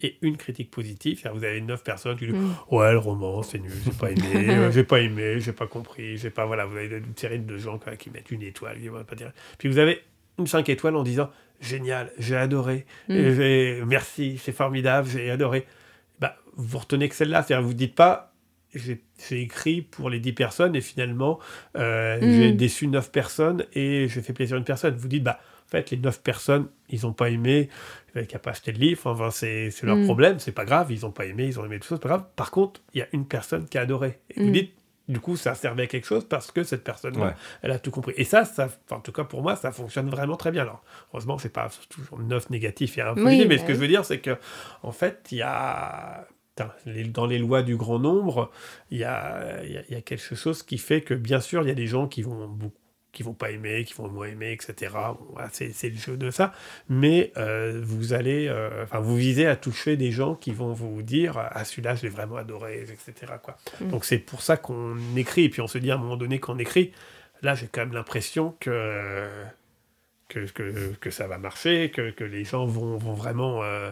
et 0.00 0.16
une 0.22 0.38
critique 0.38 0.70
positive, 0.70 1.30
vous 1.34 1.44
avez 1.44 1.60
neuf 1.60 1.84
personnes 1.84 2.16
qui 2.16 2.24
disent 2.24 2.36
mm. 2.36 2.54
ouais 2.70 2.92
le 2.92 2.98
roman 2.98 3.42
c'est 3.42 3.58
nul, 3.58 3.70
j'ai 3.84 3.90
pas 3.90 4.10
aimé, 4.10 4.22
euh, 4.48 4.70
j'ai 4.70 4.82
pas 4.82 5.00
aimé, 5.00 5.40
j'ai 5.40 5.52
pas 5.52 5.66
compris, 5.66 6.16
j'ai 6.16 6.30
pas 6.30 6.46
voilà, 6.46 6.64
vous 6.64 6.78
avez 6.78 6.86
une 6.86 7.14
série 7.14 7.38
de 7.38 7.58
gens 7.58 7.78
qui 7.98 8.08
mettent 8.08 8.30
une 8.30 8.42
étoile, 8.42 8.78
pas 9.06 9.14
dire. 9.14 9.30
Puis 9.58 9.68
vous 9.68 9.76
avez 9.76 10.02
une 10.38 10.46
cinq 10.46 10.70
étoiles 10.70 10.96
en 10.96 11.02
disant 11.02 11.28
génial, 11.60 12.10
j'ai 12.18 12.36
adoré, 12.36 12.86
mm. 13.10 13.84
merci, 13.84 14.40
c'est 14.42 14.52
formidable, 14.52 15.06
j'ai 15.06 15.30
adoré. 15.30 15.66
Bah, 16.18 16.38
vous 16.56 16.78
retenez 16.78 17.10
que 17.10 17.14
celle-là, 17.14 17.42
c'est-à-dire 17.42 17.66
vous 17.66 17.74
dites 17.74 17.94
pas 17.94 18.29
j'ai 18.74 19.02
écrit 19.32 19.82
pour 19.82 20.10
les 20.10 20.20
10 20.20 20.32
personnes 20.32 20.76
et 20.76 20.80
finalement 20.80 21.38
euh, 21.76 22.18
mm. 22.18 22.32
j'ai 22.32 22.52
déçu 22.52 22.86
9 22.86 23.10
personnes 23.10 23.64
et 23.72 24.08
j'ai 24.08 24.22
fait 24.22 24.32
plaisir 24.32 24.56
à 24.56 24.58
une 24.58 24.64
personne. 24.64 24.94
Vous 24.94 25.08
dites, 25.08 25.24
bah, 25.24 25.40
en 25.66 25.70
fait, 25.70 25.90
les 25.90 25.96
9 25.96 26.22
personnes, 26.22 26.68
ils 26.88 27.02
n'ont 27.02 27.12
pas 27.12 27.30
aimé, 27.30 27.68
il 28.14 28.22
n'y 28.22 28.34
a 28.34 28.38
pas 28.38 28.50
acheté 28.50 28.72
le 28.72 28.78
livre, 28.78 29.06
enfin, 29.06 29.30
c'est 29.30 29.72
leur 29.82 29.96
mm. 29.96 30.04
problème, 30.04 30.38
c'est 30.38 30.52
pas 30.52 30.64
grave, 30.64 30.90
ils 30.90 31.02
n'ont 31.02 31.12
pas 31.12 31.26
aimé, 31.26 31.46
ils 31.46 31.60
ont 31.60 31.64
aimé 31.64 31.78
tout 31.78 31.88
ça, 31.88 31.96
c'est 31.96 32.02
pas 32.02 32.08
grave. 32.08 32.24
Par 32.36 32.50
contre, 32.50 32.80
il 32.94 32.98
y 32.98 33.02
a 33.02 33.06
une 33.12 33.26
personne 33.26 33.66
qui 33.66 33.78
a 33.78 33.82
adoré. 33.82 34.18
Et 34.30 34.40
vous 34.40 34.48
mm. 34.48 34.52
dites, 34.52 34.72
du 35.08 35.18
coup, 35.18 35.36
ça 35.36 35.54
servait 35.54 35.84
à 35.84 35.86
quelque 35.86 36.06
chose 36.06 36.24
parce 36.24 36.52
que 36.52 36.62
cette 36.62 36.84
personne-là, 36.84 37.34
elle 37.62 37.72
a 37.72 37.80
tout 37.80 37.90
compris. 37.90 38.14
Et 38.16 38.24
ça, 38.24 38.44
ça, 38.44 38.68
en 38.90 39.00
tout 39.00 39.10
cas 39.10 39.24
pour 39.24 39.42
moi, 39.42 39.56
ça 39.56 39.72
fonctionne 39.72 40.08
vraiment 40.08 40.36
très 40.36 40.52
bien. 40.52 40.62
Alors, 40.62 40.84
heureusement, 41.12 41.36
c'est 41.36 41.52
pas 41.52 41.68
toujours 41.88 42.20
9 42.20 42.50
négatifs 42.50 42.96
et 42.96 43.00
un 43.00 43.14
peu 43.14 43.24
mais 43.24 43.58
ce 43.58 43.62
que 43.62 43.68
bah 43.68 43.74
je 43.74 43.78
veux 43.78 43.88
dire, 43.88 44.04
c'est 44.04 44.20
que, 44.20 44.36
en 44.84 44.92
fait, 44.92 45.26
il 45.32 45.38
y 45.38 45.42
a 45.42 46.28
dans 47.12 47.26
les 47.26 47.38
lois 47.38 47.62
du 47.62 47.76
grand 47.76 47.98
nombre, 47.98 48.50
il 48.90 48.98
y 48.98 49.04
a, 49.04 49.62
y 49.64 49.94
a, 49.94 50.00
quelque 50.00 50.34
chose 50.34 50.62
qui 50.62 50.78
fait 50.78 51.00
que, 51.00 51.14
bien 51.14 51.40
sûr, 51.40 51.62
il 51.62 51.68
y 51.68 51.72
a 51.72 51.74
des 51.74 51.86
gens 51.86 52.06
qui 52.06 52.22
vont 52.22 52.58
qui 53.12 53.22
vont 53.22 53.34
pas 53.34 53.50
aimer, 53.50 53.84
qui 53.84 53.94
vont 53.94 54.08
moins 54.08 54.28
aimer, 54.28 54.52
etc. 54.52 54.94
c'est 55.52 55.88
le 55.88 55.96
jeu 55.96 56.16
de 56.16 56.30
ça. 56.30 56.52
Mais 56.88 57.32
euh, 57.36 57.80
vous 57.82 58.12
allez, 58.12 58.46
euh, 58.48 58.84
enfin, 58.84 59.00
vous 59.00 59.16
visez 59.16 59.46
à 59.46 59.56
toucher 59.56 59.96
des 59.96 60.12
gens 60.12 60.34
qui 60.34 60.52
vont 60.52 60.72
vous 60.72 61.02
dire 61.02 61.36
ah 61.38 61.64
celui-là 61.64 61.96
je 61.96 62.02
l'ai 62.02 62.08
vraiment 62.08 62.36
adoré, 62.36 62.82
etc. 62.82 63.32
Quoi. 63.42 63.56
Mm. 63.80 63.88
Donc 63.88 64.04
c'est 64.04 64.18
pour 64.18 64.42
ça 64.42 64.56
qu'on 64.56 64.96
écrit 65.16 65.44
et 65.44 65.48
puis 65.48 65.60
on 65.60 65.66
se 65.66 65.78
dit 65.78 65.90
à 65.90 65.94
un 65.94 65.98
moment 65.98 66.16
donné 66.16 66.38
qu'on 66.38 66.58
écrit, 66.58 66.92
là 67.42 67.54
j'ai 67.54 67.66
quand 67.66 67.80
même 67.80 67.94
l'impression 67.94 68.54
que 68.60 69.28
que, 70.28 70.46
que, 70.52 70.94
que, 71.00 71.10
ça 71.10 71.26
va 71.26 71.38
marcher, 71.38 71.90
que, 71.90 72.10
que 72.10 72.22
les 72.22 72.44
gens 72.44 72.64
vont, 72.64 72.96
vont 72.96 73.14
vraiment 73.14 73.64
euh, 73.64 73.90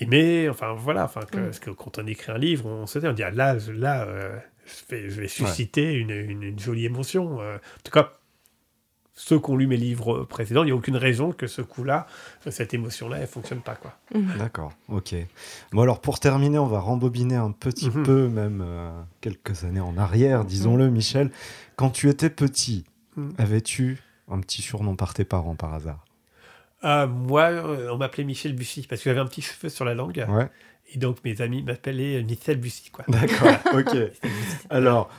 aimer. 0.00 0.48
Enfin, 0.48 0.74
voilà. 0.74 1.04
Enfin, 1.04 1.22
que, 1.22 1.38
mm. 1.38 1.58
que, 1.60 1.70
quand 1.70 1.98
on 1.98 2.06
écrit 2.06 2.32
un 2.32 2.38
livre, 2.38 2.66
on 2.66 2.86
se 2.86 2.98
dit, 2.98 3.06
on 3.06 3.12
dit, 3.12 3.22
ah, 3.22 3.30
là, 3.30 3.56
là 3.68 4.02
euh, 4.04 4.36
je, 4.64 4.94
vais, 4.94 5.10
je, 5.10 5.20
vais, 5.20 5.28
susciter 5.28 5.94
une, 5.94 6.10
une, 6.10 6.58
jolie 6.58 6.84
émotion. 6.84 7.40
Euh. 7.40 7.56
en 7.56 7.82
tout 7.84 7.92
cas, 7.92 8.12
ceux 9.16 9.40
qui 9.40 9.50
ont 9.50 9.56
lu 9.56 9.66
mes 9.66 9.78
livres 9.78 10.24
précédents, 10.24 10.62
il 10.62 10.66
n'y 10.66 10.72
a 10.72 10.76
aucune 10.76 10.96
raison 10.96 11.32
que 11.32 11.46
ce 11.46 11.62
coup-là, 11.62 12.06
cette 12.50 12.74
émotion-là, 12.74 13.18
elle 13.18 13.26
fonctionne 13.26 13.62
pas. 13.62 13.74
quoi. 13.74 13.98
Mm. 14.14 14.38
D'accord, 14.38 14.72
ok. 14.88 15.14
Bon, 15.72 15.82
alors 15.82 16.00
pour 16.00 16.20
terminer, 16.20 16.58
on 16.58 16.66
va 16.66 16.80
rembobiner 16.80 17.34
un 17.34 17.50
petit 17.50 17.88
mm-hmm. 17.88 18.02
peu, 18.02 18.28
même 18.28 18.62
euh, 18.64 18.90
quelques 19.22 19.64
années 19.64 19.80
en 19.80 19.96
arrière, 19.96 20.44
disons-le, 20.44 20.90
Michel. 20.90 21.30
Quand 21.76 21.90
tu 21.90 22.10
étais 22.10 22.30
petit, 22.30 22.84
mm. 23.16 23.30
avais-tu 23.38 23.98
un 24.28 24.40
petit 24.40 24.60
surnom 24.60 24.96
par 24.96 25.14
tes 25.14 25.24
parents 25.24 25.56
par 25.56 25.72
hasard? 25.72 26.04
Euh, 26.84 27.06
moi, 27.06 27.44
euh, 27.44 27.90
on 27.90 27.96
m'appelait 27.96 28.24
Michel 28.24 28.54
Bussy 28.54 28.86
parce 28.86 29.02
que 29.02 29.10
j'avais 29.10 29.20
un 29.20 29.26
petit 29.26 29.42
cheveu 29.42 29.68
sur 29.68 29.84
la 29.84 29.94
langue. 29.94 30.26
Et 30.92 30.98
donc, 30.98 31.18
mes 31.24 31.40
amis 31.40 31.62
m'appelaient 31.62 32.22
Michel 32.22 32.58
Bussy. 32.58 32.90
D'accord, 33.08 33.48
ok. 33.74 33.96
Alors, 34.70 35.10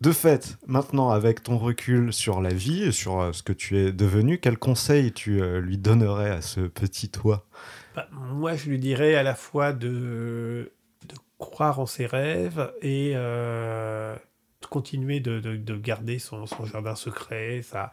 de 0.00 0.12
fait, 0.12 0.58
maintenant, 0.66 1.10
avec 1.10 1.42
ton 1.42 1.56
recul 1.56 2.12
sur 2.12 2.42
la 2.42 2.52
vie 2.52 2.82
et 2.82 2.92
sur 2.92 3.20
euh, 3.20 3.32
ce 3.32 3.42
que 3.42 3.52
tu 3.52 3.78
es 3.78 3.92
devenu, 3.92 4.38
quel 4.38 4.58
conseil 4.58 5.12
tu 5.12 5.40
lui 5.60 5.78
donnerais 5.78 6.30
à 6.30 6.42
ce 6.42 6.60
petit 6.60 7.08
toi? 7.08 7.46
Bah, 7.94 8.08
Moi, 8.12 8.56
je 8.56 8.68
lui 8.68 8.78
dirais 8.78 9.14
à 9.14 9.22
la 9.22 9.34
fois 9.34 9.72
de, 9.72 10.72
de 11.08 11.14
croire 11.38 11.80
en 11.80 11.86
ses 11.86 12.06
rêves 12.06 12.72
et 12.82 13.14
de 13.14 14.66
continuer 14.68 15.20
de, 15.20 15.40
de, 15.40 15.76
garder 15.76 16.18
son, 16.18 16.46
son, 16.46 16.66
jardin 16.66 16.94
secret, 16.94 17.62
sa, 17.62 17.90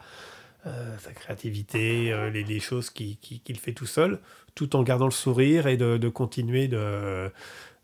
euh, 0.66 0.96
sa 0.98 1.12
créativité, 1.12 2.10
euh, 2.10 2.30
les, 2.30 2.58
choses 2.58 2.88
qu'il 2.88 3.58
fait 3.58 3.74
tout 3.74 3.84
seul, 3.84 4.18
tout 4.54 4.76
en 4.76 4.82
gardant 4.82 5.04
le 5.04 5.10
sourire 5.10 5.66
et 5.66 5.76
de, 5.76 6.08
continuer 6.08 6.68
de 6.68 7.30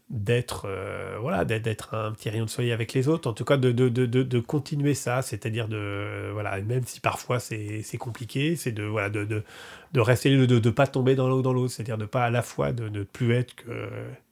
d'être 0.08 0.64
euh, 0.66 1.18
voilà 1.20 1.44
d'être 1.44 1.94
un 1.94 2.10
petit 2.10 2.30
rayon 2.30 2.46
de 2.46 2.50
soleil 2.50 2.72
avec 2.72 2.94
les 2.94 3.06
autres. 3.06 3.28
En 3.28 3.34
tout 3.34 3.44
cas 3.44 3.58
de, 3.58 3.70
de, 3.70 3.88
de, 3.90 4.06
de 4.06 4.40
continuer 4.40 4.94
ça 4.94 5.20
c'est-à-dire 5.20 5.68
de 5.68 6.30
voilà 6.32 6.58
même 6.62 6.84
si 6.84 7.00
parfois 7.00 7.38
c'est 7.38 7.84
compliqué 7.98 8.56
c'est 8.56 8.72
de 8.72 8.82
voilà 8.82 9.10
de, 9.10 9.24
de, 9.24 10.00
rester 10.00 10.34
de 10.34 10.58
ne 10.58 10.70
pas 10.70 10.86
tomber 10.86 11.14
dans 11.14 11.28
l'eau 11.28 11.42
dans 11.42 11.52
l'autre 11.52 11.74
c'est-à-dire 11.74 11.98
de 11.98 12.06
pas 12.06 12.24
à 12.24 12.30
la 12.30 12.42
fois 12.42 12.72
de 12.72 12.88
ne 12.88 13.02
plus 13.04 13.34
être 13.34 13.54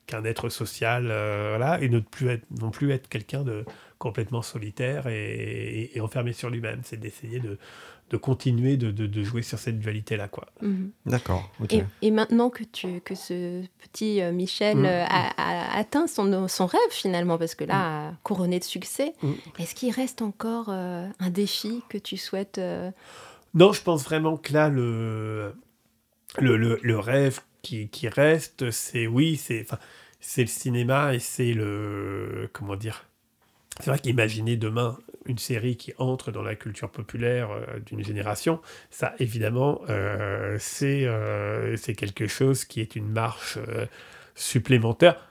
qu'un 0.07 0.25
être 0.25 0.49
social 0.49 1.05
voilà 1.05 1.79
et 1.81 1.89
ne 1.89 2.01
plus 2.01 2.29
être 2.31 2.47
non 2.61 2.71
plus 2.71 2.91
être 2.93 3.09
quelqu'un 3.09 3.43
de 3.43 3.65
complètement 3.99 4.43
solitaire 4.43 5.07
et 5.07 5.93
enfermé 6.01 6.33
sur 6.33 6.51
lui-même. 6.51 6.81
C'est 6.83 6.99
d'essayer 6.99 7.41
de 7.41 7.59
de 8.11 8.17
continuer 8.17 8.77
de, 8.77 8.91
de, 8.91 9.23
jouer 9.23 9.43
sur 9.43 9.59
cette 9.59 9.79
dualité-là. 9.79 10.29
quoi. 10.29 10.47
Mhm. 10.63 10.91
D'accord. 11.07 11.51
Et, 12.03 12.11
maintenant 12.11 12.51
que, 12.51 12.65
tu, 12.65 13.01
que 13.01 13.15
ce 13.15 13.63
petit 13.79 14.23
euh, 14.23 14.33
Michel 14.33 14.79
mhm. 14.79 14.85
euh, 14.87 15.05
a, 15.07 15.79
atteint 15.79 16.07
son, 16.07 16.49
son 16.49 16.67
rêve 16.67 16.81
finalement, 16.91 17.39
parce 17.39 17.55
que 17.55 17.65
là, 17.65 18.11
mhm. 18.11 18.17
couronné 18.23 18.59
de 18.59 18.65
succès, 18.65 19.13
est-ce 19.59 19.75
qu'il 19.75 19.93
reste 19.93 20.23
encore 20.23 20.67
euh, 20.69 21.07
un 21.19 21.31
défi 21.31 21.83
que 21.89 21.99
tu 21.99 22.17
souhaites 22.17 22.61
Non, 23.55 23.73
je 23.73 23.83
pense 23.83 24.05
vraiment 24.05 24.37
que 24.37 24.53
là, 24.53 24.69
le, 24.69 25.55
le, 26.39 26.57
le, 26.83 26.99
rêve 26.99 27.41
qui, 27.63 27.89
qui 27.89 28.09
reste, 28.09 28.71
c'est 28.71 29.07
oui, 29.07 29.37
c'est 29.37 29.67
c'est 30.21 30.43
le 30.43 30.49
cinéma 30.49 31.15
et 31.15 31.21
c'est 31.21 31.53
le... 31.53 32.51
comment 32.53 32.75
dire 32.75 33.05
c'est 33.81 33.91
vrai 33.91 33.99
qu'imaginer 33.99 34.57
demain 34.57 34.99
une 35.27 35.39
série 35.39 35.77
qui 35.77 35.93
entre 35.99 36.33
dans 36.33 36.43
la 36.43 36.55
culture 36.55 36.91
populaire 36.91 37.51
euh, 37.51 37.79
d'une 37.81 38.03
génération, 38.03 38.61
ça 38.91 39.15
évidemment, 39.19 39.83
euh, 39.89 40.59
euh, 40.83 41.77
c'est 41.77 41.95
quelque 41.95 42.27
chose 42.27 42.65
qui 42.65 42.81
est 42.81 42.97
une 42.97 43.09
marche 43.09 43.59
supplémentaire 44.35 45.28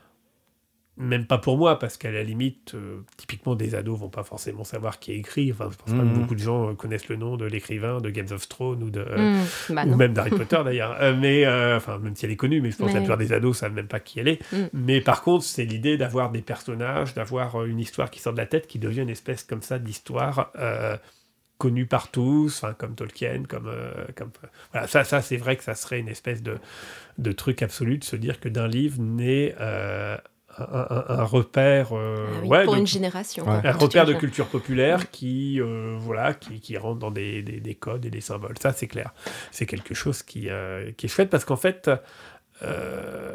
même 0.98 1.26
pas 1.26 1.38
pour 1.38 1.58
moi, 1.58 1.78
parce 1.78 1.96
qu'à 1.96 2.12
la 2.12 2.24
limite, 2.24 2.74
euh, 2.74 3.02
typiquement 3.18 3.56
des 3.56 3.76
ados 3.76 4.00
vont 4.00 4.10
pas 4.10 4.24
forcément 4.24 4.64
savoir 4.64 5.00
qui 5.00 5.12
a 5.12 5.14
écrit. 5.14 5.52
Enfin, 5.52 5.70
je 5.72 5.78
pense 5.78 5.92
pas 5.92 6.02
que 6.02 6.08
mhm. 6.08 6.22
beaucoup 6.22 6.36
de 6.36 6.40
gens 6.40 6.70
euh, 6.70 6.74
connaissent 6.74 7.08
le 7.08 7.16
nom 7.16 7.38
de 7.38 7.46
l'écrivain 7.46 8.02
de 8.02 8.10
Games 8.10 8.32
of 8.32 8.48
Thrones 8.50 8.82
ou, 8.82 8.90
de, 8.90 9.02
mhm. 9.02 9.46
bah 9.76 9.86
ou 9.86 9.96
même 9.96 10.14
d'Harry 10.14 10.30
Potter 10.38 10.60
d'ailleurs. 10.66 10.98
Euh, 11.00 11.16
mais 11.16 11.48
enfin, 11.76 12.00
même 12.00 12.16
si 12.16 12.26
elle 12.26 12.32
est 12.32 12.36
connue, 12.36 12.62
mais 12.62 12.72
je 12.72 12.78
pense 12.78 12.90
que 12.90 12.96
la 12.96 13.02
plupart 13.02 13.18
des 13.18 13.32
ados 13.32 13.58
savent 13.58 13.74
même 13.74 13.88
pas 13.88 14.00
qui 14.00 14.20
elle 14.20 14.28
est. 14.28 14.52
Mhm. 14.52 14.70
Mais 14.74 15.02
par 15.02 15.22
contre, 15.22 15.46
c'est 15.46 15.66
l'idée 15.66 15.98
d'avoir 15.98 16.32
des 16.32 16.42
personnages, 16.42 17.14
d'avoir 17.14 17.64
une 17.66 17.80
histoire 17.80 18.10
qui 18.10 18.20
sort 18.20 18.34
de 18.34 18.40
la 18.40 18.48
tête, 18.48 18.66
qui 18.68 18.80
devient 18.80 19.02
une 19.02 19.10
espèce 19.10 19.44
comme 19.44 19.62
ça 19.62 19.78
d'histoire 19.78 20.52
connue 21.60 21.88
par 21.88 22.12
tous, 22.12 22.64
comme 22.78 22.94
Tolkien, 22.94 23.44
comme, 23.48 23.72
comme 24.16 24.30
voilà, 24.72 24.88
ça, 24.88 25.04
ça 25.04 25.22
c'est 25.22 25.38
vrai 25.38 25.56
que 25.56 25.64
ça 25.64 25.74
serait 25.74 26.00
une 26.00 26.08
espèce 26.08 26.44
de, 26.44 26.58
de 27.18 27.32
truc 27.32 27.64
absolu 27.64 27.98
de 27.98 28.04
se 28.04 28.16
dire 28.16 28.40
que 28.40 28.48
d'un 28.48 28.68
livre 28.68 29.02
naît 29.02 29.56
un, 30.58 31.24
repère. 31.24 31.90
Ah 31.94 32.64
pour 32.64 32.76
une 32.76 32.88
génération. 32.88 33.48
Un 33.48 33.72
repère 33.72 34.06
de 34.06 34.14
culture 34.14 34.48
populaire 34.48 35.12
qui, 35.12 35.60
voilà, 36.00 36.34
qui, 36.34 36.60
qui, 36.60 36.78
rentre 36.78 37.00
dans 37.00 37.12
des, 37.12 37.42
des, 37.42 37.76
codes 37.76 38.06
et 38.06 38.10
des 38.10 38.22
symboles. 38.22 38.56
Ça, 38.60 38.74
c'est 38.74 38.88
clair. 38.88 39.14
C'est 39.52 39.66
quelque 39.66 39.94
chose 39.94 40.24
qui, 40.24 40.50
qui 40.98 41.06
est 41.06 41.10
chouette 41.10 41.30
parce 41.30 41.46
qu'en 41.46 41.58
fait, 41.58 41.90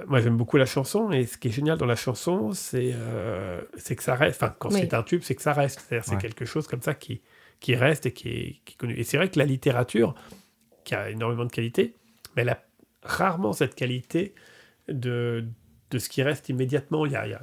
moi 0.06 0.20
j'aime 0.20 0.36
beaucoup 0.36 0.56
la 0.56 0.66
chanson 0.66 1.10
et 1.12 1.26
ce 1.26 1.38
qui 1.38 1.48
est 1.48 1.52
génial 1.52 1.78
dans 1.78 1.86
la 1.86 1.96
chanson, 1.96 2.52
c'est 2.52 2.94
c'est 3.76 3.96
que 3.96 4.02
ça 4.02 4.14
reste. 4.14 4.42
Enfin, 4.42 4.54
quand 4.58 4.70
c'est 4.70 4.94
un 4.94 5.02
tube, 5.02 5.22
c'est 5.22 5.34
que 5.34 5.42
ça 5.42 5.52
reste. 5.52 5.84
C'est 6.02 6.18
quelque 6.18 6.44
chose 6.44 6.66
comme 6.66 6.82
ça 6.82 6.94
qui, 6.94 7.22
qui 7.60 7.76
reste 7.76 8.06
et 8.06 8.12
qui 8.12 8.28
est, 8.28 8.60
qui 8.64 8.74
est 8.74 8.76
connu. 8.76 8.98
Et 8.98 9.04
c'est 9.04 9.16
vrai 9.16 9.30
que 9.30 9.38
la 9.38 9.46
littérature, 9.46 10.14
qui 10.84 10.94
a 10.94 11.10
énormément 11.10 11.44
de 11.44 11.52
qualité, 11.52 11.94
mais 12.34 12.42
elle 12.42 12.50
a 12.50 12.62
rarement 13.02 13.52
cette 13.52 13.74
qualité 13.74 14.34
de, 14.88 15.46
de 15.92 15.98
ce 15.98 16.08
qui 16.08 16.22
reste 16.22 16.48
immédiatement. 16.48 17.06
Il 17.06 17.12
y 17.12 17.16
a, 17.16 17.26
y 17.26 17.34
a 17.34 17.40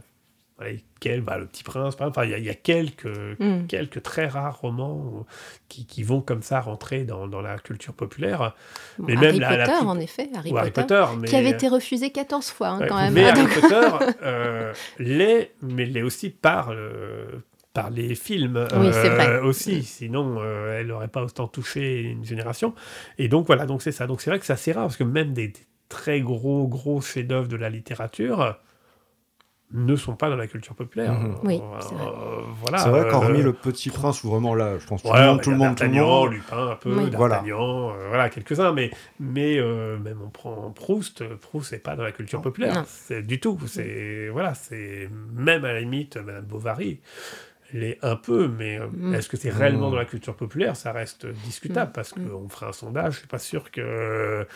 quel, 0.99 1.21
bah, 1.21 1.37
le 1.37 1.45
Petit 1.45 1.63
Prince, 1.63 1.95
par 1.95 2.07
exemple. 2.07 2.19
Enfin, 2.19 2.37
il, 2.37 2.43
y 2.43 2.49
a, 2.49 2.53
quelques, 2.53 3.05
mm. 3.05 3.67
quelques 3.67 4.01
très 4.03 4.27
rares 4.27 4.59
romans 4.59 5.25
qui, 5.69 5.85
qui, 5.85 6.03
vont 6.03 6.19
comme 6.19 6.41
ça 6.41 6.59
rentrer 6.59 7.05
dans, 7.05 7.27
dans 7.27 7.41
la 7.41 7.57
culture 7.57 7.93
populaire. 7.93 8.55
mais 8.97 9.15
Harry 9.15 9.39
même 9.39 9.65
Potter, 9.65 9.85
en 9.85 9.99
effet, 9.99 10.29
Harry, 10.35 10.51
Potter, 10.71 11.05
qui 11.25 11.35
avait 11.35 11.51
été 11.51 11.69
refusé 11.69 12.09
14 12.09 12.49
fois 12.49 12.69
hein, 12.69 12.87
quand 12.87 12.97
même. 12.97 13.13
Mais 13.13 13.29
Harry 13.29 13.47
Potter 13.61 13.89
euh, 14.23 14.73
l'est, 14.97 15.53
mais 15.61 15.85
l'est 15.85 16.01
aussi 16.01 16.29
par, 16.29 16.71
euh, 16.71 17.41
par 17.73 17.89
les 17.89 18.15
films 18.15 18.67
oui, 18.75 18.89
vrai. 18.89 19.27
Euh, 19.27 19.43
aussi, 19.43 19.83
sinon 19.83 20.37
euh, 20.39 20.79
elle 20.79 20.87
n'aurait 20.87 21.07
pas 21.07 21.23
autant 21.23 21.47
touché 21.47 22.01
une 22.01 22.25
génération. 22.25 22.73
Et 23.17 23.27
donc 23.27 23.47
voilà, 23.47 23.65
donc 23.65 23.81
c'est 23.81 23.91
ça. 23.91 24.07
Donc 24.07 24.21
c'est 24.21 24.29
vrai 24.29 24.39
que 24.39 24.45
c'est 24.45 24.53
assez 24.53 24.71
rare 24.71 24.85
parce 24.85 24.97
que 24.97 25.03
même 25.03 25.33
des, 25.33 25.53
très 25.89 26.21
gros 26.21 26.67
gros 26.67 27.01
chefs-d'œuvre 27.01 27.47
de 27.47 27.55
la 27.55 27.69
littérature 27.69 28.57
ne 29.71 29.95
sont 29.95 30.15
pas 30.15 30.29
dans 30.29 30.35
la 30.35 30.47
culture 30.47 30.73
populaire. 30.73 31.13
Mhm. 31.13 31.35
Oui, 31.43 31.61
c'est 31.79 31.93
vrai. 31.93 32.07
Euh, 32.07 32.41
voilà, 32.59 32.77
c'est 32.79 32.89
vrai 32.89 33.07
qu'hormis 33.07 33.43
le 33.43 33.53
Petit 33.53 33.89
Prince, 33.89 34.23
ou 34.23 34.29
vraiment 34.29 34.55
là, 34.55 34.79
je 34.79 34.87
pense 34.87 35.03
tout, 35.03 35.13
le 35.13 35.19
monde, 35.19 35.41
tout 35.41 35.51
le 35.51 35.57
monde, 35.57 35.75
tout 35.75 35.83
le 35.83 35.89
monde, 35.91 36.31
Lupin 36.31 36.67
un 36.69 36.75
peu, 36.75 36.95
oui. 36.95 37.09
D'Artagnan, 37.09 37.93
voilà, 38.07 38.29
quelques-uns, 38.29 38.71
mais 38.71 38.89
mais 39.19 39.61
même 39.61 40.21
on 40.25 40.29
prend 40.29 40.71
Proust, 40.71 41.23
Proust 41.35 41.73
n'est 41.73 41.79
pas 41.79 41.95
dans 41.95 42.03
la 42.03 42.11
culture 42.11 42.41
populaire, 42.41 42.85
c'est 42.87 43.21
du 43.21 43.39
tout. 43.39 43.59
C'est 43.67 44.29
voilà, 44.29 44.55
c'est 44.55 45.09
même 45.33 45.65
à 45.65 45.73
la 45.73 45.81
limite 45.81 46.17
Madame 46.17 46.45
Bovary 46.45 46.99
l'est 47.73 47.97
un 48.01 48.15
peu, 48.15 48.47
mais 48.47 48.79
euh, 48.79 48.87
mm. 48.87 49.15
est-ce 49.15 49.29
que 49.29 49.37
c'est 49.37 49.49
réellement 49.49 49.89
mm. 49.89 49.91
dans 49.91 49.97
la 49.97 50.05
culture 50.05 50.35
populaire? 50.35 50.75
Ça 50.75 50.91
reste 50.91 51.25
discutable 51.25 51.89
mm. 51.89 51.93
parce 51.93 52.13
qu'on 52.13 52.49
fera 52.49 52.69
un 52.69 52.73
sondage. 52.73 53.13
Je 53.13 53.19
suis 53.19 53.27
pas 53.27 53.39
sûr 53.39 53.71
que, 53.71 54.47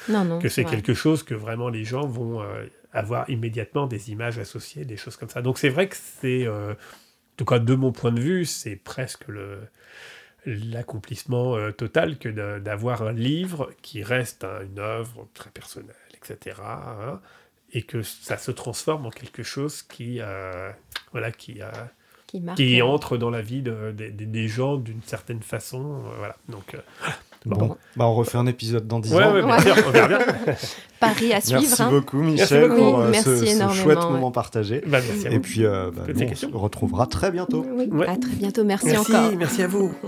que 0.41 0.49
c'est 0.49 0.64
quelque 0.64 0.94
chose 0.94 1.23
que 1.23 1.34
vraiment 1.34 1.69
les 1.69 1.84
gens 1.84 2.06
vont 2.06 2.41
euh, 2.41 2.65
avoir 2.91 3.30
immédiatement 3.30 3.88
des 3.88 4.11
images 4.11 4.40
associées, 4.40 4.85
des 4.85 4.98
choses 4.98 5.18
comme 5.18 5.30
ça. 5.30 5.41
Donc 5.41 5.57
c'est 5.57 5.69
vrai 5.69 5.88
que 5.88 5.95
c'est, 5.98 6.45
euh, 6.45 6.73
en 6.73 7.38
tout 7.38 7.45
cas 7.45 7.60
de 7.60 7.76
mon 7.76 7.91
point 7.91 8.11
de 8.11 8.22
vue, 8.22 8.45
c'est 8.45 8.76
presque 8.76 9.27
le 9.27 9.60
l'accomplissement 10.45 11.72
total 11.72 12.18
que 12.18 12.27
d'avoir 12.60 13.03
un 13.03 13.14
livre 13.14 13.72
qui 13.81 14.03
reste 14.03 14.44
une 14.44 14.77
œuvre 14.77 15.30
très 15.34 15.49
personnelle, 15.49 15.95
etc. 16.14 16.57
Hein, 16.61 17.22
et 17.72 17.84
que 17.84 18.02
ça 18.02 18.38
se 18.38 18.52
transforme 18.52 19.06
en 19.06 19.10
quelque 19.10 19.41
chose 19.41 19.84
qui, 19.84 20.19
voilà, 21.14 21.31
qui 21.31 21.61
a 21.61 21.94
qui, 22.56 22.82
entre 22.82 23.18
dans 23.18 23.30
la 23.30 23.42
vie 23.42 23.64
des 23.64 24.48
gens 24.48 24.78
d'une 24.78 25.02
certaine 25.06 25.42
façon. 25.42 25.82
Euh, 25.84 26.18
voilà. 26.18 26.36
Donc, 26.50 26.74
euh, 26.74 26.80
bon. 27.46 27.76
Bah, 27.96 28.06
on 28.06 28.16
refait 28.16 28.38
un 28.38 28.48
épisode 28.48 28.88
dans 28.88 29.00
10 29.00 29.14
ans. 29.14 29.34
Ouais, 29.34 29.44
bien 29.44 29.60
sûr, 29.60 29.76
on 29.88 29.92
verra 29.92 30.08
bien. 30.08 30.20
Paris 31.00 31.34
à 31.34 31.42
suivre. 31.42 31.62
Merci 31.62 31.82
hein. 31.82 31.90
beaucoup, 31.90 32.18
Michel, 32.18 32.70
pour 32.70 33.00
euh, 33.00 33.14
ce, 33.14 33.74
chouette 33.74 33.98
moment 33.98 34.32
partagé. 34.32 34.82
Bah, 34.88 35.00
merci 35.08 35.28
Et 35.28 35.40
puis, 35.40 35.64
bah, 35.64 35.92
on 36.08 36.36
se 36.36 36.46
retrouvera 36.48 37.08
très 37.08 37.32
bientôt. 37.32 37.66
À 38.08 38.18
très 38.18 38.36
bientôt. 38.36 38.64
Merci, 38.64 38.88
merci 38.88 39.12
encore. 39.12 39.32
Merci 39.38 39.62
à 39.62 39.68
vous. 39.68 39.94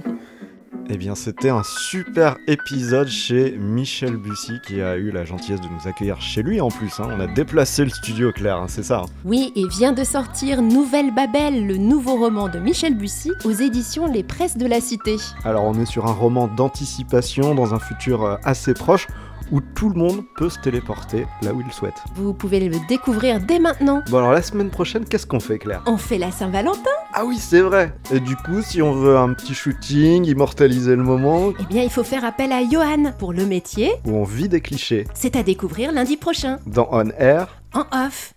Eh 0.88 0.98
bien, 0.98 1.16
c'était 1.16 1.50
un 1.50 1.64
super 1.64 2.38
épisode 2.46 3.08
chez 3.08 3.58
Michel 3.58 4.18
Bussy 4.18 4.60
qui 4.68 4.82
a 4.82 4.96
eu 4.98 5.10
la 5.10 5.26
gentillesse 5.26 5.60
de 5.62 5.68
nous 5.68 5.88
accueillir 5.88 6.22
chez 6.22 6.44
lui 6.44 6.62
en 6.62 6.70
plus. 6.70 7.00
Hein. 7.00 7.10
On 7.12 7.20
a 7.20 7.26
déplacé 7.26 7.84
le 7.84 7.90
studio, 7.90 8.32
Claire, 8.32 8.58
hein, 8.58 8.68
c'est 8.68 8.84
ça 8.84 9.02
hein. 9.02 9.06
Oui, 9.24 9.52
et 9.56 9.68
vient 9.68 9.94
de 9.94 10.04
sortir 10.04 10.62
Nouvelle 10.62 11.14
Babel, 11.14 11.66
le 11.66 11.78
nouveau 11.78 12.18
roman 12.18 12.50
de 12.50 12.60
Michel 12.60 12.96
Bussy 12.96 13.32
aux 13.46 13.52
éditions 13.52 14.06
Les 14.06 14.22
Presses 14.22 14.58
de 14.58 14.68
la 14.68 14.80
Cité. 14.80 15.16
Alors, 15.44 15.64
on 15.64 15.74
est 15.82 15.88
sur 15.88 16.06
un 16.06 16.14
roman 16.14 16.48
d'anticipation 16.48 17.56
dans 17.56 17.74
un 17.74 17.80
futur 17.80 18.24
euh, 18.24 18.36
assez 18.44 18.76
proche 18.76 19.08
où 19.52 19.62
tout 19.62 19.90
le 19.90 19.96
monde 19.96 20.24
peut 20.38 20.50
se 20.50 20.60
téléporter 20.60 21.26
là 21.42 21.54
où 21.54 21.62
il 21.62 21.72
souhaite. 21.74 21.96
Vous 22.16 22.34
pouvez 22.34 22.60
le 22.60 22.76
découvrir 22.88 23.40
dès 23.40 23.60
maintenant. 23.60 24.04
Bon 24.10 24.18
alors 24.20 24.32
la 24.32 24.42
semaine 24.42 24.70
prochaine, 24.70 25.06
qu'est-ce 25.06 25.26
qu'on 25.26 25.40
fait 25.40 25.58
Claire? 25.58 25.82
On 25.86 25.98
fait 25.98 26.18
la 26.18 26.32
Saint-Valentin 26.32 26.90
Ah 27.14 27.26
oui, 27.26 27.38
c'est 27.38 27.62
vrai 27.62 27.94
Et 28.12 28.20
du 28.20 28.36
coup, 28.36 28.62
si 28.62 28.82
on 28.82 28.94
veut 28.94 29.18
un 29.18 29.34
petit 29.34 29.54
shooting, 29.54 30.26
immortaliser 30.26 30.96
le 30.96 31.04
moment... 31.04 31.52
Eh 31.60 31.66
bien, 31.66 31.84
il 31.84 31.90
faut 31.90 32.04
faire 32.04 32.24
appel 32.26 32.52
à 32.52 32.62
Johan 32.70 33.12
pour 33.18 33.34
le 33.34 33.46
métier... 33.46 33.92
Où 34.06 34.12
on 34.16 34.24
vit 34.24 34.50
des 34.50 34.62
clichés. 34.62 35.06
C'est 35.14 35.36
à 35.36 35.44
découvrir 35.44 35.92
lundi 35.92 36.18
prochain. 36.18 36.58
Dans 36.68 36.88
On 36.92 37.10
Air... 37.18 37.62
En 37.74 37.82
off 38.06 38.35